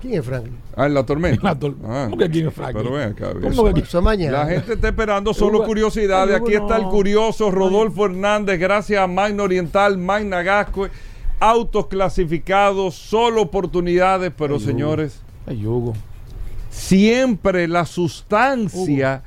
¿Quién 0.00 0.14
es 0.14 0.24
Franklin? 0.24 0.56
Ah, 0.76 0.86
en 0.86 0.94
la 0.94 1.04
tormenta. 1.04 1.40
La 1.42 1.58
tor- 1.58 1.76
Ah, 1.84 2.04
¿Cómo 2.06 2.16
que 2.18 2.24
aquí 2.24 2.40
en 2.40 2.50
Franklin? 2.52 2.82
Pero 2.84 2.94
ven 2.96 3.10
acá. 3.10 3.32
¿Cómo 3.34 3.48
eso- 3.48 3.64
que 3.64 3.70
aquí? 3.70 3.80
Eso 3.80 4.00
mañana. 4.02 4.38
La 4.44 4.46
gente 4.46 4.72
está 4.74 4.88
esperando 4.88 5.34
solo 5.34 5.64
curiosidades. 5.64 6.34
Aquí 6.36 6.54
está 6.54 6.76
el 6.78 6.84
curioso 6.84 7.50
Rodolfo 7.50 8.06
Hernández, 8.06 8.58
gracias 8.58 9.00
a 9.02 9.06
Magna 9.06 9.42
Oriental, 9.42 9.98
Magna 9.98 10.42
Gasco. 10.42 10.88
Autos 11.40 11.88
clasificados, 11.88 12.94
solo 12.94 13.42
oportunidades, 13.42 14.32
pero 14.38 14.60
señores, 14.60 15.20
Ay, 15.46 15.66
Hugo. 15.66 15.92
siempre 16.70 17.66
la 17.68 17.84
sustancia 17.84 19.22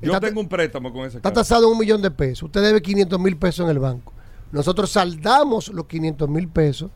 Yo 0.00 0.12
Está- 0.14 0.26
tengo 0.26 0.40
un 0.40 0.48
préstamo 0.48 0.92
con 0.92 1.02
ese 1.06 1.18
Está 1.18 1.30
carro. 1.30 1.34
tasado 1.42 1.66
en 1.66 1.72
un 1.72 1.78
millón 1.78 2.02
de 2.02 2.10
pesos. 2.10 2.42
Usted 2.44 2.60
debe 2.62 2.82
500 2.82 3.20
mil 3.20 3.36
pesos 3.36 3.64
en 3.64 3.70
el 3.70 3.78
banco. 3.78 4.12
Nosotros 4.50 4.90
saldamos 4.90 5.68
los 5.68 5.86
500 5.86 6.28
mil 6.28 6.48
pesos. 6.48 6.90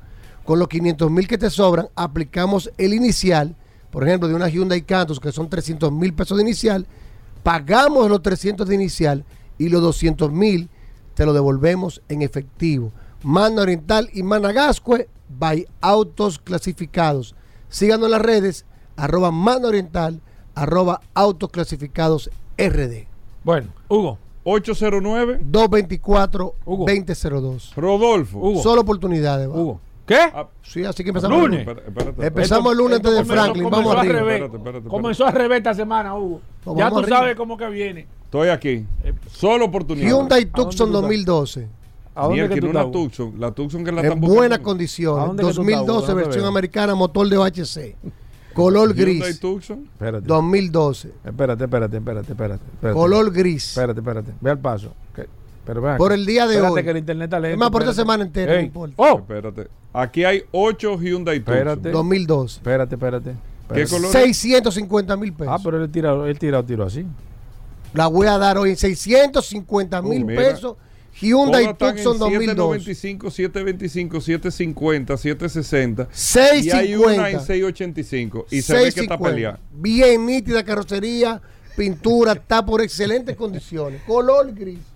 Con 0.44 0.58
los 0.58 0.68
500 0.68 1.10
mil 1.10 1.26
que 1.28 1.38
te 1.38 1.50
sobran, 1.50 1.88
aplicamos 1.94 2.70
el 2.78 2.94
inicial. 2.94 3.54
Por 3.90 4.02
ejemplo, 4.06 4.28
de 4.28 4.34
una 4.34 4.48
Hyundai 4.48 4.82
Cantus, 4.82 5.20
que 5.20 5.30
son 5.32 5.48
300 5.48 5.90
mil 5.92 6.14
pesos 6.14 6.36
de 6.36 6.42
inicial. 6.42 6.86
Pagamos 7.42 8.10
los 8.10 8.22
300 8.22 8.66
de 8.68 8.74
inicial 8.74 9.24
y 9.58 9.68
los 9.68 9.80
200 9.82 10.32
mil 10.32 10.68
te 11.14 11.24
lo 11.24 11.32
devolvemos 11.32 12.02
en 12.08 12.22
efectivo. 12.22 12.92
Mano 13.22 13.62
Oriental 13.62 14.10
y 14.12 14.22
Managascue 14.22 15.08
by 15.28 15.66
Autos 15.80 16.38
Clasificados. 16.38 17.34
Síganos 17.68 18.06
en 18.06 18.12
las 18.12 18.22
redes, 18.22 18.64
arroba 18.96 19.30
Mano 19.30 19.68
Oriental, 19.68 20.20
arroba 20.54 21.00
Autos 21.14 21.50
Clasificados 21.50 22.30
RD. 22.58 23.06
Bueno, 23.44 23.68
Hugo. 23.88 24.18
809 24.44 25.40
224 25.42 26.54
2002. 26.64 27.72
Rodolfo. 27.74 28.38
Hugo. 28.38 28.62
Solo 28.62 28.82
oportunidades. 28.82 29.48
Hugo. 29.48 29.80
¿Qué? 30.06 30.30
Sí, 30.62 30.84
así 30.84 31.02
que 31.02 31.10
empezamos 31.10 31.36
Lunes. 31.40 31.62
el 31.62 31.68
Espérate, 31.68 31.88
espérate. 31.88 32.26
Empezamos 32.28 32.72
el 32.72 32.78
lunes 32.78 32.96
antes 32.98 33.12
de 33.12 33.24
Franklin. 33.24 33.64
comenzó 33.64 33.88
Vamos 33.88 33.96
arriba. 33.96 34.18
revés. 34.20 34.34
Espérate, 34.34 34.56
espérate, 34.56 34.88
Comenzó 34.88 35.26
al 35.26 35.32
revés 35.32 35.58
esta 35.58 35.74
semana, 35.74 36.14
Hugo. 36.14 36.40
Pues 36.62 36.78
ya 36.78 36.88
tú 36.90 36.98
arriba. 37.00 37.18
sabes 37.18 37.36
cómo 37.36 37.56
que 37.56 37.68
viene. 37.68 38.06
Estoy 38.24 38.48
aquí. 38.50 38.86
Solo 39.32 39.64
oportunidad. 39.64 40.08
Hyundai 40.08 40.46
Tucson 40.46 40.92
2012. 40.92 41.66
¿A 42.16 42.26
dónde 42.26 42.48
que 42.48 42.60
tú 42.60 42.70
una 42.70 42.80
estás? 42.80 42.92
Tucson. 42.92 43.34
La 43.38 43.50
Tucson 43.52 43.84
que 43.84 43.92
la 43.92 44.00
En 44.00 44.20
buenas 44.20 44.30
buscando. 44.36 44.54
¿A 44.54 44.62
condiciones. 44.62 45.26
dónde 45.26 45.42
que 45.42 45.44
tú 45.44 45.48
estás, 45.50 45.56
2012, 45.66 45.90
Hugo? 45.92 46.06
¿Dónde 46.06 46.22
versión 46.24 46.44
americana, 46.46 46.94
motor 46.94 47.28
de 47.28 47.36
OHC. 47.36 47.96
Color 48.54 48.94
Hyundai 48.94 49.20
gris. 49.20 49.40
Tucson. 49.40 49.86
Espérate. 49.92 50.26
2012. 50.26 51.12
Espérate, 51.24 51.64
espérate, 51.64 51.96
espérate, 51.98 52.32
espérate. 52.32 52.64
espérate. 52.72 52.98
Color 52.98 53.30
gris. 53.32 53.68
Espérate, 53.68 54.00
espérate. 54.00 54.32
Ve 54.40 54.50
al 54.50 54.58
paso. 54.58 54.92
Por 55.98 56.12
el 56.12 56.24
día 56.24 56.46
de 56.46 56.54
Espérate 56.54 56.74
hoy. 56.74 56.84
que 56.84 56.90
el 56.90 56.96
internet 56.98 57.24
está 57.26 57.40
lento. 57.40 57.54
Es 57.54 57.58
más, 57.58 57.70
por 57.70 57.82
esta 57.82 57.90
espérate. 57.90 58.02
semana 58.12 58.24
entera, 58.24 58.54
no 58.54 58.60
importa. 58.60 58.94
Oh, 58.98 59.18
Espérate. 59.18 59.66
Aquí 59.92 60.24
hay 60.24 60.42
8 60.52 60.96
Hyundai 61.00 61.40
Tucson. 61.40 61.54
espérate. 61.54 61.90
2012. 61.90 62.56
Espérate, 62.58 62.94
espérate. 62.94 63.30
¿Qué 63.74 63.82
espérate. 63.82 63.90
color? 63.90 64.12
650 64.12 65.16
mil 65.16 65.32
pesos. 65.32 65.52
Ah, 65.54 65.60
pero 65.62 65.82
él 65.82 65.90
tira, 65.90 66.12
él 66.28 66.38
tira 66.38 66.62
tiro 66.64 66.84
así. 66.84 67.04
La 67.94 68.06
voy 68.06 68.26
a 68.28 68.38
dar 68.38 68.58
hoy 68.58 68.70
en 68.70 68.76
650 68.76 70.02
mil 70.02 70.22
Oh, 70.22 70.26
mira. 70.26 70.40
pesos. 70.42 70.76
Hyundai 71.20 71.74
Tucson 71.76 72.18
2002. 72.18 72.84
795, 72.84 73.30
725, 73.30 74.20
750, 74.20 75.16
760. 75.16 76.08
650. 76.12 76.66
Y 76.66 76.70
hay 76.70 76.94
una 76.94 77.30
en 77.30 77.40
685. 77.40 78.46
Y 78.50 78.62
se 78.62 78.72
ve 78.74 78.80
que 78.82 78.88
está 78.88 79.16
650. 79.16 79.30
peleada. 79.30 79.60
Bien 79.72 80.26
nítida 80.26 80.64
carrocería, 80.64 81.40
pintura, 81.76 82.32
está 82.32 82.64
por 82.64 82.82
excelentes 82.82 83.36
condiciones. 83.36 84.02
Color 84.02 84.54
gris. 84.54 84.95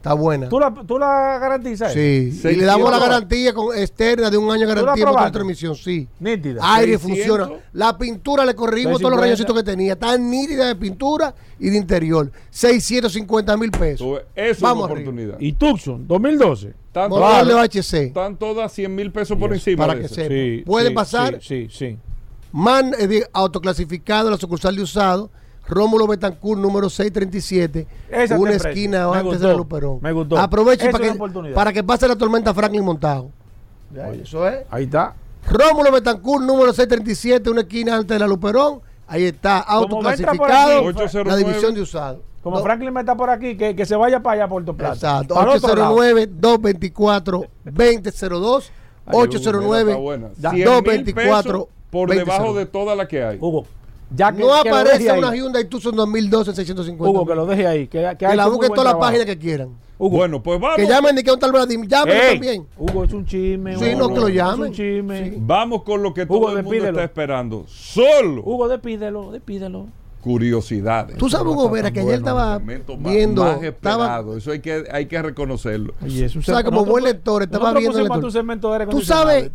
Está 0.00 0.14
buena. 0.14 0.48
¿Tú 0.48 0.58
la, 0.58 0.72
tú 0.86 0.98
la 0.98 1.36
garantizas? 1.38 1.92
Sí, 1.92 2.40
y 2.42 2.56
le 2.56 2.64
damos 2.64 2.90
la 2.90 2.98
garantía 2.98 3.52
con 3.52 3.76
externa 3.76 4.30
de 4.30 4.38
un 4.38 4.50
año 4.50 4.66
de 4.66 4.68
¿Tú 4.68 4.76
la 4.76 4.80
garantía 4.80 5.04
por 5.04 5.12
probaste? 5.12 5.32
transmisión, 5.32 5.74
sí. 5.76 6.08
Nítida. 6.18 6.58
Aire 6.76 6.92
600. 6.96 7.02
funciona. 7.02 7.60
La 7.74 7.98
pintura 7.98 8.46
le 8.46 8.54
corrimos 8.54 8.98
todos 8.98 9.10
los 9.10 9.20
650. 9.20 9.22
rayositos 9.26 9.56
que 9.56 9.62
tenía. 9.62 9.92
Está 9.92 10.16
nítida 10.16 10.68
de 10.68 10.76
pintura 10.76 11.34
y 11.58 11.68
de 11.68 11.76
interior. 11.76 12.32
650 12.48 13.56
mil 13.58 13.70
pesos. 13.70 14.22
Es 14.34 14.58
Vamos 14.60 14.84
una 14.84 14.92
arriba. 14.94 15.10
oportunidad. 15.10 15.36
Y 15.38 15.52
Tucson, 15.52 16.06
2012. 16.08 16.68
Están 16.86 17.10
Motor 17.10 17.28
todas, 17.28 17.46
de 17.46 17.54
OHC. 17.54 17.94
están 18.06 18.36
todas 18.36 18.72
100 18.72 18.94
mil 18.94 19.12
pesos 19.12 19.36
por 19.38 19.52
encima. 19.52 19.86
para 19.86 19.94
de 19.96 20.00
que 20.00 20.06
eso. 20.06 20.14
sepa. 20.14 20.64
Puede 20.66 20.90
pasar. 20.92 21.38
Sí, 21.42 21.68
sí, 21.70 21.76
sí. 21.90 21.98
Man 22.52 22.92
eh, 22.98 23.06
de- 23.06 23.28
autoclasificado, 23.34 24.30
la 24.30 24.38
sucursal 24.38 24.74
de 24.76 24.82
usado. 24.82 25.30
Rómulo 25.70 26.06
Betancourt, 26.06 26.60
número 26.60 26.90
637. 26.90 27.86
Esa 28.10 28.38
una 28.38 28.52
esquina 28.52 29.06
Me 29.08 29.16
antes 29.18 29.24
gustó. 29.24 29.38
de 29.38 29.46
la 29.48 29.54
Luperón. 29.54 29.98
Me 30.02 30.12
gustó. 30.12 30.38
Aproveche 30.38 30.90
para 30.90 31.12
que, 31.12 31.18
para 31.54 31.72
que 31.72 31.84
pase 31.84 32.08
la 32.08 32.16
tormenta 32.16 32.52
Franklin 32.52 32.84
montado. 32.84 33.30
Eso 34.22 34.46
es. 34.48 34.64
Ahí 34.70 34.84
está. 34.84 35.14
Rómulo 35.48 35.90
Betancourt, 35.92 36.44
número 36.44 36.72
637, 36.72 37.48
una 37.50 37.60
esquina 37.62 37.94
antes 37.96 38.14
de 38.14 38.18
la 38.18 38.26
Luperón. 38.26 38.80
Ahí 39.06 39.24
está, 39.24 39.58
autoclasificado, 39.58 40.92
la 41.24 41.36
división 41.36 41.74
de 41.74 41.80
usado. 41.82 42.22
Como 42.42 42.56
No. 42.56 42.62
Franklin 42.62 42.92
me 42.92 43.00
está 43.00 43.14
por 43.16 43.28
aquí, 43.30 43.56
que, 43.56 43.74
que 43.76 43.84
se 43.84 43.96
vaya 43.96 44.20
para 44.20 44.42
allá, 44.42 44.48
Puerto 44.48 44.74
Plata. 44.74 44.94
Exacto, 44.94 45.34
Para 45.34 45.52
el 45.52 45.58
otro 45.58 45.74
lado. 45.76 45.96
809-224-2002. 45.96 48.70
Ay, 49.06 49.14
Hugo, 49.14 49.26
mira, 49.26 49.80
está 49.80 49.96
buena. 49.96 50.28
809-224. 50.40 51.66
por 51.90 52.08
debajo 52.10 52.54
de 52.54 52.66
todas 52.66 52.96
las 52.96 53.08
que 53.08 53.22
hay. 53.24 53.38
Hugo, 53.40 53.66
ya 54.14 54.32
que, 54.32 54.42
no 54.42 54.62
que 54.62 54.68
aparece 54.70 55.12
una 55.12 55.34
Hyundai 55.34 55.64
Tucson 55.68 55.94
2012 55.94 56.50
en 56.50 56.56
650. 56.56 57.10
Hugo, 57.10 57.26
que 57.26 57.34
lo 57.34 57.46
deje 57.46 57.66
ahí. 57.66 57.86
Que, 57.88 58.16
que, 58.18 58.34
la 58.36 58.46
busquen 58.48 58.70
todas 58.70 58.92
las 58.92 58.94
páginas 59.00 59.26
que 59.26 59.38
quieran. 59.38 59.70
Hugo. 59.98 60.16
Bueno, 60.16 60.42
pues 60.42 60.58
vamos. 60.58 60.76
Que 60.76 60.86
llamen 60.86 61.18
y 61.18 61.22
que 61.22 61.30
un 61.30 61.38
tal 61.38 61.52
Vladimir. 61.52 61.86
Llámenlo 61.88 62.22
Ey, 62.22 62.30
también. 62.32 62.66
Hugo, 62.78 63.04
es 63.04 63.12
un 63.12 63.26
chisme. 63.26 63.76
Sí, 63.76 63.94
Hugo. 63.94 63.98
no, 64.08 64.14
que 64.14 64.20
lo 64.20 64.28
Es 64.28 64.34
llamen. 64.34 64.68
un 64.68 64.72
chisme. 64.72 65.34
Vamos 65.38 65.82
con 65.82 66.02
lo 66.02 66.14
que 66.14 66.22
Hugo, 66.22 66.40
todo 66.46 66.48
el 66.56 66.62
mundo 66.64 66.70
despídelo. 66.70 66.98
está 66.98 67.04
esperando. 67.04 67.64
Solo 67.68 68.42
Hugo, 68.44 68.66
despídelo, 68.68 69.30
despídelo. 69.30 69.86
curiosidades. 70.22 71.16
Tú 71.18 71.28
sabes, 71.28 71.46
Hugo 71.52 71.68
Vera, 71.70 71.90
que 71.90 72.00
ayer 72.00 72.14
estaba 72.14 72.56
Segmento 72.56 72.96
más- 72.96 73.12
viendo. 73.12 73.42
más 73.44 73.62
Estaba. 73.62 74.24
Eso 74.36 74.52
hay 74.52 74.60
que, 74.60 74.84
hay 74.90 75.06
que 75.06 75.20
reconocerlo. 75.20 75.94
Oye, 76.02 76.24
es 76.24 76.36
o 76.36 76.42
sea, 76.42 76.62
como 76.64 76.84
buen 76.84 77.04
lector, 77.04 77.42
estaba 77.42 77.72
viendo. 77.74 77.98
de 77.98 78.86
Tú 78.86 79.00
sabes 79.02 79.50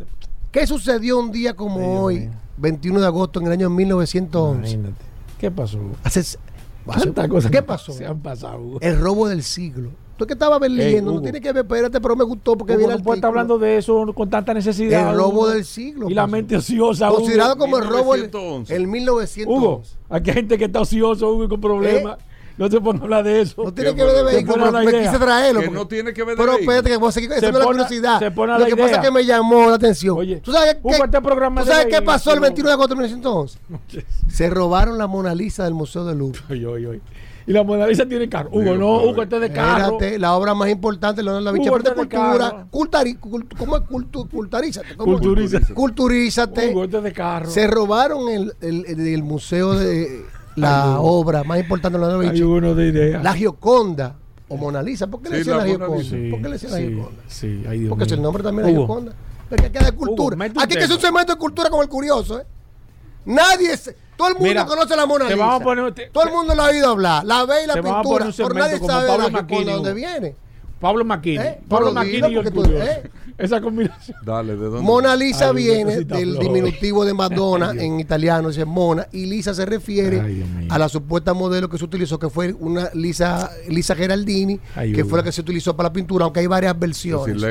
qué 0.51 0.67
sucedió 0.67 1.19
un 1.19 1.31
día 1.31 1.55
como 1.55 2.01
hoy, 2.03 2.29
21 2.57 2.99
de 2.99 3.05
agosto, 3.05 3.39
en 3.39 3.47
el 3.47 3.51
año 3.53 3.69
1911. 3.69 4.71
Imagínate. 4.71 5.05
¿Qué 5.39 5.51
pasó? 5.51 5.77
Hugo? 5.77 5.95
Hace, 6.03 6.37
¿Cuántas 6.85 7.27
cosas 7.27 7.51
¿Qué 7.51 7.61
pasó? 7.61 7.91
Se 7.93 8.05
han 8.05 8.19
pasado, 8.19 8.59
Hugo. 8.59 8.77
El 8.81 8.99
robo 8.99 9.27
del 9.27 9.43
siglo. 9.43 9.89
Tú 10.17 10.25
que 10.25 10.33
estabas 10.33 10.61
leyendo, 10.61 11.11
no 11.11 11.17
Hugo. 11.17 11.23
tiene 11.23 11.41
que 11.41 11.51
ver, 11.51 11.65
espérate, 11.65 11.99
pero 11.99 12.15
me 12.15 12.23
gustó 12.23 12.55
porque 12.57 12.73
Hugo, 12.73 12.87
vi 12.87 12.93
el 12.93 12.97
no 12.99 13.03
puede 13.03 13.17
estar 13.17 13.27
hablando 13.27 13.57
de 13.57 13.77
eso 13.77 14.13
con 14.13 14.29
tanta 14.29 14.53
necesidad. 14.53 15.11
El 15.11 15.17
robo 15.17 15.39
Hugo. 15.41 15.49
del 15.49 15.65
siglo. 15.65 16.09
Y 16.09 16.13
la 16.13 16.21
pasó. 16.23 16.31
mente 16.31 16.55
ociosa. 16.55 17.09
Hugo. 17.09 17.17
Considerado 17.17 17.57
como 17.57 17.77
el 17.77 17.85
robo 17.85 18.13
del 18.13 18.29
1911. 18.29 18.75
el 18.75 18.87
1911. 18.87 19.45
Hugo, 19.45 19.83
aquí 20.09 20.29
hay 20.29 20.35
gente 20.35 20.57
que 20.57 20.65
está 20.65 20.79
ocioso, 20.79 21.33
Hugo, 21.33 21.43
y 21.43 21.47
con 21.49 21.59
problemas. 21.59 22.17
No 22.57 22.69
se 22.69 22.79
pone 22.79 22.99
a 22.99 23.03
hablar 23.03 23.23
de 23.23 23.41
eso. 23.41 23.63
No 23.63 23.73
tiene 23.73 23.93
que 23.95 24.03
ver 24.03 24.13
de 24.15 24.23
vehículo, 24.23 24.53
pero 24.55 24.71
la 24.71 24.81
me 24.81 24.91
quise 24.99 25.19
traerlo. 25.19 25.59
Que 25.59 25.65
porque- 25.67 25.79
no 25.79 25.87
tiene 25.87 26.13
que 26.13 26.23
ver 26.23 26.35
de 26.37 26.41
Pero 26.41 26.53
vehículo. 26.53 26.71
espérate, 26.73 26.89
que 26.89 26.97
voy 26.97 27.09
a 27.09 27.11
seguir. 27.11 27.31
Esa 27.33 27.47
es 27.47 27.53
la 27.53 27.65
curiosidad. 27.65 28.19
se 28.19 28.31
pone 28.31 28.53
a 28.53 28.57
Lo 28.57 28.63
la 28.63 28.69
que 28.69 28.77
pasa 28.77 28.95
es 28.95 28.99
que 29.01 29.11
me 29.11 29.25
llamó 29.25 29.69
la 29.69 29.75
atención. 29.75 30.17
Oye, 30.17 30.37
¿Tú 30.37 30.51
sabes, 30.53 30.75
qué, 30.81 30.89
este 30.95 31.21
programa 31.21 31.61
¿tú 31.61 31.67
sabes 31.67 31.87
qué 31.87 32.01
pasó 32.01 32.31
el 32.31 32.37
Hugo. 32.37 32.43
21 32.47 32.69
de 32.69 32.73
agosto 32.73 32.95
de 32.95 33.01
1911? 33.01 33.59
Se 34.29 34.49
robaron 34.49 34.97
la 34.97 35.07
Mona 35.07 35.35
Lisa 35.35 35.65
del 35.65 35.73
Museo 35.73 36.05
de 36.05 36.15
Louvre. 36.15 36.39
Oye, 36.49 36.65
oye, 36.65 36.87
oye. 36.87 37.01
Y 37.47 37.51
la 37.53 37.61
Mona 37.63 37.85
Lisa 37.85 38.07
tiene 38.07 38.27
carro. 38.27 38.49
Hugo, 38.51 38.75
no, 38.75 39.03
Hugo, 39.03 39.21
este 39.21 39.35
es 39.35 39.41
de 39.41 39.51
carro. 39.51 39.93
Espérate, 39.93 40.17
la 40.17 40.33
obra 40.33 40.55
más 40.55 40.67
importante 40.69 41.17
de 41.21 41.25
Leonardo 41.25 41.45
da 41.45 41.51
Vinci 41.51 41.67
Hugo, 41.69 41.75
aparte 41.77 41.93
de 41.93 42.01
este 42.03 42.17
de 42.17 42.23
cultura. 42.23 42.67
Cultari, 42.71 43.13
cult- 43.17 43.55
¿Cómo 43.57 43.75
es 43.77 43.81
cultu, 43.83 44.27
culturízate? 44.29 44.95
¿Cómo? 44.97 45.11
Culturízate. 45.13 45.73
Culturízate. 45.75 46.71
Hugo, 46.71 46.85
este 46.85 46.97
es 46.97 47.03
de 47.03 47.13
carro. 47.13 47.51
Se 47.51 47.67
robaron 47.67 48.29
el, 48.29 48.53
el, 48.61 48.85
el- 48.87 49.07
el 49.07 49.23
museo 49.23 49.73
de 49.73 50.25
la 50.55 50.99
obra 50.99 51.43
más 51.43 51.59
importante 51.59 51.97
de 51.97 51.99
Leonardo 52.01 52.21
da 52.23 52.29
Hay 52.29 52.35
Vinci. 52.39 52.43
uno 52.43 52.75
de 52.75 52.87
idea. 52.87 53.21
La 53.23 53.33
Gioconda 53.33 54.15
o 54.47 54.57
Mona 54.57 54.81
Lisa. 54.81 55.07
¿Por 55.07 55.21
qué 55.21 55.29
le 55.29 55.37
decían 55.39 55.57
la 55.57 55.65
Gioconda? 55.65 55.95
¿Por 55.95 56.41
qué 56.41 56.47
le 56.47 56.49
decían 56.51 56.71
la 56.71 56.79
Gioconda? 56.79 57.21
Sí, 57.27 57.63
ay, 57.69 57.79
Dios 57.79 57.89
Porque 57.89 58.03
es 58.05 58.11
el 58.11 58.21
nombre 58.21 58.43
también 58.43 58.65
de 58.67 58.71
la 58.73 58.77
Gioconda. 58.79 59.13
Porque 59.49 59.65
aquí 59.67 59.77
hay 59.77 59.85
de 59.85 59.91
cultura. 59.91 60.37
aquí 60.57 60.75
que 60.75 60.83
es 60.83 60.89
un 60.91 60.99
segmento 60.99 61.33
de 61.33 61.39
cultura 61.39 61.69
como 61.69 61.83
el 61.83 61.89
curioso, 61.89 62.39
¿eh? 62.39 62.45
Nadie, 63.25 63.75
se- 63.75 63.95
todo 64.15 64.27
el 64.29 64.33
mundo 64.35 64.47
Mira, 64.49 64.65
conoce 64.65 64.95
la 64.95 65.05
Mona 65.05 65.25
te 65.27 65.33
Lisa. 65.33 65.45
vamos 65.45 65.61
a 65.61 65.63
poner- 65.63 65.93
te- 65.93 66.07
todo 66.09 66.23
el 66.25 66.31
mundo 66.31 66.53
la 66.55 66.65
ha 66.65 66.69
oído 66.69 66.89
hablar. 66.89 67.25
La 67.25 67.43
ve 67.45 67.63
y 67.63 67.67
la 67.67 67.73
pintura. 67.75 68.27
Por 68.37 68.55
nadie 68.55 68.77
sabe 68.79 69.11
de 69.11 69.17
la 69.17 69.29
Gioconda 69.29 69.73
dónde 69.73 69.93
viene. 69.93 70.35
Pablo 70.79 71.05
Maquini. 71.05 71.37
¿Eh? 71.37 71.59
Pablo 71.67 71.91
Maquini 71.93 72.17
y 72.19 72.23
el 72.25 72.33
porque 72.35 72.51
tú- 72.51 72.61
curioso. 72.63 72.83
¿eh? 72.85 73.11
Esa 73.37 73.59
combinación. 73.59 74.17
Dale, 74.25 74.55
¿de 74.55 74.65
dónde? 74.65 74.81
Mona 74.81 75.13
Lisa 75.15 75.49
Ay, 75.49 75.55
viene 75.55 75.95
del 76.05 76.31
flor. 76.31 76.39
diminutivo 76.43 77.03
de 77.03 77.13
Madonna 77.13 77.71
en 77.77 77.99
italiano, 77.99 78.47
dice 78.47 78.63
Mona, 78.63 79.07
y 79.11 79.25
Lisa 79.25 79.53
se 79.53 79.65
refiere 79.65 80.21
Ay, 80.21 80.67
a 80.69 80.79
la 80.79 80.87
supuesta 80.87 81.33
modelo 81.33 81.67
que 81.69 81.77
se 81.77 81.83
utilizó, 81.83 82.17
que 82.17 82.29
fue 82.29 82.53
una 82.53 82.89
Lisa, 82.93 83.51
Lisa 83.67 83.93
Geraldini, 83.95 84.57
Ay, 84.75 84.93
que 84.93 85.03
fue 85.03 85.17
la 85.19 85.23
que 85.23 85.33
se 85.33 85.41
utilizó 85.41 85.75
para 85.75 85.89
la 85.89 85.93
pintura, 85.93 86.23
aunque 86.25 86.39
hay 86.41 86.47
varias 86.47 86.73
Sí, 86.73 86.79
versiones. 86.79 87.43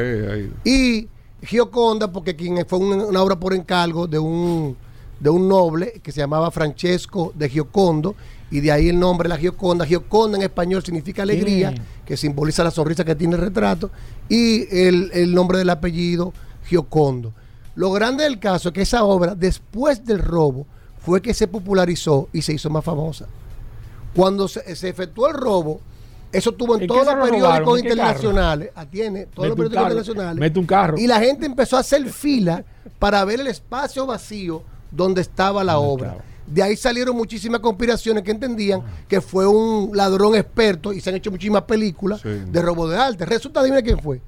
Y 0.65 1.09
Gioconda, 1.43 2.11
porque 2.11 2.35
quien 2.37 2.65
fue 2.67 2.79
una, 2.79 3.05
una 3.05 3.23
obra 3.23 3.39
por 3.39 3.53
encargo 3.53 4.07
de 4.07 4.19
un, 4.19 4.75
de 5.21 5.29
un 5.29 5.47
noble 5.49 6.01
que 6.03 6.13
se 6.13 6.21
llamaba 6.21 6.51
Francesco 6.51 7.33
de 7.35 7.51
Giocondo, 7.51 8.15
y 8.55 8.61
de 8.61 8.71
ahí 8.71 8.89
el 8.89 9.01
nombre, 9.01 9.29
la 9.29 9.37
Gioconda. 9.37 9.85
Gioconda 9.85 10.39
en 10.39 10.45
español 10.45 10.81
significa 10.85 11.25
alegría, 11.25 11.75
que 12.07 12.17
simboliza 12.17 12.63
la 12.63 12.71
sonrisa 12.71 13.05
que 13.05 13.17
tiene 13.17 13.35
el 13.35 13.41
retrato, 13.41 13.91
y 14.29 14.73
el, 14.73 15.11
el 15.13 15.35
nombre 15.35 15.59
del 15.59 15.71
apellido, 15.71 16.33
Giocondo. 16.65 17.33
Lo 17.75 17.91
grande 17.91 18.23
del 18.23 18.39
caso 18.39 18.69
es 18.69 18.75
que 18.75 18.83
esa 18.83 19.03
obra, 19.03 19.35
después 19.35 20.05
del 20.05 20.21
robo, 20.21 20.69
fue 21.01 21.21
que 21.21 21.35
se 21.35 21.49
popularizó 21.49 22.29
y 22.33 22.43
se 22.43 22.53
hizo 22.53 22.71
más 22.71 22.85
famosa. 22.85 23.27
Cuando 24.15 24.47
se, 24.47 24.77
se 24.77 24.89
efectuó 24.89 25.27
el 25.27 25.35
robo, 25.35 25.81
eso 26.31 26.53
tuvo 26.53 26.77
en 26.77 26.83
¿En 26.83 26.89
qué 26.89 26.95
todos 26.95 27.07
los 27.13 27.29
periódicos 27.29 27.81
internacionales, 27.81 28.71
atiende, 28.77 29.27
todos 29.35 29.49
los 29.49 29.59
Mete 29.59 29.71
periódicos 29.71 29.91
internacionales. 30.07 30.41
mete 30.41 30.59
un 30.61 30.67
carro. 30.67 30.97
Y 30.97 31.09
la 31.09 31.19
gente 31.19 31.45
empezó 31.45 31.77
a 31.77 31.81
hacer 31.81 32.09
fila 32.09 32.65
para 33.01 33.25
ver 33.25 33.41
el 33.41 33.49
espacio 33.49 34.07
vacío 34.07 34.63
donde 34.93 35.23
estaba 35.23 35.65
la 35.65 35.79
obra. 35.79 36.19
De 36.55 36.63
ahí 36.63 36.77
salieron 36.77 37.17
muchísimas 37.17 37.59
conspiraciones 37.59 38.23
que 38.23 38.31
entendían 38.31 38.81
que 39.09 39.21
fue 39.21 39.45
un 39.45 39.91
ladrón 39.93 40.37
experto 40.37 40.93
y 40.93 41.01
se 41.01 41.11
han 41.11 41.17
hecho 41.17 41.33
muchísimas 41.33 41.63
películas 41.63 42.23
de 42.23 42.63
robo 42.63 42.89
de 42.89 42.97
arte. 42.97 43.27
Resulta, 43.27 43.61
dime 43.61 43.83
quién 43.83 43.99
fue. 43.99 44.21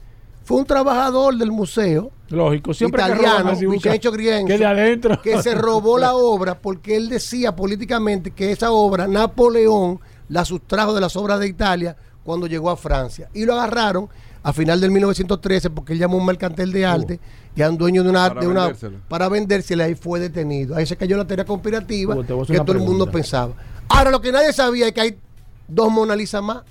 Fue 0.42 0.56
un 0.58 0.64
trabajador 0.64 1.36
del 1.36 1.52
museo. 1.52 2.10
Lógico, 2.30 2.74
siempre 2.74 3.00
italiano, 3.00 3.54
Vincenzo 3.54 4.10
Grienzo, 4.10 4.48
que 4.48 4.58
de 4.58 4.66
adentro. 4.66 5.22
que 5.22 5.40
se 5.40 5.54
robó 5.54 5.98
la 5.98 6.14
obra 6.16 6.58
porque 6.58 6.96
él 6.96 7.08
decía 7.08 7.54
políticamente 7.54 8.32
que 8.32 8.50
esa 8.50 8.72
obra 8.72 9.06
Napoleón 9.06 10.00
la 10.28 10.44
sustrajo 10.44 10.94
de 10.94 11.00
las 11.00 11.14
obras 11.14 11.38
de 11.38 11.46
Italia 11.46 11.96
cuando 12.24 12.48
llegó 12.48 12.70
a 12.70 12.76
Francia. 12.76 13.30
Y 13.34 13.44
lo 13.44 13.54
agarraron 13.54 14.08
a 14.48 14.52
final 14.52 14.80
del 14.80 14.92
1913 14.92 15.70
porque 15.70 15.92
él 15.92 15.98
llamó 15.98 16.18
a 16.18 16.20
un 16.20 16.26
mercantil 16.26 16.70
de 16.70 16.86
arte 16.86 17.18
y 17.56 17.62
a 17.62 17.68
un 17.68 17.76
dueño 17.76 18.04
de 18.04 18.10
una 18.10 18.28
Para 18.28 18.40
de 18.42 18.46
una 18.46 18.60
vendérselo. 18.66 18.98
para 19.08 19.28
vendérsela 19.28 19.84
ahí 19.84 19.94
fue 19.96 20.20
detenido. 20.20 20.76
Ahí 20.76 20.86
se 20.86 20.96
cayó 20.96 21.16
la 21.16 21.26
teoría 21.26 21.44
conspirativa 21.44 22.14
que 22.46 22.60
todo 22.60 22.72
el 22.72 22.78
mundo 22.78 23.10
pensaba. 23.10 23.54
Ahora 23.88 24.10
lo 24.12 24.20
que 24.20 24.30
nadie 24.30 24.52
sabía 24.52 24.86
es 24.86 24.92
que 24.92 25.00
hay 25.00 25.18
dos 25.66 25.90
Mona 25.90 26.14
Lisa 26.14 26.40
más. 26.40 26.62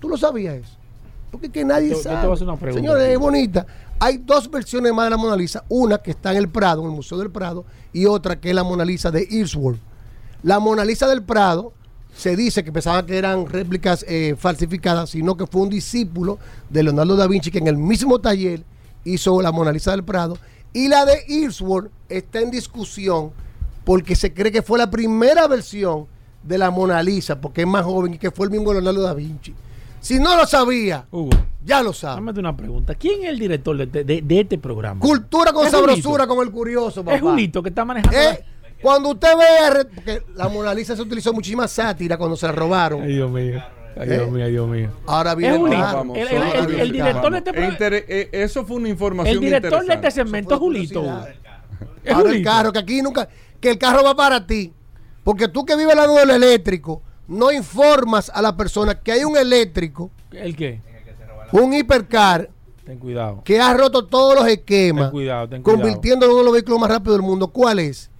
¿Tú 0.00 0.08
lo 0.08 0.16
sabías 0.16 0.54
eso? 0.54 0.76
Porque 1.30 1.50
que 1.50 1.64
nadie 1.66 1.90
Yo- 1.90 1.96
yo 1.96 2.02
te 2.02 2.04
sabe. 2.04 2.22
voy 2.22 2.30
a 2.30 2.34
hacer 2.34 2.48
una 2.48 2.56
pregunta. 2.56 2.80
Señores, 2.80 3.08
es 3.10 3.18
bonita. 3.18 3.66
Hay 3.98 4.16
dos 4.16 4.50
versiones 4.50 4.92
más 4.94 5.04
de 5.06 5.10
la 5.10 5.16
Mona 5.18 5.36
Lisa. 5.36 5.64
Una 5.68 5.98
que 5.98 6.12
está 6.12 6.30
en 6.32 6.38
el 6.38 6.48
Prado, 6.48 6.80
en 6.82 6.88
el 6.88 6.94
Museo 6.96 7.18
del 7.18 7.30
Prado, 7.30 7.64
y 7.92 8.06
otra 8.06 8.40
que 8.40 8.48
es 8.48 8.54
la 8.54 8.64
Mona 8.64 8.84
Lisa 8.86 9.10
de 9.10 9.28
Eastwood. 9.30 9.76
La 10.42 10.58
Mona 10.60 10.84
Lisa 10.84 11.06
del 11.08 11.22
Prado 11.22 11.72
se 12.14 12.36
dice 12.36 12.62
que 12.64 12.72
pensaban 12.72 13.06
que 13.06 13.16
eran 13.16 13.46
réplicas 13.46 14.04
eh, 14.08 14.34
falsificadas, 14.38 15.10
sino 15.10 15.36
que 15.36 15.46
fue 15.46 15.62
un 15.62 15.70
discípulo 15.70 16.38
de 16.70 16.82
Leonardo 16.82 17.16
da 17.16 17.26
Vinci 17.26 17.50
que 17.50 17.58
en 17.58 17.66
el 17.68 17.76
mismo 17.76 18.18
taller 18.20 18.62
hizo 19.04 19.40
la 19.42 19.50
Mona 19.52 19.72
Lisa 19.72 19.90
del 19.92 20.04
Prado. 20.04 20.36
Y 20.74 20.88
la 20.88 21.04
de 21.04 21.24
Eastwood 21.28 21.86
está 22.08 22.40
en 22.40 22.50
discusión 22.50 23.30
porque 23.84 24.14
se 24.14 24.32
cree 24.32 24.52
que 24.52 24.62
fue 24.62 24.78
la 24.78 24.90
primera 24.90 25.46
versión 25.48 26.06
de 26.42 26.58
la 26.58 26.70
Mona 26.70 27.02
Lisa, 27.02 27.40
porque 27.40 27.62
es 27.62 27.66
más 27.66 27.84
joven 27.84 28.14
y 28.14 28.18
que 28.18 28.30
fue 28.30 28.46
el 28.46 28.52
mismo 28.52 28.72
Leonardo 28.72 29.02
da 29.02 29.14
Vinci. 29.14 29.54
Si 30.00 30.18
no 30.18 30.36
lo 30.36 30.46
sabía, 30.46 31.06
ya 31.64 31.82
lo 31.82 31.92
sabe. 31.92 32.16
Dame 32.24 32.38
una 32.40 32.56
pregunta. 32.56 32.94
¿Quién 32.96 33.22
es 33.22 33.28
el 33.30 33.38
director 33.38 33.76
de, 33.76 34.04
de- 34.04 34.20
de 34.22 34.40
este 34.40 34.58
programa? 34.58 35.00
Cultura 35.00 35.52
con 35.52 35.64
¿Es 35.64 35.70
sabrosura, 35.72 36.26
con 36.26 36.44
el 36.44 36.50
curioso, 36.52 37.04
papá. 37.04 37.16
Es 37.16 37.22
Julito 37.22 37.62
que 37.62 37.68
está 37.68 37.84
manejando. 37.84 38.18
Eh, 38.18 38.44
Cuando 38.82 39.10
usted 39.10 39.28
vea, 39.38 39.70
re- 39.70 39.84
porque 39.84 40.22
la 40.34 40.48
Mona 40.48 40.74
Lisa 40.74 40.96
se 40.96 41.02
utilizó 41.02 41.32
muchísima 41.32 41.68
sátira 41.68 42.16
cuando 42.18 42.36
se 42.36 42.46
la 42.46 42.52
robaron. 42.52 43.02
Ay, 43.02 43.14
Dios 43.14 43.30
mío. 43.30 43.62
Ay, 43.96 44.08
¿Eh? 44.10 44.14
Dios 44.16 44.30
mío, 44.30 44.44
ay, 44.44 44.50
Dios 44.50 44.68
mío. 44.68 44.90
Ahora 45.06 45.34
viene 45.34 45.54
Es. 45.56 46.30
El- 46.30 46.42
el- 46.42 46.56
el- 46.74 46.80
el 46.80 46.92
director 46.92 47.30
de 47.32 47.38
este 47.38 47.52
programa- 47.52 47.72
Inter- 47.74 48.04
eh, 48.08 48.28
eso 48.32 48.64
fue 48.64 48.76
una 48.76 48.88
información 48.88 49.34
El 49.36 49.40
director 49.40 49.84
de 49.86 49.94
este 49.94 50.10
segmento 50.10 50.54
es 50.54 50.60
Julito. 50.60 51.02
Es 51.02 51.08
Ahora 51.08 51.32
el 52.04 52.14
Julito. 52.14 52.50
carro, 52.50 52.72
que 52.72 52.78
aquí 52.80 53.02
nunca, 53.02 53.28
que 53.60 53.70
el 53.70 53.78
carro 53.78 54.02
va 54.02 54.14
para 54.14 54.46
ti. 54.46 54.72
Porque 55.22 55.46
tú 55.46 55.64
que 55.64 55.76
vives 55.76 55.92
al 55.92 55.98
lado 55.98 56.16
del 56.16 56.30
eléctrico, 56.30 57.02
no 57.28 57.52
informas 57.52 58.30
a 58.34 58.42
la 58.42 58.56
persona 58.56 58.98
que 58.98 59.12
hay 59.12 59.24
un 59.24 59.36
eléctrico, 59.36 60.10
¿El 60.32 60.56
qué? 60.56 60.80
un 61.52 61.72
hipercar, 61.72 62.50
Ten 62.84 62.98
cuidado. 62.98 63.42
que 63.44 63.60
ha 63.60 63.72
roto 63.74 64.04
todos 64.06 64.34
los 64.34 64.48
esquemas, 64.48 65.04
Ten 65.04 65.10
cuidado, 65.12 65.48
ten 65.48 65.62
cuidado. 65.62 65.82
convirtiéndolo 65.82 66.32
en 66.32 66.34
uno 66.34 66.40
de 66.40 66.44
los 66.46 66.52
vehículos 66.54 66.80
más 66.80 66.90
rápidos 66.90 67.18
del 67.18 67.26
mundo. 67.26 67.48
¿Cuál 67.48 67.78
es? 67.78 68.10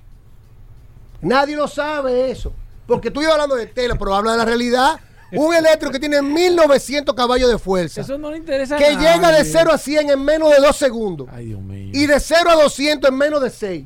Nadie 1.23 1.57
lo 1.57 1.69
sabe 1.69 2.31
eso. 2.31 2.53
Porque 2.87 3.11
tú 3.11 3.23
ibas 3.23 3.33
hablando 3.35 3.55
de 3.55 3.67
tela, 3.67 3.95
pero 3.97 4.15
habla 4.15 4.33
de 4.33 4.39
la 4.39 4.45
realidad. 4.45 5.01
Un 5.35 5.55
eléctrico 5.55 5.91
que 5.93 5.99
tiene 5.99 6.21
1900 6.21 7.15
caballos 7.15 7.49
de 7.49 7.59
fuerza. 7.59 8.03
Eso 8.03 8.19
no 8.19 8.31
le 8.31 8.37
interesa 8.37 8.75
a 8.75 8.79
que 8.79 8.91
llega 8.91 9.31
de 9.31 9.39
nadie. 9.39 9.45
0 9.45 9.73
a 9.73 9.79
100 9.79 10.11
en 10.11 10.23
menos 10.23 10.51
de 10.51 10.61
2 10.61 10.77
segundos. 10.77 11.29
Ay, 11.33 11.47
Dios 11.47 11.61
mío. 11.63 11.91
Y 11.95 12.07
de 12.07 12.21
0 12.21 12.51
a 12.51 12.63
200 12.63 13.09
en 13.11 13.17
menos 13.17 13.41
de 13.41 13.49
6. 13.49 13.85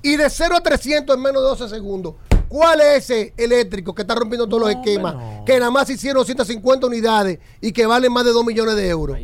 Y 0.00 0.16
de 0.16 0.30
0 0.30 0.56
a 0.56 0.60
300 0.62 1.14
en 1.14 1.22
menos 1.22 1.42
de 1.42 1.48
12 1.48 1.68
segundos. 1.68 2.14
¿Cuál 2.48 2.80
es 2.80 3.10
ese 3.10 3.34
eléctrico 3.36 3.94
que 3.94 4.02
está 4.02 4.14
rompiendo 4.14 4.48
todos 4.48 4.62
los 4.62 4.70
esquemas? 4.70 5.44
Que 5.44 5.58
nada 5.58 5.70
más 5.70 5.90
hicieron 5.90 6.20
250 6.22 6.86
unidades 6.86 7.38
y 7.60 7.72
que 7.72 7.84
valen 7.84 8.10
más 8.10 8.24
de 8.24 8.32
2 8.32 8.44
millones 8.44 8.76
de 8.76 8.88
euros 8.88 9.18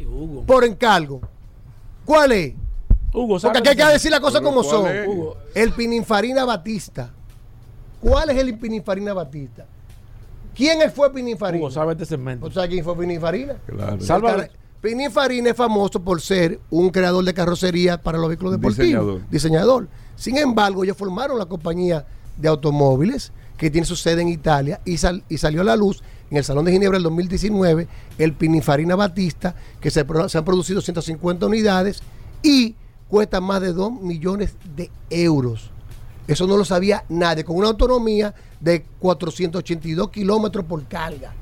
por 0.47 0.65
encargo. 0.65 1.23
¿Cuál 2.05 2.33
es? 2.33 2.55
Hugo, 3.15 3.39
Porque 3.41 3.59
aquí 3.59 3.69
hay 3.69 3.77
que 3.77 3.85
decir 3.87 4.11
las 4.11 4.21
cosas 4.21 4.43
como 4.43 4.63
¿cuál 4.63 4.71
son. 4.71 5.09
Hugo, 5.09 5.37
El 5.55 5.73
Pininfarina 5.73 6.45
Batista. 6.45 7.13
¿Cuál 8.05 8.31
es 8.31 8.37
el 8.39 8.59
Pininfarina 8.59 9.13
Batista? 9.15 9.65
¿Quién 10.55 10.83
es- 10.83 10.93
fue 10.93 11.13
Pininfarina? 11.13 11.63
Hugo, 11.65 11.71
sabe 11.71 11.93
este 11.93 12.05
segmento. 12.05 12.47
¿O 12.47 12.51
sea 12.51 12.69
quién 12.69 12.85
fue 12.85 12.97
Pininfarina? 12.97 13.55
Claro. 13.67 14.01
Salva- 14.01 14.49
Pininfarina 14.81 15.51
es 15.51 15.57
famoso 15.57 16.01
por 16.01 16.21
ser 16.21 16.61
un 16.71 16.91
creador 16.91 17.25
de 17.25 17.33
carrocería 17.33 18.01
para 18.01 18.19
los 18.19 18.29
vehículos 18.29 18.53
deportivos. 18.53 18.85
Diseñador. 18.87 19.31
Diseñador. 19.31 19.89
Sin 20.17 20.37
embargo, 20.37 20.85
ellos 20.85 20.97
formaron 20.97 21.39
la 21.39 21.47
compañía 21.47 22.05
de 22.37 22.49
automóviles 22.49 23.33
que 23.57 23.71
tiene 23.71 23.87
su 23.87 23.97
sede 23.97 24.21
en 24.21 24.29
Italia 24.29 24.81
y, 24.85 24.99
sal- 24.99 25.25
y 25.31 25.39
salió 25.39 25.63
a 25.63 25.65
la 25.65 25.77
luz 25.77 26.03
en 26.31 26.37
el 26.37 26.45
Salón 26.45 26.67
de 26.67 26.73
Ginebra 26.73 26.97
del 26.99 27.05
2019 27.05 27.89
el 28.19 28.35
Pininfarina 28.35 28.95
Batista, 28.95 29.55
que 29.81 29.91
se, 29.91 30.05
se 30.29 30.39
han 30.39 30.45
producido 30.45 30.81
150 30.83 31.47
unidades 31.47 32.03
y 32.43 32.75
cuesta 33.09 33.41
más 33.41 33.63
de 33.63 33.73
2 33.73 33.93
millones 34.03 34.55
de 34.77 34.91
euros. 35.09 35.71
Eso 36.27 36.47
no 36.47 36.57
lo 36.57 36.65
sabía 36.65 37.05
nadie, 37.09 37.45
con 37.45 37.57
una 37.57 37.69
autonomía 37.69 38.35
de 38.61 38.83
482 38.99 40.11
kilómetros 40.11 40.65
por 40.65 40.83
carga. 40.87 41.35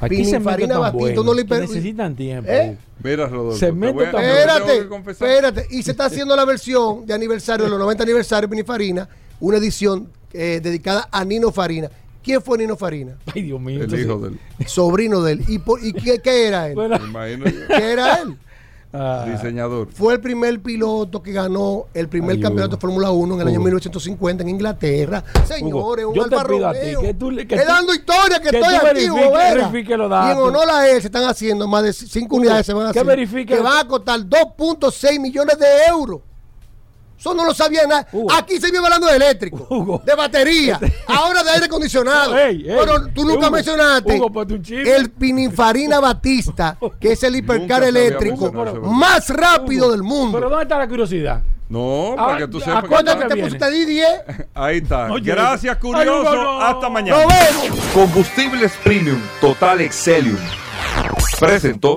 Aquí 0.00 0.16
Batista, 0.16 0.90
bueno, 0.90 1.22
no 1.22 1.34
le 1.34 1.44
per- 1.44 1.60
necesitan 1.60 2.16
tiempo. 2.16 2.50
¿Eh? 2.50 2.76
Mira, 3.04 3.26
Rodolfo. 3.28 3.56
Segmento 3.58 4.02
te 4.02 4.10
voy 4.10 4.20
a- 4.20 4.40
Espérate, 4.40 5.10
espérate. 5.12 5.66
Y 5.70 5.82
se 5.84 5.92
está 5.92 6.06
haciendo 6.06 6.34
la 6.34 6.44
versión 6.44 7.06
de 7.06 7.14
aniversario, 7.14 7.64
de 7.66 7.70
los 7.70 7.78
90 7.78 8.02
aniversarios 8.02 8.50
de 8.50 8.56
Pininfarina, 8.56 9.08
una 9.38 9.58
edición 9.58 10.08
eh, 10.32 10.58
dedicada 10.60 11.08
a 11.12 11.24
Nino 11.24 11.52
Farina. 11.52 11.88
¿Quién 12.20 12.42
fue 12.42 12.58
Nino 12.58 12.76
Farina? 12.76 13.16
Ay, 13.32 13.42
Dios 13.42 13.60
mío. 13.60 13.76
El 13.76 13.82
entonces- 13.84 14.06
hijo 14.06 14.18
del. 14.18 14.38
Sobrino 14.66 15.22
de 15.22 15.32
él. 15.34 15.44
¿Y, 15.46 15.58
por- 15.60 15.84
y 15.84 15.92
qué, 15.92 16.18
qué 16.20 16.48
era 16.48 16.68
él? 16.68 16.74
Bueno, 16.74 16.98
Me 16.98 17.06
imagino 17.08 17.44
yo. 17.46 17.66
¿Qué 17.68 17.92
era 17.92 18.14
él? 18.22 18.36
Ah, 18.92 19.24
Diseñador. 19.28 19.88
Fue 19.92 20.14
el 20.14 20.20
primer 20.20 20.60
piloto 20.60 21.22
que 21.22 21.32
ganó 21.32 21.86
el 21.94 22.08
primer 22.08 22.36
Ay, 22.36 22.40
campeonato 22.42 22.76
Hugo. 22.76 22.76
de 22.76 22.80
Fórmula 22.80 23.10
1 23.10 23.34
en 23.34 23.40
el 23.40 23.46
año 23.48 23.56
Hugo. 23.58 23.64
1950 23.64 24.42
en 24.42 24.48
Inglaterra. 24.48 25.24
Señores, 25.46 26.04
un 26.06 26.14
yo 26.14 26.28
te 26.28 26.34
Alfa 26.34 26.48
pido 26.48 26.68
a 26.68 26.72
ti 26.72 26.78
que 27.00 27.14
tú 27.14 27.30
le- 27.30 27.46
que 27.46 27.54
Es 27.54 27.62
tú- 27.64 27.68
dando 27.72 27.94
historia 27.94 28.40
que, 28.40 28.50
que 28.50 28.58
estoy 28.58 28.74
aquí, 28.74 28.84
verifique- 28.86 29.10
Hugo 29.10 29.32
verifique 29.32 29.96
los 29.96 30.10
Y 30.10 30.14
en 30.14 30.20
datos. 30.28 30.48
honor 30.48 30.70
a 30.70 30.88
él 30.90 31.00
se 31.00 31.06
están 31.08 31.24
haciendo 31.24 31.66
más 31.68 31.82
de 31.82 31.92
5 31.92 32.36
unidades 32.36 32.66
se 32.66 32.72
van 32.72 32.86
a 32.88 32.92
que 32.92 32.98
hacer. 33.00 33.06
verifique- 33.16 33.54
Que 33.56 33.60
van 33.60 33.78
a 33.78 33.88
costar 33.88 34.20
2.6 34.28 35.18
millones 35.20 35.58
de 35.58 35.66
euros. 35.88 36.20
Eso 37.22 37.34
no 37.34 37.44
lo 37.44 37.54
sabía 37.54 37.86
nada. 37.86 38.04
Hugo. 38.10 38.32
Aquí 38.32 38.58
se 38.60 38.66
vive 38.72 38.78
hablando 38.84 39.06
de 39.06 39.14
eléctrico, 39.14 39.64
Hugo. 39.70 40.02
de 40.04 40.12
batería, 40.16 40.80
ahora 41.06 41.44
de 41.44 41.50
aire 41.50 41.66
acondicionado. 41.66 42.36
Ey, 42.36 42.68
ey. 42.68 42.76
Pero 42.76 43.06
tú 43.14 43.22
nunca 43.24 43.46
Hugo, 43.46 43.50
mencionaste 43.52 44.20
el 44.96 45.10
Pininfarina 45.10 46.00
Batista, 46.00 46.76
que 47.00 47.12
es 47.12 47.22
el 47.22 47.36
hipercar 47.36 47.84
eléctrico 47.84 48.50
más 48.82 49.28
rápido 49.30 49.84
Hugo, 49.86 49.92
del 49.92 50.02
mundo. 50.02 50.38
Pero 50.38 50.50
¿dónde 50.50 50.64
está 50.64 50.78
la 50.78 50.88
curiosidad? 50.88 51.42
No, 51.68 52.14
Ah, 52.18 52.26
para 52.26 52.38
que 52.38 52.48
tú 52.48 52.58
¿a 52.58 52.64
sepas. 52.64 52.84
cuánto 52.88 53.12
que 53.12 53.18
te 53.18 53.22
está- 53.24 53.34
viene? 53.34 53.58
Te 53.58 53.70
di 53.70 53.84
10. 53.86 54.08
Ahí 54.54 54.76
está. 54.78 55.12
Oye, 55.12 55.30
Gracias, 55.30 55.76
ay, 55.76 55.80
curioso. 55.80 56.34
No. 56.34 56.60
Hasta 56.60 56.88
mañana. 56.90 57.22
Nos 57.22 57.32
vemos. 57.32 57.78
Combustibles 57.94 58.72
Premium 58.82 59.20
Total 59.40 59.80
Excelium. 59.80 60.36
Presentó. 61.38 61.96